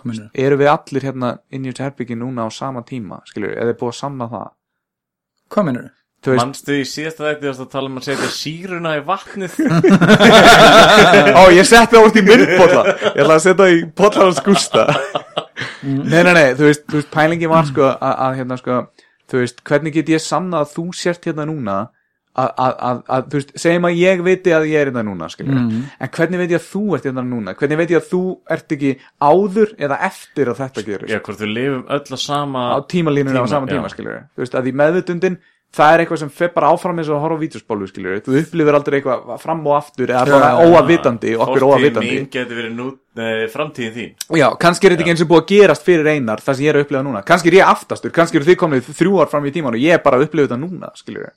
kominu, 0.00 0.28
eru 0.34 0.58
við 0.60 0.72
allir 0.72 1.06
hérna 1.10 1.32
inn 1.52 1.66
í 1.66 1.72
þessu 1.72 1.86
herbyggi 1.86 2.18
núna 2.18 2.46
á 2.46 2.48
sama 2.54 2.82
tíma, 2.86 3.20
skilur 3.28 3.54
er 3.54 3.70
þeir 3.70 3.80
búin 3.80 3.92
að 3.92 3.98
samna 4.00 4.28
það? 4.30 4.52
Hvað 5.50 5.66
minnur 5.68 5.88
þú? 5.88 5.96
Veist, 6.20 6.40
Manstu 6.42 6.74
í 6.76 6.84
síðasta 6.84 7.24
þætti 7.24 7.48
varst 7.48 7.62
að 7.64 7.68
tala 7.72 7.88
um 7.88 8.00
að 8.00 8.06
setja 8.10 8.30
síruna 8.34 8.90
í 8.98 9.04
vatnið? 9.06 9.54
ó 11.40 11.42
ég 11.48 11.68
setti 11.68 11.96
það 11.96 12.08
út 12.08 12.18
í 12.20 12.24
myndbólla 12.26 12.82
ég 12.92 13.22
ætla 13.22 13.38
að 13.38 13.44
setja 13.46 13.60
það 13.62 13.76
í 13.76 13.78
bollarans 13.96 14.42
gústa. 14.44 14.84
Nei, 15.80 16.20
nei, 16.26 16.34
nei, 16.36 16.48
þú 16.58 16.66
veist, 16.68 16.84
þú 16.88 16.98
veist 16.98 17.14
pælingi 17.14 17.48
var 17.48 17.70
sko 17.70 17.86
að, 17.88 18.12
að 18.26 18.36
hérna 18.40 18.60
sko 18.60 18.82
þú 19.30 19.40
veist, 19.40 19.64
hvernig 19.64 19.96
get 19.96 20.12
ég 20.12 20.22
samna 20.24 20.60
að 20.60 20.74
þú 20.74 20.84
sért 21.00 21.30
hérna 21.30 21.48
núna 21.48 21.78
að, 22.38 22.50
að, 22.62 22.74
að, 22.88 23.00
að 23.10 23.24
þú 23.30 23.38
veist, 23.40 23.52
segjum 23.58 23.86
að 23.88 23.96
ég 24.00 24.22
viti 24.24 24.52
að 24.54 24.66
ég 24.70 24.80
er 24.80 24.90
hérna 24.90 25.02
núna, 25.06 25.28
skilur 25.32 25.54
Mhm. 25.58 25.82
en 26.00 26.08
hvernig 26.08 26.38
veit 26.38 26.50
ég 26.54 26.60
að 26.60 26.68
þú 26.70 26.82
ert 26.96 27.04
hérna 27.10 27.24
núna? 27.26 27.54
Hvernig 27.58 27.76
veit 27.80 27.90
ég 27.90 28.00
að 28.02 28.10
þú 28.12 28.22
ert 28.50 28.72
ekki 28.76 28.92
áður 29.20 29.74
eða 29.78 30.00
eftir 30.10 30.46
að 30.52 30.60
þetta 30.62 30.84
gerist? 30.86 31.10
Já, 31.10 31.18
hvort 31.20 31.40
við 31.40 31.54
lifum 31.54 31.84
öll 31.90 32.14
á 32.14 32.18
sama... 32.18 32.66
á 32.74 32.78
tímalínunni 32.86 33.40
á 33.42 33.46
sama 33.50 33.66
tíma, 33.66 33.88
já. 33.90 33.94
skilur 33.96 34.20
þú 34.36 34.44
veist, 34.44 34.54
að 34.54 34.70
í 34.70 34.72
meðvutundin 34.72 35.38
það 35.70 35.92
er 35.94 36.00
eitthvað 36.02 36.18
sem 36.18 36.30
fer 36.34 36.48
bara 36.50 36.70
áfram 36.74 36.98
eins 36.98 37.08
og 37.10 37.14
að 37.14 37.20
horfa 37.22 37.36
á 37.38 37.42
vídeospólu, 37.44 37.86
skilur 37.86 38.16
þú 38.26 38.38
upplifir 38.40 38.74
aldrei 38.74 38.96
eitthvað 39.00 39.36
fram 39.38 39.60
og 39.66 39.76
aftur 39.76 40.10
eða 40.10 40.24
bara 40.26 40.48
já, 40.50 40.66
óavitandi, 40.66 41.34
okkur 41.38 41.66
óavitandi. 41.68 42.10
mín 42.10 42.26
geti 42.30 42.56
verið 42.58 42.72
nú, 42.74 42.88
framtíðin 43.52 43.94
þín. 43.94 44.14
Já, 44.38 44.48
kannski 44.58 44.86
er 44.88 44.94
þetta 44.96 45.04
ekki 45.04 45.12
eins 45.14 45.22
og 45.22 45.30
búið 45.30 45.42
að 45.44 45.52
gerast 45.52 45.86
fyrir 45.86 46.10
einar 46.10 46.42
það 46.42 46.54
sem 46.58 46.64
ég 46.64 46.72
er 46.72 46.78
að 46.80 46.84
upplifa 46.86 47.04
núna, 47.06 47.22
kannski 47.26 47.52
er 47.52 47.58
ég 47.60 47.70
aftastur 47.70 48.10
kannski 48.10 48.40
eru 48.40 48.48
þið 48.50 48.58
komið 48.64 48.90
þrjú 48.98 49.20
ár 49.22 49.30
fram 49.30 49.46
í 49.46 49.52
tíman 49.54 49.74
og 49.78 49.82
ég 49.84 49.94
er 49.94 50.02
bara 50.02 50.18
að 50.18 50.26
upplifa 50.26 50.48
þetta 50.50 50.58
núna, 50.58 50.90
skilur 50.98 51.22
við 51.28 51.32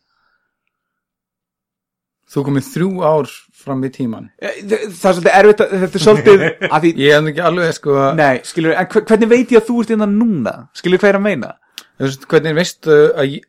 þú 2.34 2.44
komið 2.48 2.68
þrjú 2.74 2.90
ár 3.06 3.32
fram 3.64 3.84
í 3.88 3.90
tíman 3.94 4.26
Það 4.42 4.74
er 4.76 4.92
svolítið 4.98 5.32
erfitt, 5.40 5.62
að- 5.64 5.74
þetta 5.84 6.00
er 6.00 6.04
svolítið 6.06 6.46
að 6.74 6.86
því, 6.88 6.92
ég 7.04 7.16
hef 7.18 7.30
ekki 7.32 7.44
alveg 7.50 7.74
sko 7.78 7.98
nei, 8.20 8.36
skilur 8.50 8.76
en 8.80 8.90
hver- 8.94 9.06
hvernig 9.12 9.32
veit 9.34 9.54
ég 9.56 9.62
að 9.62 9.68
þú 9.70 9.78
ert 9.84 9.94
hérna 9.94 10.10
núna? 10.12 10.56
Skilur 10.80 11.02
hvað 11.04 11.14
er 11.14 11.20
að 11.22 11.26
meina? 11.30 11.52
Þú 11.94 12.08
veist, 12.10 12.28
hvernig 12.34 12.58
veistu 12.58 13.00
að 13.14 13.30
ég, 13.38 13.46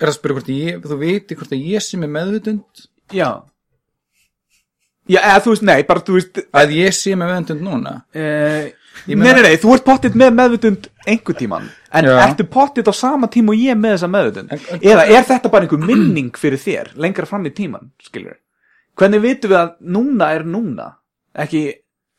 er 0.00 0.08
að 0.12 0.16
spyrja 0.16 0.36
hvort 0.38 0.50
ég, 0.54 0.80
þú 0.86 0.98
veit 1.02 1.34
hvort 1.36 1.54
að 1.56 1.64
ég 1.74 1.84
sé 1.84 1.98
með 2.00 2.12
meðvitund? 2.16 2.84
Já. 3.12 3.28
Já, 5.10 5.18
eða 5.26 5.40
þú 5.44 5.52
veist, 5.56 5.64
nei, 5.66 5.80
bara 5.88 6.04
þú 6.06 6.16
veist 6.20 6.38
að 6.62 6.74
ég 6.76 6.94
sé 6.94 7.16
með 7.18 7.32
meðvitund 7.34 7.64
núna? 7.66 7.96
Uh, 8.14 8.68
Nei, 9.08 9.16
nei, 9.16 9.42
nei, 9.46 9.54
þú 9.58 9.70
ert 9.74 9.84
pottitt 9.86 10.16
með 10.18 10.34
meðvutund 10.36 10.88
einhver 11.08 11.36
tíman 11.38 11.68
En 11.92 12.04
Já. 12.06 12.16
ertu 12.28 12.44
pottitt 12.46 12.86
á 12.86 12.94
sama 12.94 13.26
tíma 13.26 13.50
og 13.50 13.58
ég 13.58 13.74
með 13.78 13.96
þessa 13.96 14.10
en- 14.52 14.80
Eða 14.80 15.06
er 15.10 15.24
þetta 15.26 15.50
bara 15.50 15.66
einhver 15.66 15.82
minning 15.86 16.30
fyrir 16.38 16.58
þér 16.62 16.92
Lengra 16.96 17.26
fram 17.26 17.44
í 17.46 17.50
tíman, 17.50 17.90
skilur 18.02 18.36
Hvernig 18.96 19.22
vitum 19.24 19.50
við 19.50 19.58
að 19.58 19.70
núna 19.82 20.28
er 20.36 20.44
núna? 20.44 20.86
Ekki, 21.34 21.62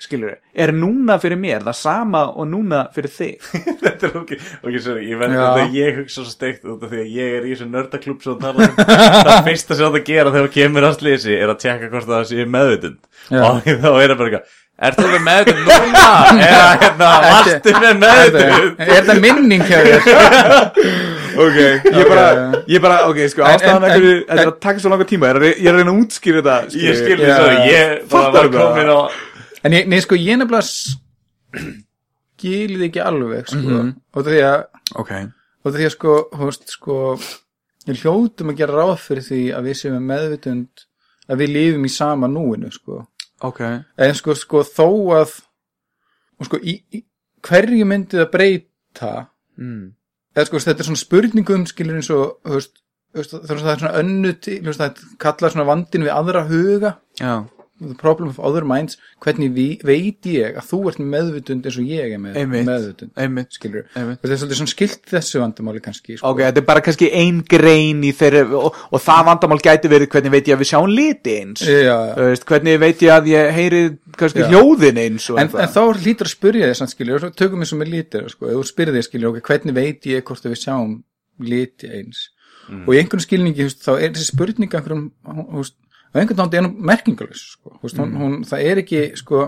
skilur 0.01 0.35
Er 0.53 0.73
núna 0.75 1.15
fyrir 1.21 1.37
mér 1.39 1.63
það 1.63 1.75
sama 1.79 2.23
og 2.35 2.47
núna 2.51 2.81
fyrir 2.91 3.11
þig? 3.15 3.47
Þetta 3.83 4.07
er 4.09 4.17
ok, 4.19 4.33
ok, 4.65 4.79
sorry, 4.83 5.05
ég 5.07 5.19
verði 5.21 5.37
þetta 5.39 5.63
að 5.63 5.75
ég 5.79 5.99
hugsa 6.01 6.17
svo 6.25 6.31
steikt 6.33 6.65
út 6.67 6.83
af 6.83 6.91
því 6.91 6.99
að 7.05 7.13
ég 7.15 7.35
er 7.37 7.45
í 7.47 7.53
þessu 7.53 7.67
nördaklub 7.71 8.25
svo 8.25 8.35
tala 8.41 8.65
um. 8.67 8.75
Það 8.81 9.43
fyrsta 9.47 9.77
sem 9.77 9.85
þetta 9.87 10.01
að 10.01 10.09
gera 10.11 10.33
þegar 10.35 10.51
kemur 10.57 10.87
að 10.89 10.97
slisi 10.99 11.37
er 11.37 11.53
að 11.53 11.61
tjekka 11.63 11.91
hvort 11.93 12.09
það 12.11 12.25
sé 12.31 12.47
meðvitund. 12.57 12.99
Já. 13.31 13.43
og 13.47 13.61
þá 13.63 13.71
er 13.71 13.79
það 13.85 14.19
bara 14.19 14.27
eitthvað 14.31 14.57
Er 14.81 14.95
þú 14.97 15.03
með 15.11 15.21
meðvitund 15.27 15.67
núna? 15.67 16.05
Eða 16.41 16.69
hérna, 16.81 17.09
varstu 17.27 17.73
með 17.83 17.99
meðvitund? 18.01 18.79
er 18.95 19.03
það 19.09 19.19
minning 19.21 19.65
hjá 19.69 19.77
þér 19.85 20.01
Ok, 21.45 21.57
ég 21.85 22.07
bara, 22.09 22.23
ég 22.67 22.81
bara, 22.83 22.95
ok, 23.11 23.19
sko, 23.31 23.45
ástæðan 23.45 23.85
en- 23.87 23.93
Þetta 24.01 24.39
er 24.41 24.49
að 24.49 24.57
taka 24.65 24.81
svo 24.83 24.89
langa 24.91 25.05
tíma 25.11 25.29
Ég 25.29 25.37
er 25.37 25.37
að 25.37 25.69
að 25.71 25.77
reyna 25.77 25.93
að 25.93 26.01
útskýra 26.01 26.41
þetta 26.41 26.81
Ég 26.81 26.97
skil 26.97 27.13
Já. 27.13 27.21
því 27.21 27.35
svo, 27.37 27.51
ég 27.69 27.93
bara 28.09 28.25
Fattar 28.25 28.33
var 28.33 28.49
þetta? 28.49 28.65
komin 28.65 28.91
á 28.91 28.99
en 29.61 29.71
ég, 29.77 29.85
nei 29.93 29.99
sko, 30.01 30.17
ég 30.17 30.39
nefnilega 30.41 30.65
skilið 32.41 32.87
ekki 32.87 33.01
alveg 33.05 33.45
sko, 33.51 33.61
Mhm. 33.61 33.89
og 34.17 34.25
því 34.25 34.39
að 34.41 34.63
og 35.63 35.73
því 35.75 35.85
að 35.85 35.91
sko, 35.93 36.13
veist, 36.41 36.65
sko 36.73 36.95
ég 37.87 37.99
hljótum 38.01 38.49
að 38.51 38.57
gera 38.57 38.73
ráð 38.81 38.95
fyrir 39.05 39.23
því 39.27 39.41
að 39.53 39.67
við 39.69 39.77
séum 39.77 39.93
með 39.99 40.07
meðvitund 40.09 40.85
að 41.29 41.37
við 41.43 41.53
lifum 41.55 41.85
í 41.85 41.91
sama 41.93 42.27
núinu 42.27 42.71
sko 42.73 43.03
ok. 43.47 43.61
En 44.01 44.13
sko, 44.17 44.35
sko 44.37 44.65
þó 44.67 44.87
að 45.19 45.33
sko, 46.47 46.59
í, 46.61 46.77
í, 46.93 47.03
hverju 47.47 47.87
myndi 47.89 48.19
það 48.19 48.29
breyta? 48.35 49.11
Mm. 49.61 49.91
eða 50.35 50.47
sko, 50.47 50.61
þetta 50.63 50.83
er 50.83 50.89
svona 50.89 51.01
spurningum 51.01 51.65
skilur 51.69 51.99
eins 51.99 52.09
og, 52.13 52.39
það 53.13 53.51
er 53.53 53.63
svona 53.63 53.95
önnu 53.99 54.33
til, 54.41 54.59
það 54.65 55.01
kallar 55.21 55.53
svona 55.53 55.67
vandin 55.69 56.07
við 56.07 56.13
aðra 56.15 56.45
huga. 56.49 56.95
Já, 57.19 57.35
the 57.81 57.95
problem 57.97 58.29
of 58.29 58.37
other 58.39 58.61
minds 58.67 58.97
hvernig 59.23 59.49
vi, 59.55 59.65
veit 59.83 60.27
ég 60.29 60.57
að 60.59 60.67
þú 60.69 60.79
ert 60.91 60.99
með 61.01 61.09
meðvutund 61.15 61.65
eins 61.65 61.77
og 61.81 61.87
ég 61.89 62.13
er 62.15 62.19
með 62.21 62.37
Einmitt. 62.41 62.65
meðvutund 62.67 63.11
einmitt 63.25 63.57
skilur, 63.57 63.87
Einmitt. 63.97 64.19
þetta 64.21 64.35
er 64.35 64.41
svolítið 64.43 64.59
svona 64.61 64.71
skilt 64.73 65.11
þessu 65.11 65.41
vandamáli 65.41 65.81
kannski, 65.85 66.17
sko. 66.19 66.29
Ok, 66.31 66.43
þetta 66.45 66.61
er 66.61 66.67
bara 66.67 66.83
kannski 66.85 67.09
ein 67.21 67.39
grein 67.49 68.03
í 68.05 68.11
þeirri 68.15 68.43
og, 68.59 68.77
og 68.91 69.01
það 69.01 69.23
vandamál 69.31 69.59
gæti 69.65 69.91
verið 69.91 70.11
hvernig 70.13 70.35
veit 70.35 70.51
ég 70.51 70.57
að 70.57 70.63
við 70.63 70.69
sjáum 70.71 70.91
liti 70.93 71.37
eins. 71.41 71.63
Þú 71.65 72.27
veist, 72.29 72.45
hvernig 72.51 72.79
veit 72.85 73.01
ég 73.07 73.15
að 73.15 73.31
ég 73.33 73.51
heyri 73.57 73.81
kannski 74.17 74.43
Já. 74.45 74.49
hljóðin 74.53 75.01
eins 75.07 75.29
En, 75.31 75.39
eitthvað. 75.41 75.63
en 75.65 75.73
þá 75.73 76.03
lítur 76.05 76.29
að 76.29 76.35
spyrja 76.35 76.69
þig 76.71 76.77
samt 76.81 76.93
skilur, 76.93 77.29
tökum 77.33 77.63
við 77.65 77.71
sem 77.73 77.81
er 77.81 77.91
lítir 77.95 78.29
sko, 78.29 78.51
þú 78.53 78.63
spyrir 78.69 78.97
þig 78.99 79.07
skilur, 79.09 79.33
ok, 79.33 79.41
hvernig 79.49 79.75
veit 79.81 80.05
ég 80.11 80.23
hvort 80.29 80.45
við 80.51 80.59
sjáum 80.61 80.99
liti 81.41 81.89
eins 81.89 82.27
og 82.71 82.93
í 82.93 82.99
einhvern 83.01 83.19
skilningi, 83.23 83.65
veist, 83.65 83.81
þá 83.83 83.95
er 83.97 84.11
þessi 84.13 84.27
spurning 84.29 84.69
einhverjum, 84.77 85.07
veist, 85.57 85.73
á 86.11 86.15
einhvern 86.19 86.41
nátt 86.41 86.57
er 86.57 86.65
hún 86.65 86.73
merkingalus, 86.91 87.43
sko, 87.55 87.75
þú 87.77 87.87
veist, 87.87 88.01
hún, 88.01 88.15
hún, 88.19 88.39
það 88.47 88.65
er 88.71 88.81
ekki, 88.83 89.03
sko, 89.19 89.45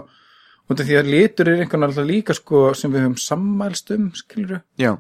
því 0.74 0.99
að 0.99 1.11
litur 1.11 1.51
er 1.51 1.64
einhvern 1.64 1.88
alltaf 1.89 2.07
líka, 2.07 2.38
sko, 2.38 2.64
sem 2.78 2.93
við 2.93 3.05
höfum 3.07 3.20
sammælst 3.22 3.93
um, 3.95 4.07
skilur, 4.18 4.64
Já, 4.80 4.95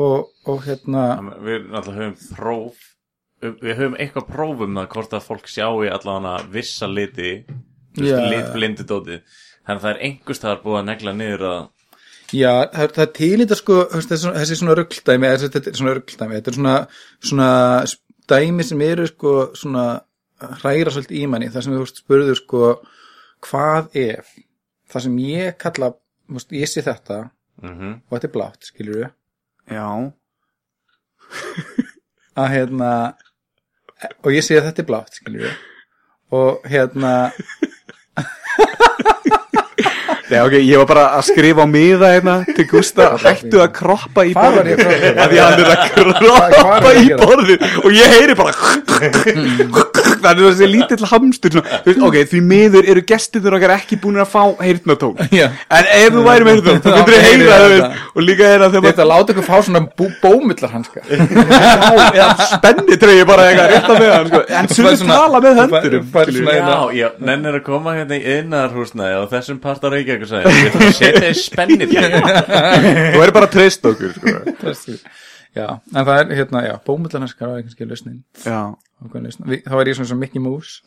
og, 0.00 0.30
og 0.48 0.62
hérna, 0.68 1.08
Við 1.42 1.68
náttúrulega 1.72 2.06
höfum 2.06 2.38
próf 2.38 2.86
Við 3.40 3.72
höfum 3.72 3.94
eitthvað 3.96 4.26
próf 4.28 4.62
um 4.66 4.74
það 4.76 4.88
hvort 4.92 5.14
að 5.16 5.22
fólk 5.24 5.46
sjáu 5.48 5.78
allavega 5.88 6.32
vissa 6.52 6.84
liti 6.90 7.30
litblindu 7.96 8.84
dótið. 8.84 9.22
Þannig 9.64 9.78
að 9.78 9.84
það 9.84 9.92
er 9.92 10.02
einhvers 10.08 10.40
staðar 10.40 10.60
búið 10.64 10.80
að 10.80 10.88
negla 10.90 11.14
niður 11.16 11.44
að 11.48 11.62
já, 12.36 12.52
það, 12.74 12.92
það 12.96 13.08
til 13.16 13.30
þetta, 13.42 13.58
sko, 13.58 13.78
þessi, 13.94 14.58
svona 14.60 14.76
rugldæmi, 14.78 15.32
þetta 15.42 15.62
er 15.62 15.78
svona 15.80 15.94
rugldæmi, 15.96 16.36
þetta 16.36 16.52
er 16.52 16.58
svona, 16.58 16.76
svona 17.30 17.48
dæmi 18.30 18.66
sem 18.66 18.84
eru, 18.86 19.08
sko, 19.10 19.34
svona, 19.58 19.86
hræra 20.40 20.92
svolítið 20.94 21.18
í 21.20 21.26
manni, 21.30 21.50
það 21.52 21.66
sem 21.66 21.76
þú 21.76 21.86
spurður, 21.90 22.38
sko, 22.38 22.70
hvað 23.46 23.96
ef? 24.00 24.30
Það 24.90 25.04
sem 25.06 25.18
ég 25.26 25.58
kalla, 25.60 25.92
veist, 26.30 26.54
ég 26.56 26.70
sé 26.70 26.84
þetta 26.86 27.18
mm 27.62 27.96
og 28.08 28.14
þetta 28.16 28.28
er 28.28 28.34
blátt, 28.36 28.70
skilur 28.70 29.00
við 29.00 29.08
já. 29.76 29.88
Að 32.40 32.52
hérna 32.54 32.90
og 34.24 34.30
ég 34.32 34.46
sé 34.46 34.56
að 34.56 34.70
þetta 34.70 34.82
er 34.82 34.88
blátt, 34.88 35.18
skilur 35.20 35.44
við 35.44 35.54
og 36.30 36.70
hérna 36.70 37.14
Nei, 40.30 40.38
ok, 40.44 40.52
ég 40.62 40.78
var 40.78 40.86
bara 40.86 41.04
að 41.18 41.24
skrifa 41.26 41.64
á 41.66 41.68
miða 41.70 42.12
hérna 42.14 42.34
til 42.46 42.66
Gústa, 42.70 43.08
hættu 43.18 43.58
að 43.64 43.72
kroppa 43.74 44.22
í 44.22 44.30
ég 44.30 44.38
borðið 44.38 44.82
að 44.86 45.16
að 45.18 45.34
hann 45.42 45.62
er 45.64 45.70
að 45.72 45.80
kroppa 45.96 46.92
ég 46.94 47.02
í 47.02 47.18
borðið 47.18 47.64
og 47.82 47.90
ég 47.96 48.14
heyri 48.14 48.36
bara 48.38 48.54
þannig 50.24 50.44
að 50.46 50.50
þessi 50.50 50.68
lítill 50.70 51.08
hamstur 51.10 51.54
svona, 51.56 51.78
þú 51.84 51.90
veist, 51.90 52.02
ok, 52.10 52.16
því 52.30 52.40
miður 52.50 52.88
eru 52.94 53.02
gestir 53.10 53.54
okkar 53.60 53.72
ekki 53.76 53.98
búin 54.02 54.20
að 54.22 54.28
fá 54.30 54.42
heyrnatón 54.60 55.14
Já. 55.34 55.46
en 55.78 55.90
ef 55.96 56.10
þú 56.14 56.24
væri 56.26 56.46
með 56.46 56.60
heyrnatón, 56.60 56.80
þá 56.80 56.90
Þá 56.90 56.96
myndir 57.00 57.14
þú 57.14 57.24
heyri 57.24 57.44
heyra 57.44 57.58
það 57.60 57.70
þetta. 57.70 57.88
veist, 57.90 58.06
og 58.14 58.26
líka 58.28 58.48
er 58.54 58.64
að 58.66 58.74
þegar 58.76 58.90
ætla 58.92 59.04
að 59.06 59.10
láta 59.12 59.34
ykkur 59.34 59.46
fá 59.50 59.56
svona 59.66 59.82
bú, 60.00 60.08
bómullar 60.22 60.72
hanska 60.74 61.04
maður 61.10 62.18
já, 62.20 62.26
spenni 62.54 62.96
treyja 63.00 63.26
bara 63.30 63.46
eitthvað 63.50 63.70
rétt 63.74 63.90
að 63.90 64.00
með 64.00 64.12
hann 64.14 64.28
sko. 64.30 64.40
en 64.60 64.70
Þú 64.70 64.76
svolítið 64.80 65.02
svona- 65.04 65.18
tala 65.20 65.40
með 65.44 65.54
þú 65.60 65.64
höndurum 65.64 66.04
þú 66.10 66.36
svona- 66.36 66.58
Já, 66.60 66.78
já, 67.00 67.08
nennir 67.30 67.58
að 67.60 67.64
koma 67.70 67.94
hérna 67.96 68.18
í 68.20 68.36
innarhúsnaði 68.40 69.14
á 69.16 69.22
þessum 69.34 69.60
part 69.62 69.84
af 69.84 69.94
Reykjavík 69.94 70.26
og 70.26 70.30
sagði, 70.34 70.54
ég 70.60 70.70
ætla 70.70 70.86
að 70.90 70.98
setja 71.00 71.24
þið 71.24 71.40
spennið 71.40 71.96
þú 73.14 73.24
er 73.24 73.32
bara 73.34 73.46
að 73.48 73.54
treysta 73.56 73.92
okkur 73.94 74.14
sko. 74.16 74.98
Já, 75.56 75.66
en 75.94 76.04
það 76.06 76.20
er 76.20 76.34
hérna, 76.38 76.62
já, 76.66 76.74
bómullar 76.86 77.24
hanska 77.24 77.48
var 77.50 77.62
kannski 77.64 77.88
lausnin. 77.88 78.22
Já, 78.44 78.60
þá 79.66 79.76
er 79.80 79.90
ég 79.90 79.96
svona 79.98 80.10
svona 80.10 80.20
Mickey 80.20 80.42
Mouse. 80.42 80.80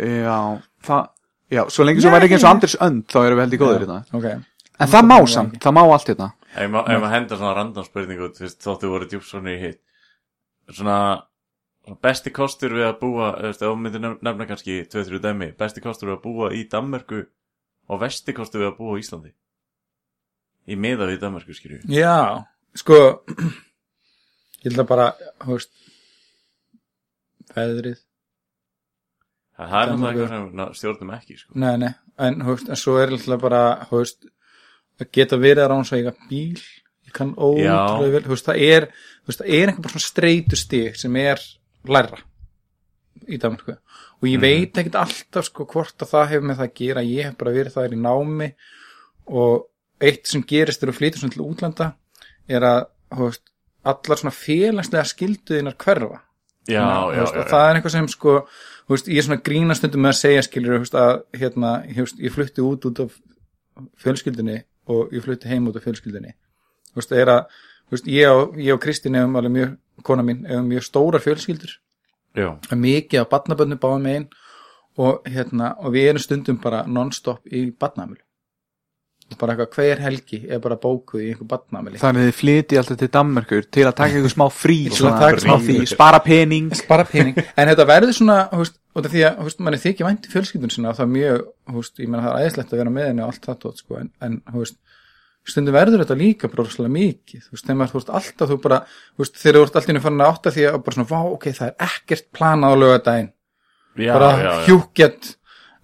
Já, 0.00 0.36
það 0.86 1.06
já, 1.50 1.62
svo 1.70 1.84
lengi 1.86 2.00
sem 2.04 2.12
væri 2.14 2.28
ekki 2.28 2.36
eins 2.38 2.44
og 2.46 2.50
Anders 2.54 2.76
Önd 2.80 3.06
þá 3.10 3.18
erum 3.26 3.38
við 3.40 3.44
held 3.46 3.56
í 3.56 3.60
góður 3.64 3.82
hérna. 3.84 3.98
ok, 4.16 4.28
En 4.80 4.88
það 4.88 5.08
má 5.10 5.16
samt, 5.28 5.56
það 5.60 5.74
má 5.76 5.80
allt 5.92 6.08
hérna. 6.12 6.30
Ef 6.56 6.70
maður 6.72 7.00
maður 7.02 7.12
henda 7.14 7.36
svona 7.36 7.54
random 7.58 7.84
spurningu 7.84 8.24
út, 8.30 8.38
þú 8.38 8.46
veist, 8.46 8.60
þóttu 8.64 8.88
voru 8.90 9.06
djúpsvonni 9.10 9.52
í 9.56 9.60
hitt. 9.60 9.80
Svona 10.70 10.96
svona 11.84 11.98
besti 12.04 12.30
kostur 12.30 12.72
við 12.76 12.86
að 12.88 12.96
búa 13.00 13.28
þú 13.40 13.46
veist, 13.50 13.62
ef 13.62 13.68
þú 13.70 13.76
myndir 13.80 14.02
nef- 14.04 14.22
nefna 14.22 14.46
kannski 14.48 14.74
2-3 14.92 15.20
dæmi 15.24 15.50
besti 15.58 15.80
kostur 15.84 16.10
við 16.10 16.16
að 16.18 16.22
búa 16.26 16.50
í 16.54 16.64
Danmörku 16.70 17.20
og 17.90 18.00
vesti 18.02 18.32
kostur 18.36 18.60
við 18.62 18.68
að 18.70 18.76
búa 18.78 18.98
ég 24.60 24.70
held 24.70 24.82
að 24.84 24.90
bara, 24.90 25.06
þú 25.44 25.56
veist 25.56 25.72
veðrið. 27.54 28.02
Það 29.60 29.78
er 29.80 29.90
náttúrulega 29.90 30.28
sem 30.30 30.44
við 30.48 30.76
stjórnum 30.78 31.14
ekki 31.16 31.34
sko. 31.36 31.54
Nei, 31.60 31.72
nei, 31.82 31.90
en, 32.26 32.38
þú 32.40 32.54
veist, 32.54 32.70
en 32.72 32.80
svo 32.80 32.96
er 33.00 33.14
alltaf 33.16 33.42
bara, 33.42 33.64
þú 33.90 34.00
veist, 34.00 34.30
að 35.00 35.10
geta 35.16 35.40
verið 35.40 35.64
að 35.64 35.70
ránsa 35.74 35.98
eiga 35.98 36.14
bíl, 36.30 36.62
ég 37.08 37.16
kann 37.16 37.34
ótrúlega 37.36 38.14
vel, 38.14 38.24
þú 38.24 38.34
veist, 38.34 38.48
það 38.48 38.64
er, 38.66 38.88
þú 39.20 39.32
veist, 39.32 39.42
það 39.42 39.54
er 39.58 39.72
einhver 39.72 39.84
bara 39.86 39.94
svona 39.94 40.06
streitu 40.06 40.60
stig 40.60 41.00
sem 41.00 41.18
er 41.20 41.44
læra 41.90 42.20
í 43.30 43.38
Danmarku 43.40 43.74
og 44.20 44.28
ég 44.28 44.40
veit 44.42 44.76
ekkert 44.80 44.98
alltaf, 45.00 45.46
sko, 45.48 45.66
hvort 45.68 46.04
að 46.04 46.12
það 46.12 46.30
hefur 46.34 46.48
með 46.48 46.60
það 46.60 46.68
að 46.68 46.76
gera, 46.80 47.04
ég 47.08 47.28
hef 47.28 47.36
bara 47.40 47.54
verið 47.54 47.76
það 47.76 47.96
í 47.96 48.00
námi 48.00 48.48
og 49.40 49.54
eitt 50.00 50.28
sem 50.28 50.44
gerist 50.48 50.80
þegar 50.80 50.92
þú 50.92 50.98
flytur 50.98 51.22
svona 51.22 51.36
til 51.36 51.44
útlanda 51.46 51.88
er 52.50 52.66
að, 52.68 52.82
þú 53.14 53.28
veist, 53.28 53.49
allar 53.86 54.20
svona 54.20 54.34
félagslega 54.34 55.06
skilduðinar 55.08 55.76
hverfa. 55.80 56.20
Já, 56.68 56.84
Þú 56.84 57.14
já, 57.14 57.20
veist, 57.20 57.34
já, 57.34 57.40
og 57.40 57.50
það 57.50 57.66
er 57.66 57.78
eitthvað 57.78 57.94
sem 57.94 58.08
sko 58.12 58.34
veist, 58.90 59.08
ég 59.08 59.20
er 59.22 59.26
svona 59.26 59.44
grína 59.46 59.76
stundum 59.76 60.04
með 60.04 60.12
að 60.12 60.20
segja 60.20 60.44
skilur 60.46 60.82
veist, 60.82 60.96
að 60.98 61.22
hérna, 61.40 61.72
ég, 61.88 62.32
flutti 62.34 62.64
út 62.64 62.86
út 62.90 63.02
af 63.06 63.16
fjölskyldunni 64.02 64.58
og 64.92 65.14
ég 65.16 65.24
flutti 65.24 65.50
heim 65.50 65.68
út 65.70 65.78
af 65.80 65.86
veist, 65.88 67.08
það 67.08 67.20
er 67.22 67.32
að 67.32 67.42
ég, 68.06 68.30
og, 68.30 68.58
ég 68.58 68.74
og 68.74 68.82
Kristín 68.82 69.16
hefum 69.18 69.38
alveg 69.40 69.56
mjög 69.56 69.76
kona 70.06 70.26
mín, 70.26 70.44
hefum 70.48 70.68
mjög 70.68 70.86
stórar 70.86 71.22
fjölskyldur. 71.24 71.78
Já. 72.36 72.58
mikið 72.70 73.20
af 73.20 73.30
barnabönnu 73.30 73.78
báðum 73.80 74.04
megin 74.06 74.28
og 74.98 75.24
hérna, 75.26 75.74
og 75.78 75.92
við 75.94 76.12
erum 76.12 76.22
stundum 76.22 76.60
bara 76.62 76.84
non-stop 76.86 77.46
í 77.50 77.70
barnamölu 77.74 78.22
bara 79.38 79.54
eitthvað, 79.54 79.70
hver 79.76 80.02
helgi 80.04 80.40
er 80.50 80.60
bara 80.62 80.76
bókuð 80.80 81.22
í 81.22 81.28
einhver 81.30 81.48
barnamöli 81.50 82.00
Þannig 82.00 82.28
þið 82.28 82.36
flyti 82.40 82.78
alltaf 82.80 82.98
til 83.00 83.10
Danmörkur 83.14 83.66
til 83.70 83.86
að 83.86 83.96
taka 84.00 84.20
ykkur 84.20 84.34
smá 84.34 84.46
frí 84.54 84.78
að 84.88 84.96
svona, 84.98 85.30
smá 85.44 85.56
frí, 85.62 85.78
spara 85.90 86.20
pening. 86.24 86.70
Bara 86.88 87.06
pening, 87.08 87.38
en 87.38 87.70
þetta 87.70 87.86
verður 87.90 88.16
svona 88.16 88.38
af 88.50 89.06
því 89.06 89.24
að 89.28 89.42
veist, 89.46 89.60
mann 89.62 89.76
er 89.76 89.82
þykja 89.84 90.06
vænti 90.08 90.32
fjölskyldun 90.32 90.72
sinna 90.74 90.94
það 90.96 91.06
er 91.06 91.12
mjög, 91.14 91.42
veist, 91.76 91.98
ég 92.02 92.10
meina 92.10 92.24
það 92.24 92.36
er 92.36 92.46
æðislegt 92.46 92.72
að 92.74 92.82
vera 92.82 92.94
með 92.94 93.10
henni 93.10 93.24
og 93.24 93.30
allt 93.32 93.46
það 93.46 93.60
tótt, 93.64 93.82
sko, 93.84 94.00
en, 94.00 94.10
en 94.20 94.64
stundum 95.50 95.76
verður 95.76 96.02
þetta 96.04 96.18
líka 96.18 96.50
bara 96.50 96.66
rosalega 96.66 96.94
mikið, 96.94 97.44
þú 97.46 97.54
veist, 97.54 97.66
þegar 97.66 97.78
maður, 97.80 97.92
þú 97.92 98.00
veist, 98.00 98.14
alltaf 98.18 98.50
þú 98.50 98.58
bara, 98.66 98.80
þú 99.16 99.28
ert 99.50 99.60
alltaf 99.60 99.90
inn 99.90 100.02
farin 100.04 100.24
að 100.24 100.32
átta 100.34 100.54
því 100.54 100.66
að 100.68 100.80
bara 100.86 100.96
svona, 100.96 101.10
vá, 101.10 101.20
ok, 101.36 101.46
það 101.56 101.70
er 101.70 101.86
ekkert 101.86 102.26
planað 102.36 102.74
á 102.74 102.80
lögadaginn, 102.82 103.30
já, 103.94 104.12
bara 104.12 104.30
já, 104.34 104.42
já. 104.50 104.52
hjúkjett 104.68 105.30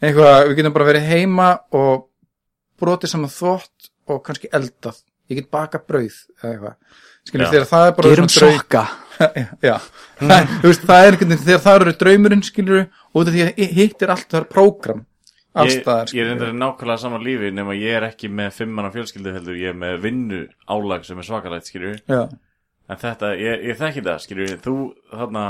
eitthvað, 0.02 0.36
við 0.50 0.58
getum 0.60 0.76
bara 0.76 0.88
verið 0.90 1.08
heima 1.10 1.48
og 1.76 2.05
brotið 2.80 3.12
saman 3.12 3.32
þvott 3.32 3.90
og 4.12 4.22
kannski 4.26 4.50
eldað, 4.54 5.02
ég 5.30 5.40
get 5.40 5.50
baka 5.54 5.80
brauð 5.82 6.20
eða 6.42 6.52
eitthvað, 6.52 7.02
skilur, 7.26 7.46
Já. 7.46 7.50
þegar 7.54 7.68
það 7.72 7.88
er 7.88 7.98
bara 7.98 8.14
Gerum 8.14 8.30
sokka. 8.36 8.86
Já, 9.16 9.28
já. 9.64 9.74
Það, 10.20 10.50
þú 10.60 10.68
veist, 10.68 10.82
það 10.84 10.98
er 11.02 11.06
einhvern 11.14 11.30
veginn 11.32 11.44
þegar 11.46 11.60
það 11.64 11.78
eru 11.80 11.92
draumurinn 12.02 12.42
skilur 12.44 12.80
og 12.84 13.20
af 13.22 13.30
því 13.32 13.44
að 13.46 13.76
hitt 13.78 14.02
er 14.04 14.10
allt 14.12 14.26
það 14.28 14.42
er 14.42 14.48
prógram 14.52 14.98
allstaðar 15.56 16.12
ég 16.12 16.32
er 16.34 16.42
í 16.44 16.56
nákvæmlega 16.60 17.00
saman 17.00 17.24
lífi 17.24 17.48
nema 17.56 17.76
ég 17.78 17.96
er 17.96 18.06
ekki 18.10 18.28
með 18.28 18.50
fimmanna 18.58 18.90
fjölskyldu 18.92 19.32
heldur, 19.32 19.56
ég 19.56 19.72
er 19.72 19.78
með 19.80 20.02
vinnu 20.04 20.42
álag 20.68 21.06
sem 21.08 21.16
er 21.22 21.28
svakalægt, 21.30 21.70
skilju 21.70 21.94
já, 22.04 22.26
En 22.86 23.00
þetta, 23.00 23.32
ég, 23.40 23.64
ég 23.66 23.78
þekki 23.80 24.02
það, 24.06 24.20
skilju, 24.22 24.44
þú, 24.62 24.74
þarna, 25.10 25.46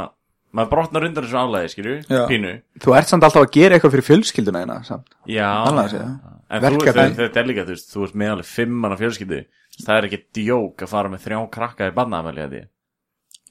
maður 0.57 0.70
brotnar 0.72 1.04
undan 1.09 1.26
þessu 1.26 1.38
álægi, 1.42 1.72
skilju, 1.74 1.96
pínu. 2.30 2.52
Þú 2.84 2.94
ert 2.98 3.11
samt 3.12 3.26
alltaf 3.26 3.44
að 3.44 3.52
gera 3.59 3.76
eitthvað 3.76 3.94
fyrir 3.96 4.07
fjölskylduna 4.09 4.62
hérna 4.64 4.78
samt. 4.88 5.12
Já, 5.28 5.48
Annað 5.68 5.90
séð. 5.92 6.07
en 6.07 6.62
þú, 6.62 6.70
Verkefni. 6.70 7.02
þetta, 7.02 7.18
þetta 7.22 7.40
er 7.42 7.50
líka, 7.50 7.64
þú 7.68 7.74
veist, 7.76 7.92
þú 7.92 8.04
ert 8.09 8.16
með 8.22 8.32
alveg 8.36 8.48
fimm 8.54 8.80
manna 8.84 8.96
fjölskyldu, 9.00 9.40
það 9.82 9.98
er 10.00 10.09
ekki 10.09 10.20
djók 10.40 10.86
að 10.86 10.92
fara 10.94 11.12
með 11.12 11.24
þrjá 11.26 11.40
krakka 11.59 11.88
í 11.90 11.94
barnaðamæli, 12.00 12.40
held 12.46 12.57
ég. 12.61 12.66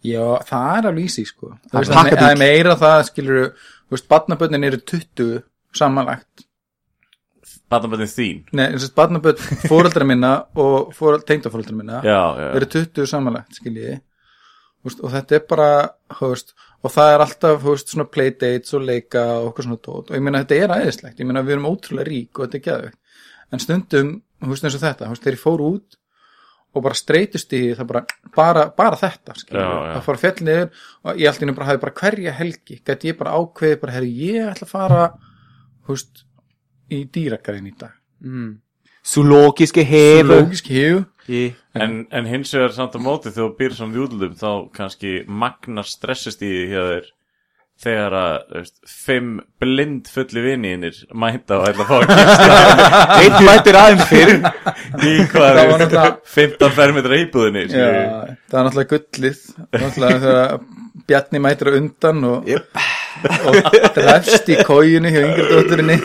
já, 0.05 0.25
það 0.49 0.77
er 0.79 0.87
alveg 0.91 1.03
easy 1.09 1.25
sko 1.25 1.51
Það 1.71 1.79
er 1.81 1.85
það, 1.85 1.85
það, 1.85 1.95
pakkabíll. 1.99 2.23
það 2.25 2.31
er 2.35 2.41
meira 2.43 2.75
það 2.81 2.97
skilur 3.09 3.39
þú 3.55 3.95
veist, 3.95 4.07
barnabönnin 4.15 4.67
eru 4.69 4.77
20 4.93 5.43
samanlagt 5.75 6.45
Barnaböndin 7.69 8.09
þín. 8.11 8.43
nei, 8.53 8.67
eins 8.71 8.83
og 8.85 8.93
barnabönn 8.97 9.39
fóreldra 9.65 10.05
minna 10.05 10.33
og 10.55 10.93
tengdafóreldra 11.25 11.73
minna 11.75 12.01
Já, 12.05 12.19
já, 12.37 12.49
eru 12.59 12.67
20 12.75 13.09
samanlagt 13.09 13.57
skiljiði 13.59 13.95
Veist, 14.85 14.99
og 15.01 15.09
þetta 15.15 15.35
er 15.39 15.43
bara 15.49 15.69
þú 16.13 16.29
veist, 16.35 16.53
og 16.85 16.91
það 16.93 17.11
er 17.15 17.23
alltaf 17.25 17.61
þú 17.63 17.73
veist, 17.73 17.91
svona 17.93 18.05
playdates 18.13 18.73
og 18.77 18.83
leika 18.85 19.23
og 19.39 19.51
okkur 19.51 19.65
svona 19.67 19.81
tótt 19.81 20.09
og 20.11 20.17
ég 20.19 20.23
meina 20.25 20.43
þetta 20.43 20.57
er 20.61 20.73
aðeinslegt, 20.77 21.19
ég 21.21 21.25
meina 21.29 21.41
við 21.45 21.55
erum 21.57 21.69
ótrúlega 21.71 22.09
rík 22.11 22.39
og 22.39 22.45
þetta 22.45 22.59
er 22.61 22.65
geðvegt 22.69 22.99
en 23.55 23.63
stundum, 23.63 24.09
þú 24.43 24.51
veist 24.53 24.67
eins 24.67 24.77
og 24.77 24.83
þetta 24.85 25.05
þú 25.07 25.13
veist, 25.15 25.23
þegar 25.25 25.37
ég 25.39 25.43
fór 25.45 25.63
út 25.69 25.97
og 26.75 26.83
bara 26.83 26.97
streytust 26.99 27.53
í 27.55 27.61
það 27.77 27.87
bara, 27.87 28.01
bara, 28.35 28.63
bara 28.75 28.97
þetta 28.99 29.35
skilur, 29.39 29.61
Já, 29.63 29.69
já. 29.71 29.91
það 29.95 30.03
fór 30.09 30.17
fjall 30.25 30.45
niður 30.49 30.65
og 31.07 31.21
ég 31.23 31.29
allt 31.31 31.39
í 31.39 31.45
einu 31.47 31.55
bara 31.55 31.67
hafði 31.69 31.83
bara 31.85 31.95
hverja 32.01 32.33
helgi 32.41 32.79
gæti 32.89 33.11
ég 33.13 33.17
bara 33.21 33.35
ákveðið 33.39 33.79
bara, 33.85 33.93
herri, 33.95 34.09
ég 34.25 34.49
ætla 34.51 34.67
að 34.67 34.73
fara 34.73 35.05
húst, 35.87 36.25
í 36.91 36.99
dýragarinn 37.15 37.69
í 37.69 37.73
dag. 37.79 37.93
Mm. 38.25 38.51
Zoologiske 39.05 39.83
hefu 39.85 40.27
Lógisk 40.33 40.67
hjú 40.73 40.99
Í- 40.99 41.05
En, 41.75 42.05
en 42.11 42.25
hins 42.29 42.53
vegar 42.53 42.73
samt 42.75 42.95
á 42.95 42.99
móti 43.01 43.31
þegar 43.33 43.49
þú 43.49 43.57
býr 43.59 43.73
svona 43.77 43.97
júdlum 43.99 44.35
þá 44.39 44.49
kannski 44.77 45.13
magnar 45.27 45.87
stressist 45.89 46.41
í 46.45 46.49
því 46.53 46.65
hjá 46.71 46.81
þér 46.93 47.11
þegar 47.85 48.13
að 48.15 48.35
veist, 48.55 48.75
fimm 48.87 49.31
blind 49.59 50.05
fulli 50.07 50.43
viniðinir 50.45 50.99
mæta 51.11 51.57
og 51.59 51.65
ætla 51.67 51.83
að 51.83 51.89
fá 51.89 51.97
að 51.97 52.05
gista 52.13 52.59
Einn 53.25 53.35
mættir 53.49 53.77
aðeins 53.81 54.05
fyrr. 54.07 54.31
Í 55.03 55.15
hvað 55.33 55.49
Það 55.59 55.59
var 55.71 55.81
náttúrulega- 55.81 56.35
15 56.37 56.71
fermetra 56.77 57.19
íbúðinni 57.25 57.65
Já, 57.67 57.89
það 58.47 58.59
er 58.61 58.69
náttúrulega 58.69 58.91
gullið. 58.95 59.41
Náttúrulega 59.75 60.21
þegar 60.23 60.55
Bjarni 61.05 61.41
mætir 61.43 61.73
undan 61.81 62.23
og, 62.31 62.47
Jep. 62.49 62.79
Og 63.23 63.55
drefst 63.95 64.49
í 64.51 64.57
kójunu 64.65 65.11
hjá 65.11 65.21
yngri 65.23 65.45
dótturinni. 65.49 65.97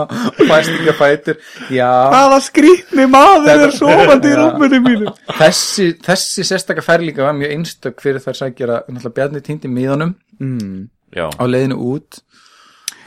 Og 0.00 0.46
fæst 0.48 0.72
ekki 0.74 0.92
að 0.92 0.98
fætur. 0.98 1.36
Já, 1.72 1.90
Hvaða 2.12 2.40
skrýtni 2.46 3.06
maður 3.10 3.66
er 3.66 3.74
sofandi 3.76 4.32
í 4.32 4.34
Já. 4.34 4.40
rúminu 4.40 4.80
mínu. 4.86 5.14
Þessi, 5.40 5.90
þessi 6.04 6.46
sérstaka 6.48 6.84
færlíka 6.84 7.26
var 7.26 7.36
mjög 7.38 7.54
einstök 7.56 8.02
fyrir 8.02 8.24
þær 8.24 8.40
sækjara. 8.44 8.80
Náttúrulega 8.88 9.16
Bjarni 9.20 9.44
týndi 9.46 9.70
miðanum 9.70 10.16
mm. 10.40 10.88
Já, 11.16 11.26
á 11.30 11.44
leiðinu 11.46 11.78
út. 11.94 12.20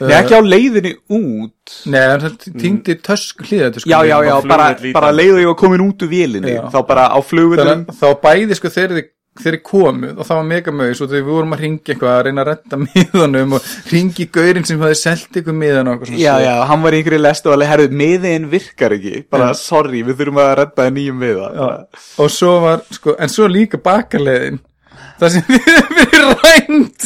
Nei, 0.02 0.10
ekki 0.18 0.34
á 0.34 0.42
leiðinni 0.42 0.92
út. 1.14 1.74
Nei, 1.86 2.00
hann 2.02 2.38
týndi 2.42 2.96
tösk 3.04 3.44
hlýðatösku 3.46 3.88
Já, 3.88 4.00
já, 4.08 4.16
já, 4.26 4.34
á 4.34 4.40
bara, 4.42 4.72
bara 4.96 5.12
ég 5.22 5.46
var 5.46 5.58
komin 5.58 5.84
út 5.86 6.02
úr 6.02 6.10
vélinni 6.10 6.56
Já. 6.56 6.64
Þá 6.72 6.80
bara 6.88 7.06
á 7.14 7.18
að 7.20 7.84
þá 7.94 8.08
bæði 8.24 8.58
sko 8.58 8.72
þegar 8.74 8.96
þið 8.98 9.06
þeir 9.40 9.56
komuð 9.66 10.18
og 10.20 10.28
það 10.28 10.38
var 10.38 10.44
mega 10.50 10.72
mögis 10.78 11.00
og 11.02 11.10
við 11.10 11.24
vorum 11.26 11.54
að 11.56 11.62
ringa 11.64 11.80
eitthvað 11.90 12.12
að 12.12 12.20
reyna 12.28 12.44
að 12.44 12.48
redda 12.50 12.78
miðanum 12.84 13.56
og 13.58 13.70
ringi 13.90 14.26
gaurinn 14.36 14.68
sem 14.68 14.84
hafi 14.84 14.98
selt 15.00 15.40
ykkur 15.40 15.56
miðan 15.58 15.90
og 15.90 15.96
eitthvað 15.96 16.12
svona 16.12 16.22
Já, 16.22 16.34
já, 16.44 16.52
hann 16.70 16.84
var 16.84 16.94
í 16.94 17.00
einhverju 17.00 17.22
lest 17.24 17.48
og 17.48 17.56
alveg, 17.56 17.70
herðu, 17.72 17.88
miðin 18.04 18.46
virkar 18.52 18.94
ekki. 18.98 19.24
Bara, 19.34 19.50
sorry, 19.58 20.04
við 20.06 20.20
þurfum 20.20 20.38
að 20.44 20.52
redda 20.60 20.86
þér 20.86 20.94
nýjum 20.98 21.18
miða. 21.24 21.48
Bara. 21.58 22.04
og 22.22 22.30
svo 22.36 22.54
var, 22.62 22.86
sko, 22.94 23.16
en 23.18 23.32
svo 23.32 23.50
líka 23.50 23.80
bakarleiðin 23.82 24.62
það 25.18 25.34
sem 25.34 25.44
við 25.52 25.68
erum 25.74 25.92
verið 25.98 26.28
rænt. 26.44 27.00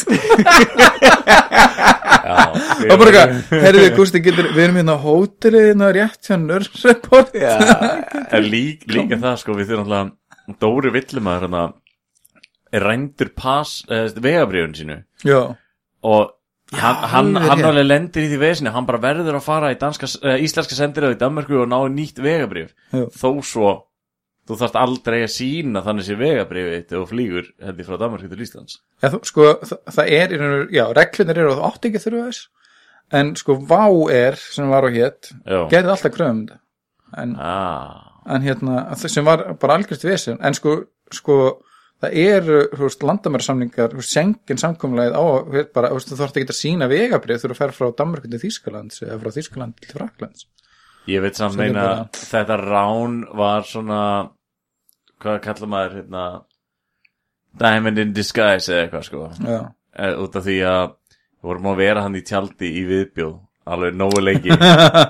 Já 2.29 2.37
og 2.93 3.01
bara 3.01 3.11
eitthvað, 3.11 3.35
herriði, 3.65 3.91
Gústi, 3.97 4.21
getur 4.23 4.49
við 4.53 4.63
erum 4.67 4.79
hérna 4.81 4.97
á 4.97 5.03
hótelið 5.03 5.67
hérna 5.71 5.91
rétt 5.97 6.29
hjá 6.29 6.37
nörsreport 6.41 7.35
Já, 7.39 7.55
En 8.35 8.49
lík, 8.49 8.85
líka 8.91 9.19
það 9.21 9.37
sko 9.43 9.57
við 9.59 9.73
þurfum 9.73 9.93
alltaf 9.97 10.59
Dóri 10.63 10.93
Villimæður 10.95 11.47
hérna 11.47 11.63
rændur 12.73 13.31
pass 13.37 13.83
eh, 13.91 14.09
vegabrifun 14.17 14.75
sínu. 14.77 14.99
Já, 15.25 15.55
og 16.03 16.35
hann, 16.73 16.97
hann, 17.09 17.37
alveg 17.37 17.49
hann 17.49 17.59
rétt. 17.63 17.69
alveg 17.71 17.87
lendir 17.89 18.27
í 18.27 18.31
því 18.33 18.39
vesinu 18.43 18.73
hann 18.75 18.87
bara 18.89 19.01
verður 19.01 19.39
að 19.39 19.45
fara 19.47 19.71
í 19.73 19.79
danska, 19.81 20.09
uh, 20.21 20.37
íslenska 20.45 20.77
sendiröð 20.77 21.15
í 21.17 21.21
Danmarku 21.23 21.63
og 21.63 21.69
ná 21.71 21.79
nýtt 21.89 22.21
vegabrif 22.21 22.75
Já. 22.93 23.07
þó 23.09 23.31
svo 23.43 23.71
þú 24.49 24.57
þarft 24.61 24.77
aldrei 24.81 25.23
að 25.25 25.33
sína 25.33 25.83
þannig 25.85 26.07
sé 26.07 26.17
vegabrifið 26.21 26.77
þitt 26.77 26.93
og 26.99 27.09
flýgur 27.11 27.49
heldur 27.65 27.89
frá 27.89 27.99
Danmarku 28.01 28.29
til 28.29 28.45
Íslands. 28.45 28.79
Já 29.03 29.09
þú, 29.15 29.21
sko, 29.29 29.49
það, 29.65 29.81
það 29.97 30.13
er 30.19 30.29
í 30.35 30.39
raun 30.41 30.53
og 30.53 30.55
veru- 30.59 30.77
já, 30.77 30.85
reglunir 31.01 31.41
eru 31.43 31.51
og 31.53 31.59
það 31.59 31.67
átti 31.71 31.89
ekki 31.91 32.01
að 32.03 32.07
þurfa 32.07 32.29
þess 32.29 32.47
en 33.19 33.33
sko, 33.41 33.57
Vá 33.65 33.85
er 34.13 34.37
sem 34.37 34.69
var 34.69 34.85
á 34.85 34.91
hétt, 34.93 35.31
Já, 35.49 35.61
gerði 35.73 35.93
alltaf 35.95 36.13
kröfum 36.13 36.45
þetta 36.45 37.23
en 37.23 37.31
ah, 37.41 38.05
en 38.29 38.45
hérna, 38.45 38.83
sem 39.01 39.25
var 39.25 39.47
bara 39.61 39.79
algjörst 39.79 40.05
vesen, 40.05 40.37
en 40.45 40.53
sko, 40.57 40.75
sko 41.17 41.39
það 42.03 42.19
eru, 42.23 42.59
þú 42.75 42.85
veist, 42.87 43.07
landamærasamningar 43.11 43.95
þú 43.95 44.01
veist, 44.03 44.15
sengin 44.15 44.61
samkomlega 44.63 45.19
á 45.19 45.25
bara, 45.75 45.91
þú 45.91 45.99
veist, 45.99 46.13
þú 46.13 46.21
þarft 46.23 46.41
ekki 46.41 46.55
að 46.55 46.61
sína 46.61 46.91
vegabrið 46.91 47.41
þú 47.43 47.49
eru 47.49 47.57
að 47.57 47.63
ferð 47.63 47.79
frá 47.79 47.89
Danmarku 48.03 48.31
til 48.31 48.43
Þýskalands 48.45 49.03
eða 49.07 49.21
frá 49.23 49.35
Þýskaland 49.39 49.81
til 49.83 49.95
Fraklands 49.97 50.47
ég 51.09 51.25
veit 51.25 51.41
samt 51.41 51.57
meina 51.59 51.87
þetta 52.13 52.61
rán 52.61 53.23
var 53.39 53.67
svona 53.67 54.03
hvað 55.19 55.41
kallar 55.49 55.73
maður 55.73 55.99
hérna 56.03 56.25
Diamond 57.59 57.99
in 57.99 58.15
disguise 58.15 58.71
eða 58.71 58.85
eitthvað 58.85 59.07
sko. 59.09 59.25
Já, 59.43 59.61
Eh, 59.99 60.15
út 60.15 60.37
af 60.39 60.45
því 60.47 60.59
að 60.63 60.93
við 60.93 61.49
vorum 61.49 61.69
að 61.73 61.81
vera 61.81 62.03
hann 62.05 62.15
í 62.19 62.23
tjaldi 62.23 62.69
í 62.71 62.85
viðbjóð 62.87 63.33
alveg 63.67 63.97
nógu 63.99 64.21
lengi. 64.23 64.53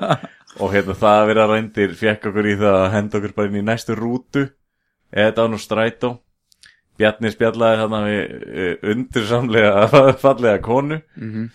Og 0.62 0.72
hérna 0.72 0.94
það 0.96 1.16
að 1.18 1.26
vera 1.28 1.48
reyndir 1.50 1.92
fekk 1.98 2.30
okkur 2.30 2.48
í 2.48 2.54
það 2.56 2.76
að 2.78 2.92
henda 2.94 3.18
okkur 3.18 3.34
bara 3.36 3.50
inn 3.50 3.58
í 3.60 3.64
næstu 3.66 3.96
rútu 3.98 4.46
eða 5.12 5.42
var 5.42 5.52
nú 5.52 5.60
strætó 5.60 6.12
Bjarni 6.98 7.30
spjallaði 7.32 7.80
þarna 7.82 8.02
við 8.04 8.20
uh, 8.48 8.92
undursamlega 8.92 9.88
fallega 10.24 10.62
konu. 10.64 11.00
Mhm. 11.16 11.48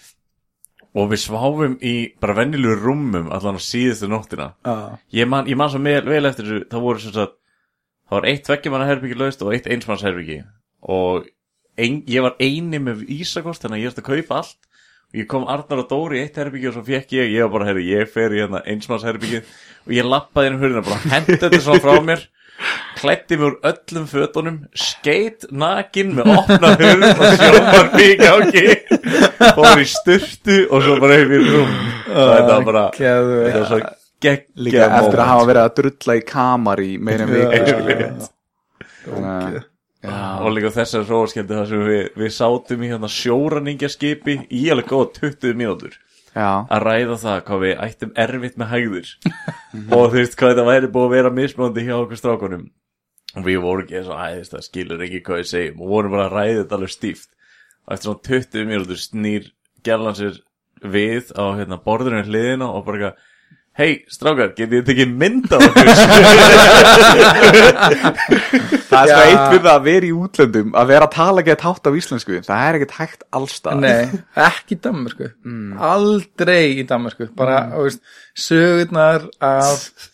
og 0.93 1.07
við 1.09 1.23
sváfum 1.23 1.71
í 1.81 1.93
bara 2.21 2.35
venjulegu 2.37 2.75
rúmum 2.77 3.31
allan 3.33 3.57
á 3.57 3.61
síðustu 3.65 4.05
nóttina. 4.11 4.51
Já, 4.61 4.99
ég 5.17 5.29
man, 5.29 5.47
ég 5.49 5.57
man 5.57 5.71
svo 5.73 5.79
vel, 5.81 6.25
eftir 6.29 6.45
þessu 6.45 6.67
það 6.69 6.83
voru 6.85 7.01
sem 7.01 7.15
sagt 7.15 7.33
það 8.05 8.13
var 8.19 8.27
eitt 8.29 8.51
veggjumanna 8.51 8.89
herbyggi 8.91 9.17
laust 9.17 9.41
og 9.41 9.55
eitt 9.55 9.69
einsmanns 9.73 10.03
herbyggi 10.05 10.43
og 10.85 11.25
ein, 11.81 12.03
ég 12.05 12.21
var 12.21 12.35
eini 12.37 12.77
með 12.77 13.01
Ísakost 13.09 13.65
þannig 13.65 13.79
að 13.79 13.81
ég 13.81 13.89
erst 13.89 14.01
að 14.03 14.09
kaupa 14.11 14.37
allt. 14.43 14.59
Og 15.13 15.19
ég 15.21 15.27
kom 15.29 15.47
Arnar 15.49 15.81
og 15.81 15.89
Dóri 15.89 16.19
í 16.19 16.23
eitt 16.27 16.37
herbyggi 16.37 16.69
og 16.69 16.77
svo 16.77 16.85
fekk 16.85 17.11
ég, 17.17 17.33
ég 17.35 17.45
var 17.45 17.51
bara, 17.57 17.71
herri, 17.71 17.87
ég 17.89 18.09
fer 18.13 18.33
í 18.33 18.39
hérna 18.43 18.61
einsmanns 18.69 19.05
herbyggi 19.05 19.41
og 19.41 19.93
ég 19.97 20.07
lappaði 20.09 20.49
inn 20.51 20.55
um 20.57 20.63
hurðina 20.63 20.85
bara 20.85 21.01
hendi 21.11 21.37
þetta 21.41 21.59
svona 21.61 21.81
frá 21.83 21.97
mér 22.05 22.23
klætti 23.03 23.37
úr 23.39 23.57
öllum 23.69 24.05
fötunum 24.09 24.57
skeit 24.79 25.43
nakin 25.51 26.13
með 26.17 26.31
opna 26.37 26.71
hurð 26.79 27.03
og 27.11 27.41
sjómar 27.41 27.89
bíkáki 27.97 28.63
fór 29.57 29.81
í 29.83 29.87
styrtu 29.91 30.57
og 30.71 30.85
svo 30.87 30.95
bara 31.03 31.19
hefur 31.19 31.43
rúm. 31.49 31.75
Og 32.13 32.31
þetta 32.31 32.47
var 32.55 32.65
bara 32.71 32.85
þetta 32.95 33.59
var 33.59 33.67
svo 33.73 33.81
geggja 34.23 34.63
líka 34.69 34.87
eftir 35.01 35.19
að 35.19 35.29
hafa 35.33 35.45
verið 35.51 35.65
að 35.67 35.75
drulla 35.81 36.15
í 36.15 36.23
kamar 36.31 36.81
í 36.85 36.89
meira 37.03 37.27
viku. 37.27 37.59
Já, 37.59 37.67
sko. 37.67 38.39
já, 39.03 39.13
Þannig 39.13 39.59
að- 39.59 40.41
og 40.43 40.51
líka 40.55 40.69
þessar 40.75 41.03
hróaskjöldi 41.07 41.57
þar 41.57 41.67
sem 41.67 41.83
við, 41.87 42.07
við 42.19 42.31
sátum 42.35 42.81
í 42.83 42.89
hérna 42.91 43.09
sjóræningjaskipi 43.11 44.35
í 44.51 44.63
alveg 44.71 44.87
góða 44.91 45.11
20 45.19 45.53
mínútur. 45.59 45.93
Já, 46.33 46.65
að 46.65 46.81
ræða 46.87 47.15
það 47.21 47.41
hvað 47.47 47.59
við 47.61 47.73
ættum 47.85 48.11
erfitt 48.23 48.55
með 48.57 48.71
hægður 48.73 49.09
og 49.93 50.07
þú 50.09 50.15
veist 50.17 50.33
hvað 50.39 50.49
þetta 50.53 50.63
væri 50.65 50.87
búið 50.95 51.05
að 51.05 51.11
vera 51.13 51.31
mismöndi 51.37 51.83
hjá 51.85 51.93
okkur 51.99 52.17
strákunum 52.17 52.63
og 53.33 53.41
við 53.47 53.57
vorum 53.63 53.85
ekki 53.85 53.97
og 54.03 54.21
æðist 54.21 54.53
það 54.55 54.67
skilur 54.67 55.05
ekki 55.07 55.23
hvað 55.25 55.41
ég 55.41 55.49
segjum 55.49 55.83
og 55.83 55.87
vorum 55.93 56.13
bara 56.15 56.25
að 56.29 56.35
ræða 56.37 56.59
þetta 56.61 56.75
alveg 56.79 56.93
stíft. 56.93 57.29
Og 57.83 57.89
eftir 57.95 58.07
svona 58.09 58.25
20 58.29 58.69
mínútur 58.69 58.99
snýr 59.01 59.43
gerlan 59.83 60.17
sér 60.17 60.35
við 60.83 61.25
á 61.35 61.43
hérna, 61.57 61.77
borðurinn 61.83 62.27
hliðina 62.27 62.67
og 62.69 62.81
bara 62.87 62.97
eitthvað 62.99 63.19
hei 63.73 64.05
strákar, 64.11 64.51
getið 64.53 64.75
þið 64.75 64.85
tekið 64.89 65.09
mynd 65.17 65.47
á 65.49 65.57
okkur? 65.57 65.87
Það 68.93 68.99
er 68.99 69.07
svo 69.09 69.23
eitt 69.23 69.47
við 69.55 69.65
að 69.71 69.85
vera 69.87 70.05
í 70.05 70.11
útlöndum 70.13 70.75
að 70.77 70.89
vera 70.91 71.05
að 71.07 71.15
tala 71.15 71.41
ekki 71.41 71.53
að 71.55 71.63
tátt 71.63 71.87
á 71.89 71.91
íslensku 71.97 72.33
það 72.45 72.65
er 72.67 72.73
ekkert 72.77 72.97
hægt 72.99 73.21
allstað 73.33 73.81
Nei, 73.81 74.05
ekki 74.45 74.77
í 74.77 74.79
Danmarku 74.83 75.27
Aldrei 75.89 76.65
í 76.77 76.85
Danmarku 76.89 77.25
Bara, 77.37 77.57
þú 77.73 77.81
veist, 77.87 78.01
sögurnar 78.45 79.21
af 79.41 79.77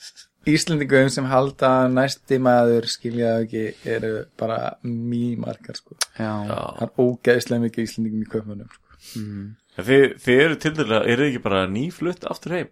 Íslendingum 0.56 1.10
sem 1.14 1.26
halda 1.30 1.72
næsti 1.92 2.40
maður 2.44 2.88
skilja 2.92 3.36
ekki 3.44 3.64
eru 3.86 4.12
bara 4.40 4.76
mjög 4.84 5.38
margar 5.46 5.78
sko. 5.78 5.96
Já, 6.18 6.32
Það 6.50 6.84
er 6.86 6.92
ógeðslega 7.06 7.64
mikið 7.66 7.88
Íslendingum 7.88 8.24
í 8.26 8.30
köpmunum 8.34 8.70
sko. 8.74 8.86
þið, 9.80 10.04
þið 10.26 10.42
eru 10.46 10.60
til 10.66 10.74
dæla, 10.78 11.00
eru 11.06 11.24
þið 11.24 11.30
ekki 11.32 11.44
bara 11.46 11.62
nýflutt 11.72 12.26
aftur 12.30 12.56
heim 12.58 12.70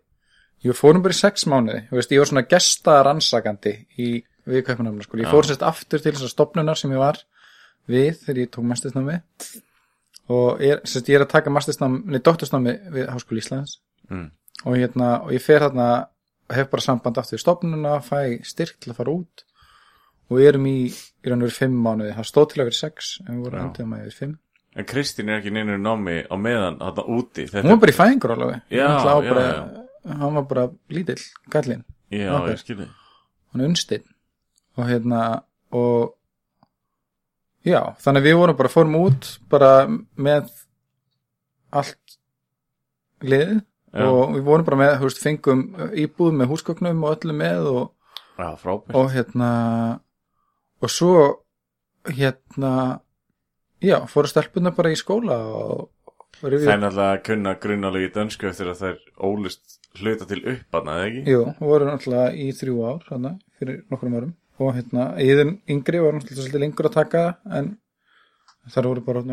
Ég 0.65 0.73
fórum 0.73 1.03
bara 1.05 1.13
í 1.13 1.17
sex 1.21 1.45
mánuði 1.45 1.83
þú 1.91 1.99
veist, 1.99 2.11
Ég 2.15 2.19
var 2.23 2.29
svona 2.31 2.45
gesta 2.49 2.97
rannsakandi 3.05 3.73
í, 4.01 4.07
við 4.49 4.63
köpmunum 4.65 4.97
sko. 5.05 5.19
Ég 5.21 5.29
fór 5.29 5.45
sérst 5.45 5.63
aftur 5.65 6.01
til 6.01 6.11
þessar 6.15 6.33
stopnunar 6.33 6.79
sem 6.79 6.91
ég 6.95 7.01
var 7.01 7.19
við 7.87 8.17
þegar 8.23 8.41
ég 8.41 8.49
tók 8.51 8.65
mastersnámi 8.67 9.19
og 10.33 10.59
ég, 10.59 10.73
er- 10.75 10.81
sérst, 10.83 11.07
ég 11.07 11.15
er 11.19 11.23
að 11.27 11.31
taka 11.37 11.53
mastersnámi, 11.53 12.01
nei, 12.11 12.19
doktorsnámi 12.19 12.73
við 12.91 13.07
Háskóli 13.13 13.39
Íslands 13.43 13.77
mm. 14.09 14.25
og 14.65 14.75
hérna, 14.75 15.11
og 15.23 15.31
ég 15.37 15.43
fer 15.45 15.63
þarna 15.63 15.87
hef 16.53 16.69
bara 16.71 16.85
samband 16.85 17.19
aftur 17.19 17.39
í 17.39 17.43
stofnununa 17.43 17.97
fæ 18.05 18.19
styrk 18.47 18.77
til 18.83 18.93
að 18.93 18.99
fara 19.01 19.15
út 19.15 19.43
og 20.27 20.37
við 20.39 20.49
erum 20.51 20.67
í, 20.67 20.75
í 20.91 21.29
raun 21.31 21.41
og 21.41 21.47
verið 21.47 21.57
fimm 21.61 21.79
mánuði. 21.85 22.13
Það 22.17 22.29
stóð 22.29 22.47
til 22.51 22.61
að 22.61 22.69
vera 22.69 22.79
sex, 22.81 23.13
en 23.23 23.33
við 23.33 23.43
vorum 23.45 23.59
Já. 23.59 23.65
endið 23.65 23.97
að 23.97 24.05
yfir 24.07 24.17
fimm. 24.21 24.37
En 24.77 24.85
Kristín 24.85 25.31
er 25.31 25.39
ekki 25.39 25.53
neinu 25.55 25.77
námi 25.81 26.17
á 26.27 26.35
meðan 26.37 26.77
þarna 26.83 27.05
úti. 27.15 27.47
Þetta 27.47 27.63
hún 27.63 27.73
var 27.73 27.83
bara 27.85 27.93
í 27.93 27.97
fæðingur 27.97 28.33
alveg 28.35 28.75
Já, 28.75 28.87
já, 28.91 29.13
bara, 29.31 29.47
hann 30.19 30.37
var 30.37 30.47
bara 30.51 30.65
lítill, 30.93 31.21
gallinn. 31.49 31.85
Já, 32.11 32.29
Okkar. 32.35 32.53
ég 32.53 32.61
skilði 32.61 32.89
hann 33.57 33.63
er 33.63 33.71
unnstinn 33.71 34.05
og 34.77 34.85
hérna 34.87 35.21
og 35.73 36.13
já, 37.65 37.81
þannig 38.03 38.21
að 38.21 38.27
við 38.29 38.37
vorum 38.39 38.59
bara 38.59 38.71
fórum 38.71 38.97
út 38.99 39.29
bara 39.51 39.71
með 39.89 40.51
allt 41.73 42.17
liðið 43.25 43.63
Já. 43.97 44.07
og 44.07 44.35
við 44.35 44.45
vorum 44.47 44.65
bara 44.67 44.79
með, 44.83 44.93
þú 45.01 45.09
veist, 45.09 45.21
fengum 45.23 45.63
íbúð 46.05 46.37
með 46.37 46.51
húsgögnum 46.53 47.03
og 47.07 47.15
öllu 47.17 47.35
með 47.37 47.69
og 47.73 47.83
Já, 48.37 48.49
frábært 48.61 48.95
og 48.95 49.11
hérna 49.15 49.51
og 50.81 50.91
svo 50.93 51.13
hérna 52.05 52.73
já, 53.81 53.97
fóru 54.09 54.29
stelpunna 54.29 54.71
bara 54.77 54.93
í 54.93 54.99
skóla 54.99 55.37
og 55.57 55.87
Það 56.37 56.51
rifið 56.53 56.69
er 56.69 56.81
náttúrulega 56.83 57.13
að 57.15 57.23
kunna 57.25 57.51
grunnálega 57.63 58.07
í 58.07 58.13
dönsku 58.13 58.45
eftir 58.51 58.67
að 58.69 58.81
þær 58.83 58.97
ólist 59.25 59.79
hluta 59.97 60.27
til 60.29 60.43
uppanna, 60.51 60.97
eða 60.99 61.07
ekki? 61.07 61.23
Jú, 61.33 61.39
voru 61.65 61.87
náttúrulega 61.87 62.35
í 62.37 62.51
þrjú 62.53 62.75
ár 62.85 63.07
hana, 63.09 63.31
fyrir 63.57 63.79
nokkrum 63.89 64.17
árum 64.19 64.35
og 64.61 64.75
hérna, 64.77 65.07
íðin 65.17 65.55
yngri 65.73 66.03
var 66.03 66.13
náttúrulega 66.13 66.43
svolítið 66.43 66.61
lengur 66.61 66.89
að 66.91 66.97
taka 66.99 67.23
það, 67.25 67.57
en 67.57 67.71
þar 68.75 68.89
voru 68.91 69.05
bara 69.07 69.23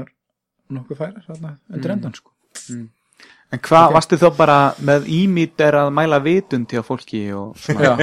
nokkuð 0.72 1.02
hana, 1.04 1.58
undir 1.68 1.90
Mm. 1.90 1.96
endan 1.98 2.16
sko. 2.16 2.32
En 3.54 3.60
hvað, 3.62 3.92
varstu 3.94 4.16
þá 4.18 4.28
bara 4.38 4.58
með 4.82 5.04
ímít 5.14 5.60
er 5.62 5.76
að 5.84 5.92
mæla 5.94 6.18
vitund 6.24 6.66
hjá 6.74 6.82
fólki 6.86 7.26
og 7.36 7.52
svona? 7.60 7.82
Já, 7.84 7.94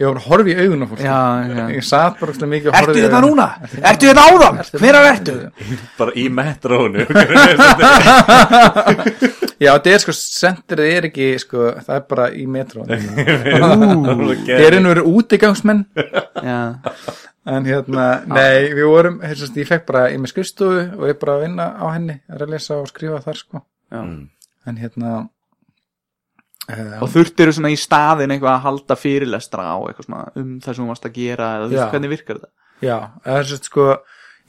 ég 0.00 0.08
var 0.10 0.18
að 0.20 0.26
horfa 0.28 0.50
í 0.52 0.56
augun 0.60 0.84
á 0.84 0.86
fólki 0.90 1.04
Já, 1.06 1.18
já. 1.54 1.64
Ég 1.76 1.84
satt 1.88 2.18
bara 2.20 2.34
svolítið 2.34 2.50
mikið 2.54 2.68
og 2.70 2.74
Ertu 2.74 2.86
horfði 2.90 3.00
í 3.00 3.04
þetta 3.04 3.20
augun. 3.20 3.28
núna? 3.30 3.46
Ertu 3.90 4.04
þetta 4.10 4.24
áðan? 4.28 4.56
Hver 4.80 4.98
er 5.00 5.08
ertu? 5.10 5.34
Bara 6.00 6.12
í 6.16 6.24
metrónu 6.40 7.06
Já, 9.60 9.74
þetta 9.76 9.90
er 9.92 10.00
sko, 10.04 10.14
senderið 10.16 10.90
er 10.96 11.06
ekki 11.10 11.26
sko, 11.42 11.66
það 11.84 11.96
er 11.98 12.04
bara 12.14 12.26
í 12.32 12.46
metró 12.48 12.84
Þeir 12.88 14.66
eru 14.70 14.80
nú 14.80 14.92
verið 14.94 15.10
útigangsmenn 15.10 15.82
Já, 16.44 16.60
En 17.50 17.64
hérna, 17.64 18.06
nei, 18.28 18.68
við 18.76 18.84
vorum, 18.86 19.14
hérna, 19.24 19.46
ég 19.56 19.68
fekk 19.68 19.86
bara 19.88 20.02
í 20.12 20.18
með 20.20 20.30
skrifstofu 20.34 20.82
og 21.00 21.06
ég 21.08 21.16
bara 21.22 21.38
að 21.38 21.44
vinna 21.46 21.66
á 21.80 21.86
henni, 21.94 22.16
að 22.28 22.44
lesa 22.52 22.76
og 22.76 22.90
skrifa 22.90 23.20
þar, 23.24 23.38
sko. 23.40 23.62
já. 23.90 24.02
En 24.68 24.76
hérna, 24.76 25.10
uh, 26.70 27.02
Og 27.02 27.10
þurftir 27.14 27.52
svona 27.56 27.72
í 27.72 27.78
staðin 27.80 28.34
eitthvað 28.34 28.54
að 28.54 28.64
halda 28.66 28.96
fyrirlestra 29.00 29.66
á 29.72 29.76
eitthvað 29.88 30.08
svona 30.08 30.24
um 30.36 30.56
það 30.60 30.74
sem 30.74 30.84
þú 30.84 30.88
varst 30.92 31.08
að 31.08 31.18
gera 31.18 31.52
eða 31.56 31.68
þú 31.68 31.76
veist 31.76 31.94
hvernig 31.94 32.12
virkar 32.14 32.40
þetta? 32.40 32.50
já, 32.80 32.96
það 33.24 33.38
er 33.38 33.48
svo, 33.50 33.58
sko, 33.68 33.86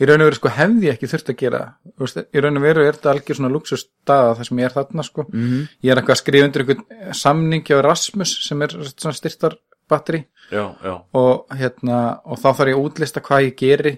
í 0.01 0.07
raun 0.07 0.21
og 0.23 0.29
veru, 0.29 0.37
sko, 0.39 0.51
hefði 0.55 0.87
ég 0.87 0.93
ekki 0.95 1.09
þurft 1.11 1.31
að 1.33 1.39
gera, 1.41 1.61
þú 1.95 2.05
veist, 2.05 2.21
í 2.31 2.43
raun 2.43 2.59
og 2.61 2.63
veru 2.63 2.85
er 2.85 2.95
þetta 2.97 3.11
algjör 3.11 3.39
svona 3.39 3.51
luxusstaða 3.55 4.35
það 4.37 4.47
sem 4.47 4.61
ég 4.61 4.69
er 4.69 4.75
þarna, 4.77 5.03
sko. 5.07 5.25
Mm 5.31 5.65
Ég 5.81 5.91
er 5.91 5.99
eitthvað 6.01 6.15
að 6.15 6.21
skrifa 6.21 6.47
undir 6.47 6.63
einhvern 6.65 7.17
samning 7.23 7.65
hjá 7.67 7.81
Rasmus 7.83 8.35
sem 8.47 8.61
er 8.67 8.77
svona 8.91 9.17
styrtar 9.17 9.57
batteri 9.91 10.25
Já, 10.51 10.63
já. 10.83 10.93
Og 11.15 11.57
hérna, 11.59 11.97
og 12.25 12.39
þá 12.39 12.47
þarf 12.51 12.71
ég 12.71 12.79
að 12.79 12.85
útlista 12.87 13.23
hvað 13.23 13.45
ég 13.49 13.57
geri, 13.59 13.93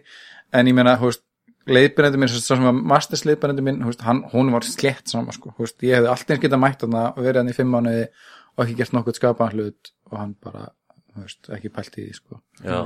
en 0.54 0.68
ég 0.70 0.76
meina, 0.78 0.98
þú 1.02 1.10
veist, 1.12 1.24
leiðbyrjandi 1.70 2.20
minn, 2.20 2.32
svo 2.32 2.58
sem 2.58 2.66
var 2.68 2.80
masters 2.94 3.24
leiðbyrjandi 3.28 3.66
minn, 3.66 3.82
þú 3.84 3.92
veist, 3.92 4.06
hann, 4.08 4.24
hún 4.34 4.52
var 4.54 4.66
slett 4.68 5.12
sama, 5.12 5.36
sko, 5.36 5.54
þú 5.56 5.66
veist, 5.66 5.78
ég 5.86 6.00
hefði 6.00 6.10
alltaf 6.12 6.34
eins 6.36 6.42
geta 6.44 6.60
mætt 6.60 6.82
þarna 6.84 7.04
og 7.14 7.20
verið 7.22 7.40
hann 7.42 7.52
í 7.52 7.58
fimm 7.58 7.72
mánuði 7.74 8.08
og 8.54 8.66
ekki 8.66 8.76
gert 8.82 8.96
nokkuð 8.98 9.20
skapaðan 9.20 9.56
hlut 9.58 9.94
og 10.12 10.18
hann 10.20 10.34
bara, 10.44 10.66
þú 11.14 11.24
veist, 11.24 11.52
ekki 11.58 11.72
pælt 11.74 11.96
í 11.96 12.08
því, 12.08 12.18
sko. 12.20 12.42
Já, 12.66 12.78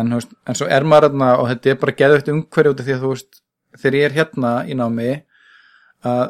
en, 0.00 0.12
en 0.18 0.58
svo 0.60 0.68
er 0.68 0.88
maður 0.88 1.10
þarna 1.10 1.30
og 1.40 1.48
þetta 1.52 1.72
er 1.72 1.80
bara 1.80 1.96
geðvægt 2.02 2.30
umhverju 2.34 2.74
út 2.74 2.84
af 2.84 2.88
því 2.88 2.96
að 2.96 3.06
þú 3.06 3.14
veist, 3.14 3.40
þegar 3.80 3.98
ég 3.98 4.06
er 4.08 4.18
hérna 4.18 4.52
í 4.68 4.78
námi 4.78 5.10
að 6.04 6.24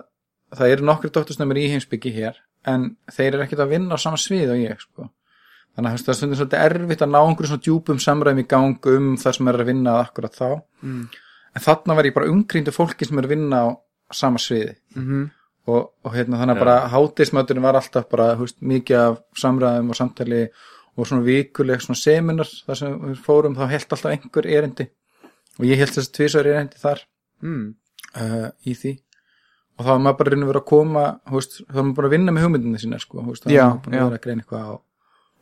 það 0.54 0.76
eru 0.76 0.88
nokkri 0.88 1.10
doktorsnömmur 1.10 1.60
í 1.60 1.68
heimsbyggi 1.72 2.14
hér 2.14 2.38
en 2.70 2.94
þeir 3.12 3.34
eru 3.34 3.44
ekkert 3.44 3.64
að 3.66 3.74
vinna 3.74 3.98
á 3.98 4.04
sama 4.04 4.20
svið 4.20 4.54
og 4.54 4.62
ég, 4.62 4.80
sko. 4.80 5.10
Þannig 5.74 5.90
að 5.90 6.04
það 6.06 6.12
er 6.12 6.36
svolítið 6.38 6.60
erfitt 6.62 7.02
að 7.02 7.10
ná 7.10 7.18
einhverjum 7.18 7.50
svona 7.50 7.64
djúpum 7.66 8.00
samræðum 8.02 8.40
í 8.40 8.46
gang 8.50 8.88
um 8.92 9.06
það 9.18 9.36
sem 9.36 9.48
er 9.50 9.56
að 9.58 9.70
vinna 9.70 9.94
að 9.96 10.02
akkurat 10.04 10.36
þá. 10.38 10.48
Mm. 10.86 11.00
En 11.54 11.64
þarna 11.64 11.96
var 11.98 12.08
ég 12.08 12.16
bara 12.16 12.30
umgríndu 12.30 12.74
fólki 12.74 13.06
sem 13.06 13.18
er 13.18 13.28
að 13.28 13.34
vinna 13.34 13.62
á 13.62 13.68
sama 14.12 14.38
sviði 14.38 14.74
-hmm. 14.96 15.30
og, 15.66 15.92
og 16.04 16.14
hérna 16.14 16.40
þannig 16.40 16.56
að 16.56 16.60
Já. 16.60 16.64
bara 16.64 16.88
hátismöturinn 16.92 17.62
var 17.62 17.78
alltaf 17.80 18.08
bara 18.10 18.34
húst, 18.36 18.60
mikið 18.60 18.96
af 18.96 19.22
samræðum 19.36 19.90
og 19.90 19.96
samtali 19.96 20.48
og 20.96 21.06
svona 21.06 21.26
vikuleg 21.26 21.80
svona 21.82 21.98
seminar 21.98 22.50
þar 22.66 22.76
sem 22.76 23.00
við 23.00 23.22
fórum 23.24 23.56
þá 23.56 23.66
held 23.68 23.88
alltaf 23.90 24.10
einhver 24.10 24.46
erindi 24.46 24.88
og 25.58 25.64
ég 25.64 25.78
held 25.78 25.94
þess 25.94 26.08
að 26.08 26.16
tvisar 26.18 26.46
erindi 26.46 26.78
þar 26.78 27.00
mm. 27.42 27.74
uh, 28.20 28.48
í 28.66 28.74
því 28.74 28.98
og 29.74 29.84
þá 29.84 29.90
var 29.90 30.02
maður 30.02 30.18
bara 30.18 30.30
reynir 30.30 30.50
verið 30.50 30.62
að 30.62 30.70
koma 30.70 31.04
húst, 31.32 31.60
þá 31.66 31.74
var 31.74 31.82
maður 31.82 31.96
bara 31.96 32.10
að 32.10 32.14
vinna 32.14 32.34
með 32.34 32.46
hugmyndinni 32.46 32.82
sína 32.82 33.00
sko, 33.02 33.24
húst, 33.26 33.46
þá 33.46 33.50
var 33.50 33.72
maður 33.74 33.84
bara 33.88 34.04
að 34.04 34.18
að 34.18 34.24
greina 34.26 34.44
eitthvað 34.44 34.68
á 34.70 34.74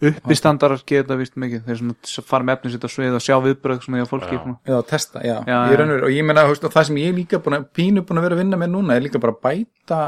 Uppistandarar 0.02 0.80
geta 0.88 1.14
vist 1.20 1.36
mikið. 1.38 1.60
Þeir 1.68 1.78
svona 1.78 1.94
s- 2.02 2.24
fara 2.26 2.44
með 2.48 2.56
efnum 2.58 2.72
sitt 2.74 2.86
á 2.86 2.90
svið 2.90 3.14
og 3.18 3.22
sjá 3.22 3.36
viðbröð 3.44 3.84
svona 3.84 4.00
hjá 4.02 4.08
fólki 4.10 4.34
Já. 4.38 4.56
Já, 4.66 4.78
testa, 4.90 5.20
já, 5.22 5.36
Já, 5.46 5.58
Í 5.68 5.70
já. 5.72 5.78
raun 5.78 5.92
og 5.94 6.02
og 6.08 6.10
ég 6.16 6.26
meina, 6.26 6.46
húst, 6.50 6.64
og 6.66 6.72
það 6.74 6.88
sem 6.90 6.96
ég 7.02 7.12
er 7.12 7.16
líka 7.20 7.38
búin 7.44 7.58
að, 7.60 7.68
pínu 7.76 8.02
búin 8.08 8.18
að 8.18 8.26
vera 8.26 8.34
að 8.38 8.42
vinna 8.42 8.56
með 8.64 8.72
núna 8.74 8.96
er 8.98 9.04
líka 9.06 9.20
bara 9.22 9.36
að 9.36 9.42
bæta 9.46 10.00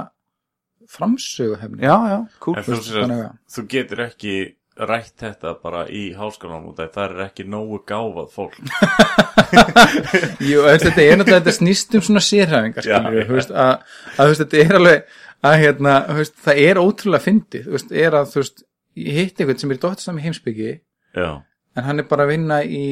framsögu 0.90 1.56
hefni 1.62 1.82
Já, 1.86 1.94
já, 2.10 2.18
cool. 2.40 2.58
En 2.58 2.64
þú, 2.66 2.80
að 3.04 3.24
þú 3.54 3.66
getur 3.72 4.02
ekki 4.08 4.34
rætt 4.74 5.14
þetta 5.22 5.52
bara 5.62 5.84
í 5.86 6.08
háskólanum 6.18 6.72
út 6.72 6.80
af 6.82 6.90
því 6.90 6.94
það 6.98 7.04
er 7.14 7.24
ekki 7.28 7.44
nógu 7.46 7.78
gáfað 7.86 8.32
fólk. 8.34 8.56
Jú, 10.50 10.64
þú 10.64 10.78
þetta 10.82 11.02
er 11.04 11.18
náttúrulega 11.20 11.40
þetta 11.44 11.54
snýst 11.58 11.94
um 11.94 12.02
svona 12.04 12.22
sérhæfingar 12.24 12.88
þú 13.28 13.38
að, 13.54 13.84
að 14.18 14.32
þú 14.32 14.38
þetta 14.40 14.60
er 14.64 14.78
alveg 14.80 15.04
að 15.44 15.56
hérna, 15.60 15.94
þú 16.08 16.16
veist, 16.18 16.36
það 16.46 16.60
er 16.64 16.80
ótrúlega 16.80 17.24
fyndið, 17.28 17.66
þú 17.68 17.74
veist, 17.76 17.90
er 18.04 18.16
að 18.18 18.30
þú 18.32 18.40
veist, 18.42 18.62
ég 18.98 19.18
hitt 19.18 19.40
einhvern 19.40 19.60
sem 19.60 19.74
er 19.74 19.82
dóttisam 19.82 20.20
í 20.20 20.24
heimsbyggi 20.24 20.72
Já, 21.14 21.42
en 21.74 21.86
hann 21.88 22.02
er 22.02 22.08
bara 22.10 22.26
að 22.26 22.34
vinna 22.34 22.60
í 22.62 22.84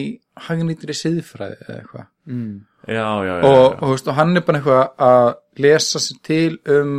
hagnýtri 0.48 0.96
siðfræði 0.96 1.59
eða 1.66 1.78
eitthvað 1.78 2.07
mm. 2.30 2.55
já, 2.86 3.09
já, 3.26 3.32
já, 3.32 3.48
og, 3.48 3.64
já. 3.64 3.80
og, 3.86 3.94
og 3.94 4.16
hann 4.18 4.36
er 4.36 4.46
bara 4.46 4.61
eitthvað 4.61 5.05
að 5.09 5.28
lesa 5.62 6.03
sér 6.03 6.22
til 6.26 6.59
um 6.76 6.96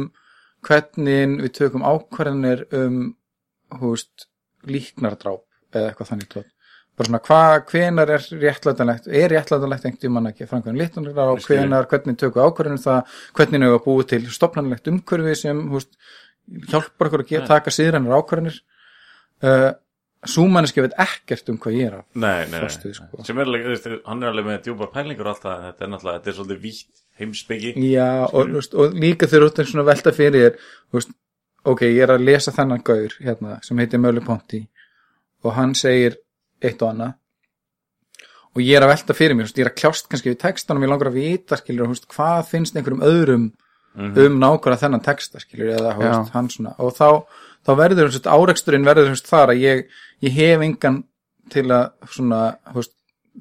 hvernig 0.63 1.37
við 1.43 1.53
tökum 1.59 1.83
ákvarðanir 1.83 2.65
um 2.79 2.99
veist, 3.81 4.27
líknardráp 4.69 5.43
eða 5.73 5.91
eitthvað 5.91 6.11
þannig 6.13 6.31
tótt 6.31 6.51
bara 6.93 7.09
svona 7.09 7.23
hvað, 7.25 7.55
hvenar 7.71 8.11
er 8.13 8.25
réttlætanlegt 8.43 9.07
er 9.09 9.31
réttlætanlegt 9.33 9.87
einhvern 9.87 10.01
tímann 10.03 10.29
ekki 10.29 10.45
framkvæmum 10.45 10.77
líknardráp, 10.77 11.39
Ég 11.39 11.45
skil. 11.45 11.57
hvenar, 11.57 11.87
hvernig 11.89 12.19
tökum 12.21 12.45
ákvarðanir 12.45 12.77
um 12.77 12.83
það, 12.83 13.15
hvernig 13.39 13.65
er 13.65 13.73
að 13.73 13.85
búið 13.87 14.09
til 14.11 14.21
stopnarlegt 14.35 14.91
umhverfi 14.91 15.33
sem 15.39 15.63
veist, 15.73 15.97
hjálpar 16.69 17.09
okkur 17.09 17.23
að 17.25 17.31
geta, 17.31 17.47
taka 17.49 17.73
síðrannar 17.73 18.21
ákvarðanir 18.21 18.59
uh, 19.43 19.71
súmanniski 20.23 20.83
veit 20.85 20.93
ekkert 21.03 21.49
um 21.51 21.57
hvað 21.59 21.77
ég 21.77 21.87
er 21.89 21.95
að 21.99 22.03
Nei, 22.23 22.45
nei, 22.51 22.59
fást 22.63 22.85
nei. 22.87 22.93
sko. 22.95 23.23
sem 23.27 23.39
er 23.41 23.49
alveg, 23.49 23.65
þú 23.65 23.73
veist, 23.73 23.87
hann 24.07 24.23
er 24.23 24.29
alveg 24.31 24.45
með 24.47 24.61
djúpar 24.67 24.91
pælingur 24.93 25.27
og 25.27 25.33
allt 25.33 25.43
það, 25.47 25.65
þetta 25.67 25.83
er 25.87 25.91
náttúrulega, 25.93 26.19
þetta 26.21 26.31
er 26.33 26.37
svolítið 26.39 26.61
vítt 26.63 27.01
heimsbyggi 27.19 27.73
Já, 27.91 28.07
og, 28.29 28.47
þú 28.53 28.59
veist, 28.61 28.77
og 28.79 28.95
líka 29.03 29.27
þegar 29.31 29.47
út 29.49 29.63
svona 29.67 29.87
velta 29.91 30.13
fyrir 30.15 30.45
þér, 30.47 30.61
þú 30.91 30.99
veist, 30.99 31.11
ok, 31.73 31.81
ég 31.89 32.03
er 32.07 32.13
að 32.15 32.23
lesa 32.29 32.53
þennan 32.55 32.85
gaur 32.87 33.17
hérna, 33.19 33.57
sem 33.67 33.77
heitir 33.83 33.99
Mölu 34.03 34.23
Ponti 34.25 34.61
og 35.43 35.53
hann 35.57 35.75
segir 35.75 36.15
eitt 36.63 36.81
og 36.81 36.93
annað 36.93 37.13
og 38.53 38.61
ég 38.61 38.77
er 38.77 38.85
að 38.85 38.91
velta 38.93 39.15
fyrir 39.17 39.35
mér, 39.35 39.47
þú 39.47 39.49
veist, 39.51 39.59
ég 39.59 39.65
er 39.67 39.71
að 39.71 39.77
kljást 39.81 40.07
kannski 40.11 40.29
við 40.31 40.39
textanum, 40.43 40.83
ég 40.85 40.91
langar 40.91 41.09
að 41.09 41.15
vita, 41.19 41.57
skilur, 41.59 41.87
þú 41.89 41.95
veist, 41.95 42.07
hvað 42.13 42.43
finnst 42.51 42.75
einhverjum 42.79 43.05
öðrum 43.09 43.51
Mhm. 43.93 44.15
um 44.17 44.37
nákvæmlega 44.41 44.79
þennan 44.81 45.03
texta, 45.05 45.37
skilur, 45.37 45.67
eða, 45.75 45.91
þú 45.93 46.01
veist, 46.01 46.31
hann 46.33 46.47
svona, 46.49 46.71
og 46.81 46.95
þá, 46.97 47.25
þá 47.65 47.71
verður, 47.79 48.09
þú 48.09 48.17
veist, 48.17 48.27
áreksturinn 48.37 48.85
verður, 48.87 49.09
veist, 49.13 49.27
þar 49.29 49.53
að 49.53 49.61
ég, 49.63 49.85
ég 50.21 50.31
hef 50.37 50.61
engan 50.67 51.03
til 51.49 51.65
að, 51.71 51.91
svona, 52.11 52.41
veist, 52.73 52.93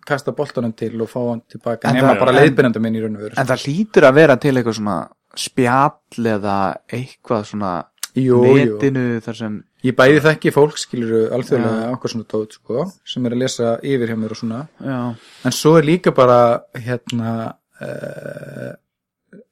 kasta 0.08 0.32
boltanum 0.32 0.72
til 0.72 0.94
og 1.04 1.08
fá 1.10 1.18
hann 1.28 1.42
tilbaka, 1.52 1.88
En 1.90 1.94
nema 1.98 2.14
það- 2.14 2.20
bara 2.20 2.32
leiðbyrjandi 2.38 2.80
minn 2.80 2.94
í 2.96 3.02
raun 3.02 3.16
og 3.16 3.22
veru. 3.26 3.34
En 3.36 3.46
það 3.46 3.64
hlýtur 3.66 4.06
að 4.08 4.14
vera 4.14 4.36
til 4.36 4.54
eitthvað 4.56 4.78
svona 4.78 5.08
spjall 5.36 6.26
eða 6.36 6.76
eitthvað 6.92 7.44
svona 7.50 7.72
Jú, 8.14 8.42
jú. 8.44 8.76
netinu 8.76 9.20
þar 9.24 9.36
sem 9.36 9.64
Ég 9.82 9.96
bæði 9.96 10.20
þekki 10.22 10.50
fólk, 10.54 10.76
skilur 10.78 11.30
alþjóðlega 11.34 11.86
okkar 11.96 12.10
svona 12.12 12.24
tótt, 12.30 12.52
sko, 12.54 12.84
sem 13.04 13.24
er 13.26 13.30
að 13.34 13.40
lesa 13.42 13.70
yfir 13.82 14.08
hjá 14.12 14.16
mér 14.20 14.30
og 14.30 14.36
svona. 14.38 14.68
já, 14.80 15.16
En 15.44 15.50
svo 15.50 15.76
er 15.78 15.82
líka 15.82 16.14
bara, 16.14 16.62
hérna, 16.76 17.54
uh, 17.80 18.72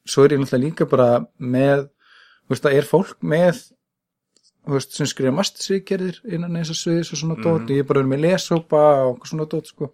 svo 0.07 0.25
er 0.25 0.37
ég 0.37 0.41
náttúrulega 0.43 0.65
líka 0.65 0.89
bara 0.91 1.09
með, 1.41 1.89
þú 2.47 2.55
veist, 2.55 2.63
það 2.67 2.77
er 2.79 2.89
fólk 2.89 3.17
með, 3.23 3.63
veist, 4.77 4.93
sem 4.97 5.09
skrifa 5.09 5.33
mastersvíkjerðir 5.37 6.21
innan 6.37 6.61
eins 6.61 6.71
og 6.73 6.79
sviðis 6.79 7.13
og 7.15 7.21
svona 7.23 7.39
tótt, 7.41 7.67
og 7.67 7.75
ég 7.75 7.83
er 7.83 7.89
bara 7.89 8.03
verið 8.03 8.13
með 8.13 8.23
lesópa 8.27 8.85
og 9.09 9.27
svona 9.29 9.49
tótt, 9.51 9.73
sko. 9.73 9.93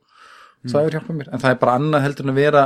Það 0.66 0.86
er 0.88 0.96
hjálpað 0.96 1.18
mér. 1.20 1.32
En 1.32 1.42
það 1.42 1.54
er 1.54 1.58
bara 1.62 1.74
annað 1.78 2.06
heldur 2.06 2.26
en 2.26 2.32
að 2.32 2.40
vera 2.40 2.62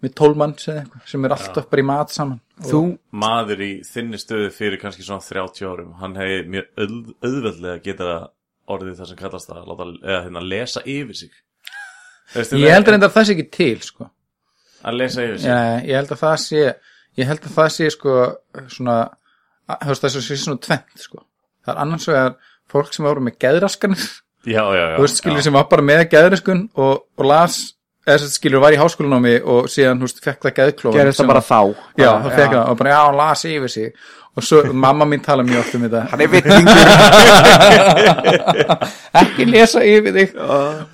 með 0.00 0.14
tólmann 0.16 0.54
eða 0.56 0.82
eitthvað, 0.82 1.06
sem 1.10 1.24
er 1.24 1.34
alltaf 1.36 1.66
bara 1.70 1.82
í 1.82 1.86
mat 1.90 2.12
saman. 2.14 2.40
þú 2.64 2.82
maður 3.22 3.62
í 3.64 3.70
þinni 3.84 4.20
stöðu 4.20 4.50
fyrir 4.56 4.80
kannski 4.80 5.04
svona 5.04 5.24
30 5.24 5.68
árum 5.68 5.90
hann 6.00 6.16
hefði 6.16 6.38
mjög 6.54 6.68
auð, 6.80 7.10
auðveldlega 7.24 7.82
geta 7.84 8.14
orðið 8.70 9.00
það 9.00 9.10
sem 9.10 9.20
kallast 9.20 9.52
að 9.52 9.68
láta, 9.68 9.88
eða 10.00 10.22
hérna 10.26 10.44
lesa 10.46 10.84
yfir 10.86 11.20
sig 11.20 11.36
Ég 12.30 12.70
held 12.70 12.88
að 12.94 13.08
það 13.10 13.26
sé 13.26 13.34
ekki 13.34 13.48
til, 13.50 13.80
sko. 13.84 14.08
að 14.86 15.00
lesa 15.02 15.24
yfir 15.26 15.40
sig 15.42 15.50
Já, 15.50 15.60
ég 15.84 16.00
held 16.00 16.14
að 16.14 16.22
það 16.22 16.36
sé 16.44 16.62
ég 17.18 17.30
held 17.30 17.44
að 17.44 17.56
það 17.58 17.72
sé 17.76 17.90
sko 17.96 18.16
svona, 18.70 18.98
það 19.82 20.14
sé 20.14 20.38
svona 20.38 20.62
tvent 20.64 21.04
sko. 21.04 21.24
Það 21.70 21.76
er 21.76 21.84
annars 21.86 22.10
vegar 22.10 22.36
fólk 22.70 22.94
sem 22.94 23.06
voru 23.06 23.24
með 23.24 23.38
geðraskanir. 23.42 24.08
Já, 24.48 24.62
já, 24.72 24.84
já, 24.92 24.96
veist 25.00 25.20
skilur 25.20 25.42
já. 25.42 25.44
sem 25.48 25.56
var 25.58 25.66
bara 25.68 25.84
með 25.84 26.06
geðraskun 26.14 26.62
og, 26.80 27.02
og 27.20 27.26
las, 27.28 27.58
eða 28.06 28.22
sem 28.22 28.30
skilur 28.32 28.62
var 28.62 28.72
í 28.72 28.78
háskólanámi 28.80 29.34
og 29.44 29.68
síðan, 29.68 30.00
veist, 30.00 30.22
fekk 30.24 30.46
það 30.46 30.54
geðklóf 30.56 30.96
gerist 30.96 31.20
það 31.20 31.28
bara 31.34 31.42
þá. 31.44 31.60
Já, 32.00 32.08
það 32.08 32.32
fekk 32.38 32.54
það 32.54 32.62
og 32.62 32.80
bara, 32.80 32.94
já, 32.94 33.00
hann 33.02 33.20
las 33.20 33.44
yfir 33.50 33.74
sig. 33.74 33.92
Og 34.38 34.44
svo, 34.46 34.60
mamma 34.72 35.04
mín 35.10 35.20
tala 35.20 35.42
mjög 35.42 35.58
oft 35.60 35.74
um 35.76 35.84
þetta. 35.84 36.00
Hann 36.12 36.20
er 36.22 36.28
vittingur 36.30 36.90
ekki 39.20 39.46
lesa 39.50 39.82
yfir 39.84 40.14
þig. 40.16 40.36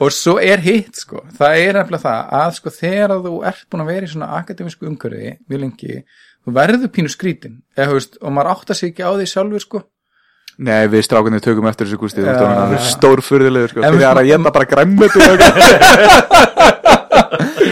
Og 0.00 0.14
svo 0.16 0.38
er 0.42 0.62
hitt 0.64 1.02
sko. 1.04 1.20
Það 1.36 1.58
er 1.60 1.78
nefnilega 1.78 2.02
það 2.08 2.32
að 2.40 2.54
sko 2.56 2.72
þegar 2.80 3.18
þú 3.28 3.34
ert 3.52 3.66
búin 3.70 3.84
að 3.84 3.92
vera 3.92 4.08
í 4.08 4.14
svona 4.14 4.30
akademísku 4.40 4.88
umhverfi 4.88 5.36
mjög 5.44 5.62
lengi, 5.62 6.00
þú 6.42 6.56
verður 6.56 6.90
pínu 6.96 7.12
skrítin. 7.12 7.60
Eða 7.76 8.00
veist, 8.00 8.16
og 8.18 8.34
maður 8.34 8.56
áttar 8.56 8.80
sig 8.80 8.94
ekki 8.94 9.04
á 9.06 9.12
því 9.12 9.28
sjálfur 9.30 9.66
sko 9.68 9.82
Nei, 10.58 10.86
við 10.88 11.02
strákunni 11.04 11.40
tökum 11.44 11.66
eftir 11.68 11.84
þessu 11.86 11.98
gústi 12.00 12.22
Þú 12.22 12.26
Já. 12.26 12.32
veist, 12.32 12.56
hann 12.56 12.72
er 12.78 12.84
stórfurðilegur 12.90 13.68
sko. 13.74 13.80
Við- 13.84 14.06
að 14.08 14.26
geta 14.30 14.52
bara 14.56 14.66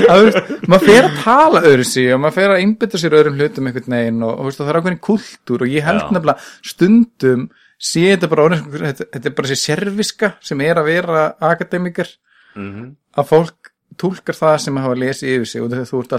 að, 0.04 0.24
veist, 0.26 0.50
maður 0.68 0.86
fer 0.88 1.06
að 1.08 1.18
tala 1.22 1.62
öðru 1.64 1.86
sig 1.88 2.10
og 2.14 2.20
maður 2.22 2.36
fer 2.38 2.52
að 2.54 2.62
einbytta 2.64 3.00
sér 3.00 3.16
öðrum 3.18 3.38
hlutum 3.38 3.68
einhvern 3.70 3.96
veginn 3.96 4.22
og, 4.26 4.32
og, 4.34 4.40
þú 4.40 4.48
veist, 4.50 4.60
það 4.60 4.70
er 4.72 4.78
ákveðin 4.80 5.00
kultúr 5.08 5.64
og 5.66 5.72
ég 5.74 5.86
held 5.88 6.02
Já. 6.02 6.08
nefnilega 6.16 6.70
stundum 6.72 7.46
sé 7.84 8.04
þetta 8.12 8.30
bara 8.32 8.46
þetta, 8.60 9.06
þetta 9.14 9.30
er 9.30 9.36
bara 9.38 9.50
þessi 9.52 9.68
serviska 9.72 10.32
sem 10.44 10.64
er 10.64 10.80
að 10.82 10.90
vera 10.92 11.24
akademikar 11.52 12.12
Mhm. 12.54 12.84
að 13.18 13.26
fólk 13.32 13.72
túlkar 13.98 14.36
það 14.38 14.58
sem 14.62 14.76
hafa 14.78 14.94
lesið 14.94 15.32
yfir 15.40 15.48
sig 15.50 15.62
og 15.64 15.72
þegar 15.72 15.88
þú 15.90 16.02
ert 16.04 16.12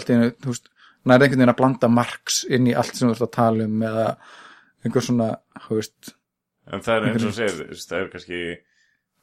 þú 0.43 0.49
veist, 0.51 0.66
nærið 1.07 1.24
einhvern 1.24 1.39
veginn 1.39 1.53
að 1.53 1.59
blanda 1.61 1.88
marx 1.88 2.41
inn 2.49 2.68
í 2.68 2.74
allt 2.76 2.95
sem 2.95 3.07
þú 3.07 3.13
ert 3.16 3.24
að 3.24 3.32
tala 3.38 3.63
um 3.70 3.86
eða 3.88 4.05
einhver 4.84 5.05
svona, 5.05 5.30
þú 5.68 5.78
veist 5.80 6.14
En 6.74 6.82
það 6.86 6.95
er 6.95 7.07
eins 7.11 7.26
og 7.28 7.36
veist, 7.38 7.89
það 7.91 7.99
er 7.99 8.11
kannski 8.13 8.41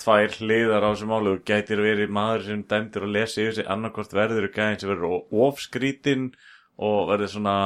tvær 0.03 0.37
hliðar 0.39 0.87
á 0.87 0.91
þessu 0.93 1.09
máli. 1.11 1.35
Og 1.35 1.45
gætir 1.49 1.83
verið 1.83 2.15
maður 2.15 2.49
sem 2.49 2.65
dæmdir 2.71 3.07
að 3.07 3.15
lesa 3.17 3.43
yfir 3.43 3.57
sig 3.59 3.71
annarkvort 3.75 4.17
verður 4.17 4.51
gæðin 4.55 4.81
sem 4.83 4.93
verður 4.93 5.45
ofskrítin 5.47 6.29
og 6.83 6.99
verður 7.11 7.33
svona 7.35 7.57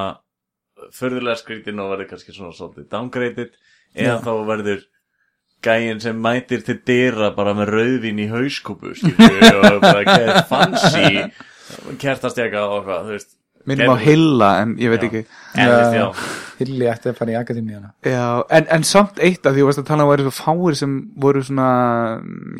förðulega 0.96 1.40
skrítin 1.40 1.80
og 1.82 1.94
verður 1.94 2.10
kannski 2.12 2.36
svona 2.36 2.56
svolítið 2.56 2.90
downgraded. 2.92 3.56
Eða 3.96 4.20
þá 4.24 4.32
verður 4.50 4.86
gæin 5.64 6.00
sem 6.02 6.18
mætir 6.20 6.64
til 6.66 6.78
dyra 6.86 7.30
bara 7.36 7.54
með 7.56 7.72
rauðvin 7.74 8.22
í 8.22 8.28
hauskúpu 8.30 8.92
og 8.92 9.80
bara 9.82 10.04
gæðir 10.04 10.42
fancy 10.50 11.22
kertastjaka 12.00 12.66
og 12.70 12.84
hvað, 12.86 13.08
þú 13.08 13.14
veist 13.16 13.35
Minnum 13.66 13.94
á 13.94 13.96
hilla, 13.98 14.50
en 14.62 14.76
ég 14.78 14.92
veit 14.92 15.02
Já. 15.02 15.08
ekki. 15.08 15.22
Já, 15.56 16.10
hilli 16.60 16.88
ætti 16.88 17.10
að 17.10 17.16
fara 17.18 17.32
í 17.32 17.36
akademíuna. 17.38 17.90
Já, 18.06 18.26
en, 18.58 18.66
en 18.76 18.84
samt 18.86 19.20
eitt 19.24 19.46
að 19.48 19.58
því 19.58 19.64
að 19.66 19.80
tala 19.88 20.04
um 20.04 20.10
að 20.10 20.12
væri 20.12 20.26
svo 20.26 20.34
fáir 20.36 20.76
sem 20.78 20.92
voru 21.22 21.42
svona 21.44 21.68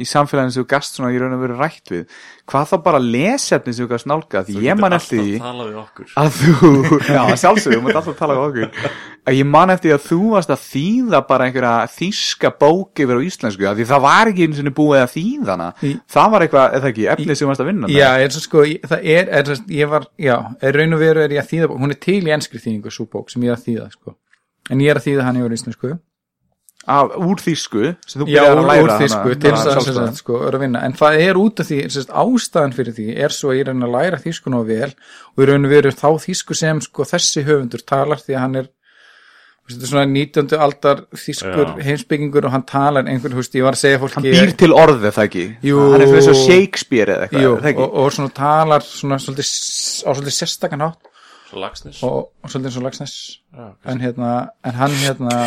í 0.00 0.06
samfélaginu 0.08 0.54
sem 0.54 0.64
þú 0.64 0.70
gast 0.72 0.98
svona 0.98 1.12
í 1.14 1.20
raun 1.20 1.36
og 1.36 1.44
veru 1.44 1.58
rætt 1.60 1.92
við. 1.92 2.18
Hvað 2.50 2.70
þá 2.72 2.76
bara 2.86 3.02
lesefni 3.02 3.74
sem 3.76 3.86
þú 3.86 3.92
gast 3.94 4.10
nálgað? 4.10 4.50
Því 4.50 4.64
ég 4.66 4.80
man 4.80 4.96
eftir 4.96 5.22
því 5.22 5.38
tala 5.44 5.68
við 5.68 5.78
okkur. 5.82 6.12
að 6.22 6.40
þú, 6.40 6.72
já 7.16 7.22
sjálfsögum, 7.44 7.78
þú 7.78 7.86
mátt 7.86 8.00
alltaf 8.02 8.18
tala 8.20 8.38
um 8.38 8.44
okkur 8.48 8.90
að 9.26 9.36
ég 9.40 9.48
man 9.50 9.72
eftir 9.74 9.94
að 9.96 10.04
þú 10.06 10.18
varst 10.32 10.52
að 10.54 10.60
þýða 10.70 11.20
bara 11.26 11.48
einhverja 11.48 11.74
þýska 11.96 12.50
bók 12.60 13.02
yfir 13.02 13.18
á 13.18 13.26
íslensku, 13.26 13.66
því 13.78 13.86
það 13.90 14.04
var 14.06 14.30
ekki 14.30 14.46
eins 14.46 14.60
og 14.62 14.70
búið 14.78 15.02
að 15.02 15.14
þýða 15.16 15.50
hana, 15.56 15.68
Í- 15.82 15.94
það 16.16 16.30
var 16.36 16.46
eitthvað 16.46 16.76
eða 16.78 16.90
ekki, 16.92 17.06
efnið 17.16 17.40
sem 17.40 17.50
varst 17.50 17.64
að 17.64 17.70
vinna. 17.72 17.90
Já, 17.90 18.08
eins 18.22 18.38
og 18.38 18.46
sko, 18.46 18.64
það 18.86 19.08
er, 19.16 19.30
er 19.40 19.52
ég 19.80 19.90
var, 19.90 20.06
já, 20.18 20.36
raun 20.78 20.94
og 20.98 21.02
veru 21.02 21.24
er 21.26 21.34
ég 21.36 21.42
að 21.42 21.50
þýða, 21.52 21.70
hún 21.82 21.90
er 21.96 22.02
til 22.06 22.20
í 22.22 22.34
enskri 22.38 22.62
þýðingu, 22.62 22.94
svo 22.94 23.08
bók 23.10 23.30
sem 23.34 23.42
ég 23.42 23.52
er 23.54 23.58
að 23.58 23.66
þýða, 23.66 23.88
sko. 23.98 24.16
En 24.70 24.82
ég 24.82 24.90
er 24.94 25.00
að 25.02 25.08
þýða 25.10 25.26
hann 25.26 25.40
yfir 25.42 25.56
íslensku. 25.58 25.96
Af, 26.86 27.16
úr 27.18 27.40
þýsku, 27.42 27.80
sem 28.06 28.20
þú 28.22 28.26
Já, 28.30 28.44
úr, 28.46 28.60
að 28.60 28.68
læra 28.68 28.82
úr 28.84 28.90
þýsku, 29.00 29.30
til 29.42 29.50
þess 29.56 29.88
að, 29.90 30.10
sko, 30.20 30.36
er 30.46 30.54
að 30.54 30.62
vinna. 30.62 30.82
En 30.86 30.92
það 30.94 31.16
er 31.24 31.38
út 31.40 31.58
af 31.64 31.66
því, 31.66 31.78
sagt, 31.90 32.12
ástæðan 32.14 32.74
fyrir 32.76 32.94
því 32.94 33.06
er 33.24 33.34
svo 33.34 33.50
að 33.50 33.56
ég 33.58 33.66
er 33.66 33.72
að 33.74 33.90
læra 33.96 34.20
þýsku 34.22 34.52
nóg 34.54 34.68
vel 34.68 34.92
og 35.34 35.42
í 35.42 35.48
raun 35.50 35.66
og 35.66 35.72
veru 35.74 35.90
þá 35.98 36.06
þýsku 36.22 36.54
sem, 36.60 36.82
sko, 36.86 37.06
þessi 37.10 37.42
höfundur 37.48 37.82
talar 37.90 38.22
því 38.22 38.36
að 38.36 38.44
hann 38.44 38.54
er, 38.62 38.68
þetta 39.66 39.86
er 39.86 39.90
svona 39.90 40.04
19. 40.10 40.54
aldar 40.66 41.02
þýskur 41.18 41.72
heimsbyggingur 41.86 42.46
og 42.46 42.54
hann 42.54 42.64
talar 42.68 43.08
einhvern, 43.08 43.34
þú 43.34 43.42
veist, 43.42 43.56
ég 43.58 43.66
var 43.66 43.76
að 43.76 43.82
segja 43.82 44.00
fólki 44.02 44.16
Hann 44.18 44.28
býr 44.28 44.54
til 44.62 44.70
orðið 44.76 45.16
það 45.16 45.28
ekki, 45.28 45.44
Jú. 45.66 45.80
hann 45.92 46.04
er 46.04 46.12
fyrir 46.12 46.26
svo 46.28 46.36
Shakespeare 46.42 47.16
eða 47.16 47.26
eitthvað, 47.26 47.46
Jú, 47.46 47.52
er 47.56 47.64
það 47.64 47.72
ekki? 47.72 47.86
og, 47.86 47.98
og 48.02 48.16
svona 48.16 48.34
talar 48.36 48.86
svona 48.86 49.20
svolítið, 49.24 49.50
á 50.06 50.10
svolítið 50.10 50.36
sérstakann 50.38 50.86
hátt 50.86 51.12
svo 51.46 51.62
og, 52.10 52.20
og 52.42 52.50
svolítið 52.50 52.70
eins 52.70 52.78
og 52.80 52.86
Lagsnes 52.86 53.16
en 53.86 54.02
hérna, 54.02 54.30
en 54.66 54.78
hann 54.80 54.96
hérna 55.02 55.40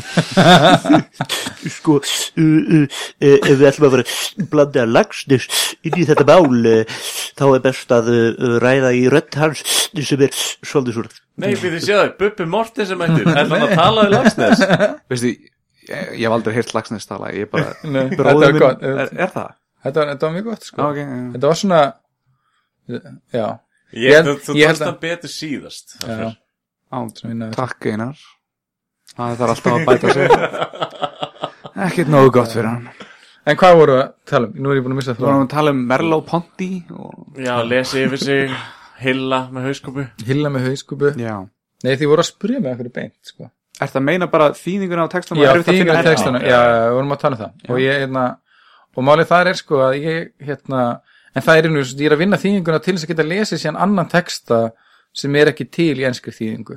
sko 1.76 1.96
uh, 2.00 2.40
uh, 2.40 2.84
uh, 2.84 3.36
ef 3.38 3.56
við 3.60 3.66
ætlum 3.70 3.86
að 3.88 3.94
vera 3.96 4.04
að 4.06 4.48
blanda 4.52 4.84
lagsnes 4.88 5.46
inn 5.86 5.98
í 6.00 6.06
þetta 6.08 6.26
mál 6.28 6.70
uh, 6.70 6.98
þá 7.38 7.44
er 7.56 7.62
best 7.66 7.94
að 7.94 8.10
uh, 8.14 8.56
ræða 8.64 8.92
í 8.98 9.04
rödd 9.12 9.38
hans 9.40 9.62
sem 10.00 10.24
er 10.26 10.34
svolítið 10.36 10.98
svona 10.98 11.14
Nei, 11.40 11.54
við 11.56 11.76
þið 11.78 11.84
séu 11.86 11.96
það, 11.96 12.10
Bubbi 12.20 12.46
Morten 12.52 12.88
sem 12.90 13.04
ættir 13.06 13.30
Er 13.30 13.46
hann 13.48 13.64
að 13.64 13.72
tala 13.78 14.02
við 14.04 14.14
lagsnes? 14.16 14.64
Veistu, 15.10 15.30
ég, 15.32 16.10
ég 16.20 16.26
hef 16.26 16.34
aldrei 16.36 16.56
heyrt 16.58 16.74
Lagsnes 16.76 17.08
tala, 17.08 17.30
ég 17.32 17.48
bara, 17.52 17.72
gott. 18.60 18.84
er, 18.84 19.08
er 19.16 19.32
það? 19.32 19.54
þetta 19.86 20.02
var, 20.02 20.10
þetta 20.12 20.26
var 20.28 20.34
mjög 20.36 20.48
gott 20.50 20.66
sko. 20.68 20.88
Þetta 21.00 21.46
var 21.52 21.60
svona 21.62 21.80
já, 23.32 23.46
Ég, 23.90 24.12
Ég- 24.12 24.26
þú 24.26 24.34
þú 24.44 24.54
ég 24.58 24.68
held 24.70 24.76
tókst 24.76 24.84
að- 24.84 24.90
hann 24.90 25.00
betur 25.02 25.32
síðast 25.32 25.96
takk 27.56 27.88
einar 27.90 28.20
Það 29.16 29.38
þarf 29.40 29.54
alltaf 29.54 29.76
að 29.76 29.86
bæta 29.88 30.12
sig. 30.16 30.34
Ekkert 31.86 32.10
nógu 32.12 32.32
gott 32.34 32.52
fyrir 32.54 32.68
hann. 32.70 32.90
En 33.48 33.56
hvað 33.58 33.78
voru 33.78 33.94
að 33.96 34.10
tala 34.28 34.50
um, 34.50 34.58
nú 34.60 34.70
er 34.70 34.78
ég 34.78 34.84
búin 34.84 34.94
að 34.94 34.98
missa 35.00 35.14
Þú 35.14 35.22
það 35.22 35.30
varum 35.30 35.46
að 35.46 35.54
tala 35.54 35.72
um 35.72 35.80
Merlot 35.90 36.26
Ponti 36.28 36.68
og... 36.92 37.14
Já, 37.40 37.54
lesi 37.66 38.02
yfir 38.04 38.20
sig 38.20 38.52
Hilla 39.00 39.40
með 39.54 39.70
hauskúpu. 39.70 40.04
Hilla 40.28 40.52
með 40.52 40.68
hauskupu 40.68 41.14
Já. 41.16 41.34
Nei 41.80 41.94
því 41.96 42.10
voru 42.10 42.24
að 42.24 42.28
spyrja 42.28 42.60
mig 42.60 42.74
eitthvað 42.74 42.92
beint 42.98 43.32
sko. 43.32 43.48
Er 43.80 43.88
það 43.88 44.00
að 44.02 44.06
meina 44.10 44.28
bara 44.28 44.50
þýðinguna 44.58 45.06
á 45.08 45.12
textunum 45.14 45.40
já, 45.40 45.50
finna 45.64 45.96
í 45.96 46.04
textana, 46.04 46.42
já, 46.44 46.52
já, 46.52 46.82
við 46.84 46.96
vorum 46.98 47.14
að 47.14 47.22
tala 47.22 47.38
um 47.38 47.40
það. 47.40 47.54
Og 47.70 47.80
ég, 47.80 48.02
hérna, 48.02 48.24
og 48.92 49.06
málið 49.08 49.30
þar 49.30 49.48
er 49.48 49.60
sko 49.62 49.80
að 49.86 49.96
ég, 50.02 50.26
hérna, 50.44 50.82
en 51.32 51.46
það 51.46 51.60
er 51.62 51.68
einu, 51.70 51.84
ég 51.88 52.10
er 52.10 52.16
að 52.18 52.20
vinna 52.20 52.40
þýðinguna 52.42 52.82
til 52.84 52.94
þess 52.98 53.06
að 53.08 53.12
geta 53.14 53.26
lesið 53.30 53.62
síðan 53.62 53.80
annan 53.86 54.10
texta 54.12 54.60
sem 55.16 55.40
er 55.40 55.54
ekki 55.54 55.70
til 55.72 55.94
í 55.96 56.04
enskri 56.10 56.36
þýðingu 56.36 56.76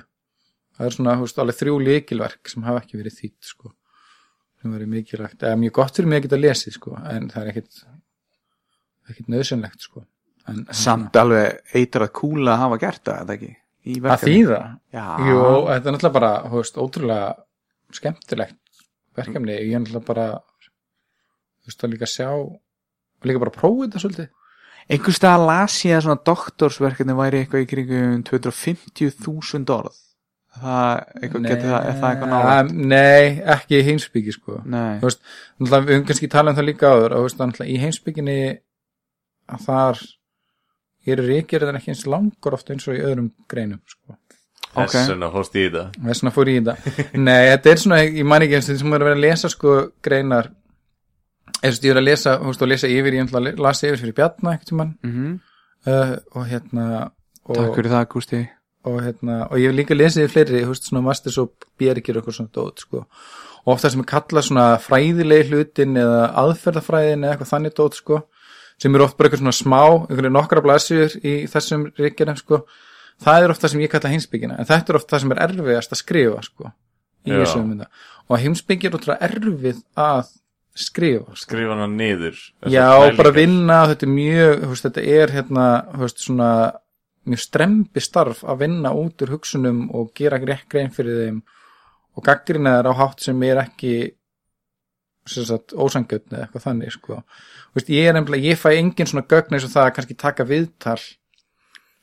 það 0.77 0.87
er 0.87 0.95
svona, 0.97 1.15
veist, 1.21 1.39
alveg 1.41 1.59
þrjú 1.59 1.79
líkilverk 1.87 2.51
sem 2.51 2.65
hafa 2.67 2.83
ekki 2.83 2.99
verið 2.99 3.17
þýtt, 3.19 3.49
sko. 3.51 3.73
Sem 4.61 4.73
verið 4.73 4.91
mikilvægt, 4.93 5.43
eða 5.43 5.59
mjög 5.59 5.75
gott 5.79 5.97
fyrir 5.99 6.09
mig 6.09 6.21
að 6.21 6.25
geta 6.27 6.39
lesið, 6.39 6.77
sko, 6.77 6.95
en 7.11 7.29
það 7.31 7.43
er 7.43 7.51
ekkit 7.53 7.83
ekkit 9.11 9.31
nöðsynlegt, 9.33 9.83
sko. 9.83 10.05
En, 10.49 10.63
Samt 10.75 11.15
alveg 11.19 11.75
eitur 11.75 12.05
að 12.07 12.13
kúla 12.19 12.55
að 12.55 12.61
hafa 12.65 12.79
gert 12.81 13.03
það, 13.07 13.33
ekki? 13.35 13.51
Að 14.15 14.23
þýða. 14.23 14.59
Jú, 15.27 15.39
þetta 15.67 15.89
er 15.89 15.95
náttúrulega 15.95 16.15
bara, 16.17 16.31
veist, 16.53 16.79
ótrúlega 16.79 17.25
skemmtilegt 17.93 18.59
verkefni, 19.17 19.57
ég 19.59 19.75
er 19.75 19.83
náttúrulega 19.83 20.07
bara 20.07 20.27
þú 21.63 21.71
veist, 21.71 21.83
að 21.83 21.93
líka 21.93 22.09
sjá 22.09 22.29
líka 23.23 23.43
bara 23.43 23.53
prófa 23.55 23.85
þetta 23.85 24.03
svolítið. 24.03 24.31
Einhvers 24.91 25.19
stað 25.19 25.45
las 25.47 25.75
ég 25.87 25.95
að 25.95 26.05
svona 26.07 26.23
doktorsverkefni 26.27 27.15
væri 27.15 27.43
eitthvað 27.43 27.63
í 27.63 27.67
kringum 27.71 28.23
250.000 28.27 29.75
orð 29.75 29.99
Það, 30.53 30.99
eitthvað 31.19 31.45
getur 31.49 31.71
það, 31.71 31.85
er 31.89 31.95
það 31.99 32.09
eitthvað 32.09 32.33
nálægt? 32.33 32.73
Nei, 32.91 33.23
ekki 33.55 33.77
í 33.79 33.85
heimsbyggi, 33.87 34.33
sko. 34.35 34.57
Nei, 34.69 34.99
þú 35.01 35.07
veist, 35.09 35.23
náttúrulega, 35.57 35.85
við 35.87 35.95
höfum 35.95 36.09
kannski 36.09 36.29
talað 36.29 36.51
um 36.51 36.57
það 36.59 36.67
líka 36.67 36.91
áður 36.93 37.15
og 37.15 37.21
þú 37.21 37.27
veist, 37.27 37.39
náttúrulega, 37.39 37.73
í 37.73 37.79
heimsbygginni 37.81 38.35
að 39.53 39.63
þar 39.67 40.03
eru 41.13 41.25
ríkjörðan 41.27 41.79
ekki 41.79 41.93
eins 41.93 42.03
langur 42.13 42.57
oft 42.57 42.69
eins 42.73 42.85
og 42.87 42.99
í 42.99 43.01
öðrum 43.03 43.31
greinum, 43.49 43.81
sko. 43.89 44.17
Ok. 44.73 44.93
Þess 44.93 45.13
vegna 45.13 45.29
fórst 45.33 45.57
í 45.57 45.63
þetta 45.67 45.81
og 45.85 46.05
þess 46.09 46.23
vegna 46.23 46.33
fór 46.33 46.49
í 46.49 46.53
þetta 46.57 46.93
Nei, 47.27 47.41
þetta 47.51 47.71
er 47.73 47.81
svona, 47.81 47.97
ég 48.05 48.27
man 48.29 48.45
ekki 48.45 48.57
eins 48.57 48.69
og 48.73 48.79
sem 48.81 48.95
er 48.95 49.03
að 49.03 49.09
vera 49.09 49.17
að 49.19 49.25
lesa 49.25 49.51
sko 49.53 49.73
greinar. 50.05 50.49
Eins 51.63 51.77
og 51.77 51.85
ég 51.85 51.93
er 51.93 51.99
að 52.01 52.07
lesa, 52.07 52.37
þú 52.39 52.49
veist, 52.49 52.63
og 52.65 52.71
lesa 52.71 52.89
yfir 52.89 53.17
ég 53.17 53.27
ætla 53.27 53.41
að 53.41 53.61
lasa 53.61 53.89
yfir 53.89 54.01
fyrir 54.01 54.15
Bjarna 54.17 54.55
ekkert 54.55 54.71
tímann. 54.71 54.95
Mm 55.05 55.33
uh, 55.87 56.15
og 56.35 56.45
hérna 56.47 56.85
og, 57.43 57.55
takk 57.57 57.77
fyrir 57.77 57.93
það, 57.93 58.05
Gústi 58.13 58.41
og 58.89 58.99
hérna, 59.03 59.39
og 59.49 59.61
ég 59.61 59.71
hef 59.71 59.77
líka 59.77 59.97
lesið 59.97 60.27
yfir 60.27 60.33
fleiri, 60.33 60.65
veist, 60.69 60.89
svona 60.89 61.03
masters 61.05 61.39
og 61.41 61.53
bjergir 61.79 62.17
og 62.17 62.23
eitthvað 62.23 62.37
svona 62.39 62.53
dót, 62.55 62.83
sko. 62.83 63.03
Og 63.63 63.73
oft 63.73 63.85
það 63.85 63.93
sem 63.93 64.03
er 64.03 64.09
kallað 64.11 64.47
svona 64.49 64.67
fræðilegi 64.83 65.49
hlutin 65.51 65.99
eða 65.99 66.23
aðferðafræðin 66.43 67.23
eða 67.23 67.35
eitthvað 67.35 67.53
þannig 67.53 67.77
dót, 67.79 67.99
sko 67.99 68.23
sem 68.81 68.95
eru 68.95 69.05
oft 69.05 69.15
bara 69.17 69.29
eitthvað 69.29 69.43
svona 69.43 69.55
smá, 69.55 69.81
einhverju 70.09 70.31
nokkra 70.33 70.63
blæsjur 70.65 71.13
í 71.23 71.35
þessum 71.51 71.85
ríkjana, 71.99 72.35
sko. 72.39 72.63
Það 73.23 73.45
er 73.45 73.53
oft 73.53 73.63
það 73.63 73.71
sem 73.73 73.83
ég 73.83 73.91
kalla 73.93 74.11
heimsbyggina 74.11 74.55
en 74.59 74.67
þetta 74.67 74.91
er 74.91 74.97
oft 74.99 75.11
það 75.11 75.23
sem 75.23 75.33
er 75.35 75.41
erfiðast 75.45 75.93
að 75.93 76.01
skrifa, 76.01 76.41
sko 76.43 76.71
í 77.23 77.31
Já. 77.31 77.39
þessu 77.43 77.61
mynda 77.63 77.89
og 78.27 78.39
heimsbyggi 78.41 78.89
er 78.89 78.95
ótrúlega 78.97 79.29
erfið 79.29 79.81
að 79.99 80.31
skrifa, 80.73 81.35
sko. 81.35 81.45
Skrifa 81.45 81.75
hana 81.75 81.87
niður 81.91 82.39
Já, 82.71 82.87
bara 83.17 83.33
vinna, 83.35 83.83
þetta 83.91 84.07
er 84.07 84.13
mjög, 84.13 84.63
þetta 84.81 85.03
er 85.19 85.33
hérna, 85.35 85.67
svona 86.15 86.49
mjög 87.29 87.41
strempi 87.43 88.03
starf 88.03 88.43
að 88.43 88.65
vinna 88.65 88.91
út 88.97 89.21
úr 89.23 89.35
hugsunum 89.37 89.85
og 89.95 90.11
gera 90.17 90.39
grein 90.41 90.91
fyrir 90.93 91.21
þeim 91.21 91.39
og 92.13 92.25
gaggrina 92.25 92.77
þær 92.77 92.91
á 92.91 92.93
hátt 92.99 93.23
sem 93.25 93.43
er 93.47 93.61
ekki 93.63 93.93
ósangjötni 95.23 96.35
eða 96.35 96.45
eitthvað 96.45 96.65
þannig, 96.67 96.91
sko. 96.91 97.21
Þú 97.71 97.79
veist, 97.79 97.91
ég 97.95 98.09
er 98.09 98.17
nefnilega, 98.17 98.49
ég 98.51 98.59
fæ 98.59 98.73
engin 98.75 99.09
svona 99.09 99.27
gögn 99.31 99.55
eins 99.55 99.67
og 99.67 99.71
það 99.71 99.87
að 99.87 99.93
kannski 99.97 100.17
taka 100.19 100.47
viðtal 100.47 100.99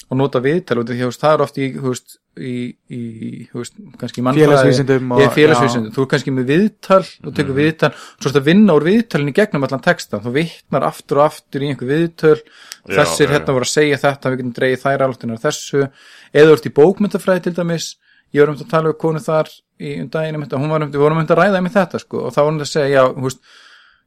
og 0.08 0.18
nota 0.18 0.40
viðtal 0.42 0.80
veist, 0.80 1.20
það 1.20 1.34
er 1.34 1.44
oft 1.44 1.60
í, 1.60 1.68
þú 1.76 1.92
veist, 1.92 2.16
í, 2.38 2.52
í 2.90 3.00
þú 3.50 3.58
veist, 3.62 3.78
kannski 3.98 4.22
Félagsvísindum 4.22 5.12
og- 5.14 5.20
ég 5.20 5.26
er 5.26 5.34
félagsvísindum, 5.34 5.92
þú 5.96 6.02
er 6.04 6.10
kannski 6.12 6.34
með 6.34 6.50
viðtal 6.52 7.00
þú 7.02 7.32
tekur 7.36 7.56
viðtal, 7.56 7.90
svo 8.20 8.28
ertu 8.30 8.40
að 8.40 8.48
vinna 8.50 8.76
úr 8.78 8.86
viðtalin 8.86 9.32
í 9.32 9.34
gegnum 9.34 9.66
allan 9.66 9.82
texta, 9.84 10.20
þú 10.22 10.32
vittnar 10.36 10.86
aftur 10.86 11.18
og 11.20 11.24
aftur 11.30 11.64
í 11.64 11.70
einhver 11.72 11.90
viðtöl. 11.90 12.36
Já, 12.86 12.94
þessir 13.00 13.26
já, 13.26 13.32
hérna 13.34 13.56
voru 13.56 13.66
að 13.66 13.72
segja 13.74 13.98
þetta, 14.00 14.30
við 14.30 14.38
getum 14.40 14.54
dreigið 14.60 14.84
þær 14.84 15.04
áltunar 15.08 15.42
þessu, 15.42 15.82
eða 16.32 16.46
þú 16.46 16.54
ert 16.56 16.68
í 16.70 16.74
bókmyndafræði 16.78 17.42
til 17.48 17.52
dæmis, 17.58 17.88
ég 18.32 18.40
var 18.40 18.52
um 18.54 18.60
að 18.60 18.70
tala 18.70 18.88
um 18.94 19.00
konu 19.00 19.20
þar 19.20 19.50
í 19.80 20.00
um 20.00 20.08
daginn, 20.08 20.36
um 20.38 20.44
þetta, 20.46 20.60
hún 20.62 20.70
var 20.70 20.82
um, 20.86 20.90
við 20.92 21.02
vorum 21.02 21.18
um 21.18 21.26
að 21.26 21.36
ræða 21.40 21.60
með 21.66 21.76
þetta 21.76 22.00
sko, 22.00 22.24
og 22.28 22.32
þá 22.32 22.40
vorum 22.46 22.60
að 22.60 22.70
segja, 22.70 22.88
já, 22.94 23.02
þú 23.10 23.26
veist 23.26 23.40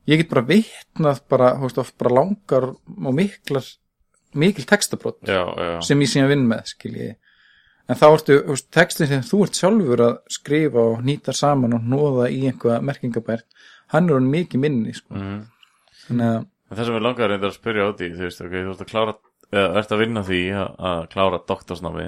ég 0.07 0.19
get 0.19 0.29
bara 0.33 0.45
vittnað 0.47 1.19
bara, 1.29 1.51
þú 1.59 1.67
veist, 1.67 1.77
oft 1.83 1.97
bara 1.97 2.15
langar 2.17 2.63
og 2.73 3.13
miklar 3.15 3.63
mikil 4.33 4.65
textabrot 4.65 5.19
já, 5.29 5.43
já, 5.45 5.81
sem 5.85 5.99
ég 6.01 6.09
síðan 6.09 6.31
vinn 6.33 6.47
með, 6.49 6.65
skilji 6.73 7.11
en 7.89 7.95
þá 7.99 8.05
ertu, 8.13 8.37
þú 8.45 8.53
veist, 8.55 8.69
textin 8.71 9.07
sem 9.11 9.21
þú 9.27 9.41
ert 9.45 9.59
sjálfur 9.59 10.03
að 10.07 10.13
skrifa 10.31 10.79
og 10.93 11.03
nýta 11.03 11.33
saman 11.35 11.73
og 11.77 11.81
nóða 11.83 12.29
í 12.31 12.41
einhvað 12.49 12.81
merkingabært 12.87 13.45
hann 13.93 14.09
er 14.09 14.13
hann 14.19 14.29
mikið 14.31 14.59
minni, 14.63 14.93
sko 14.93 15.13
Mhm. 15.15 15.45
þannig 16.07 16.29
að, 16.37 16.45
En 16.71 16.77
þess 16.79 16.89
að 16.89 16.95
við 16.97 17.03
langar 17.05 17.29
reyndar 17.29 17.49
að 17.51 17.59
spyrja 17.59 17.83
á 17.85 17.89
því, 17.93 18.07
þú 18.15 18.23
veist, 18.23 18.41
ok, 18.41 18.51
þú 18.53 18.71
ert 18.73 18.81
að 18.81 18.89
klára, 18.93 19.13
eða 19.53 19.77
ert 19.77 19.91
að 19.91 19.99
vinna 20.01 20.21
því 20.23 20.39
að, 20.57 20.69
að 20.79 21.01
klára 21.13 21.39
doktorsnámi. 21.51 22.05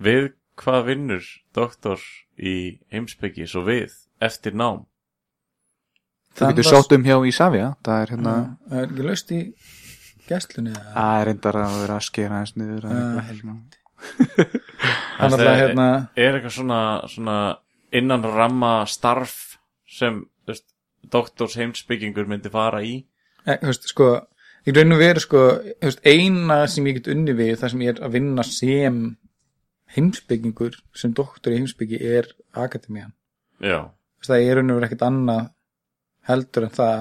Við 0.00 0.32
hvað 0.60 0.84
vinnur 0.90 1.24
doktor 1.56 1.98
í 2.36 2.54
heimsbyggi 2.92 3.46
svo 3.48 3.62
við 3.64 3.94
eftir 4.20 4.52
nám? 4.52 4.86
Þú 6.36 6.50
getur 6.52 6.68
sótt 6.68 6.92
um 6.94 7.02
hjá 7.04 7.16
Ísafja 7.26 7.70
Það 7.82 8.02
er 8.02 8.12
hérna 8.14 8.34
það 8.70 8.78
er 8.82 8.86
ekki 8.90 9.06
laust 9.08 9.32
í 9.34 9.40
gestlunni 10.28 10.70
eða? 10.74 10.92
Það 10.94 11.20
er 11.20 11.26
reyndar 11.30 11.58
að 11.62 11.78
vera 11.80 11.96
að 11.96 12.06
skera 12.06 12.38
eins 12.42 12.52
niður 12.56 12.84
eða 12.90 13.00
Ah, 13.00 13.24
eitthvað 13.24 13.79
Það 14.00 15.26
alltaf 15.26 15.46
er- 15.46 15.60
hérna 15.60 15.86
Er 16.16 16.36
eitthvað 16.38 16.54
svona, 16.56 16.80
svona 17.12 17.36
innan 17.92 18.22
ramma 18.24 18.72
starf 18.88 19.58
sem, 19.90 20.22
veist, 20.48 20.64
doktors 21.10 21.56
heimsbyggingur 21.58 22.28
myndi 22.30 22.50
fara 22.52 22.80
í? 22.86 23.04
e, 23.46 23.56
veist, 23.66 23.88
sko, 23.90 24.12
í 24.68 24.74
raun 24.76 24.92
og 24.94 25.00
veru 25.02 25.20
sko, 25.24 25.44
veist, 25.82 26.00
eina 26.06 26.62
sem 26.70 26.86
ég 26.86 27.00
get 27.00 27.10
unni 27.14 27.34
við 27.36 27.56
það 27.60 27.70
sem 27.74 27.84
ég 27.86 27.94
er 27.96 28.04
að 28.06 28.12
vinna 28.18 28.44
sem 28.46 29.00
heimsbyggingur 29.96 30.76
sem 30.94 31.12
doktor 31.16 31.52
í 31.54 31.58
heimsbyggi 31.60 31.98
er 32.16 32.28
akademían. 32.54 33.12
Það 33.60 34.44
er 34.44 34.60
raun 34.60 34.70
og 34.70 34.78
veru 34.78 34.86
ekkert 34.90 35.06
annað 35.08 35.48
heldur 36.28 36.66
en 36.68 36.74
það. 36.76 37.00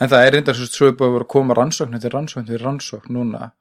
En 0.00 0.10
það 0.10 0.24
er 0.26 0.34
reyndar 0.36 0.56
svo 0.58 0.66
svo 0.70 0.88
er 0.90 0.96
búið 0.98 1.08
að 1.08 1.14
vera 1.16 1.26
að 1.26 1.32
koma 1.34 1.54
rannsókn 1.58 1.96
eftir 1.98 2.14
rannsókn 2.14 2.44
eftir 2.46 2.62
rannsókn 2.64 3.14
núna 3.16 3.52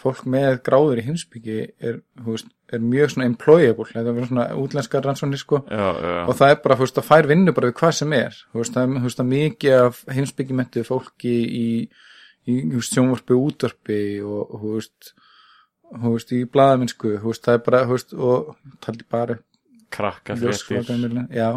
fólk 0.00 0.24
með 0.28 0.58
gráður 0.66 1.00
í 1.00 1.04
heimsbyggi 1.06 1.58
er, 1.78 2.00
veist, 2.26 2.48
er 2.72 2.82
mjög 2.82 3.12
svona 3.14 3.28
employable. 3.30 3.86
Þetta 3.92 4.14
er 4.14 4.30
svona 4.30 4.46
útlenskar 4.60 5.06
rannsóknir 5.06 5.40
sko. 5.40 5.60
Já, 5.70 5.84
já. 6.02 6.16
og 6.26 6.38
það 6.40 6.54
er 6.54 6.62
bara, 6.64 6.78
þú 6.78 6.86
veist, 6.86 7.00
að 7.00 7.10
fær 7.10 7.30
vinnu 7.30 7.54
bara 7.56 7.70
við 7.70 7.76
hvað 7.80 7.94
sem 8.00 8.16
er, 8.18 8.40
þú 8.50 8.62
veist, 8.62 8.74
það 8.74 8.96
er, 8.98 9.18
að 9.24 9.30
mikið 9.30 9.76
af 9.80 10.00
heimsbyggjumentu 10.16 10.86
fólki 10.88 11.36
í, 11.44 11.68
í, 12.50 12.56
í 12.64 12.82
sjónvarpi 12.88 13.38
útvarpi 13.38 14.00
og, 14.26 14.56
þú 14.58 14.74
veist 14.78 15.14
þú 15.94 16.14
veist, 16.16 16.32
í 16.34 16.44
blaðaminsku, 16.50 17.18
þú 17.22 17.30
veist, 17.30 17.44
það 17.44 17.58
er 17.58 17.62
bara, 17.68 17.84
þú 17.84 17.98
veist, 17.98 18.16
og 18.16 18.80
taldi 18.84 19.06
bara 19.10 19.38
Krakka 19.94 20.34
fréttir. 20.34 21.26
já. 21.30 21.48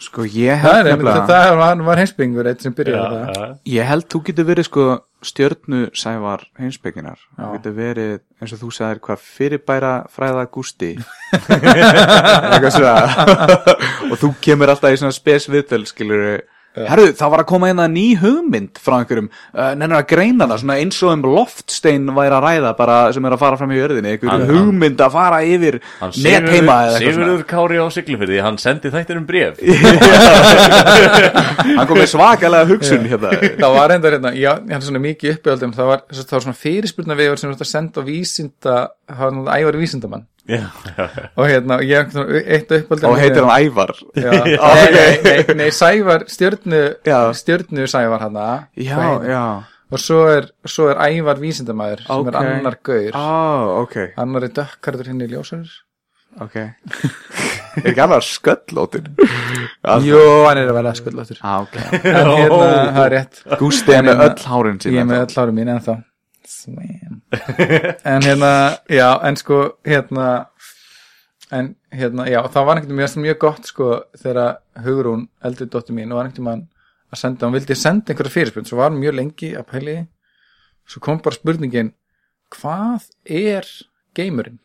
Sko 0.00 0.24
ég 0.24 0.56
það 0.56 0.72
held 0.72 0.78
er, 0.78 0.86
nefnilega 0.94 1.24
það 1.28 1.50
var, 1.60 1.82
var 1.84 2.00
heimsbyggingur 2.00 2.48
eitt 2.48 2.64
sem 2.64 2.74
byrjaði 2.74 3.18
það. 3.28 3.50
Ég 3.68 3.90
held 3.90 4.06
þú 4.08 4.20
getur 4.24 4.46
verið 4.48 4.66
sko 4.66 4.86
stjörnu 5.24 5.88
sævar 5.98 6.44
heimsbygginar. 6.58 7.18
Þú 7.36 7.48
getur 7.56 7.74
verið 7.76 8.20
eins 8.38 8.54
og 8.54 8.60
þú 8.62 8.70
sagðir 8.76 9.00
hvað 9.06 9.24
fyrirbæra 9.24 9.94
fræða 10.14 10.44
gústi? 10.54 10.92
Og 14.10 14.16
þú 14.20 14.32
kemur 14.44 14.72
alltaf 14.72 14.94
í 14.94 15.00
svona 15.00 15.16
spes 15.16 15.48
viðtöl 15.50 15.84
skilur 15.90 16.22
Herru, 16.76 17.06
það 17.16 17.30
var 17.32 17.40
að 17.42 17.46
koma 17.48 17.68
inn 17.72 17.80
að 17.82 17.90
ný 17.94 18.04
hugmynd 18.20 18.78
frá 18.82 18.94
einhverjum 19.00 19.28
uh, 19.30 19.34
nennir 19.78 19.96
að 19.98 20.06
greina 20.12 20.44
það, 20.46 20.58
svona 20.62 20.76
eins 20.82 20.98
og 21.02 21.08
um 21.14 21.22
loftstein 21.26 22.04
væri 22.14 22.34
að 22.36 22.44
ræða 22.44 22.70
bara 22.78 22.96
sem 23.16 23.24
er 23.26 23.32
að 23.34 23.42
fara 23.42 23.58
fram 23.60 23.72
í 23.72 23.80
jörðinni 23.80 24.10
einhverjum 24.14 24.48
hugmynd 24.52 24.98
að 25.02 25.14
fara 25.16 25.38
yfir 25.48 25.74
netheima 25.80 26.06
eða 26.36 26.52
eitthvað 26.52 26.76
svona. 26.76 27.00
Sigurður 27.00 27.42
Kári 27.50 27.76
á 27.82 27.86
Siglufyrði, 27.96 28.38
hann 28.44 28.58
sendi 28.62 28.88
þættir 28.94 29.16
um 29.18 29.26
bref. 29.28 29.54
Hann 31.58 31.86
kom 31.88 31.98
með 31.98 32.10
svakalega 32.12 32.68
hugsun 32.68 33.06
hérna. 33.08 33.30
Það 33.58 33.74
var 33.74 33.88
enda 33.94 34.10
hérna, 34.12 34.30
já, 34.36 34.50
ég 34.54 34.72
hann 34.72 34.84
svona 34.84 35.00
mikið 35.02 35.28
uppjöldum 35.36 35.72
það 35.76 35.86
var, 35.90 36.00
það 36.14 36.34
var 36.36 36.42
svona 36.46 36.60
fyrirspurna 36.62 37.14
vegur 37.18 37.38
sem 37.40 37.50
þú 37.50 37.54
ert 37.56 37.64
að 37.64 37.70
senda 37.72 37.96
á 38.02 38.04
vísinda, 38.06 38.74
það 39.10 39.24
var 39.40 39.48
ævar 39.58 39.76
vísindamann 39.80 40.24
Já, 40.48 40.64
já, 40.96 41.04
já. 41.04 41.24
og 41.36 41.44
hérna, 41.50 41.76
ég 41.84 41.98
eitt 42.56 42.70
uppöldum 42.72 43.10
Og 43.10 43.18
heitir 43.20 43.44
hann 43.44 43.66
Ævar. 43.66 43.90
Já, 44.16 44.30
nei, 44.48 44.86
nei, 44.94 45.08
nei, 45.24 45.54
nei, 45.60 45.66
Sævar, 45.76 46.24
stjörnu 46.32 46.80
Já. 47.04 47.18
stjörnu 47.36 47.84
Sævar 47.86 48.22
já 49.28 49.42
og 49.88 50.00
svo 50.00 50.22
er, 50.28 50.46
svo 50.68 50.90
er 50.92 50.98
Ævar 51.00 51.38
vísindamæður 51.40 52.02
sem 52.06 52.16
Ok. 52.16 52.26
er 52.28 52.36
annar 52.40 52.74
gaur. 52.84 53.12
Á, 53.16 53.28
ok, 53.84 53.94
annar 54.20 54.44
er 54.44 54.50
dökkarður 54.56 55.06
hinn 55.12 55.22
í 55.24 55.28
ljósarur 55.32 55.70
ok. 56.44 56.56
Er 57.78 57.92
ekki 57.92 58.00
annar 58.02 58.24
sköllóttir? 58.26 59.04
Jú, 60.08 60.18
hann 60.48 60.58
er 60.58 60.68
að 60.72 60.76
vera 60.80 60.92
skulláttur 60.98 61.38
Á, 61.44 61.52
ok. 61.62 61.76
En 62.02 62.30
hérna, 62.34 62.68
það 62.96 63.04
er 63.04 63.12
rétt. 63.14 63.40
Gústi 63.60 63.92
er 63.94 64.00
En 64.00 64.08
með 64.08 64.16
hérna- 64.16 64.28
öll 64.32 64.46
hárin 64.52 64.80
sín 64.82 64.96
ég 64.96 65.00
er 65.04 65.08
með 65.12 65.22
öll 65.26 65.38
árum 65.44 65.56
mín 65.60 65.70
ennþá 65.76 65.94
Svam. 66.48 67.20
en 68.12 68.24
hérna, 68.24 68.52
já, 68.88 69.08
en 69.28 69.36
sko 69.36 69.58
hérna 69.84 70.28
en 71.52 71.74
hérna, 71.92 72.26
já, 72.28 72.40
það 72.52 72.66
var 72.68 72.80
einhvern 72.80 73.00
veginn 73.02 73.24
mjög 73.24 73.38
gott 73.44 73.68
sko, 73.68 73.88
þegar 74.16 74.60
Hugrún 74.84 75.26
eldri 75.44 75.68
dóttir 75.68 75.96
mín 75.96 76.14
var 76.16 76.28
einhvern 76.28 76.48
veginn 76.48 76.64
að 77.08 77.20
senda, 77.22 77.48
hún 77.48 77.56
vildi 77.56 77.76
senda 77.78 78.12
einhverja 78.12 78.34
fyrirspurn 78.34 78.68
svo 78.68 78.80
var 78.80 78.92
hún 78.92 79.02
mjög 79.02 79.16
lengi 79.16 79.52
að 79.56 79.68
pæli 79.72 79.98
svo 80.88 81.04
kom 81.04 81.20
bara 81.24 81.36
spurningin 81.36 81.92
hvað 82.52 83.08
er 83.24 83.68
geimurinn? 84.16 84.60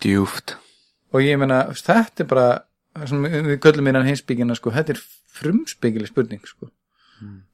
Djúft 0.00 0.56
og 1.12 1.24
ég 1.24 1.40
meina, 1.40 1.62
þetta 1.72 2.24
er 2.24 2.28
bara 2.28 2.48
við 2.98 3.56
köllum 3.62 3.88
innan 3.88 4.06
heimsbyggina 4.08 4.56
sko, 4.58 4.72
þetta 4.74 4.96
er 4.96 5.02
frumspyggileg 5.38 6.10
spurning 6.10 6.44
sko. 6.44 6.70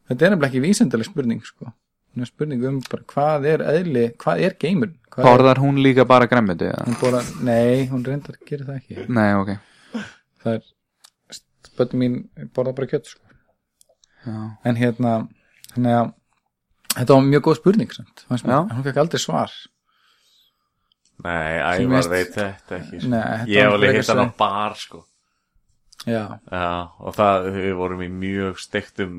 þetta 0.09 0.27
er 0.27 0.35
nefnilega 0.35 0.51
ekki 0.51 0.65
vísendaleg 0.65 1.09
spurning 1.09 1.43
sko. 1.47 1.71
Hún 2.15 2.23
er 2.23 2.31
spurning 2.31 2.63
um 2.69 2.77
bara 2.87 3.03
hvað 3.11 3.47
er 3.51 3.63
eðli, 3.67 4.05
hvað 4.23 4.45
er 4.47 4.55
er, 4.63 4.93
Borðar 5.15 5.59
hún 5.63 5.81
líka 5.83 6.05
bara 6.07 6.27
gremmiti? 6.31 6.67
eða? 6.71 6.85
hún 6.87 6.97
bóra, 7.01 7.21
nei, 7.47 7.87
hún 7.91 8.05
reyndar 8.07 8.35
að 8.39 8.49
gera 8.49 8.65
það 8.69 8.81
ekki 8.81 9.07
Nei, 9.15 9.35
ok 9.35 9.53
það 10.45 10.57
er, 10.59 10.65
spöttum 11.69 12.03
mín 12.03 12.17
borða 12.55 12.75
bara 12.75 12.91
kjött 12.91 13.07
sko. 13.13 13.21
Já. 14.25 14.37
en 14.65 14.77
hérna 14.81 15.15
þannig 15.75 15.97
að 16.01 16.13
þetta 16.95 17.15
var 17.19 17.29
mjög 17.29 17.45
góð 17.49 17.59
spurning 17.61 17.95
samt, 17.95 18.25
en 18.31 18.75
hún 18.75 18.85
fekk 18.87 19.01
aldrei 19.03 19.23
svar 19.23 19.55
Nei, 21.25 21.59
Ævar 21.63 22.09
veit 22.11 22.33
þetta 22.35 22.79
ekki 22.81 22.99
sko. 23.01 23.11
Nei, 23.13 23.21
þetta 23.23 23.53
Ég 23.55 23.69
var 23.71 23.79
frekar 23.79 23.99
hitt 24.01 24.09
hann 24.11 24.23
á 24.25 24.39
bar 24.39 24.75
sko. 24.81 25.05
já, 26.05 26.23
Já, 26.51 26.71
og 27.01 27.15
það, 27.17 27.47
við 27.55 27.75
vorum 27.79 28.03
í 28.05 28.09
mjög 28.11 28.59
stektum 28.61 29.15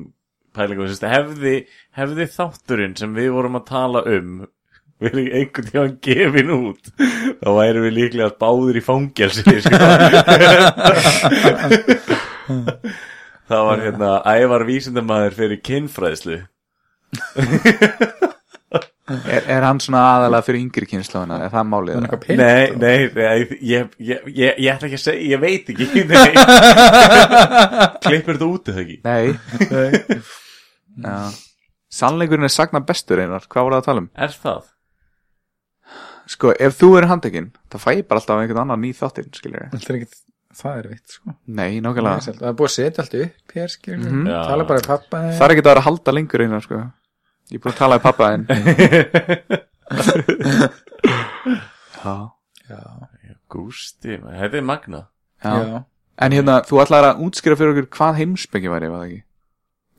pælingum 0.56 0.90
Sist, 0.90 1.06
hefði, 1.06 1.56
hefði 1.96 2.28
þátturinn 2.34 2.96
sem 2.98 3.14
við 3.16 3.32
vorum 3.36 3.58
að 3.60 3.68
tala 3.70 4.04
um 4.16 4.44
verið 5.02 5.26
einhvern 5.36 5.66
tíðan 5.70 5.96
gefin 6.04 6.52
út 6.54 6.90
þá 6.96 7.48
væri 7.58 7.82
við 7.84 7.96
líklega 7.98 8.32
báður 8.40 8.78
í 8.80 8.82
fangelsi 8.84 9.42
sko. 9.64 9.76
það 13.50 13.66
var 13.68 13.82
hérna 13.84 14.12
ævar 14.24 14.64
vísindamæður 14.68 15.36
fyrir 15.42 15.60
kinnfræðslu 15.68 16.38
Er, 19.06 19.44
er 19.46 19.62
hann 19.62 19.78
svona 19.78 20.00
aðalega 20.16 20.42
fyrir 20.42 20.64
yngri 20.64 20.86
kynnslóðina? 20.90 21.36
Er 21.46 21.52
það 21.52 21.68
málið? 21.70 22.00
Nei, 22.00 22.64
nei, 22.74 23.04
nei 23.14 23.36
ég, 23.62 23.92
ég, 24.02 24.24
ég, 24.34 24.58
ég 24.58 24.72
ætla 24.72 24.88
ekki 24.88 24.98
að 24.98 25.04
segja, 25.04 25.28
ég 25.30 25.38
veit 25.44 25.70
ekki 25.70 26.02
nei. 26.10 26.32
Klippur 28.02 28.34
þetta 28.34 28.48
út 28.50 28.72
eða 28.72 28.82
ekki? 28.82 28.98
Nei 29.06 29.26
Já. 29.30 30.42
Sannleikurinn 31.96 32.44
er 32.48 32.52
sagna 32.52 32.80
bestur 32.80 33.18
einar. 33.22 33.44
Hvað 33.48 33.62
voru 33.66 33.74
það 33.76 33.80
að 33.82 33.86
tala 33.90 34.00
um? 34.02 34.08
Er 34.16 34.28
það? 34.42 34.62
Sko, 36.26 36.50
ef 36.58 36.74
þú 36.80 36.88
er 36.98 37.04
handtekinn 37.06 37.52
Það 37.70 37.80
fæ 37.84 37.90
ég 38.00 38.06
bara 38.10 38.18
alltaf 38.18 38.40
einhvern 38.42 38.62
annan 38.64 38.80
ný 38.82 38.90
þáttinn 38.98 39.30
Skilur 39.36 39.68
það 39.70 39.90
er 39.92 39.96
ekkit 40.00 40.14
það 40.56 40.78
er 40.80 40.86
veitt 40.90 41.08
sko. 41.14 41.28
Nei, 41.46 41.70
það 41.76 41.82
nákvæmlega 41.84 42.32
er 42.48 42.54
búið 42.58 42.66
að 42.66 42.72
setja 42.74 43.00
allt 43.04 43.14
upp 43.20 43.52
hér 43.54 43.68
skilur 43.70 43.98
mm 44.00 44.06
Mhm. 44.16 44.26
Já. 44.32 44.40
tala 44.48 44.64
bara 44.66 44.80
í 44.80 44.82
pappa 44.86 45.16
Það 45.36 45.44
er 45.46 45.50
ekki 45.54 45.62
að 45.62 45.68
vera 45.70 45.80
að 45.80 45.86
halda 45.86 46.10
lengur 46.16 46.42
einar 46.46 46.62
sko. 46.66 46.76
Ég 47.52 47.54
er 47.54 47.58
búin 47.62 47.72
að 47.72 47.78
tala 47.78 47.96
í 47.96 48.02
pappa 48.02 48.24
þinn. 48.32 48.44
Já 52.06 52.14
já, 52.66 52.80
Gústi, 53.52 54.16
þetta 54.18 54.56
er 54.58 54.62
magna 54.66 55.04
Já. 55.44 55.52
já. 55.62 55.78
En 56.18 56.32
hérna, 56.32 56.58
þú 56.66 56.80
ætlar 56.82 57.04
að 57.12 57.20
útskýra 57.26 57.56
fyrir 57.60 57.72
okkur 57.76 57.88
hvað 57.98 58.16
heimsbyggi 58.22 58.68
væri, 58.72 58.88
var 58.90 58.98
það 59.04 59.08
ekki? 59.10 59.20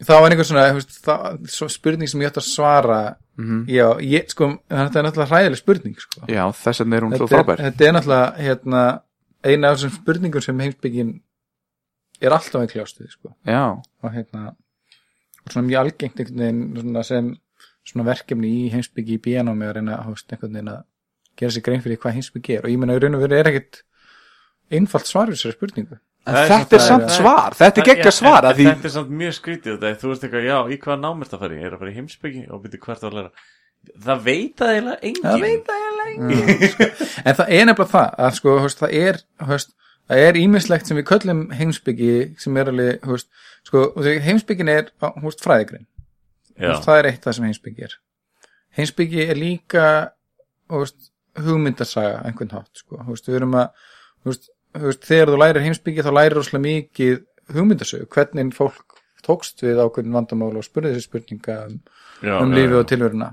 Það 0.06 0.22
var 0.22 0.32
einhver 0.34 0.46
svona 0.50 0.66
veist, 0.78 0.98
það, 1.06 1.40
svo 1.50 1.68
spurning 1.74 2.10
sem 2.12 2.22
ég 2.22 2.30
ætti 2.32 2.44
að 2.44 2.52
svara 2.52 3.00
Mhm. 3.38 3.68
já, 3.70 3.86
ég, 4.02 4.30
sko, 4.34 4.48
þetta 4.68 4.98
er 4.98 5.04
náttúrulega 5.06 5.30
hræðileg 5.30 5.58
spurning 5.60 5.96
sko. 6.02 6.22
Já, 6.26 6.42
þess 6.58 6.80
vegna 6.82 6.96
er 6.98 7.04
hún 7.06 7.18
svo 7.20 7.28
frábær 7.30 7.60
þetta 7.62 7.86
er 7.86 7.92
náttúrulega 7.94 8.38
hérna, 8.42 8.80
eina 9.46 9.70
af 9.70 9.78
þessum 9.78 9.92
spurningum 9.94 10.42
sem 10.42 10.60
heimsbyggin 10.60 11.12
er 12.20 12.32
alltaf 12.34 12.56
að 12.64 12.72
kljást 12.72 12.98
við 12.98 13.12
sko. 13.14 13.36
Og 14.02 14.12
hérna 14.16 14.48
og 15.46 15.52
svona 15.54 15.68
mjög 15.68 15.80
algengt 15.84 16.18
einhvern 16.20 16.42
veginn 16.42 16.82
svona 16.82 17.04
sem 17.06 17.30
svona 17.86 18.06
verkefni 18.10 18.50
í 18.66 18.72
heimsbyggi 18.74 19.20
í 19.20 19.22
bíanámi 19.22 19.70
að 19.70 19.76
reyna 19.78 20.00
veist, 20.10 20.32
einhvern 20.34 20.54
veginn 20.58 20.74
að 20.74 20.82
gera 21.38 21.52
sér 21.54 21.64
grein 21.70 21.82
fyrir 21.86 21.98
hvað 22.02 22.18
heimsbyggi 22.18 22.58
er 22.58 22.66
og 22.66 22.72
ég 22.74 22.80
meina 22.82 22.98
í 22.98 23.00
raun 23.00 23.16
og 23.16 23.22
veru 23.22 23.38
er 23.38 23.52
ekkit 23.52 23.84
einfalt 24.72 25.06
svar 25.06 25.30
við 25.30 25.38
þessari 25.38 25.56
spurningu 25.60 26.00
en 26.28 26.34
Það 26.36 26.44
er 26.44 26.50
þetta 26.54 26.76
er 26.78 26.84
samt- 26.88 27.06
það 27.08 27.18
svar. 27.18 27.56
Þetta 27.58 27.82
er 27.82 27.88
geggja 27.90 28.12
svar 28.12 28.40
en- 28.44 28.50
að 28.52 28.58
því 28.60 28.66
Þetta 28.68 28.90
er 28.90 28.94
samt 28.98 29.12
mjög 29.22 29.34
skrítið 29.38 29.78
þetta, 29.78 29.92
Þú 30.02 30.10
veist 30.12 30.24
eitthvað, 30.28 30.48
já, 30.48 30.58
í 30.74 30.78
hvað 30.84 31.00
námert 31.06 31.34
að 31.34 31.40
fara 31.44 31.54
í 31.58 31.62
Er 31.64 31.72
að 31.72 31.80
fara 31.84 31.92
í 31.92 31.98
heimsbyggi 31.98 32.44
og 32.52 32.64
byrja 32.64 32.80
hvert 32.86 33.04
að 33.08 33.16
læra? 33.18 33.32
Það 34.08 34.24
veit 34.28 34.56
það 34.60 34.72
eiginlega 34.74 35.00
engin 35.08 35.24
það 35.24 35.42
veit 35.42 35.68
það 35.68 35.84
ég 35.84 35.94
lengi 36.02 36.68
sko. 36.72 36.88
en 37.26 37.36
það 37.38 37.52
er 37.58 37.66
nefnilega 37.70 37.92
það 37.94 38.16
að 38.28 38.32
sko, 38.40 38.56
veist, 38.66 38.80
það 38.82 38.96
er 39.02 39.20
veist, 39.52 39.70
það 40.10 40.24
er 40.28 40.40
ímislegt 40.42 40.88
sem 40.90 40.98
við 40.98 41.06
köllum 41.12 41.44
heimsbyggi 41.56 42.10
sem 42.42 42.58
er 42.58 42.72
alveg 42.74 43.08
veist, 43.08 43.30
sko, 43.64 43.84
heimsbyggin 44.28 44.70
er 44.74 44.90
fræðigrein. 45.46 45.86
Það 46.60 47.00
er 47.00 47.10
eitt 47.12 47.24
það 47.24 47.38
sem 47.38 47.48
heimsbyggi 47.48 47.84
er. 47.88 47.96
Heimsbyggi 48.78 49.28
er 49.30 49.36
líka 49.40 49.86
hugmyndasaga 51.38 52.22
einhvern 52.26 52.52
hátt 52.58 52.82
sko. 52.82 52.98
Við 53.08 53.36
erum 53.40 53.56
að 53.62 53.70
veist, 54.74 54.82
þú 54.82 54.92
veist, 54.92 55.08
þegar 55.10 55.32
þú 55.32 55.40
lærir 55.42 55.66
heimsbyggi 55.66 56.06
þá 56.06 56.12
lærir 56.18 56.38
rosalega 56.38 56.66
mikið 56.68 57.18
hugmyndasögu. 57.56 58.10
Hvernig 58.14 58.54
fólk 58.58 59.02
tókst 59.28 59.64
við 59.66 59.82
ákveðin 59.84 60.16
vandamál 60.16 60.54
og 60.56 60.66
spurði 60.66 60.94
þessi 60.96 61.10
spurninga 61.10 61.58
um, 61.66 61.78
já, 62.22 62.38
um 62.40 62.56
já. 62.56 62.80
og 62.80 62.88
tilveruna. 62.88 63.32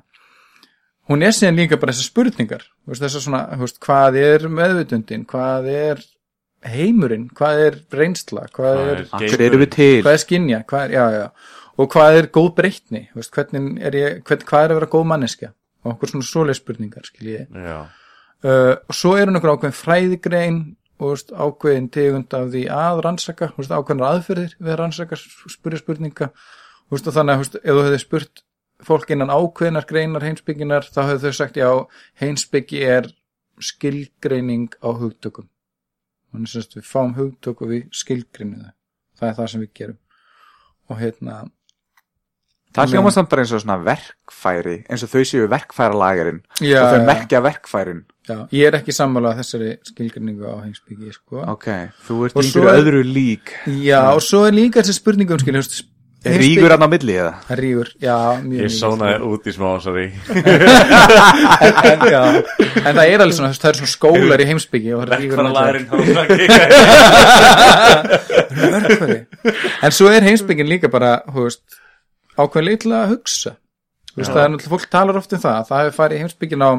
Hún 1.11 1.23
er 1.23 1.35
síðan 1.37 1.61
líka 1.61 1.79
bara 1.81 1.93
þessar 1.93 2.11
spurningar. 2.11 2.65
Þú 2.85 2.95
veist, 2.95 3.05
þessar 3.05 3.27
svona, 3.27 3.43
þú 3.53 3.67
veist, 3.67 3.83
hvað 3.85 4.21
er 4.23 4.47
meðvutundin, 4.49 5.27
hvað 5.29 5.69
er 5.75 6.07
heimurinn, 6.65 7.29
hvað 7.37 7.67
er 7.67 7.77
reynsla? 7.93 8.47
Hvað 8.55 8.81
Hvað 8.81 8.95
er, 8.95 9.05
er 9.05 9.37
er 10.89 10.97
já 11.19 11.27
og 11.81 11.91
hvað 11.91 12.21
er 12.21 12.31
góð 12.35 12.51
breytni, 12.59 13.03
þú 13.11 13.21
veist, 13.21 13.35
hvernig 13.35 13.83
er 13.83 13.99
ég, 13.99 14.23
hvern, 14.27 14.47
hvað 14.49 14.65
er 14.67 14.73
að 14.73 14.81
vera 14.81 14.91
góð 14.95 15.07
manneskja? 15.11 15.51
Og 15.85 15.93
okkur 15.95 16.13
svona 16.13 16.29
svoleið 16.29 16.59
spurningar, 16.61 17.11
uh, 18.45 18.73
og 18.89 18.97
svo 18.97 19.15
er 19.19 19.29
hún 19.29 19.41
okkur 19.41 19.55
ákveðin 19.55 19.77
fræðigrein 19.77 20.61
og 21.03 21.19
ákveðin 21.35 21.91
tegund 21.93 22.35
af 22.37 22.51
því 22.53 22.65
að 22.71 23.01
rannsaka, 23.07 23.51
ákveðin 23.57 24.07
aðferðir 24.09 24.57
við 24.61 24.75
að 24.75 24.81
rannsaka, 24.81 25.19
spyrja 25.51 25.83
spurninga. 25.83 26.31
Og 26.91 27.01
þannig 27.03 27.35
að 27.35 27.59
ef 27.63 27.73
þú 27.73 27.83
hefði 27.87 28.03
spurt 28.03 28.45
fólk 28.85 29.11
innan 29.15 29.33
ákveðinar 29.33 29.89
greinar 29.89 30.27
heimsbygginar, 30.27 30.87
þá 30.87 31.01
hefðu 31.09 31.31
þau 31.31 31.39
sagt 31.41 31.59
já, 31.59 31.69
heimsbyggi 32.21 32.85
er 32.87 33.11
skilgreining 33.63 34.71
á 34.83 34.89
hugtökum. 34.93 35.49
Þannig 36.35 36.51
sem 36.51 36.73
við 36.75 36.89
fáum 36.89 37.15
hugtök 37.19 37.63
og 37.63 37.71
við 37.71 37.85
skilgreinum 37.95 38.65
það 38.65 38.73
það 39.19 39.29
er 39.29 39.37
það 39.39 39.53
sem 39.53 39.63
við 39.65 39.77
gerum. 39.79 40.01
Og 40.91 40.99
hérna 41.01 41.43
Það 42.75 42.91
hljóma 42.91 43.11
samt 43.15 43.31
bara 43.31 43.45
eins 43.45 43.53
og 43.55 43.63
svona 43.63 43.77
verkfæri 43.87 44.75
eins 44.91 45.05
og 45.07 45.11
þau 45.13 45.21
séu 45.31 45.45
verkfæralagarinn 45.47 46.41
já, 46.59 46.81
og 46.83 46.89
þau 46.91 47.05
merkja 47.07 47.41
verkfærin 47.45 48.01
já, 48.29 48.37
ég 48.57 48.69
er 48.71 48.79
ekki 48.81 48.95
sammálað 48.97 49.41
þessari 49.43 49.71
skilgreiningu 49.91 50.45
á 50.49 50.55
heimsbyggi 50.65 51.13
sko. 51.17 51.43
Ok, 51.55 51.67
þú 52.09 52.21
ert 52.29 52.39
er- 52.41 52.79
öðru 52.79 53.03
lík 53.07 53.53
Já, 53.85 54.01
og 54.15 54.23
svo 54.25 54.47
er 54.49 54.55
líka 54.57 54.81
þessi 54.83 54.97
spurningum 55.01 55.39
veist, 55.45 55.85
Er 56.25 56.39
rígur 56.41 56.73
hann 56.73 56.81
á 56.81 56.89
milli 56.89 57.13
eða? 57.21 57.33
Það 57.45 57.59
rígur, 57.61 57.89
já, 58.01 58.15
mjög 58.41 58.63
ég 58.65 58.71
sónaði 58.73 59.17
sko. 59.19 59.27
út 59.35 59.45
í 59.45 59.53
smá, 59.53 59.67
sorry 59.85 60.05
en, 60.09 61.75
en, 61.91 62.05
já, 62.15 62.23
en 62.81 62.97
það 62.97 63.11
er 63.13 63.25
alveg 63.27 63.37
svona, 63.37 63.51
það 63.61 63.69
er 63.69 63.79
svona 63.83 63.93
skólar 63.93 64.41
í 64.41 64.47
heimsbyggi 64.49 64.95
og 64.97 65.03
það 65.03 65.13
er 65.13 65.21
rígur 65.21 65.43
Verkfæra 65.43 65.53
á 65.53 65.57
lærin 65.59 65.85
milli. 65.93 66.49
Verkfæri. 68.75 69.19
En 69.85 69.93
svo 69.95 70.09
er 70.13 70.25
heimsbyggin 70.25 70.71
líka 70.71 70.89
bara, 70.93 71.19
ákveðin 72.41 72.69
leið 72.71 72.81
til 72.87 72.95
að 72.97 73.13
hugsa 73.15 73.53
Þú 74.15 74.21
veist, 74.23 74.31
það 74.31 74.45
er 74.45 74.51
náttúrulega, 74.55 74.71
fólk 74.79 74.89
talar 74.95 75.17
oft 75.19 75.33
um 75.35 75.41
það 75.43 75.65
það 75.69 75.81
hefur 75.85 75.97
farið 75.99 76.17
í 76.17 76.23
heimsbyggin 76.25 76.65
á 76.65 76.71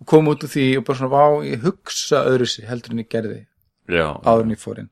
og 0.00 0.08
komið 0.08 0.34
út 0.34 0.46
úr 0.46 0.52
því 0.54 0.66
og 0.80 0.86
bara 0.88 1.00
svona, 1.00 1.12
vá, 1.12 1.24
ég 1.46 1.64
hugsa 1.64 2.24
öðru 2.30 2.48
sér 2.48 2.70
heldur 2.70 2.94
en 2.94 3.02
ég 3.04 3.10
gerði 3.12 3.40
Já, 3.90 4.06
áður 4.22 4.46
en 4.46 4.54
ég 4.54 4.60
fór 4.62 4.82
inn. 4.82 4.90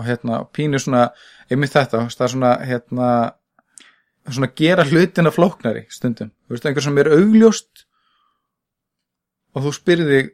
Og 0.00 0.08
hérna 0.08 0.40
pínu 0.56 0.80
svona 0.82 1.04
einmitt 1.50 1.74
þetta, 1.74 2.02
það 2.08 2.26
er 2.26 2.32
svona 2.34 2.52
hérna 2.66 3.10
svona 4.30 4.50
gera 4.56 4.84
hlutina 4.86 5.32
flóknari 5.34 5.86
stundum, 5.92 6.32
þú 6.46 6.56
veist, 6.56 6.66
einhver 6.68 6.84
sem 6.84 7.00
er 7.00 7.10
augljóst 7.16 7.86
og 9.56 9.64
þú 9.64 9.72
spyrir 9.74 10.10
þig 10.10 10.30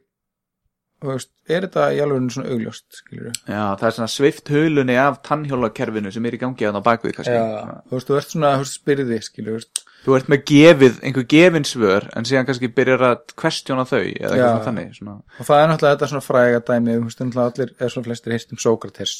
þú 1.02 1.12
veist, 1.12 1.32
er 1.46 1.66
þetta 1.66 1.86
í 1.94 2.00
alveg 2.04 2.30
svona 2.34 2.52
augljóst 2.54 3.00
skilur 3.00 3.36
Já, 3.46 3.62
það 3.78 3.86
er 3.88 3.96
svona 3.98 4.12
svift 4.12 4.52
hulunni 4.52 4.98
af 5.00 5.20
tannhjólakerfinu 5.26 6.12
sem 6.14 6.28
er 6.28 6.36
í 6.38 6.42
gangi 6.42 6.68
á 6.68 6.72
bakvið 6.80 7.18
kannski. 7.18 7.36
Já, 7.36 7.82
þú 7.86 7.98
veist, 7.98 8.10
þú 8.10 8.18
ert 8.20 8.34
svona, 8.34 8.54
þú 8.56 8.66
veist, 8.66 8.80
spyrir 8.80 9.10
þig 9.12 9.26
skilur, 9.28 9.52
þú 9.52 9.60
veist, 9.60 9.85
Þú 10.06 10.14
ert 10.14 10.28
með 10.30 10.42
gefið, 10.46 10.98
einhver 11.02 11.24
gefin 11.32 11.64
svör 11.66 12.04
en 12.14 12.26
síðan 12.28 12.46
kannski 12.46 12.68
byrjar 12.70 13.02
að 13.08 13.34
kvestjóna 13.34 13.86
þau 13.90 13.98
eða 13.98 14.28
eitthvað 14.30 14.50
svona 14.52 14.66
þannig 14.68 14.92
svona. 14.94 15.14
og 15.26 15.48
það 15.48 15.62
er 15.62 15.70
náttúrulega 15.72 15.96
þetta 15.96 16.10
svona 16.12 16.26
fræga 16.26 16.60
dæmi, 16.68 16.92
þú 16.94 17.08
veist, 17.08 17.22
náttúrulega 17.24 17.50
allir 17.50 17.72
er 17.80 17.94
svona 17.94 18.06
flestir 18.06 18.34
heist 18.36 18.54
um 18.54 18.60
Sókrates 18.62 19.14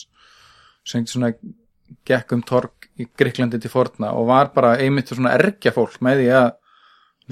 sem 0.87 1.09
svona 1.11 1.33
gekk 2.07 2.37
um 2.37 2.45
torg 2.47 2.87
í 3.03 3.09
Gríklandi 3.19 3.61
til 3.63 3.73
forna 3.73 4.13
og 4.15 4.31
var 4.31 4.53
bara 4.55 4.77
einmitt 4.79 5.11
svona 5.11 5.35
ergja 5.35 5.75
fólk 5.75 5.99
með 6.07 6.23
því 6.23 6.31
að 6.39 6.49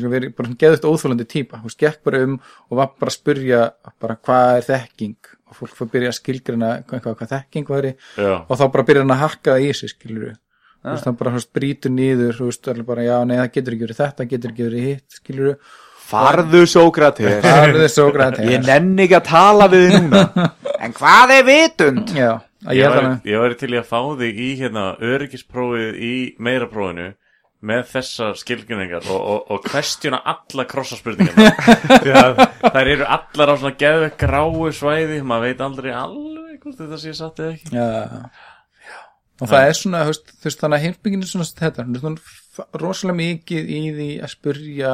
verið 0.02 0.34
bara 0.34 0.50
svona 0.50 0.60
geðust 0.64 0.86
óþólandi 0.88 1.26
típa, 1.30 1.60
veist, 1.62 1.78
gekk 1.78 2.02
bara 2.06 2.24
um 2.26 2.36
og 2.42 2.78
var 2.80 2.92
bara 2.98 3.12
að 3.12 3.16
spurja 3.16 3.60
bara 4.02 4.18
hvað 4.18 4.58
er 4.58 4.66
þekking? 4.68 5.18
Og 5.44 5.58
fólk 5.60 5.76
fór 5.76 5.86
að 5.86 5.92
byrja 5.94 6.10
að 6.10 6.18
skilgrina 6.18 6.70
hvað, 6.88 7.04
hvað, 7.04 7.16
hvað 7.20 7.34
þekking 7.36 7.68
væri 7.70 7.92
já, 7.94 8.32
og 8.42 8.58
þá 8.58 8.64
bara 8.74 8.86
byrja 8.88 9.04
hann 9.04 9.14
að 9.14 9.22
hakka 9.22 9.54
það 9.54 9.66
í 9.68 9.74
sig 9.78 9.92
skilur 9.92 10.24
við 10.26 10.40
þú 10.84 10.92
veist, 10.92 11.08
hann 11.08 11.18
bara 11.20 11.32
þú 11.32 11.40
veist, 11.40 11.52
brýtur 11.56 11.94
niður 11.94 12.38
þú 12.38 12.50
veist, 12.50 12.68
allir 12.70 12.86
bara, 12.88 13.06
já, 13.06 13.16
nei, 13.24 13.34
það 13.40 13.50
getur 13.56 13.76
ekki 13.76 13.86
verið 13.88 14.00
þetta 14.02 14.28
getur 14.34 14.54
ekki 14.54 14.68
verið 14.68 14.86
hitt, 14.90 15.18
skilur 15.18 15.50
við 15.50 15.80
Farðu 16.04 16.66
Sókrates. 16.68 17.38
Það 17.40 17.78
þess 17.80 17.96
Sókrates. 17.96 18.48
Ég 18.52 18.64
nenni 18.66 19.06
ekki 19.06 19.16
að 19.16 19.28
tala 19.30 19.68
við 19.72 19.86
þig 19.88 20.02
núna. 20.04 20.50
En 20.84 20.92
hvað 20.92 21.30
er 21.32 21.44
vitund? 21.46 22.10
já, 22.12 22.90
ég 23.24 23.40
væri 23.40 23.56
til 23.56 23.70
að 23.78 23.86
fá 23.88 24.00
þig 24.20 24.40
í 24.44 24.48
hérna 24.58 24.82
öryggisprófið 25.00 26.00
í 26.04 26.14
meira 26.44 26.68
prófinu 26.68 27.06
með 27.64 27.86
þessar 27.94 28.36
skilgrinningar 28.36 29.06
og, 29.08 29.16
og, 29.16 29.46
og 29.54 29.62
kvestjuna 29.64 30.20
alla 30.28 30.66
að 32.20 32.42
þær 32.74 32.90
eru 32.98 33.06
allar 33.16 33.52
á 33.52 33.54
svona 33.56 33.72
geðveg 33.80 34.18
gráu 34.20 34.68
svæði 34.76 35.22
maður 35.24 35.46
veit 35.48 35.64
aldrei 35.64 35.92
alveg 35.96 36.58
hvort 36.60 36.82
þetta 36.82 37.00
sé 37.00 37.14
satt 37.16 37.40
eða 37.40 37.54
ekki. 37.56 37.72
Já, 37.72 37.86
já. 37.88 38.52
Og 39.42 39.50
það 39.50 39.68
er 39.68 39.78
svona 39.78 40.04
þú 40.06 40.12
veist, 40.14 40.60
þannig 40.60 40.76
að 40.78 40.84
heimsbygginu 40.84 41.26
er 41.26 41.30
svona 41.32 41.48
þetta 41.58 41.86
hún 41.88 42.18
er 42.18 42.80
rosalega 42.82 43.18
mikið 43.18 43.72
í 43.74 43.80
því 43.96 44.10
að 44.22 44.32
spurja 44.34 44.92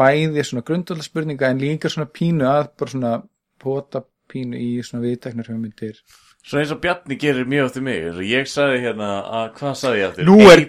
bæði 0.00 0.44
svona 0.46 0.64
grundvölda 0.66 1.04
spurninga 1.04 1.50
en 1.50 1.60
líka 1.60 1.90
svona 1.92 2.08
pínu 2.08 2.48
að 2.48 2.70
bara 2.80 2.94
svona 2.94 3.12
pota 3.60 4.02
pínu 4.30 4.58
í 4.60 4.70
svona 4.86 5.04
viðteknar 5.04 5.50
hugmyndir. 5.50 5.98
Svo 6.46 6.60
eins 6.60 6.72
og 6.72 6.80
Bjarni 6.80 7.18
gerir 7.20 7.48
mjög 7.48 7.68
eftir 7.68 7.84
mig 7.84 8.20
ég 8.30 8.48
sagði 8.48 8.80
hérna 8.86 9.10
að, 9.20 9.46
hvað 9.58 9.74
sagði 9.76 10.00
ég 10.00 10.08
eftir? 10.08 10.28
Nú 10.30 10.38
er, 10.48 10.62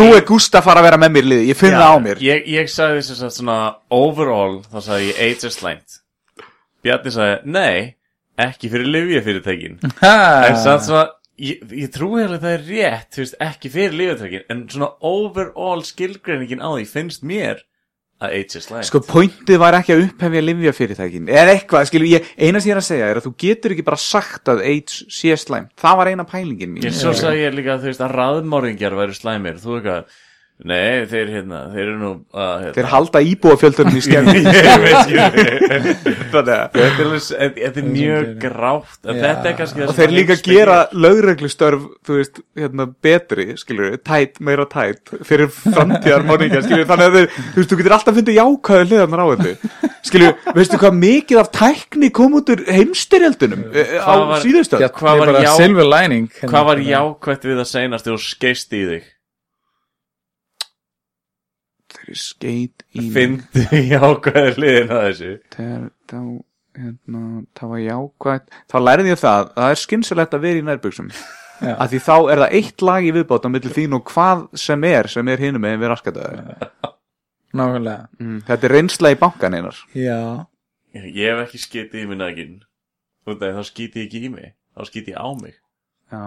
nú 0.00 0.06
er 0.16 0.24
Gústa 0.28 0.62
fara 0.64 0.80
að 0.80 0.88
vera 0.88 1.00
með 1.02 1.16
mér 1.16 1.28
liði 1.28 1.48
Ég 1.50 1.58
finn 1.60 1.76
það 1.76 1.92
á 1.92 1.96
mér. 2.00 2.22
Ég, 2.24 2.46
ég 2.48 2.70
sagði 2.72 3.02
þess 3.04 3.24
að 3.26 3.34
svona 3.36 3.58
overall 3.92 4.60
þá 4.64 4.78
sagði 4.78 5.10
ég 5.10 5.20
AIDS 5.26 5.48
er 5.48 5.56
slæmt 5.56 5.98
Bjarni 6.80 7.12
sagði, 7.12 7.52
nei, 7.52 7.74
ekki 8.40 8.70
fyrir 8.72 8.88
livjafyrirtækin 8.94 9.76
En 9.84 9.96
ha, 10.00 10.14
samt 10.56 10.86
svona, 10.88 11.04
ég, 11.40 11.64
ég 11.82 11.90
trúi 11.94 12.22
alveg 12.24 12.44
það 12.44 12.54
er 12.58 12.68
rétt, 12.68 13.08
þú 13.14 13.24
veist, 13.24 13.40
ekki 13.48 13.72
fyrir 13.72 13.96
livjafyrirtækin 13.98 14.54
En 14.54 14.62
svona 14.70 14.92
overall 15.10 15.82
skilgreiningin 15.88 16.62
á 16.62 16.70
því 16.76 16.86
finnst 16.90 17.26
mér 17.26 17.64
að 18.20 18.34
AIDS 18.36 18.58
er 18.58 18.64
slæmt 18.66 18.88
Sko 18.90 19.00
pointið 19.08 19.60
var 19.62 19.78
ekki 19.78 19.96
að 19.96 20.04
upphefja 20.08 20.44
livjafyrirtækin 20.44 21.30
Eða 21.32 21.54
eitthvað, 21.56 21.86
skilur 21.90 22.10
ég 22.10 22.32
Eina 22.36 22.60
sem 22.60 22.70
ég 22.70 22.76
er 22.76 22.82
að 22.82 22.88
segja 22.90 23.10
er 23.10 23.20
að 23.20 23.28
þú 23.28 23.34
getur 23.44 23.74
ekki 23.76 23.86
bara 23.86 24.00
sagt 24.00 24.50
að 24.52 24.64
AIDS 24.68 25.00
sé 25.12 25.36
slæmt. 25.40 25.72
Það 25.80 26.00
var 26.00 26.10
eina 26.12 26.26
pælingin 26.28 26.74
mín. 26.74 26.84
Ég 26.84 26.96
svo 26.96 27.12
sagði 27.16 27.46
ég 27.46 27.56
líka 27.56 27.74
að 27.76 27.86
þú 27.86 27.90
veist 27.90 28.04
að 28.04 28.14
raðmóringjar 28.18 28.96
væri 28.98 29.16
slæmir. 29.16 29.58
Þú 29.60 29.76
eitthvað, 29.78 30.18
Nei, 30.60 31.06
þeir 31.08 31.30
hérna, 31.32 31.58
þeir 31.72 31.82
eru 31.86 31.94
nú 31.96 32.08
að 32.36 32.50
hérna. 32.64 32.72
þeir 32.76 32.88
halda 32.90 33.20
íbúafjöldunum 33.30 33.94
í 33.96 34.02
skemmi 34.04 34.40
Ég 34.44 34.80
veit, 34.84 36.02
að 36.40 36.50
Þetta 36.74 36.82
er, 37.40 37.52
er 37.70 37.86
mjög 37.86 38.26
grátt 38.42 38.98
en. 39.08 39.20
Þetta 39.22 39.48
er 39.48 39.54
kannski 39.56 39.80
það 39.80 39.92
og 39.92 39.96
þeir 39.96 40.10
að 40.10 40.16
líka 40.18 40.36
gera 40.44 40.76
lögreglustörf 40.92 41.86
þú 42.06 42.18
veist, 42.18 42.42
hérna, 42.60 42.86
betri 43.06 43.46
skilur, 43.60 43.96
tætt, 44.04 44.40
meira 44.44 44.66
tætt 44.70 45.14
fyrir 45.28 45.48
framtíðar 45.54 46.26
máninga, 46.28 46.60
skilur, 46.66 46.84
þannig 46.90 47.08
að 47.08 47.16
þeir 47.16 47.30
þú 47.38 47.56
veist, 47.62 47.72
þú 47.72 47.78
getur 47.80 47.96
alltaf 47.96 48.18
fundið 48.20 48.38
jákvæðu 48.40 48.90
hliðarnar 48.90 49.24
á 49.24 49.26
þetta 49.32 49.92
skilur, 50.10 50.36
veistu 50.56 50.80
hvað 50.80 50.98
mikið 50.98 51.40
af 51.40 51.50
tækni 51.56 52.10
kom 52.20 52.36
út 52.36 52.52
úr 52.52 52.66
heimstyrjaldunum 52.68 53.64
eh, 53.72 53.96
á 53.96 54.14
síðustöð 54.44 54.84
Hvað 54.90 55.22
var 55.22 55.32
bara 55.32 55.44
já- 55.46 55.56
silver 55.56 55.88
lining 55.88 56.28
hérna. 56.36 56.76
Jákvætt 56.90 57.48
við 57.48 57.64
að 57.64 57.68
seinast 57.70 58.08
þú 58.08 58.18
skeist 58.24 58.76
í 58.76 58.84
þig? 58.92 59.08
Skeit 62.18 62.84
í 62.94 63.04
mig. 63.06 63.12
Fyndi 63.16 63.82
jákvæður 63.92 64.56
hliðin 64.58 64.94
að 64.94 65.04
þessu. 65.08 65.32
Þegar 65.54 65.84
þá 66.10 66.20
hérna, 66.78 67.22
það 67.58 67.72
var 67.72 67.82
jákvætt 67.84 68.56
þá 68.70 68.76
lærði 68.84 69.12
ég 69.12 69.20
það 69.20 69.38
að 69.40 69.52
það 69.58 69.74
er 69.74 69.80
skynsalegt 69.84 70.34
að 70.36 70.44
vera 70.46 70.58
í 70.60 70.64
Já. 71.60 71.74
að 71.76 71.90
því 71.92 71.98
þá 72.06 72.14
er 72.32 72.40
það 72.40 72.54
eitt 72.56 72.82
lag 72.88 73.02
í 73.04 73.10
viðbót 73.12 73.44
á 73.44 73.52
milli 73.52 73.70
þín 73.74 73.96
og 73.98 74.04
hvað 74.08 74.38
sem 74.56 74.84
er 74.88 75.04
sem 75.12 75.28
er 75.28 75.42
hinum 75.44 75.60
með 75.60 75.74
við 75.82 75.90
raskataður 75.92 76.38
Nákvæmlega. 77.50 78.06
Mm, 78.22 78.38
þetta 78.46 78.66
er 78.68 78.72
reynsla 78.76 79.10
í 79.10 79.18
bankan 79.18 79.56
einar. 79.58 79.78
Já. 79.98 80.46
Ég 80.94 81.26
hef 81.26 81.40
ekki 81.42 81.58
skitið 81.58 82.04
í 82.04 82.06
mig 82.06 82.18
nægin 82.20 82.56
þá 83.26 83.64
skiti 83.66 84.00
ég 84.00 84.06
ekki 84.06 84.22
í 84.22 84.30
mig 84.32 84.48
Þá 84.70 84.82
skiti 84.86 85.10
ég 85.12 85.18
á 85.18 85.28
mig. 85.34 85.54
Já. 86.10 86.24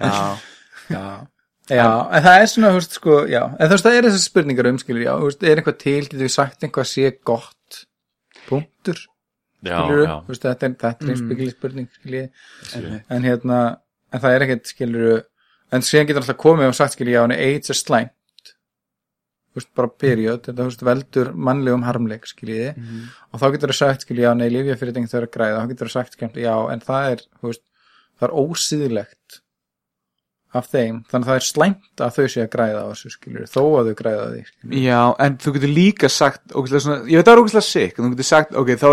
Já 0.00 0.49
Já. 0.90 1.04
Já, 1.70 1.86
en 2.10 2.24
það 2.24 2.40
er 2.40 2.48
svona, 2.50 2.70
þú 2.72 2.78
veist, 2.80 2.96
sko, 2.98 3.16
já. 3.30 3.40
En 3.46 3.68
þú 3.68 3.74
veist, 3.76 3.86
það 3.86 3.96
er 3.96 4.06
þessar 4.08 4.22
spurningar 4.24 4.68
um, 4.70 4.78
skilur, 4.80 5.02
já 5.04 5.12
Þú 5.14 5.26
veist, 5.28 5.44
er 5.46 5.60
eitthvað 5.60 5.78
til, 5.84 5.98
getur 6.02 6.24
við 6.24 6.32
sagt 6.34 6.64
eitthvað 6.66 6.88
sé 6.90 7.10
gott? 7.30 7.80
Punktur, 8.48 9.02
Já, 9.60 9.76
skilur 9.76 10.02
já. 10.02 10.14
Þú 10.24 10.32
veist, 10.32 10.46
þetta 10.46 10.66
er, 10.66 10.74
þetta 10.80 11.06
er 11.06 11.12
einspegli 11.14 11.50
spurning, 11.52 11.90
skilur 12.00 12.96
En 13.12 13.28
hérna, 13.28 13.58
en 14.10 14.24
það 14.24 14.34
er 14.36 14.46
ekkert, 14.46 14.72
skilur 14.72 15.20
En 15.70 15.86
síðan 15.86 16.08
getur 16.08 16.24
alltaf 16.24 16.40
komið 16.42 16.72
og 16.72 16.74
sagt, 16.80 16.96
skilur, 16.96 17.14
já, 17.14 17.20
en 17.28 17.36
AIDS 17.36 17.70
er 17.70 17.78
slæmt. 17.78 18.54
Þú 19.50 19.60
veist, 19.60 19.70
bara 19.78 19.92
period 20.02 20.42
Þetta, 20.48 20.56
þú 20.58 20.68
veist, 20.72 20.84
veldur 20.90 21.30
mannlegum 21.50 21.86
harmleik, 21.86 22.26
skilur 22.26 22.72
Og 23.30 23.38
þá 23.44 23.46
getur 23.54 23.70
það 23.74 23.78
sagt, 23.84 24.08
skilur, 24.08 24.24
já, 24.26 24.32
nei, 24.34 24.48
lifja 24.50 24.78
fyrir 24.80 24.98
þau 24.98 25.20
að 25.22 25.30
græða. 25.36 25.62
Þá 25.62 25.70
getur 25.76 25.92
það 25.92 25.94
sagt, 26.00 26.18
skilur, 26.18 26.42
já, 26.42 26.56
en 26.74 26.82
það 26.88 27.12
er, 27.12 27.24
þú 27.38 27.52
veist 27.52 27.66
Það 28.20 28.26
er 28.26 28.36
ósýðilegt 28.42 29.39
af 30.54 30.66
þeim, 30.72 30.96
þannig 31.10 31.26
að 31.26 31.30
það 31.30 31.38
er 31.40 31.46
slæmt 31.46 32.02
að 32.02 32.16
þau 32.16 32.26
sé 32.34 32.42
að 32.42 32.50
græða 32.56 32.80
á 32.82 32.86
þessu 32.90 33.10
skilur, 33.14 33.46
þó 33.46 33.62
að 33.78 33.86
þau 33.90 33.94
græða 34.02 34.26
því 34.32 34.42
skilur. 34.48 34.76
Já, 34.82 35.00
en 35.26 35.38
þú 35.38 35.52
getur 35.56 35.72
líka 35.76 36.08
sagt 36.10 36.42
svona, 36.50 37.00
ég 37.06 37.16
veit 37.20 37.26
það 37.30 37.32
er 37.36 37.42
ógæslega 37.44 37.66
sick 37.70 37.98
en 37.98 38.04
þú 38.08 38.12
getur 38.16 38.28
sagt, 38.30 38.56
ok, 38.58 38.72
þá, 38.80 38.88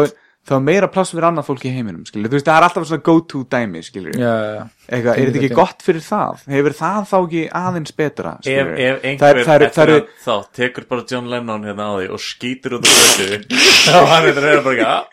þá 0.48 0.54
er 0.56 0.62
meira 0.64 0.88
pláss 0.88 1.12
fyrir 1.12 1.26
annað 1.28 1.48
fólk 1.50 1.66
í 1.68 1.72
heiminum, 1.74 2.06
skilur, 2.08 2.30
þú 2.30 2.38
veist, 2.38 2.46
það 2.48 2.60
er 2.62 2.68
alltaf 2.68 2.86
svona 2.88 3.04
go-to 3.10 3.42
dæmi, 3.52 3.82
skilur, 3.84 4.14
Já, 4.16 4.30
já, 4.30 4.54
já. 4.54 4.64
eitthvað, 4.88 5.12
er 5.18 5.26
þetta 5.28 5.42
ekki 5.42 5.50
Þetta- 5.50 5.60
gott 5.64 5.82
fyrir 5.90 6.06
það 6.06 6.46
hefur 6.54 6.78
það 6.78 7.02
þá 7.10 7.18
ekki 7.24 7.44
aðeins 7.64 7.98
betra 7.98 8.32
Ef, 8.38 8.46
skilurðu? 8.46 8.78
ef 8.78 8.96
Það 9.02 9.10
einhver 9.12 9.42
er- 9.42 9.46
það 9.50 9.62
er- 9.68 9.74
það 9.76 9.84
er- 9.90 9.98
að 9.98 10.08
þá 10.24 10.36
tekur 10.62 10.88
bara 10.94 11.06
John 11.12 11.28
Lennon 11.34 11.64
hérna 11.68 11.84
á 11.90 11.94
því 11.98 12.10
og 12.16 12.20
skýtur 12.30 12.78
út 12.78 12.86
á 12.88 12.94
götu 13.18 13.62
þá 13.92 14.00
hann 14.14 14.24
veitur 14.30 14.44
að 14.46 14.52
vera 14.54 14.64
bara 14.70 14.76
ekki 14.78 14.88
"Ah, 14.88 15.06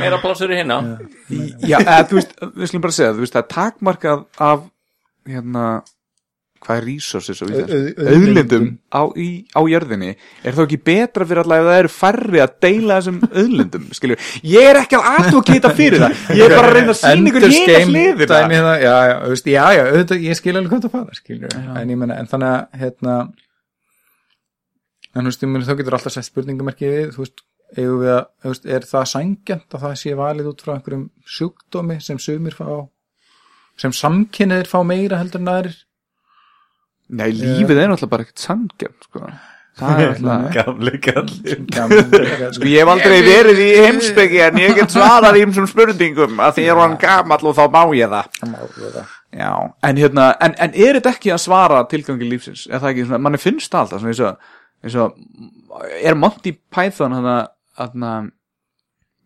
meira 0.00 0.18
plásur 0.22 0.50
í 0.50 0.56
hérna 0.62 0.78
Já, 1.64 1.78
eða, 1.78 2.00
þú 2.08 2.16
veist, 2.18 2.32
við 2.56 2.66
skulum 2.70 2.82
bara 2.88 2.92
segja, 2.96 3.12
þú 3.14 3.22
veist, 3.26 3.34
það 3.36 3.44
er 3.44 3.52
takmarkað 3.54 4.24
af, 4.48 4.64
hérna, 5.28 5.82
hvað 6.64 6.78
er 6.80 6.84
resources 6.88 7.42
Au- 7.44 7.48
au- 7.50 8.08
auðlindum. 8.14 8.66
Á, 8.88 9.02
á 9.04 9.60
jörðinni. 9.68 10.14
Er 10.44 10.54
þá 10.56 10.62
ekki 10.64 10.78
betra 10.88 11.26
fyrir 11.28 11.42
allavega 11.42 11.64
ef 11.66 11.70
það 11.74 11.80
eru 11.82 11.92
færri 11.92 12.40
að 12.44 12.54
deila 12.64 12.96
þessum 13.00 13.18
auðlindum, 13.42 13.86
ég 14.54 14.68
er 14.70 14.80
ekki 14.80 14.96
að 15.00 15.08
advokata 15.18 15.72
fyrir 15.76 16.04
það. 16.06 16.16
Ég 16.38 16.44
er 16.48 16.56
bara 16.56 16.70
að 16.70 16.76
reyna 16.78 16.94
að 16.94 17.00
sína 17.02 17.32
ykkur 17.32 17.46
hérna 17.48 18.28
dæmi 18.32 18.58
hérna, 18.58 18.74
já, 18.80 18.94
já, 19.10 19.16
veist, 19.34 19.50
já, 19.52 19.64
já, 19.76 19.82
auðvitað, 19.90 20.24
ég 20.30 20.40
skil 20.40 20.54
alveg 20.56 20.72
hvað 20.72 20.86
það 20.86 20.94
fara, 20.96 21.80
en 21.82 21.92
ég 21.94 22.00
menna, 22.00 22.16
en 22.22 22.30
þannig 22.32 22.52
að, 22.54 22.78
hérna, 22.84 23.16
en 25.14 25.28
veist, 25.30 25.44
ég 25.44 25.50
menna, 25.52 25.66
þá 25.68 25.76
getur 25.82 25.98
alltaf 25.98 26.14
sett 26.16 26.28
spurningamerki 26.30 26.88
við, 26.90 27.12
þú 27.14 27.24
veist, 27.26 27.44
við 27.74 28.70
er 28.76 28.84
það 28.88 29.06
sængjant 29.12 29.74
að 29.76 29.84
það 29.84 29.94
sé 30.00 30.16
valið 30.18 30.48
út 30.52 30.64
frá 30.64 30.74
einhverjum 30.78 31.06
sjúkdómi 31.36 31.96
sem 32.04 32.20
sumir 32.22 32.54
fá, 32.56 32.66
sem 33.80 33.94
samkynniðir 33.94 34.70
fá 34.70 34.78
meira 34.86 35.18
heldur 35.20 35.42
en 35.42 35.50
aðrir? 35.50 35.80
Nei, 37.14 37.28
lífið 37.36 37.82
er 37.82 37.90
náttúrulega 37.90 38.12
bara 38.14 38.24
ekkert 38.24 38.44
sangjörn 38.44 38.96
sko. 39.04 39.24
er 39.84 40.14
gamli 40.56 41.00
kallin 41.02 41.66
Sko, 42.54 42.68
ég 42.70 42.80
hef 42.80 42.92
aldrei 42.92 43.18
verið 43.26 43.60
í 43.60 43.68
heimspeki 43.84 44.40
en 44.46 44.60
ég 44.62 44.78
get 44.78 44.94
svarað 44.94 45.40
í 45.40 45.44
um 45.48 45.68
spurningum. 45.68 46.38
Að 46.40 46.58
því 46.58 46.66
er 46.70 46.80
hann 46.80 46.96
gamall 47.02 47.50
og 47.50 47.58
þá 47.58 47.64
má 47.74 47.82
ég 47.96 48.14
það. 48.14 49.02
Já, 49.34 49.50
en 49.82 49.98
hérna, 49.98 50.28
en, 50.46 50.54
en 50.62 50.76
er 50.78 51.00
þetta 51.00 51.14
ekki 51.16 51.34
að 51.34 51.42
svara 51.42 51.82
tilgangi 51.90 52.30
lífsins? 52.30 52.68
Er 52.70 52.78
það 52.78 52.92
ekki 52.92 53.08
svona, 53.08 53.22
manni 53.26 53.42
finnst 53.42 53.74
alltaf 53.74 53.98
svona 53.98 54.14
eins 54.14 54.22
og, 54.22 54.52
eins 54.86 54.98
og 55.02 55.98
er 55.98 56.14
Monty 56.14 56.54
Python 56.70 57.16
hann 57.18 57.26
að 57.34 58.30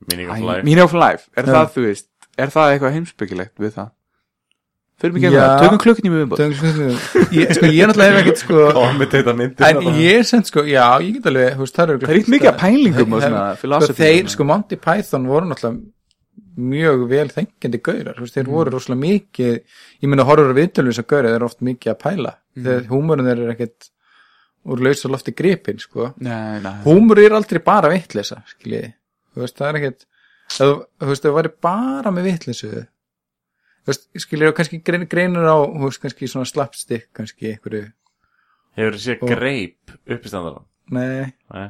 meaning 0.08 0.30
of 0.30 0.40
life. 0.40 0.64
Meaning 0.64 0.84
of 0.86 0.96
Life, 0.96 1.28
er 1.36 1.44
það, 1.48 1.74
þú 1.74 1.84
veist 1.84 2.08
er 2.38 2.52
það 2.54 2.72
eitthvað 2.72 2.94
heimspekilegt 2.96 3.62
við 3.62 3.74
það? 3.76 3.90
Fyrir 4.98 5.14
mig 5.14 5.26
ekki 5.28 5.38
það, 5.38 5.52
tökum 5.62 5.80
klukkunni 5.82 6.10
með 6.10 6.22
viðbót 6.24 6.40
ég, 7.36 7.52
sko, 7.54 7.68
ég 7.70 7.90
náttúrulega 7.90 8.14
hef 8.14 8.18
ekkert, 8.22 8.40
sko, 8.42 8.62
komið 8.74 9.12
þetta 9.12 9.34
myndir 9.38 9.68
en 9.68 10.00
ég 10.02 10.18
er 10.18 10.26
sem, 10.26 10.42
sko, 10.48 10.64
já, 10.66 10.82
ég 11.04 11.18
get 11.18 11.28
alveg, 11.30 11.52
þú 11.54 11.62
veist, 11.62 11.76
það 11.76 11.92
eru 11.92 12.00
Það 12.02 12.14
er 12.14 12.20
ekki 12.22 12.34
mikið 12.34 12.50
að 12.50 12.58
pælingum 12.64 13.14
og 13.14 13.22
svona 13.22 13.44
sko, 13.44 13.60
philosophy 13.62 14.02
þeir, 14.02 14.32
sko, 14.34 14.48
Monty 14.50 14.80
Python 14.88 15.30
voru 15.30 15.50
náttúrulega 15.52 15.86
mjög 16.58 17.04
vel 17.12 17.28
þengjandi 17.30 17.82
gaurar, 17.86 18.18
þú 18.18 18.26
veist, 18.26 18.38
þeir 18.40 18.50
voru 18.50 18.74
rosalega 18.74 19.02
mikið, 19.04 19.54
ég 20.02 20.10
meina 20.10 20.26
horfur 20.26 20.50
að 20.50 20.58
viðtölu 20.58 20.90
þess 20.90 21.04
að 21.04 21.10
gaurar, 21.12 21.30
þeir 21.30 21.38
eru 21.38 21.46
oft 21.46 21.62
mikið 21.68 21.92
að 21.92 22.00
pæla. 22.02 22.32
Þegar 22.58 22.88
húmurinn 22.90 23.28
þeir 23.30 23.42
eru 23.44 23.54
ekkert 23.54 23.90
úr 24.66 24.82
laus 24.82 25.06
og 25.06 25.14
lofti 25.14 25.34
gripin, 25.38 25.78
sko. 25.78 26.08
Nei, 26.26 26.58
nei, 26.64 26.72
húmur 26.82 27.22
er 27.22 27.38
aldrei 27.38 27.62
bara 27.62 27.92
vitleysa, 27.92 28.40
skiljiði 28.56 28.90
þú 29.38 29.44
veist, 29.44 29.58
það 29.58 29.68
er 29.70 29.80
ekkert 29.80 30.06
þú 30.58 31.10
veist, 31.12 31.26
það 31.26 31.36
væri 31.38 31.52
bara 31.68 32.12
með 32.14 32.30
vitleysu 32.32 32.70
skiljiði, 33.96 34.50
og 34.52 34.56
kannski 34.58 34.80
grein, 34.84 35.06
greinur 35.10 35.48
á, 35.48 35.56
veist, 35.84 36.02
kannski 36.02 36.28
svona 36.30 36.48
slapstick, 36.48 37.08
kannski 37.16 37.54
einhverju, 37.54 37.88
hefur 38.78 38.96
þið 38.98 39.04
séð 39.04 39.22
Og- 39.26 39.34
greip 39.34 39.96
uppistandaran 40.08 40.64
nei. 40.90 41.32
Nei, 41.52 41.66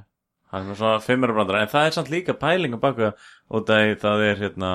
hann 0.53 0.71
er 0.71 0.79
svona 0.79 1.01
fimmurabrandara 1.05 1.63
en 1.65 1.73
það 1.73 1.87
er 1.87 1.97
samt 1.97 2.13
líka 2.13 2.37
pæling 2.39 2.77
á 2.77 2.81
baku 2.81 3.11
og 3.13 3.67
það, 3.67 3.95
það 4.03 4.25
er 4.29 4.43
hérna 4.43 4.73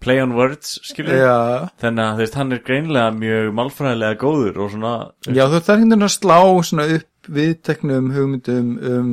play 0.00 0.20
on 0.22 0.32
words, 0.34 0.78
skilur 0.88 1.12
já, 1.12 1.68
þannig 1.82 2.24
að 2.24 2.34
hann 2.40 2.52
er 2.56 2.62
greinlega 2.64 3.12
mjög 3.12 3.52
málfræðilega 3.58 4.20
góður 4.22 4.62
og 4.64 4.70
svona 4.72 4.94
Já, 5.28 5.44
þú 5.44 5.60
þarf 5.60 5.76
veginn 5.76 6.06
að 6.08 6.14
slá 6.16 6.38
svona 6.64 6.86
upp 6.96 7.30
viðteknum 7.30 8.10
hugmyndum 8.14 8.70
um 8.90 9.12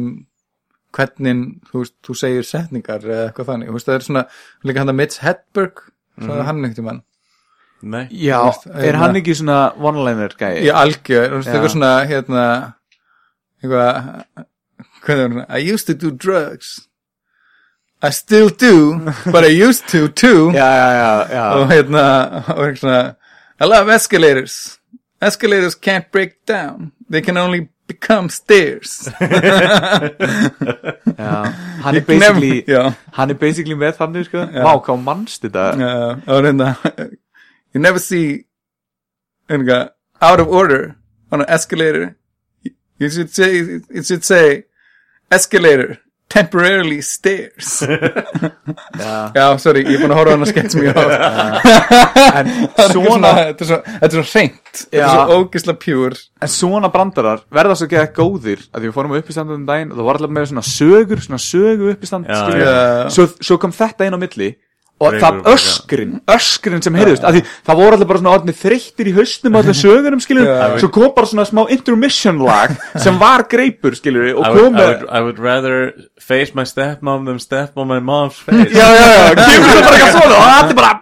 hvernig, 0.96 1.42
þú 1.70 1.84
þú 2.06 2.16
segir 2.18 2.48
setningar 2.48 3.04
eða 3.04 3.28
eitthvað 3.28 3.50
þannig, 3.52 3.74
veist, 3.76 3.90
það 3.90 3.98
er 3.98 4.06
svona 4.08 4.24
líka 4.64 4.82
hann 4.82 4.94
að 4.94 5.00
Mitch 5.02 5.22
Hedberg, 5.22 5.84
mm 6.18 6.32
hann 6.32 6.64
einhvern 6.64 6.74
tímann 6.74 7.04
Nei, 7.82 8.08
Já, 8.12 8.40
veist, 8.48 8.66
er 8.68 8.82
hérna- 8.88 9.00
hann 9.04 9.16
ekki 9.20 9.36
svona 9.38 9.58
one-liner 9.78 10.34
gæi? 10.40 10.64
í 10.66 10.70
algjör, 10.74 11.28
þú 11.30 11.36
veist, 11.38 11.48
Já. 11.48 11.54
eitthvað 11.54 11.74
svona 11.76 11.92
hérna, 12.10 12.46
eitthvað 13.62 13.94
hvað 15.06 15.16
er 15.18 15.22
hann, 15.28 15.46
I 15.50 15.74
used 15.74 15.86
to 15.88 15.94
do 15.94 16.10
drugs 16.12 16.88
I 18.02 18.10
still 18.12 18.50
do 18.50 19.00
but 19.32 19.44
I 19.46 19.50
used 19.68 19.88
to 19.90 20.08
too 20.08 20.52
já, 20.58 20.68
já, 20.82 20.90
já, 20.98 21.28
já. 21.34 21.46
og 21.58 21.70
hérna, 21.72 22.04
og 22.56 22.66
eitthvað 22.66 22.80
svona 22.82 23.16
I 23.62 23.66
love 23.66 23.90
escalators 23.96 24.80
escalators 25.22 25.76
can't 25.76 26.12
break 26.12 26.36
down 26.48 26.92
they 27.10 27.22
can 27.22 27.38
only 27.38 27.68
become 27.88 28.30
stairs 28.30 29.08
já. 31.18 31.44
Hann 31.84 31.96
er 31.96 32.02
basically 32.06 32.64
já, 32.68 32.92
Hann 33.14 33.30
er 33.30 33.36
basically 33.40 33.76
með 33.76 33.96
þannig 34.02 34.26
sko 34.30 34.38
Já. 34.46 34.64
Vá, 34.66 34.74
hvað 34.86 35.02
mannst 35.06 35.42
þetta 35.46 35.66
já, 35.78 35.94
og 36.28 36.46
hérna 36.46 36.76
you 37.74 37.82
never 37.82 38.00
see 38.00 38.46
einhverja 39.50 39.90
out 40.22 40.40
of 40.40 40.48
order 40.48 40.96
on 41.32 41.42
an 41.42 41.48
escalator 41.50 42.16
you 43.00 43.10
should 43.10 43.30
say 43.30 43.52
it 43.90 44.06
should 44.06 44.24
say 44.24 44.64
escalator 45.32 45.98
temporarily 46.30 47.00
stairs 47.02 47.80
Já. 49.00 49.32
já, 49.36 49.46
sorry, 49.64 49.84
ég 49.88 49.94
er 49.96 50.02
búin 50.02 50.12
að 50.12 50.18
horfa 50.20 50.32
á 50.32 50.36
hann 50.36 50.44
að 50.44 50.50
sketch 50.52 50.76
mjög 50.76 50.98
En 52.38 52.50
Þetta 52.50 52.84
er 52.84 52.92
svona, 52.92 53.08
svona, 53.08 53.32
þetta 53.48 53.64
er 53.64 53.70
svo, 53.70 53.78
þetta 53.88 54.10
er 54.10 54.16
svo 54.18 54.24
hreint 54.34 54.74
þetta 54.82 54.98
er 54.98 55.04
Já. 55.04 55.08
svo 55.14 55.38
ógislega 55.38 55.80
pjúr 55.86 56.18
en 56.44 56.52
svona 56.52 56.90
brandarar 56.92 57.46
verða 57.60 57.78
svo 57.80 57.88
ekki 57.88 58.04
góðir 58.20 58.66
að 58.74 58.82
því 58.84 58.90
við 58.90 58.96
fórum 58.98 59.16
á 59.16 59.20
uppistand 59.22 59.56
um 59.56 59.64
daginn 59.70 59.94
og 59.94 60.02
það 60.02 60.10
var 60.10 60.20
alltaf 60.20 60.36
með 60.40 60.50
svona 60.52 60.66
sögur 60.68 61.24
svona 61.24 61.42
sögu 61.46 61.92
uppistand 61.94 62.28
Já, 62.28 62.42
skilurðu. 62.42 62.68
já. 62.68 63.16
svo, 63.16 63.28
svo 63.48 63.60
kom 63.64 63.76
þetta 63.80 64.10
inn 64.10 64.18
á 64.20 64.24
milli 64.26 64.50
og 64.98 65.14
Dregur 65.14 65.22
það 65.22 65.50
öskrin, 65.54 66.14
öskrin 66.34 66.82
sem 66.82 66.96
heyrðust 66.98 67.26
af 67.28 67.36
því 67.36 67.44
það 67.70 67.80
voru 67.82 67.98
allir 67.98 68.10
bara 68.10 68.22
svona 68.22 68.34
orðinni 68.34 68.56
þreyttir 68.58 69.10
í 69.12 69.14
haustum 69.14 69.54
á 69.54 69.60
allir 69.62 69.78
sögurum 69.86 70.24
skilur, 70.24 70.48
Já. 70.50 70.66
svo 70.82 70.90
kom 70.96 71.12
bara 71.14 71.30
svona 71.30 71.46
smá 71.46 71.64
intermission 71.74 72.42
lag 72.42 72.74
sem 72.98 73.20
var 73.22 73.46
greipur 73.52 73.98
skilur 73.98 74.32
og 74.42 74.48
I 74.48 74.68
I, 74.68 74.90
I 75.20 75.22
would 75.22 75.38
rather 75.38 75.94
face 76.18 76.56
my 76.58 76.66
stepmom 76.66 77.26
than 77.30 77.40
step 77.40 77.78
on 77.78 77.88
my 77.88 78.00
mom's 78.00 78.42
face. 78.46 78.74
Já, 78.74 78.88
já, 78.98 79.08
já, 79.14 79.36
kemur 79.38 79.70
það 79.70 79.84
bara 79.86 79.98
eitthvað 79.98 80.14
svona 80.18 80.36
og 80.36 80.46
það 80.50 80.70
er 80.70 80.78
bara, 80.82 80.94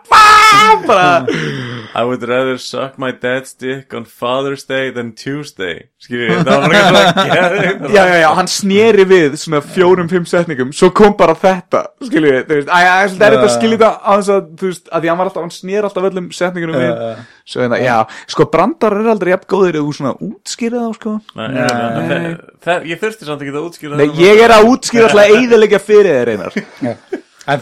bara 0.87 1.84
I 1.95 2.03
would 2.03 2.23
rather 2.27 2.57
suck 2.59 2.97
my 2.99 3.11
dad's 3.15 3.53
dick 3.55 3.93
on 3.95 4.03
Father's 4.03 4.65
Day 4.67 4.89
than 4.91 5.13
Tuesday. 5.15 5.85
Skiljið, 6.03 6.41
það 6.43 6.49
var 6.49 6.65
bara 6.65 6.79
eitthvað 6.81 7.05
svona 7.07 7.35
geðveikt. 7.37 7.85
já, 7.95 8.01
já, 8.11 8.17
já, 8.19 8.27
hann 8.35 8.49
sneri 8.51 9.05
við 9.07 9.37
svona 9.39 9.61
fjórum, 9.63 10.09
fimm 10.11 10.25
setningum, 10.27 10.73
svo 10.75 10.89
kom 10.97 11.15
bara 11.15 11.35
þetta 11.39 11.85
skilur 12.03 12.33
við, 12.35 12.41
þú 12.49 12.57
veist, 12.59 12.67
að 12.75 12.83
það 12.83 13.25
er 13.29 13.37
þetta 13.37 13.47
að 13.47 13.53
skilja 13.55 13.77
þetta 13.79 13.91
á 13.95 14.11
þess 14.19 14.33
að, 14.35 14.51
þú 14.59 14.71
veist, 14.73 14.91
að 14.91 14.99
því 15.05 15.11
hann 15.13 15.21
var 15.21 15.31
alltaf 15.31 15.45
hann 15.45 15.55
sneri 15.55 15.87
alltaf 15.89 16.09
öllum 16.11 16.27
setningunum 16.35 16.79
við. 16.83 16.93
Svo 17.45 17.63
hérna, 17.63 17.79
já, 17.85 17.95
sko, 18.35 18.49
brandar 18.57 18.97
er 18.99 19.11
aldrei 19.15 19.31
jafn 19.35 19.49
góðir 19.55 19.79
eða 19.79 19.87
þú 19.87 19.95
svona 20.01 20.13
útskýrið 20.27 20.83
þá, 20.83 20.91
sko. 20.99 21.15
Nei, 21.39 21.47
nei, 21.55 21.63
nei, 21.71 22.19
nei. 22.27 22.77
Ég 22.91 22.99
þurfti 23.01 23.23
samt 23.31 23.41
ekki 23.45 23.55
að 23.55 23.67
útskýra 23.69 23.95
Nei, 23.99 24.07
það. 24.09 24.23
ég 24.25 24.43
er 24.43 24.51
að 24.59 24.67
útskýra 24.73 25.07
alltaf 25.07 25.35
eiðilegja 25.39 25.79
fyrir 25.85 26.15
þér 26.19 26.29
einar 26.35 26.51
En 27.45 27.59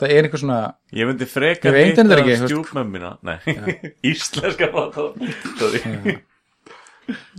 það 0.00 0.14
er, 0.14 0.26
einhver 0.28 0.42
svona 0.42 0.60
Ég 0.94 1.08
myndi 1.10 1.28
freka 1.30 1.72
þetta 1.74 2.38
stjúpmömmina. 2.48 3.16
Nei, 3.26 3.38
íslenska 4.12 4.70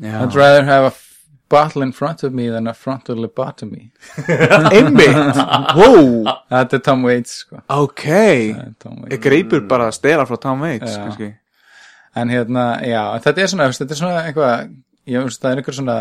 I'd 0.04 0.36
rather 0.42 0.64
have 0.64 0.86
a 0.86 0.94
bottle 1.50 1.82
in 1.82 1.92
front 1.92 2.24
of 2.24 2.34
me 2.34 2.50
than 2.50 2.68
a 2.68 2.74
frontal 2.74 3.16
lobotomy. 3.16 3.92
Einmitt, 4.76 5.38
wow 5.78 6.26
Þetta 6.50 6.78
er 6.80 6.84
Tom 6.86 7.04
Waits 7.06 7.40
sko. 7.46 7.62
Ok, 7.70 8.06
Það 8.06 8.74
Tom 8.82 9.02
Waits. 9.02 9.14
ég 9.16 9.22
greipur 9.26 9.66
bara 9.70 9.90
að 9.90 9.98
stela 10.00 10.26
frá 10.30 10.40
Tom 10.42 10.66
Waits. 10.66 10.98
En 12.16 12.32
hérna, 12.32 12.66
já, 12.88 13.02
þetta 13.26 13.44
er 13.44 13.50
svona, 13.52 13.70
þetta 13.76 13.92
er 13.96 14.00
svona 14.00 14.20
eitthvað, 14.24 14.70
ég 15.06 15.22
veist, 15.28 15.42
það 15.44 15.52
er 15.52 15.60
einhver 15.62 15.76
svona, 15.78 15.96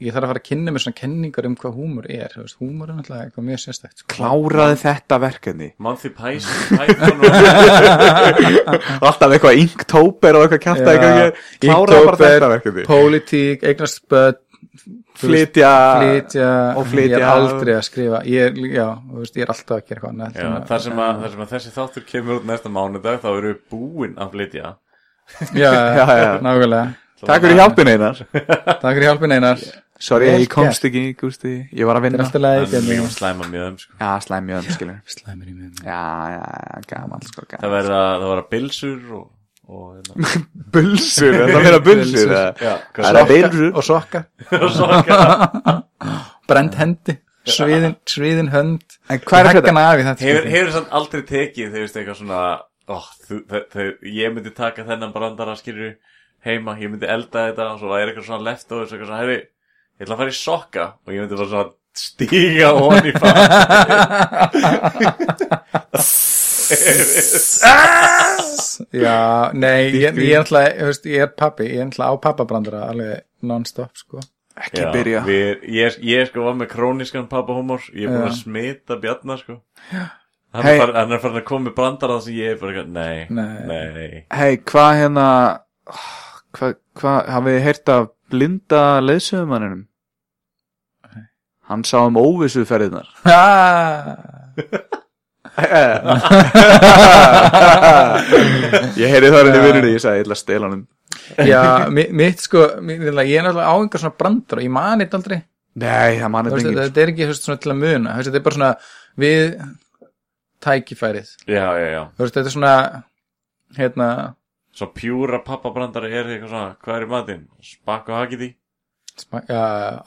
ég 0.00 0.14
þarf 0.14 0.24
að 0.24 0.30
fara 0.32 0.40
að 0.40 0.46
kynna 0.48 0.72
mér 0.72 0.82
svona 0.84 0.96
kenningar 1.00 1.46
um 1.50 1.56
hvað 1.60 1.74
húmor 1.76 2.06
er, 2.08 2.30
þú 2.32 2.44
veist, 2.46 2.56
húmor 2.62 2.88
er 2.92 2.96
náttúrulega 3.00 3.26
eitthvað 3.28 3.46
mjög 3.50 3.60
sérstætt, 3.66 3.98
sko. 4.00 4.08
Kláraði 4.14 4.78
þetta 4.84 5.18
verkefni 5.26 5.68
Monty 5.86 6.10
Python 6.16 6.80
Python 6.80 7.20
og 7.20 9.04
Alltaf 9.10 9.36
eitthvað 9.36 9.60
inktóper 9.62 10.38
og 10.40 10.46
eitthvað 10.46 10.64
kjarta 10.66 10.94
eitthvað 10.96 11.44
Kláraði 11.66 12.08
bara 12.08 12.20
þetta 12.24 12.50
verkefni 12.54 12.86
Pólitík, 12.88 13.66
eignast 13.70 14.02
börn, 14.10 14.40
þú 14.76 14.90
veist, 14.90 15.52
Flytja 15.56 15.70
flytja, 16.00 16.48
og 16.76 16.88
flytja. 16.90 17.12
ég 17.12 17.22
er 17.22 17.30
aldrei 17.30 17.72
að 17.76 17.84
skrifa, 17.86 18.18
ég 18.28 18.50
er, 18.50 18.58
já, 18.76 18.88
þú 19.08 19.22
veist, 19.22 19.36
ég 19.40 19.46
er 19.46 19.52
alltaf 19.54 19.76
að 19.78 19.86
gera 19.86 19.96
eitthvað 19.96 20.10
annað. 20.12 20.36
Já, 20.36 20.50
þar 20.68 20.82
sem, 20.86 20.98
að, 21.06 21.22
þar 21.22 21.32
sem 21.36 21.44
að 21.46 21.54
þessi 21.54 21.72
þáttur 21.76 22.04
kemur 22.10 22.40
út 22.40 22.48
næsta 22.50 22.72
mánudag 22.72 23.22
þá 23.22 23.28
eru 23.36 23.52
við 23.54 23.62
búin 23.72 24.16
að 24.20 24.34
flytja 24.36 24.74
Já, 25.56 25.70
Já, 25.98 26.04
já. 26.20 26.28
nákvæmlega. 26.44 26.84
Takk 27.24 27.42
fyrir 27.46 27.56
hjálpin 27.60 27.88
einar 27.94 28.18
Takk 28.82 28.92
fyrir 28.92 29.06
hjálpin 29.08 29.32
einar. 29.38 29.60
Sorry, 29.96 30.26
ég 30.28 30.50
komst 30.52 30.84
ekki, 30.84 31.02
Gústi 31.16 31.52
Ég 31.72 31.86
var 31.88 31.96
að 31.96 32.04
Þetta 32.04 32.10
er 32.10 32.10
vinna 32.10 32.24
alltaf 32.26 32.42
leið, 32.44 32.64
en 32.66 32.72
Bjarni. 32.74 32.96
mjög 32.98 33.14
slæma 33.14 33.46
mjög 33.48 33.68
um 33.70 33.78
sko. 33.80 33.94
Já, 34.02 34.10
slæmi 34.26 34.56
öðum, 34.58 34.74
skilur 34.76 34.98
í 35.48 35.54
mig. 35.56 35.78
Já, 35.86 36.02
já, 36.34 36.42
já, 36.66 36.82
gaman, 36.90 37.22
sko, 37.30 37.46
það 37.48 37.54
gaman 37.62 37.72
verða 37.78 38.00
það 38.20 38.26
verða 38.32 38.44
bilsur 38.50 38.98
og, 39.16 39.24
og 39.72 39.86
hérna. 39.96 40.12
Meina 41.56 41.80
bulsur 41.86 42.26
eða? 42.26 42.42
já, 42.60 42.74
Það 42.98 43.08
er 43.08 43.20
að 43.22 43.32
bilsur 43.32 43.70
Og 43.80 43.86
sokka, 43.88 44.22
og 44.60 44.68
svo 44.76 44.90
brend 46.46 46.76
hendi, 46.78 47.16
sviðin, 47.48 47.96
sviðin 48.10 48.50
hönd. 48.52 48.84
En 49.10 49.22
hvað 49.24 49.40
er 49.40 49.48
þetta? 49.62 49.72
Þetta. 50.10 50.28
hefur, 50.28 50.70
samt 50.76 50.92
aldrei 51.00 51.24
tekið 51.32 51.72
þegar 51.72 51.86
veist 51.86 51.96
eitthvað 52.02 52.20
svona 52.20 52.42
ó, 52.86 52.96
þú, 53.26 53.40
þe- 53.72 54.12
ég 54.12 54.34
myndi 54.36 54.52
taka 54.54 54.84
þennan 54.86 55.14
brandara 55.16 55.56
skilur 55.58 55.96
heima, 56.46 56.72
ég 56.80 56.88
myndi 56.92 57.06
elda 57.10 57.38
þetta 57.50 57.64
og 57.72 57.78
svo 57.82 57.88
væri 57.92 58.08
eitthvað 58.12 58.28
svona 58.30 58.46
leftovers 58.50 58.90
eitthvað 58.92 59.08
svona, 59.10 59.22
herri, 59.24 59.38
ég 59.96 60.02
ætla 60.06 60.14
að 60.16 60.20
fara 60.22 60.34
í 60.34 60.40
sokka 60.42 60.84
og 61.06 61.10
ég 61.14 61.20
myndi 61.24 61.38
bara 61.40 61.52
svona 61.52 61.70
stíga 61.96 62.68
honi 62.76 63.10
í 63.10 63.12
Já, 68.96 69.50
nei, 69.56 69.88
ég, 69.96 70.16
ég 70.20 70.32
er 70.34 70.38
alltaf, 70.42 70.98
ég 71.08 71.22
er 71.24 71.30
pappi, 71.38 71.64
ég 71.70 71.78
er 71.80 71.84
alltaf 71.88 72.08
á 72.12 72.14
pappabrandara 72.28 72.80
alveg 72.90 73.12
non-stop, 73.46 73.92
sko. 73.98 74.18
Ekki 74.56 74.84
byrja 74.94 75.20
við, 75.26 75.56
ég, 75.76 75.96
ég 76.08 76.28
sko 76.30 76.38
var 76.46 76.54
með 76.56 76.68
króniskan 76.72 77.26
pappahúmor 77.28 77.80
ég 77.92 78.06
er 78.06 78.10
búin 78.14 78.24
að 78.24 78.30
Já. 78.32 78.38
smita 78.40 78.94
Bjarnar 79.02 79.38
sko 79.42 79.54
hann, 79.92 80.64
Hey. 80.64 80.72
er 80.72 80.78
farin, 80.80 80.96
hann 80.96 81.12
er 81.12 81.20
farin 81.20 81.40
að 81.42 81.48
koma 81.50 81.64
með 81.68 81.74
brandara 81.76 82.14
það 82.16 82.22
sem 82.24 82.34
ég 82.38 82.48
er 82.54 82.58
bara 82.62 82.84
nei, 82.88 83.18
Nei. 83.28 83.60
nei. 83.68 84.24
Hei, 84.32 84.54
hvað 84.64 84.92
hérna 85.02 85.26
Hvað, 86.56 86.74
hvað, 86.96 87.18
hafið 87.34 87.56
þið 87.56 87.64
heyrt 87.66 87.92
af 87.92 88.08
blinda 88.32 88.82
leðsögumanninum? 89.04 89.82
Hann 91.66 91.82
sá 91.84 91.98
um 92.06 92.16
óvissuferðinar 92.20 93.08
Ég 98.96 99.10
heyri 99.10 99.30
það 99.32 99.42
henni 99.42 99.62
vinnunni, 99.64 99.94
ég 99.96 100.02
sagði, 100.02 100.20
ég 100.20 100.26
ætla 100.26 100.36
að 100.36 100.40
stela 100.42 100.70
hann 100.70 100.84
Já, 101.48 101.62
mi- 101.90 102.08
mitt 102.14 102.40
sko, 102.44 102.62
ég 102.86 103.02
er 103.02 103.44
náttúrulega 103.46 103.66
á 103.66 103.74
einhver 103.74 104.00
svona 104.02 104.18
brandara, 104.20 104.62
ég 104.62 104.70
mani 104.70 105.04
þetta 105.06 105.18
aldrei. 105.18 105.38
Nei, 105.76 106.18
það 106.20 106.36
er 106.38 106.50
veist, 106.50 106.66
enginn. 106.66 106.78
Þetta 106.84 107.02
er 107.02 107.12
ekki 107.12 107.28
svona 107.36 107.60
til 107.60 107.72
að 107.72 107.80
muna, 107.82 108.14
þetta 108.22 108.38
er 108.38 108.44
bara 108.46 108.56
svona 108.56 108.70
við 109.18 109.56
tækifærið. 110.66 111.28
já, 111.50 111.66
já, 111.82 111.88
já. 111.96 112.02
Þetta 112.20 112.40
er 112.44 112.54
svona, 112.54 112.74
hérna, 113.76 114.08
svo 114.76 114.90
pjúra 114.96 115.40
pappabrandari 115.44 116.12
er 116.12 116.30
eitthvað 116.34 116.52
svona 116.52 116.76
hvað 116.84 116.96
er 116.98 117.06
í 117.06 117.10
matinn, 117.12 117.44
spakk 117.64 118.10
og 118.12 118.18
hakið 118.20 118.46
í. 118.46 118.50
Sma- 119.16 119.44
já, 119.48 119.60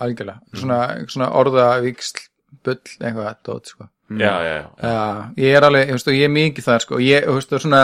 algjörlega, 0.05 0.39
svona, 0.53 0.79
svona 1.09 1.31
orðavíksl, 1.39 2.19
bull, 2.65 2.77
eitthvað, 2.99 3.31
dót, 3.47 3.71
sko. 3.73 3.87
já, 4.09 4.33
já, 4.45 4.53
já, 4.53 4.69
Já, 4.83 4.99
ég 5.41 5.57
er 5.57 5.65
alveg, 5.65 5.95
og 5.97 6.13
ég 6.13 6.27
er 6.27 6.33
mikið 6.33 6.67
þar 6.69 6.85
sko, 6.85 6.99
ég, 7.01 7.25
þú 7.25 7.39
veist, 7.39 7.53
og 7.57 7.63
svona 7.65 7.83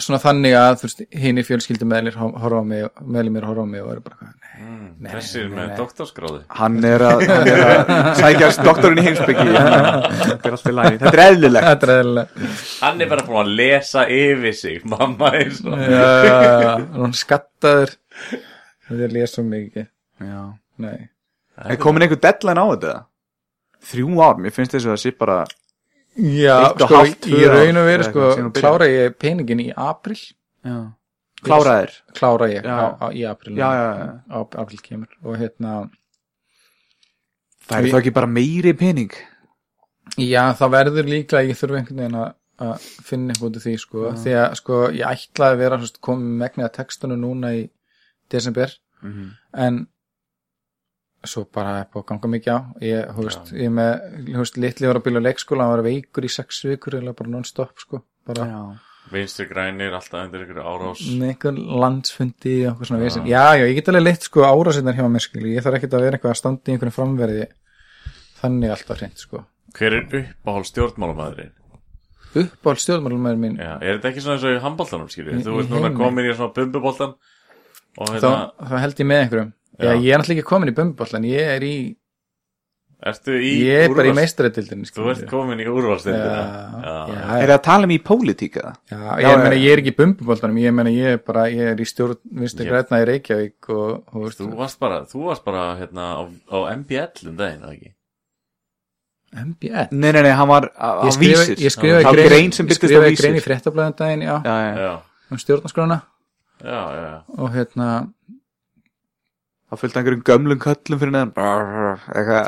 svona 0.00 0.20
þannig 0.22 0.54
að, 0.56 0.74
þú 0.80 0.86
veist, 0.88 1.02
hinn 1.22 1.40
í 1.40 1.44
fjölskyldum 1.44 1.90
meðlir 1.90 2.16
horfa 2.16 2.62
á 2.62 2.64
mig, 2.64 2.86
meðlir 3.04 3.34
mér 3.34 3.46
horfa 3.48 3.66
á 3.66 3.72
mig 3.72 3.82
og 3.84 3.92
eru 3.94 4.04
bara, 4.06 4.30
þessi 5.10 5.40
er 5.40 5.48
með 5.54 5.70
doktorskráði 5.78 6.40
Hann 6.58 6.76
er 6.86 7.02
að, 7.06 7.22
hann 7.28 7.48
er 7.50 7.62
að 7.64 7.90
sækjast 8.20 8.62
doktorinn 8.66 9.00
í 9.00 9.04
heimsbyggi 9.06 9.46
Þetta 9.54 10.34
er 10.50 10.56
alltaf 10.56 10.74
lægi 10.76 10.98
Þetta 11.00 11.12
er 11.12 11.22
eðlilegt. 11.24 12.34
Hann 12.80 13.04
er 13.04 13.10
bara 13.12 13.24
búin 13.28 13.40
að 13.42 13.52
lesa 13.60 14.04
yfir 14.10 14.56
sig 14.58 14.84
mamma 14.88 15.30
er 15.38 15.54
svo 15.56 15.78
já, 15.78 16.02
já, 16.26 16.42
já, 16.66 16.74
hún 16.98 17.16
skattaður, 17.16 17.94
þetta 18.88 19.06
er 19.08 19.14
lesa 19.16 19.46
mikið, 19.46 19.88
Já. 20.20 20.42
Nei, 20.84 20.98
Er 21.60 21.80
komin 21.80 22.04
einhver 22.06 22.20
deadline 22.20 22.60
á 22.60 22.66
þetta? 22.74 22.94
Þrjú 23.90 24.20
ár, 24.24 24.38
mér 24.40 24.54
finnst 24.54 24.76
þess 24.76 24.86
að 24.88 24.94
það 24.96 25.02
sé 25.06 25.14
bara 25.24 25.40
já, 26.20 26.56
sko, 26.76 27.02
í 27.32 27.42
ár, 27.42 27.54
raun 27.56 27.80
og 27.80 27.90
veru, 27.90 28.06
eða 28.06 28.08
sko, 28.10 28.48
klára 28.60 28.88
ég 28.90 29.18
peningin 29.20 29.66
í 29.66 29.70
april, 29.76 30.18
Já 30.66 30.78
Kláraðir 31.46 31.94
klára 32.16 32.48
ég 32.52 32.66
Já. 32.66 32.76
á, 32.76 32.86
á, 33.00 33.06
í 33.16 33.24
april, 33.28 33.54
Já, 33.56 33.68
já, 33.72 33.86
já. 33.96 34.08
á, 34.28 34.38
april 34.60 34.80
kemur, 34.84 35.14
og 35.24 35.38
hérna, 35.40 35.90
Það 37.70 37.78
er 37.78 37.92
þá 37.92 37.98
ekki 38.00 38.12
bara 38.16 38.26
meiri 38.26 38.72
pening? 38.74 39.12
Já, 40.18 40.42
það 40.58 40.72
verður 40.74 41.08
líklega 41.10 41.46
ég 41.52 41.58
þurfi 41.58 41.78
einhvern 41.80 42.02
veginn 42.02 42.18
að 42.18 42.30
að 42.60 42.88
finna 43.08 43.32
eitthvað 43.32 43.48
út 43.48 43.56
af 43.56 43.62
því 43.64 43.72
sko, 43.80 44.00
því 44.20 44.32
að 44.36 44.56
sko 44.58 44.78
ég 44.92 45.06
ætlaði 45.08 45.54
að 45.54 45.60
vera 45.62 45.78
veist, 45.80 46.00
komið 46.04 46.34
megnið 46.42 46.66
að 46.66 46.74
textunum 46.76 47.22
núna 47.22 47.54
í 47.56 47.62
desember. 48.28 48.74
Mhm. 49.00 49.30
en 49.54 49.86
svo 51.24 51.44
bara 51.52 51.78
er 51.80 51.86
búið 51.92 52.02
að 52.02 52.08
ganga 52.10 52.28
mikið 52.32 52.52
á. 52.52 52.60
Ég, 52.80 53.08
þú 53.16 53.24
veist, 53.24 53.52
ég 53.52 53.64
er 53.64 53.72
með, 53.76 53.90
þú 54.28 54.38
veist, 54.42 54.56
litli 54.56 54.86
var 54.86 54.96
að 55.00 55.04
bíla 55.04 55.22
leikskóla, 55.24 55.64
hann 55.64 55.72
var 55.76 55.82
veikur 55.84 56.24
í 56.24 56.30
sex 56.32 56.62
vikur 56.64 56.96
eða 57.00 57.16
bara 57.16 57.30
non-stop 57.30 57.78
sko, 57.80 58.02
bara. 58.26 58.44
Já 58.44 58.89
vinstri 59.12 59.46
grænir 59.50 59.94
alltaf 59.96 60.26
undir 60.26 60.44
ykkur 60.46 60.60
árás. 60.62 61.00
Einhvern 61.10 61.56
landsfundi 61.82 62.56
og 62.66 62.72
eitthvað 62.74 62.90
svona 62.90 63.00
vesen, 63.04 63.24
já, 63.26 63.44
já, 63.58 63.64
ég 63.66 63.74
get 63.80 63.88
alveg 63.90 64.04
leitt 64.06 64.26
sko 64.28 64.44
árásinnar 64.46 64.94
hjá 64.98 65.06
mér 65.10 65.24
skil, 65.24 65.46
ég 65.50 65.64
þarf 65.64 65.78
ekki 65.80 65.88
að 65.90 66.04
vera 66.06 66.18
eitthvað 66.18 66.34
að 66.34 66.40
standa 66.42 66.70
í 66.70 66.74
einhvern 66.76 66.94
framverði. 66.94 67.46
Þannig 68.40 68.70
alltaf 68.76 69.00
hreint 69.00 69.18
sko. 69.24 69.42
Hver 69.76 69.96
er 69.98 70.06
uppáhald 70.20 70.68
stjórnmálamæðurinn 70.70 71.56
uppáhald 72.30 72.78
stjórnmálumæður 72.84 73.38
mín 73.42 73.56
Já, 73.58 73.72
er 73.82 73.96
þetta 73.98 74.10
ekki 74.12 74.22
svona 74.22 74.36
eins 74.38 74.44
og 74.46 74.52
í 74.54 74.60
handbóltanum, 74.62 75.08
skilju? 75.10 75.32
Í- 75.34 75.42
Þú 75.46 75.54
ert 75.64 75.72
núna 75.74 75.90
komin 75.98 76.28
í 76.30 76.34
svona 76.38 76.52
bumbuboltan 76.54 77.14
þá, 77.98 78.04
hérna, 78.14 78.30
þá 78.70 78.74
held 78.84 79.00
ég 79.02 79.08
með 79.10 79.22
einhverjum. 79.24 79.48
Já. 79.80 79.82
Já. 79.82 79.90
ég 79.98 80.12
er 80.14 80.20
náttúrulega 80.22 80.38
ekki 80.38 80.46
komin 80.50 80.70
í 80.70 80.76
bumbollan 80.78 81.26
ég 81.26 81.50
er 81.56 81.66
í, 81.66 81.74
ertu 83.06 83.32
í 83.40 83.50
ég 83.64 83.84
er 83.86 83.92
bara 83.94 84.08
í 84.08 84.10
úrvals- 84.10 84.18
meistaradildin 84.20 84.82
Þú 84.84 85.06
ert 85.12 85.22
komin 85.30 85.60
í 85.62 85.66
úrvalstildina 85.70 86.40
já, 86.84 86.94
já, 87.08 87.20
Er 87.40 87.46
það 87.48 87.54
að 87.56 87.62
tala 87.64 87.88
um 87.88 87.94
í 87.94 87.98
pólitíka? 88.04 88.74
já, 88.90 88.98
Já, 88.98 89.30
ég 89.30 89.38
meina 89.44 89.54
já. 89.56 89.62
ég 89.64 89.72
er 89.72 89.82
ekki 89.82 89.92
í 89.94 89.96
bumbollanum 90.00 90.58
ég 90.60 90.74
meina 90.76 90.90
ég 90.92 91.14
er 91.14 91.22
bara, 91.24 91.46
ég 91.48 91.72
er 91.72 91.80
í 91.80 91.86
stjórn 91.88 92.18
vinstri 92.42 92.66
Ég- 92.66 92.74
grætna 92.74 93.00
í 93.00 93.06
Reykjavík 93.08 93.70
og, 93.72 94.02
og 94.12 94.28
Þú 94.36 94.50
varst 94.58 94.78
bara, 94.82 95.00
þú 95.08 95.24
varst 95.30 95.44
bara 95.48 95.64
hérna 95.80 96.10
á, 96.18 96.22
á 96.28 96.58
MBL 96.76 97.28
um 97.32 97.36
daginn, 97.40 97.64
eða 97.64 97.72
ekki? 97.78 97.92
MBL 99.30 99.88
Nei, 99.94 100.10
nei, 100.12 100.22
nei, 100.26 100.32
hann 100.34 100.48
var 100.50 100.68
á 100.74 101.06
Ég 101.06 101.16
vísir 101.22 101.56
ég 101.62 101.70
skrifaði 101.72 102.24
grein, 102.26 102.52
sem 102.52 102.66
ég 102.66 102.72
byrtist 102.74 102.82
á 102.82 102.88
skrifaði 102.90 103.10
vísir 103.14 103.24
grein 103.28 103.38
í 103.38 103.44
fréttablaðum 103.44 103.96
daginn, 104.00 104.24
já, 104.26 104.36
Já, 104.44 104.56
já, 104.66 104.72
Já, 104.84 104.92
um 105.30 105.38
stjórnarskrána. 105.38 106.00
Já, 106.60 106.80
já. 106.98 107.12
Og 107.38 107.52
hérna 107.54 107.86
það 109.70 109.80
fylgdi 109.80 110.00
einhverjum 110.00 110.22
gömlum 110.26 110.60
köllum 110.60 111.00
fyrir 111.00 111.12
neðan. 111.14 111.30
Eitthvað. 112.10 112.46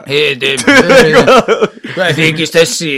Hvað 1.92 2.18
þykist 2.18 2.56
þessi 2.56 2.90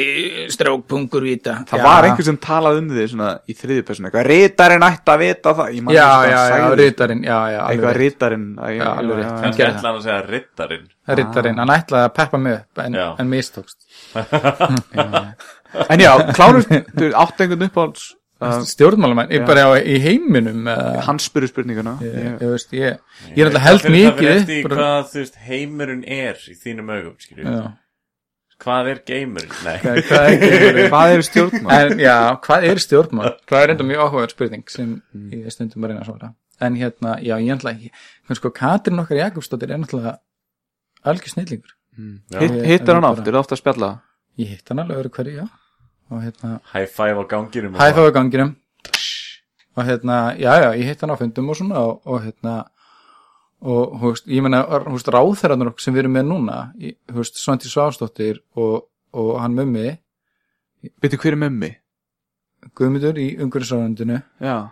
strákpungur 0.55 1.25
vita? 1.27 1.57
Það 1.69 1.85
var 1.85 2.09
einhver 2.09 2.29
sem 2.29 2.39
talaði 2.41 2.83
um 2.83 2.91
því 2.93 3.07
svona 3.13 3.31
í 3.45 3.57
þriðju 3.59 3.87
persónu. 3.89 4.09
Eitthvað, 4.11 4.29
rítarinn 4.31 4.87
ætti 4.89 5.15
að 5.15 5.25
vita 5.25 5.55
það. 5.61 5.73
Ég 5.75 5.87
man 5.87 5.97
Já, 5.97 6.09
já, 6.31 6.41
já, 6.55 6.67
rítarinn, 6.81 7.25
já, 7.27 7.39
já, 7.55 7.61
Eitthvað 7.69 7.99
rítarinn 8.01 8.47
Já, 8.79 8.89
hann 8.95 9.91
að 9.95 10.01
segja 10.05 10.21
riddarinn 10.29 10.89
Rittarinn, 11.05 11.59
hann 11.61 11.75
ætlaði 11.75 12.09
að 12.09 12.15
peppa 12.17 12.41
mig 12.41 12.55
upp 12.63 12.81
en, 12.85 12.97
Já. 12.97 13.09
en 13.21 13.29
mistókst. 13.29 13.79
En 15.91 16.01
já, 16.01 16.13
Klárus, 16.35 16.69
þú 16.69 17.09
átt 17.19 17.41
einhvern 17.43 17.67
uppáhalds 17.67 18.13
Stjórnmálamenn, 18.71 19.31
ég 19.35 19.47
bara 19.49 19.65
á 19.67 19.71
í 19.81 19.97
heiminum 20.03 20.67
Hann 21.07 21.19
spurði 21.23 21.49
spurninguna 21.53 21.97
ég, 22.03 22.15
Ég- 22.15 22.43
ég 22.45 22.53
veist, 22.55 22.73
ég, 22.77 22.99
ég 23.35 23.41
er 23.45 23.51
alltaf 23.51 23.65
held 23.69 23.87
mikið 23.95 24.11
Það 24.11 24.19
fyrir 24.19 24.37
eftir 24.43 24.75
hvað, 24.75 25.09
þú 25.13 25.19
veist, 25.23 25.41
heimurinn 25.49 26.05
er 26.07 26.45
í 26.51 26.55
þínum 26.65 26.93
augum, 26.95 27.17
skilju. 27.19 27.57
Hvað 28.65 28.89
er 28.93 29.01
geimurinn? 29.11 29.55
Nei 29.67 29.77
Hvað 29.83 30.29
er 30.31 30.39
geimurinn? 30.45 30.89
Hvað 30.95 31.15
eru 31.17 31.25
stjórnmál? 31.27 31.75
En 31.93 31.99
já, 32.05 32.17
hvað 32.47 32.67
er 32.71 32.81
stjórnmál? 32.85 33.33
Það 33.51 33.65
er 33.65 33.73
enda 33.75 33.87
mjög 33.89 34.05
áhugaverð 34.07 34.35
spurning 34.37 34.65
sem 34.73 34.93
ég 35.35 35.43
er 35.51 35.55
stundum 35.57 35.85
að 35.85 35.91
reyna 35.93 36.05
að 36.05 36.11
svara 36.13 36.31
En 36.63 36.77
hérna, 36.79 37.17
já, 37.19 37.35
ég 37.43 37.51
ætla 37.57 37.73
ekki 37.75 37.91
sko, 38.39 38.51
Katrin 38.55 39.03
okkar 39.03 39.19
Jakobsdóttir 39.19 39.73
er 39.75 39.81
náttúrulega 39.83 40.15
algjör 41.05 41.33
snillingur 41.35 41.75
Ég- 42.39 42.55
Hittar 42.71 42.95
hann 42.97 43.05
ég 43.05 43.11
oft, 43.11 43.21
bara- 43.25 43.29
er 43.29 43.35
það 43.35 43.43
ofta 43.43 43.55
að 43.59 43.61
spjalla? 43.65 43.91
Ég 44.39 44.49
hitt 44.55 44.71
hann 44.71 44.81
alveg 44.85 45.01
öðru 45.03 45.13
hverju, 45.19 45.35
já 45.43 45.47
og 46.11 46.23
hérna, 46.23 46.61
High 46.75 46.87
five 46.91 47.17
á 47.21 47.25
ganginum 47.29 47.75
hæfa 47.75 47.95
svona. 47.95 48.11
á 48.11 48.17
ganginum. 48.19 48.55
Og 49.77 49.85
hérna, 49.89 50.17
já, 50.39 50.53
já, 50.63 50.69
ég 50.79 50.85
hitt 50.87 51.01
hann 51.03 51.11
á 51.11 51.17
fundum 51.19 51.49
og 51.51 51.57
svona 51.57 51.79
og, 51.83 52.03
og 52.07 52.21
hérna 52.23 52.65
og, 53.65 53.95
hú 54.01 54.11
veist, 54.13 54.27
ég 54.29 54.43
meina, 54.45 54.63
hú 54.63 54.93
veist, 54.95 55.09
ráþærandur 55.09 55.73
sem 55.81 55.95
við 55.95 56.05
erum 56.05 56.13
með 56.19 56.27
núna, 56.29 56.59
í- 56.79 56.95
hú 57.11 57.17
veist, 57.23 57.39
Svanti 57.41 57.69
Svásdóttir 57.73 58.39
og, 58.57 58.87
og 59.13 59.41
hann 59.41 59.55
mömmi 59.57 59.97
Veitu 61.01 61.17
hver 61.17 61.33
er 61.33 61.41
mömmi? 61.41 61.71
Guðmundur 62.77 63.17
í 63.21 63.37
umhverfisráðundinu 63.41 64.19
Já. 64.41 64.71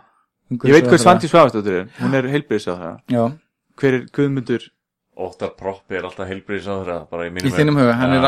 Ég 0.53 0.73
veit 0.75 0.85
hver 0.87 0.99
Svandi 1.01 1.27
Svavastóttir 1.29 1.73
er, 1.81 1.87
hún 1.99 2.13
er 2.13 2.27
heilbriðs 2.29 2.67
á 2.69 2.73
það 2.77 2.95
Já, 3.15 3.23
Hver 3.81 3.93
er 3.97 4.05
Guðmundur? 4.13 4.67
Óttar 5.13 5.51
Proppi 5.57 5.97
er 5.99 6.07
alltaf 6.07 6.29
bara 7.11 7.27
í 7.27 7.31
þínum 7.53 7.77
huga, 7.77 7.93
hann 7.99 8.15
Já. 8.15 8.17
er 8.17 8.25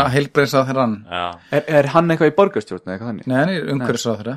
á 0.54 0.62
þeirra 0.70 0.86
Já, 1.10 1.26
Er, 1.58 1.64
er 1.80 1.90
hann 1.96 2.12
eitthvað 2.14 2.32
í 2.32 2.36
borgarstjórn 2.38 2.84
eða 2.86 2.94
eitthvað 2.94 3.10
þannig? 3.12 3.28
Nei, 3.32 3.36
hann 3.40 3.54
er 3.56 3.68
umhverfisráðherra 3.74 4.36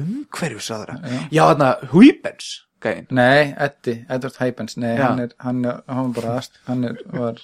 Umhverjusadra 0.00 0.98
Já. 1.02 1.20
Já, 1.34 1.42
þarna, 1.50 1.70
Huibens 1.92 2.50
Gæin 2.80 3.06
Nei, 3.12 3.52
Eddi, 3.66 3.96
Edward 4.08 4.40
Hypens 4.40 4.76
Nei, 4.80 4.92
Já. 4.96 5.06
hann 5.10 5.24
er, 5.26 5.34
hann 5.44 5.64
er, 5.68 5.80
hann 5.90 6.06
var 6.08 6.14
bara 6.20 6.36
aðst, 6.38 6.60
hann 6.68 6.84
er, 6.88 7.00
var 7.12 7.40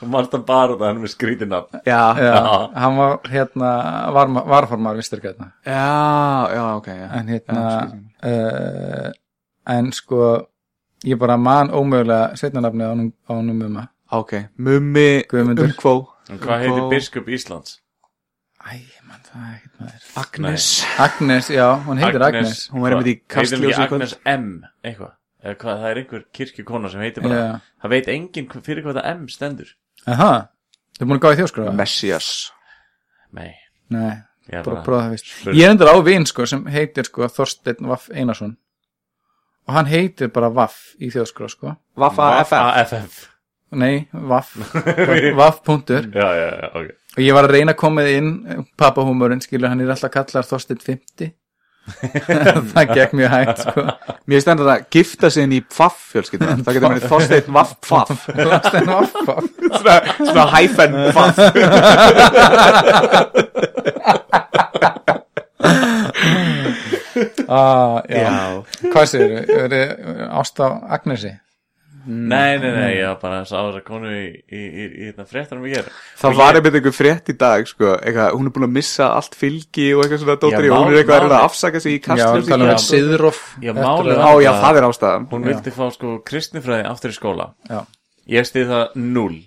þú 0.00 0.08
marst 0.12 0.34
hann 0.36 0.46
bara 0.48 0.76
það 0.76 0.86
hann 0.88 0.98
er 1.00 1.04
með 1.06 1.14
skrítinafn 1.14 1.80
Já, 1.86 2.00
Já, 2.18 2.28
Já. 2.28 2.56
hann 2.84 2.98
var 3.00 3.30
hérna 3.32 3.70
var, 4.18 4.32
varformar 4.52 4.98
visturgætna 5.00 5.52
já, 5.64 5.84
já, 6.52 6.64
ok 6.76 6.90
já. 6.92 7.06
en 7.20 7.32
hérna 7.32 7.64
uh, 8.20 9.12
en 9.74 9.92
sko 9.96 10.20
ég 11.04 11.18
bara 11.20 11.36
man 11.40 11.70
ómögulega 11.72 12.36
setnanafnið 12.40 12.84
á 12.84 12.92
honum, 12.92 13.10
á 13.28 13.32
honum 13.32 13.64
um 13.68 13.80
að 13.82 13.90
Ok, 14.14 14.34
Mummi 14.58 15.24
Guðmundur. 15.30 15.70
Umkvó. 15.72 15.94
En 16.30 16.38
hvað 16.40 16.62
heitir 16.64 16.84
biskup 16.92 17.28
Íslands? 17.34 17.80
Æ, 18.64 18.78
man 19.08 19.20
það 19.26 19.42
er 19.44 19.56
ekkert 19.58 19.80
maður. 19.80 20.04
Agnes. 20.22 20.66
Agnes, 21.04 21.48
já, 21.52 21.66
hún 21.84 21.98
heitir 22.00 22.22
Agnes, 22.24 22.62
Hún 22.72 22.84
var 22.84 22.94
einmitt 22.96 23.10
í 23.10 23.14
Hvað? 23.18 23.40
Heitir 23.42 23.58
hún 23.58 23.66
Kastljósi 23.68 23.82
í. 23.82 23.86
Agnes 23.88 24.14
M 24.32 24.46
eitthvað? 24.84 25.12
Eða 25.44 25.56
hvað, 25.60 25.80
það 25.82 25.90
er 25.90 26.00
einhver 26.00 26.22
kirkjukona 26.38 26.90
sem 26.94 27.02
heitir 27.04 27.26
bara. 27.26 27.40
Já. 27.42 27.58
Það 27.84 27.92
veit 27.92 28.06
enginn 28.14 28.46
hv- 28.48 28.62
fyrir 28.64 28.86
hvað 28.86 29.00
það 29.00 29.10
M 29.10 29.26
stendur. 29.28 29.74
Aha, 30.06 30.30
þú 30.96 31.04
er 31.04 31.10
búin 31.10 31.18
að 31.20 31.24
gá 31.26 31.34
í 31.34 31.40
þjóskráða? 31.42 31.74
Messias. 31.82 32.30
Nei, 33.36 33.50
Nei, 33.92 34.14
ég 34.48 34.54
er 34.60 34.64
bara 34.64 34.78
bara 34.78 34.86
prófa 34.86 35.02
það 35.04 35.12
vist 35.18 35.28
spurði. 35.34 35.58
Ég 35.60 35.66
er 35.68 35.74
endur 35.74 35.92
á 35.92 35.96
vin 36.06 36.24
sko 36.30 36.46
sem 36.48 36.64
heitir 36.72 37.04
sko 37.10 37.28
Þorsteinn 37.28 37.90
Vaff 37.92 38.08
Einarsson. 38.14 38.56
Og 39.68 39.74
hann 39.76 39.86
heitir 39.92 40.32
bara 40.32 40.48
Vaff 40.52 40.94
í 41.00 41.10
þjóskráð 41.12 41.52
sko. 41.52 41.76
Vaffa 42.00 42.30
FF 42.40 42.52
AFF 42.62 43.20
Nei, 43.74 44.06
Vaff. 44.12 44.54
Vaff 45.40 45.62
punktur 45.66 46.06
Já, 46.14 46.28
já, 46.38 46.48
já, 46.62 46.68
ok. 46.74 46.92
Og 47.14 47.22
ég 47.22 47.34
var 47.36 47.46
að 47.46 47.54
reyna 47.54 47.72
að 47.76 47.80
koma 47.84 48.02
þið 48.06 48.16
inn 48.18 48.30
pappahúmurinn, 48.80 49.42
skilur, 49.44 49.70
hann 49.70 49.82
er 49.84 49.92
alltaf 49.94 50.10
kallar 50.14 50.46
Þorsteinn 50.48 50.82
50 50.82 51.32
það 52.72 52.92
gekk 52.96 53.12
mjög 53.12 53.28
hægt 53.34 53.58
sko. 53.60 53.82
Mér 54.30 54.40
stendur 54.40 54.68
það 54.70 54.84
gifta 54.94 55.28
sig 55.32 55.44
inn 55.44 55.52
í 55.52 55.60
Pfaff 55.68 55.98
fjölskylduna. 56.14 56.56
Það 56.64 56.78
getur 56.78 56.94
verið 56.94 57.08
Þorsteinn 57.12 57.50
Vaff 57.58 57.74
Pfaff. 57.84 58.22
Þorsteinn 58.38 58.88
Vaff 58.88 59.12
Vaff 59.28 59.44
Svona, 59.60 59.96
svona 60.24 60.46
hæfen 60.54 60.92
Pfaff. 61.12 61.36
Ah, 67.48 68.00
já. 68.08 68.64
hvað 68.90 69.06
segir 69.06 69.44
þú, 69.70 69.80
ást 70.40 70.58
á 70.64 70.68
Agnesi 70.96 71.30
Nei, 72.06 72.58
nei, 72.60 72.70
nei, 72.74 72.90
ég 72.98 73.06
var 73.08 73.18
bara 73.22 73.38
sá 73.48 73.54
þess 73.56 73.78
að 73.78 73.84
konu 73.86 74.10
í, 74.12 74.24
í, 74.52 74.60
í, 74.60 74.84
í 74.84 75.06
þetta 75.08 75.24
fréttanum 75.30 75.64
ég 75.70 75.78
er 75.80 75.88
Það 76.20 76.36
var 76.40 76.58
einmitt 76.58 76.76
einhver 76.80 76.94
frétt 76.96 77.30
í 77.32 77.36
dag 77.40 77.68
sko, 77.70 77.94
eitthvað, 77.96 78.34
Hún 78.36 78.50
er 78.50 78.54
búin 78.56 78.66
að 78.68 78.74
missa 78.76 79.08
allt 79.16 79.38
fylgi 79.40 79.86
og 79.94 80.04
eitthvað 80.04 80.22
svona 80.24 80.36
dóttir 80.42 80.68
Já, 80.68 80.74
og 80.74 80.84
hún 80.84 80.92
er 80.92 81.00
eitthvað 81.00 81.26
að 81.28 81.36
að 81.38 81.46
afsaka 81.48 81.80
sig 81.80 81.96
í 81.96 82.00
já, 82.00 82.04
kastljósi. 82.08 82.52
um 82.52 82.64
Já. 82.64 82.68
þetta 82.74 82.84
Siðroff 82.84 83.40
Já, 83.60 83.70
eftir 83.72 83.80
málið 83.80 84.14
að- 84.14 84.24
Á 84.24 84.32
já, 84.44 84.52
það. 84.60 84.76
er 84.82 84.88
ástæðan. 84.90 85.26
Hún 85.32 85.48
vildi 85.48 85.74
fá 85.78 85.84
sko 85.94 86.14
kristnifræði 86.28 86.86
aftur 86.90 87.10
í 87.14 87.18
skóla. 87.18 87.48
Já. 87.70 87.80
Ég 88.28 88.48
stið 88.48 88.70
það 88.74 88.94
null 88.96 89.40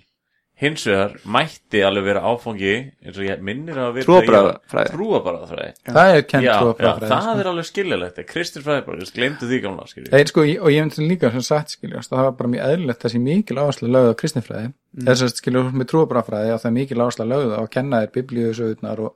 Hins 0.58 0.82
vegar 0.88 1.12
mætti 1.30 1.84
alveg 1.86 2.02
vera 2.08 2.20
áfangi 2.26 2.72
eins 3.06 3.14
og 3.14 3.26
ég 3.28 3.42
minnir 3.46 3.76
að 3.78 3.92
vera 3.94 4.06
Trúarbragðafræði. 4.08 4.90
Trúabarðafræði 4.90 5.68
það 5.86 6.08
er 6.10 6.16
já, 6.18 6.54
trúarbragðafræði, 6.58 7.10
það 7.12 7.22
sko. 7.22 7.34
er 7.38 7.50
alveg 7.52 7.66
skiljalegt 7.68 8.18
Kristinfræði 8.32 8.82
bara, 8.88 8.98
ég 8.98 9.12
glemdu 9.14 9.44
því 9.46 9.58
gamla 9.62 9.84
Nei, 10.08 10.24
sko, 10.26 10.40
og 10.42 10.70
ég 10.74 10.80
myndi 10.82 11.06
líka 11.06 11.30
sem 11.30 11.44
sagt 11.46 11.76
skilja, 11.76 12.02
það 12.08 12.24
var 12.26 12.34
bara 12.40 12.50
mjög 12.56 12.64
eðlilegt 12.72 13.02
þessi 13.06 13.20
mikil 13.22 13.58
áherslu 13.62 13.86
lögð 13.94 14.10
á 14.10 14.14
kristinfræði. 14.18 14.68
Mm. 14.98 15.04
þess 15.06 15.22
að 15.28 15.30
skilja 15.38 15.62
með 15.70 15.86
trúabrafræði 15.92 16.50
að 16.50 16.60
það 16.64 16.70
er 16.72 16.76
mikil 16.80 17.02
áherslu 17.04 17.24
lögð 17.28 17.52
á 17.54 17.60
að 17.60 17.72
kenna 17.76 18.02
þér 18.02 18.12
biblíusöðunar 18.16 18.98
og, 19.04 19.12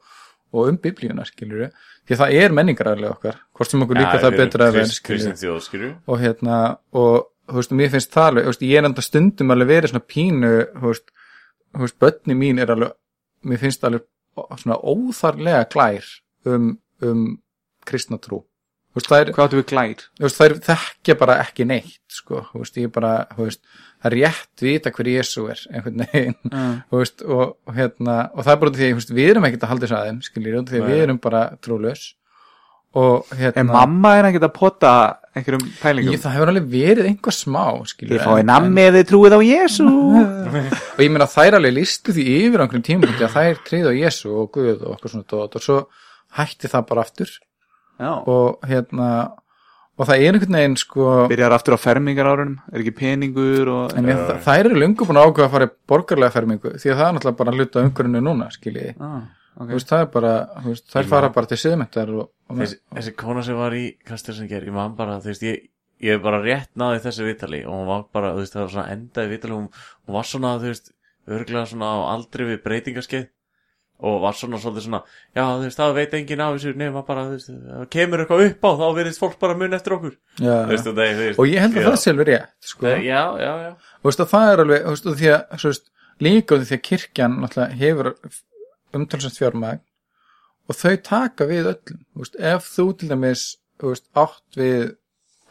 og 0.53 0.61
um 0.71 0.77
biblíuna 0.79 1.25
skilju 1.27 1.67
því 2.07 2.13
að 2.15 2.21
það 2.23 2.31
er 2.39 2.51
menningaræðilega 2.55 3.17
okkar 3.17 3.37
hvort 3.57 3.71
sem 3.73 3.83
okkur 3.83 3.99
líka 3.99 4.23
það 4.23 4.39
betur 4.39 4.63
að 4.67 4.77
vera 4.77 4.87
Kristin 4.87 5.01
skilju 5.01 5.39
þjóð, 5.41 5.61
skilju 5.67 5.91
og 6.07 6.17
hérna 6.23 6.57
og 6.93 7.15
þú 7.49 7.57
veist, 7.59 7.75
mér 7.79 7.91
finnst 7.95 8.13
það 8.13 8.27
alveg, 8.29 8.45
þú 11.73 11.85
veist, 11.87 11.99
börni 12.03 12.37
mín 12.39 12.63
er 12.63 12.73
alveg 12.75 12.97
mér 13.49 13.61
finnst 13.63 13.85
alveg 13.87 14.07
svona 14.61 14.79
óþarlega 14.79 15.67
glær 15.73 16.07
um, 16.49 16.73
um 17.05 17.27
kristna 17.89 18.19
trú. 18.23 18.45
Þú 18.93 19.01
veist, 19.01 19.13
er, 19.17 19.31
Hvað 19.33 19.47
áttu 19.49 19.59
við 19.59 19.69
glær? 19.73 20.05
veist, 20.21 20.39
þær 20.39 20.55
þekkja 20.69 21.17
bara 21.21 21.39
ekki 21.43 21.67
neitt 21.69 22.13
sko, 22.13 22.43
veist, 22.55 22.77
ég 22.77 22.93
bara 22.93 23.13
það 23.33 24.09
er 24.11 24.17
rétt 24.19 24.65
vita 24.65 24.93
hver 24.93 25.09
Jésu 25.15 25.47
er 25.53 25.63
einhvern 25.73 26.05
veginn, 26.05 26.53
veist 26.93 27.25
og, 27.25 27.55
og 27.67 27.77
hérna, 27.77 28.19
og 28.35 28.45
það 28.45 28.53
er 28.55 28.61
bara 28.65 28.75
því 28.77 28.91
að 28.93 29.15
við 29.17 29.31
erum 29.33 29.49
ekkert 29.49 29.65
að 29.65 29.73
halda 29.73 29.87
þess 29.89 29.99
aðeim, 30.01 30.21
skiljið, 30.29 30.59
því 30.69 30.83
að 30.83 30.93
við 30.93 31.05
erum 31.07 31.23
bara 31.25 31.43
trúlaus. 31.65 32.05
Og 32.93 33.31
hérna 33.33 33.63
En 33.63 33.71
mamma 33.73 34.17
er 34.19 34.29
ekkert 34.29 34.51
að 34.51 34.57
pota 34.59 34.93
einhverjum 35.37 35.67
pælingum. 35.81 36.15
Ég, 36.15 36.23
það 36.23 36.37
hefur 36.37 36.53
alveg 36.53 36.67
verið 36.73 37.09
einhver 37.09 37.37
smá 37.37 37.65
skiljið, 37.89 38.17
Þið 38.19 38.27
fáið 38.29 38.49
nammi 38.51 38.87
þið 38.97 39.07
trúið 39.11 39.37
á 39.37 39.41
Jésu 39.49 39.87
og 40.97 41.05
ég 41.05 41.13
meina 41.15 41.29
þær 41.33 41.59
alveg 41.59 41.77
listu 41.79 42.17
því 42.17 42.27
yfir 42.39 42.61
á 42.61 42.65
einhverjum 42.67 42.89
tímapunkti 42.89 43.29
að 43.29 43.37
þær 43.39 43.63
tríðu 43.69 43.93
á 43.93 43.95
Jésu 44.03 44.33
og 44.33 44.51
Guð 44.57 44.83
og 44.83 44.91
okkur 44.97 45.15
svona 45.15 45.29
dót. 45.33 45.57
Og 45.57 45.65
svo 45.65 45.79
hætti 46.39 46.73
það 46.73 46.89
bara 46.91 47.07
aftur. 47.07 47.33
Já. 48.03 48.13
Og 48.29 48.69
hérna 48.69 49.09
og 50.01 50.09
það 50.09 50.25
er 50.25 50.37
einhvern 50.37 50.57
veginn 50.57 50.79
sko 50.81 51.09
Byrjar 51.31 51.55
aftur 51.55 51.77
á 51.77 51.81
fermingar 51.81 52.29
árunum, 52.31 52.57
er 52.73 52.83
ekki 52.83 52.95
peningur 52.97 53.71
og 53.73 53.95
en 53.99 54.09
ég, 54.09 54.19
það, 54.19 54.41
þær 54.47 54.69
eru 54.71 54.81
löngu 54.81 55.07
búin 55.09 55.21
að 55.21 55.29
ákveða 55.29 55.49
að 55.49 55.55
fara 55.55 55.69
í 55.69 55.73
borgarlega 55.93 56.35
fermingu 56.35 56.73
því 56.73 56.93
að 56.93 56.99
það 56.99 57.09
er 57.09 57.17
náttúrulega 57.17 57.41
bara 57.43 57.55
hluta 57.59 57.85
umhverjunu 57.85 58.23
núna 58.25 58.49
skiljiði, 58.55 58.95
ah, 59.05 59.19
okay. 59.57 59.75
veist 59.75 59.91
það 59.93 60.07
er 60.07 60.09
bara 60.15 60.33
þú 60.59 60.71
veist, 60.71 60.89
þær 60.93 61.11
fara 61.11 61.33
bara 61.35 61.51
til 61.51 61.61
siðmyntar 61.65 62.15
og, 62.17 62.33
og 62.49 62.63
þessi, 62.63 62.81
þessi 62.97 63.15
kona 63.25 63.45
sem 63.47 63.59
var 63.59 63.77
í 63.77 63.85
ger, 64.07 64.67
ég 64.67 64.75
man 64.75 64.97
bara, 64.99 65.21
þú 65.23 65.33
veist, 65.33 65.47
ég 65.47 65.69
ég 66.03 66.17
hef 66.17 66.25
bara 66.25 66.41
rétt 66.43 66.73
náði 66.79 67.05
þessu 67.05 67.29
vitali 67.29 67.63
og 67.67 67.77
hún 67.77 67.87
var 67.91 68.09
bara, 68.15 68.33
þú 68.35 68.43
veist, 68.43 68.57
það 68.57 68.65
var 68.65 68.73
svona 68.75 68.97
endaði 68.97 69.33
vitali 69.37 69.55
hún, 69.55 69.69
hún 70.03 70.17
var 70.17 70.27
svona, 70.27 70.57
þú 70.59 70.73
veist, 70.73 70.91
örglega 71.31 71.71
svona 71.71 71.93
á 71.95 71.99
aldri 72.17 72.49
við 72.49 72.61
breytingaskeið 72.65 73.31
og 74.03 74.17
var 74.25 74.35
svona 74.35 74.59
svolítið 74.59 74.87
svona 74.89 75.01
já, 75.07 75.45
þú 75.47 75.67
veist, 75.69 75.79
það 75.79 75.95
veit 76.01 76.17
enginn 76.19 76.43
af 76.43 76.57
þessu 76.57 76.75
nema 76.81 77.05
bara, 77.07 77.27
þú 77.29 77.37
veist, 77.37 77.53
ef 77.53 77.69
það 77.71 77.89
kemur 77.95 78.23
eitthvað 78.25 78.45
upp 78.49 78.67
á 78.67 78.71
þá 78.81 78.87
verðist 78.99 79.23
fólk 79.23 79.37
bara 79.45 79.59
mun 79.61 79.79
eftir 79.79 79.97
okkur 79.99 80.17
já, 80.43 80.55
þú 80.57 80.73
veist, 80.73 80.89
og 80.91 80.97
það, 80.99 81.13
þú 81.13 81.27
veist, 81.29 81.39
og 81.39 81.51
ég 81.53 81.63
held 81.63 81.77
að 81.77 81.85
já. 81.85 81.89
það 81.89 81.99
sé 82.03 82.15
alveg 82.15 82.31
rétt 82.33 82.73
sko. 82.73 82.89
Nei, 82.89 83.07
já, 83.07 83.23
já, 83.39 83.53
já 83.63 83.71
og 83.71 84.09
veist, 84.09 84.25
það 84.33 84.55
er 84.55 84.65
alveg 84.65 84.87
þú 84.89 84.97
veist, 84.97 85.11
því 85.23 85.31
að, 85.37 85.45
svo 85.63 85.73
veist, 85.75 85.93
líka 86.27 86.59
því 86.59 86.79
að 86.79 86.83
kirkjan 86.89 87.39
hefur 87.79 88.11
umtalsvægt 88.97 89.41
fjármagn 89.41 89.83
og 90.71 90.79
þau 90.79 90.97
taka 91.09 91.49
við 91.51 91.71
öllum 91.73 92.03
þú 92.03 92.23
veist, 92.25 92.37
ef 92.53 92.69
þú 92.77 92.87
til 92.99 93.09
dæmis 93.11 93.43
þú 93.81 93.93
veist, 93.93 94.07
átt 94.15 94.61
við 94.61 94.81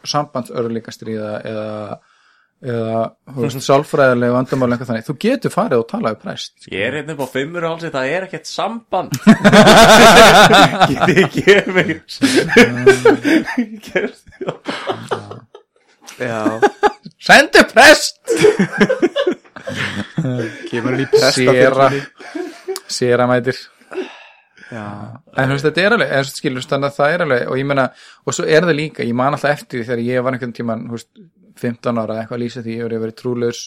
sambandsörlíka 0.08 0.90
stríða 0.94 1.34
eða 1.46 2.00
eða 2.62 3.02
þú 3.34 3.42
veist, 3.44 3.64
sálfræðilega 3.68 4.36
vandamál 4.36 4.70
eitthvað 4.72 4.90
þannig, 4.92 5.06
þú 5.08 5.16
getur 5.26 5.54
farið 5.54 5.82
og 5.82 5.88
talað 5.90 6.14
við 6.14 6.22
præst 6.24 6.54
Ég 6.70 6.82
er 6.86 6.96
hérna 7.00 7.16
upp 7.16 7.24
á 7.26 7.28
fimmur 7.34 7.68
álsi, 7.68 7.90
það 7.92 8.06
er 8.16 8.26
ekkert 8.28 8.46
samband. 8.50 9.10
Getið 10.92 11.22
ekki 11.26 11.40
gefið 11.50 11.70
mig? 11.76 11.96
Já, 16.22 16.60
Sendu 17.22 17.62
prest! 17.72 18.20
kemur 20.70 20.94
hann 20.94 21.04
í 21.04 21.08
presta 21.12 21.32
Séra. 21.36 21.88
Séra 22.92 23.28
mætir. 23.30 23.60
Já, 24.72 24.84
En 25.36 25.50
þú 25.50 25.56
veist, 25.56 25.66
þetta 25.66 25.82
er 25.82 25.94
alveg, 25.98 26.12
eða 26.16 26.28
skilur, 26.30 26.64
að 26.64 26.88
það 26.96 27.14
er 27.14 27.24
alveg 27.26 27.50
og 27.52 27.58
ég 27.60 27.66
meina, 27.68 27.86
og 28.24 28.36
svo 28.36 28.46
er 28.48 28.64
það 28.64 28.78
líka, 28.78 29.04
ég 29.04 29.16
man 29.18 29.36
alltaf 29.36 29.52
eftir 29.52 29.82
því 29.82 29.88
þegar 29.90 30.04
ég 30.06 30.24
var 30.24 30.36
einhvern 30.36 30.54
tíman, 30.56 30.86
þú 30.88 30.96
veist, 30.96 31.10
15 31.60 32.00
ára 32.00 32.16
eitthvað 32.22 32.38
að 32.38 32.42
lýsa 32.46 32.62
því, 32.64 32.76
ég 32.78 32.86
verið 32.88 33.02
verið 33.04 33.18
trúlaus 33.20 33.60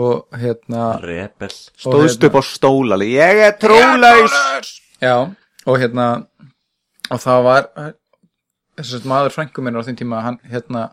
og 0.00 0.40
hérna 0.42 0.84
Rebel. 1.02 1.50
stóðst 1.50 2.26
upp 2.28 2.36
á 2.36 2.42
stól 2.46 2.92
alveg. 2.92 3.14
Ég 3.16 3.40
er 3.46 3.56
trúlaus! 3.58 4.36
Já, 5.00 5.16
og 5.64 5.80
hérna 5.80 6.10
og 7.10 7.22
það 7.24 7.42
var 7.48 7.68
þess 8.76 8.98
að 9.00 9.08
maður 9.10 9.34
frængu 9.34 9.64
minna 9.64 9.82
á 9.82 9.86
þeim 9.88 9.98
tíma 9.98 10.22
hann, 10.24 10.38
hérna 10.52 10.84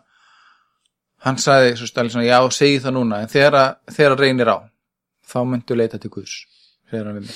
hann 1.26 1.36
sagði 1.42 1.74
svo 1.80 1.88
stæli 1.90 2.12
svona, 2.14 2.26
já, 2.28 2.38
segi 2.54 2.78
það 2.84 2.94
núna 2.98 3.20
en 3.24 3.28
þegar, 3.32 3.54
að- 3.62 3.94
þegar 3.96 4.14
að 4.16 4.22
reynir 4.24 4.50
á 4.54 4.58
þá 5.28 5.38
myndu 5.44 5.76
leita 5.76 5.98
til 6.00 6.10
Guðs. 6.14 6.36
Mig, 6.92 7.30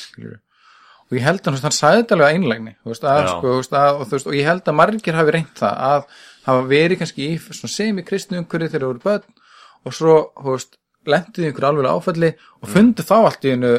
og 1.10 1.16
ég 1.18 1.24
held 1.26 1.40
að 1.44 1.58
hann 1.60 1.74
sagði 1.76 2.02
þetta 2.02 2.14
alveg 2.16 2.36
einlægni 2.36 2.70
veist, 2.88 3.02
að, 3.04 3.26
sko, 3.28 3.50
að, 3.76 3.98
og, 4.00 4.06
veist, 4.14 4.26
og 4.30 4.36
ég 4.38 4.46
held 4.48 4.62
að 4.70 4.76
margir 4.78 5.18
hafi 5.18 5.34
reynt 5.34 5.58
það 5.60 5.82
að 5.88 6.06
hafa 6.46 6.62
verið 6.70 6.98
kannski 7.02 7.26
í 7.34 7.34
semi-kristnu 7.74 8.38
umhverju 8.40 8.70
þegar 8.72 8.80
það 8.80 8.88
voru 8.92 9.02
börn 9.04 9.36
og 9.84 9.92
svo, 9.98 10.14
þú 10.38 10.54
veist, 10.54 10.78
lendið 11.12 11.48
einhverju 11.50 11.68
alveg 11.68 11.90
áfalli 11.90 12.30
og 12.62 12.70
fundu 12.70 13.02
þá 13.04 13.14
allt 13.18 13.44
í 13.44 13.52
hennu, 13.52 13.72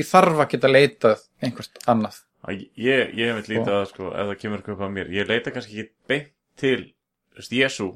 ég 0.00 0.08
þarf 0.10 0.40
að 0.42 0.50
geta 0.54 0.68
leitað 0.72 1.22
einhvert 1.44 1.80
annað. 1.86 2.18
Ég, 2.50 3.10
ég 3.14 3.28
hef 3.28 3.36
eitthvað 3.36 3.50
lítið 3.52 3.74
að 3.76 3.88
sko, 3.92 4.06
ef 4.16 4.26
það 4.30 4.38
kemur 4.40 4.62
eitthvað 4.64 4.88
á 4.88 4.94
mér 4.96 5.10
Ég 5.12 5.28
leita 5.28 5.52
kannski 5.52 5.76
ekki 5.76 5.90
beint 6.08 6.30
til 6.56 6.78
þú 7.36 7.36
veist, 7.42 7.52
Jésu 7.52 7.88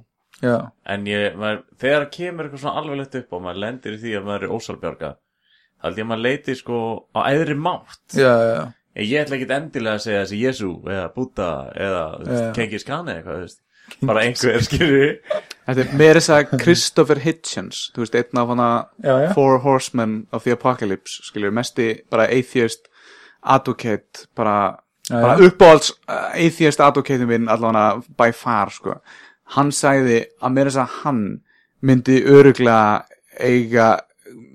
Já, 0.43 0.57
En 0.91 1.05
ég, 1.07 1.37
maður, 1.39 1.61
þegar 1.79 2.01
það 2.05 2.15
kemur 2.17 2.45
eitthvað 2.49 2.63
svona 2.65 2.81
alveglegt 2.81 3.15
upp 3.21 3.33
og 3.37 3.43
maður 3.45 3.61
lendir 3.63 3.95
í 3.95 4.01
því 4.03 4.15
að 4.19 4.25
maður 4.29 4.47
er 4.49 4.55
ósalbjörga 4.57 5.11
þá 5.15 5.85
held 5.87 5.99
ég 6.01 6.05
að 6.05 6.09
maður 6.11 6.25
leiti 6.25 6.55
sko 6.59 6.79
á 7.15 7.21
æðri 7.31 7.55
mátt 7.61 8.17
já, 8.19 8.33
já. 8.51 8.65
En 8.95 9.07
ég 9.11 9.25
ætla 9.25 9.37
ekki 9.39 9.47
endilega 9.55 9.99
að 9.99 10.03
segja 10.05 10.23
þessi 10.25 10.41
Jésu 10.41 10.71
eða 10.87 11.07
Buddha 11.15 11.49
eða 11.75 12.03
Já. 12.25 12.43
Kengis 12.55 12.85
Khan 12.87 13.09
eða 13.11 13.17
eitthvað, 13.21 13.39
þú 13.39 13.47
veist. 13.47 13.61
bara 14.11 14.23
einhver 14.25 14.63
skilur 14.69 15.11
Þetta 15.65 15.83
er 15.85 15.97
meira 15.99 16.21
þess 16.21 16.33
að 16.37 16.55
Christopher 16.63 17.21
Hitchens 17.25 17.81
Þú 17.95 18.05
veist, 18.05 18.15
einn 18.21 18.41
af 18.43 18.53
hana 18.53 18.69
Já, 19.03 19.15
já. 19.25 19.29
Four 19.35 19.59
Horsemen 19.65 20.15
of 20.33 20.45
the 20.47 20.55
Apocalypse 20.57 21.27
Skilur, 21.27 21.53
mesti 21.55 21.89
bara 22.11 22.27
atheist 22.33 22.87
advocate 23.43 24.27
bara, 24.37 24.79
Já, 25.11 25.21
bara 25.21 25.37
uppáhalds 25.43 25.93
uh, 26.09 26.31
atheist 26.33 26.81
advocate 26.81 27.27
minn 27.29 27.49
allavega 27.53 28.03
by 28.17 28.31
far 28.33 28.71
sko. 28.73 28.95
Hann 29.57 29.73
sagði 29.75 30.25
að 30.41 30.57
meira 30.57 30.73
þess 30.73 30.83
að 30.85 30.99
hann 31.03 31.23
myndi 31.85 32.19
öruglega 32.25 33.05
eiga 33.41 33.89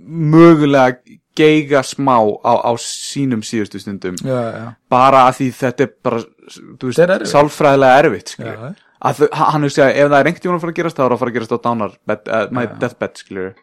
mögulega 0.10 1.18
geiga 1.40 1.84
smá 1.86 2.18
á, 2.20 2.54
á 2.66 2.72
sínum 2.82 3.44
síðustu 3.46 3.80
stundum 3.80 4.18
já, 4.26 4.40
já. 4.56 4.68
bara 4.92 5.28
að 5.30 5.40
því 5.40 5.50
þetta 5.60 5.86
er 5.86 5.92
bara 6.04 6.20
er 6.20 6.84
veist, 6.84 7.02
erfitt. 7.06 7.32
sálfræðilega 7.32 8.04
erfitt. 8.04 8.36
Já. 8.42 8.74
að 9.00 9.24
hann 9.38 9.68
hugsi 9.68 9.84
að 9.86 9.94
ef 9.94 10.10
það 10.10 10.20
er 10.20 10.30
einhvern 10.32 10.44
tímann 10.44 10.60
að 10.60 10.66
fara 10.66 10.74
að 10.74 10.80
gerast 10.82 11.00
þá 11.00 11.04
er 11.04 11.08
það 11.08 11.16
að 11.16 11.22
fara 11.22 11.32
að 11.32 11.38
gerast 11.38 11.56
á 11.56 11.60
downar 11.64 11.98
bed, 12.10 12.28
uh, 12.28 12.46
my 12.56 12.66
deathbed 12.82 13.22
skilur 13.22 13.58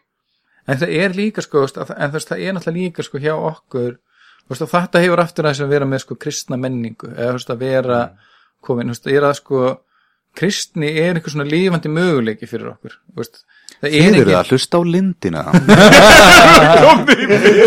En 0.67 0.79
það 0.81 0.97
er 0.99 1.13
líka 1.15 1.43
sko, 1.43 1.63
en 1.63 2.11
veist, 2.11 2.27
það 2.27 2.41
er 2.43 2.55
náttúrulega 2.55 2.75
líka 2.75 3.03
sko 3.05 3.19
hjá 3.23 3.31
okkur, 3.35 3.93
veist, 4.51 4.65
þetta 4.67 4.99
hefur 4.99 5.21
aftur 5.23 5.47
að 5.47 5.53
þess 5.53 5.63
að 5.63 5.75
vera 5.75 5.85
með 5.87 6.01
sko 6.03 6.17
kristna 6.19 6.57
menningu, 6.59 7.11
eða 7.13 7.37
veist, 7.37 7.53
að 7.53 7.61
vera 7.63 7.99
komin, 8.67 8.91
þú 8.91 8.97
veist, 8.97 9.07
er 9.13 9.27
að 9.29 9.37
sko, 9.39 9.61
kristni 10.37 10.89
er 10.93 11.15
einhver 11.15 11.31
svona 11.33 11.47
lífandi 11.49 11.89
möguleiki 11.91 12.45
fyrir 12.49 12.67
okkur, 12.73 12.93
veist, 13.17 13.35
það 13.81 13.87
er 13.89 13.93
Þið 13.97 14.07
eru 14.07 14.21
ekki, 14.23 14.35
að 14.37 14.49
hlusta 14.53 14.75
á 14.77 14.81
lindina. 14.93 15.41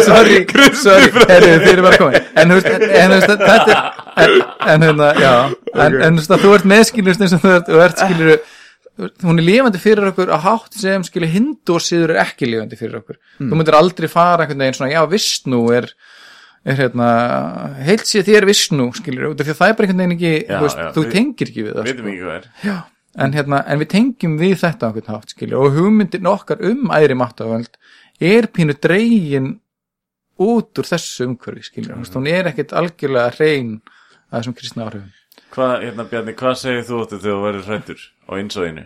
Sorry, 0.07 0.39
sorry, 0.79 1.11
herri, 1.31 1.51
þið 1.63 1.73
eru 1.73 1.85
bara 1.87 1.99
komin, 2.01 2.25
en 2.35 2.47
þú 2.55 2.59
veist, 2.59 2.71
en, 2.71 3.13
þú 3.13 3.19
veist, 3.19 3.31
þetta 3.45 3.71
er, 3.75 3.81
en, 4.25 4.31
en 4.75 4.81
hérna, 4.89 5.09
já, 5.19 5.35
en, 5.75 5.99
en 5.99 6.17
þú 6.17 6.21
veist, 6.23 6.35
að 6.35 6.43
þú 6.47 6.51
ert 6.57 6.67
meðskilur, 6.75 7.15
eins 7.21 7.37
og 7.37 7.43
þú 7.45 7.51
ert, 7.57 7.69
þú 7.71 7.79
ert 7.85 7.99
skilur, 8.05 8.33
hún 9.25 9.41
er 9.41 9.47
lifandi 9.47 9.81
fyrir 9.81 10.11
okkur 10.11 10.33
að 10.35 10.43
hátt 10.47 10.75
sem 10.81 11.05
skilur 11.07 11.31
hindu 11.33 11.77
og 11.77 11.83
síður 11.85 12.11
er 12.15 12.23
ekki 12.25 12.45
lifandi 12.49 12.77
fyrir 12.81 12.99
okkur. 13.01 13.17
Þú 13.39 13.53
myndir 13.57 13.79
aldrei 13.79 14.09
fara 14.13 14.43
einhvern 14.45 14.63
veginn 14.65 14.77
svona 14.77 14.93
já, 14.93 15.03
vissnú 15.11 15.61
er, 15.77 15.87
er 16.65 16.77
hérna, 16.77 17.09
heilt 17.87 18.09
sér 18.09 18.27
þér 18.27 18.47
vissnú 18.49 18.91
af 18.91 19.01
því 19.01 19.29
að 19.33 19.53
það 19.57 19.71
er 19.71 19.77
bara 19.79 19.87
einhvern 19.87 20.03
veginn 20.03 20.17
ekki 20.17 20.33
Já, 20.35 20.57
þú, 20.57 20.65
veist, 20.67 20.81
já, 20.81 20.89
þú 20.93 21.05
við- 21.05 21.15
tengir 21.15 21.53
ekki 21.53 21.65
við 21.65 21.77
það 21.77 21.89
Veitum 21.89 22.05
sko. 22.05 22.11
ekki 22.11 22.25
hvað 22.27 22.37
er 22.37 22.83
en, 23.25 23.33
hérna, 23.35 23.63
en 23.67 23.81
við 23.81 23.91
tengjum 23.95 24.37
við 24.39 24.57
þetta 24.61 24.87
á 24.87 24.89
einhvern 24.91 25.15
hátt 25.15 25.35
skilur, 25.35 25.63
og 25.65 25.79
hugmyndin 25.79 26.31
okkar 26.31 26.61
um 26.69 26.93
æðri 26.95 27.17
máttavöld 27.19 27.81
er 28.21 28.51
pínu 28.53 28.77
dregin 28.77 29.49
út 30.41 30.79
úr 30.81 30.89
þessu 30.89 31.27
umhverfi 31.27 31.65
skilur, 31.67 31.97
mm. 31.97 32.13
hún 32.15 32.29
er 32.31 32.53
ekkit 32.53 32.77
algjörlega 32.77 33.33
hrein 33.39 33.81
að 34.31 34.43
þessum 34.43 34.59
kristna 34.61 34.87
áhrifum 34.87 35.17
Hvað, 35.51 35.73
hérna 35.83 36.05
Bjarni, 36.07 36.37
hvað 36.39 36.53
segir 36.61 36.85
þú 36.87 37.01
áttu 37.03 37.19
þegar 37.19 37.33
þú 37.35 37.43
verður 37.43 37.65
hrættur 37.67 38.03
á 38.07 38.31
einsóinu? 38.39 38.85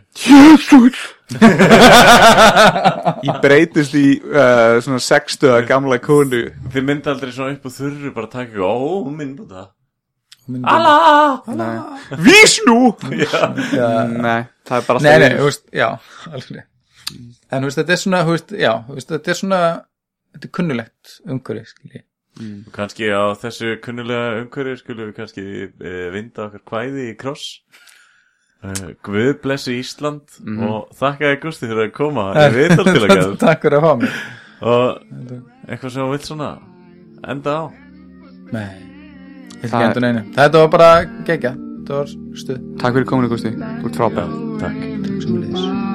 Ég 3.25 3.39
breytist 3.43 3.95
í 3.97 4.19
uh, 4.21 4.77
svona 4.85 5.01
sextuða 5.03 5.63
gamla 5.69 5.97
konu. 6.03 6.43
Þið 6.75 6.85
myndi 6.85 7.11
aldrei 7.13 7.33
svona 7.33 7.55
upp 7.57 7.65
og 7.71 7.75
þurru 7.79 8.13
bara 8.17 8.29
að 8.29 8.37
taka 8.37 8.61
ó, 8.61 8.77
Buddha 9.09 9.65
Myndin- 10.45 10.69
Allah! 10.69 11.41
Vísnú. 12.21 12.93
Nei, 13.09 14.45
það 14.69 14.77
er 14.77 14.87
bara 14.89 15.01
Nei, 15.01 15.15
nei, 15.23 15.31
þú 15.39 15.47
veist, 15.49 15.65
já, 15.73 15.89
alveg 16.29 16.65
En 17.49 17.63
þú 17.63 17.69
veist, 17.69 17.79
þetta 17.81 17.95
er 17.95 18.01
svona, 18.03 18.21
þú 18.27 18.35
veist, 18.35 18.53
já, 18.61 18.73
þú 18.85 18.99
veist, 18.99 19.15
þetta 19.15 19.33
er 19.33 19.39
svona 19.41 19.61
þetta 20.35 20.49
er 20.49 20.53
kunnulegt 20.59 21.15
umhverfi, 21.25 21.71
skilji 21.73 22.03
Kanski 22.75 23.09
á 23.15 23.23
þessu 23.39 23.77
kunnulega 23.85 24.41
umhverju 24.43 24.81
skulum 24.81 25.07
við 25.09 25.17
kannski 25.21 25.43
e, 25.71 25.93
vinda 26.11 26.49
okkar 26.49 26.65
kvæði 26.67 27.05
í 27.13 27.17
kross 27.21 27.61
Guð 29.05 29.31
blessi 29.45 29.75
Ísland 29.81 30.39
og 30.65 30.89
þakka 30.97 31.27
þér 31.31 31.41
Gusti 31.43 31.69
fyrir 31.69 31.83
að 31.89 31.93
koma. 31.99 32.25
Ég 32.41 32.55
veit 32.57 32.75
alveg 32.79 32.95
til 32.97 33.05
að 33.05 33.13
gæða 33.15 33.37
Takk 33.45 33.67
fyrir 33.67 33.79
að 33.81 33.85
fá 33.85 33.93
mig. 34.01 34.19
Og 34.65 34.87
eitthvað 35.69 35.91
sem 35.93 36.03
þú 36.05 36.11
vilt 36.15 36.29
svona 36.31 36.51
enda 37.35 37.57
á? 37.61 37.65
Nei, 38.55 38.65
ég 38.65 39.65
vil 39.65 39.71
Það- 39.71 39.75
ekki 39.75 39.89
endur 39.91 40.07
neinu. 40.07 40.25
Þetta 40.39 40.63
var 40.65 40.71
bara 40.79 40.91
gegja, 41.29 41.55
þetta 41.57 41.99
var 42.01 42.15
stuð. 42.45 42.63
Takk 42.81 42.99
fyrir 42.99 43.11
kominu 43.13 43.33
Gusti, 43.35 43.53
þú 43.59 43.91
ert 43.91 44.01
frábæð 44.01 44.39
Takk. 44.65 44.81
Sem 45.25 45.35
við 45.35 45.43
leiðis 45.45 45.94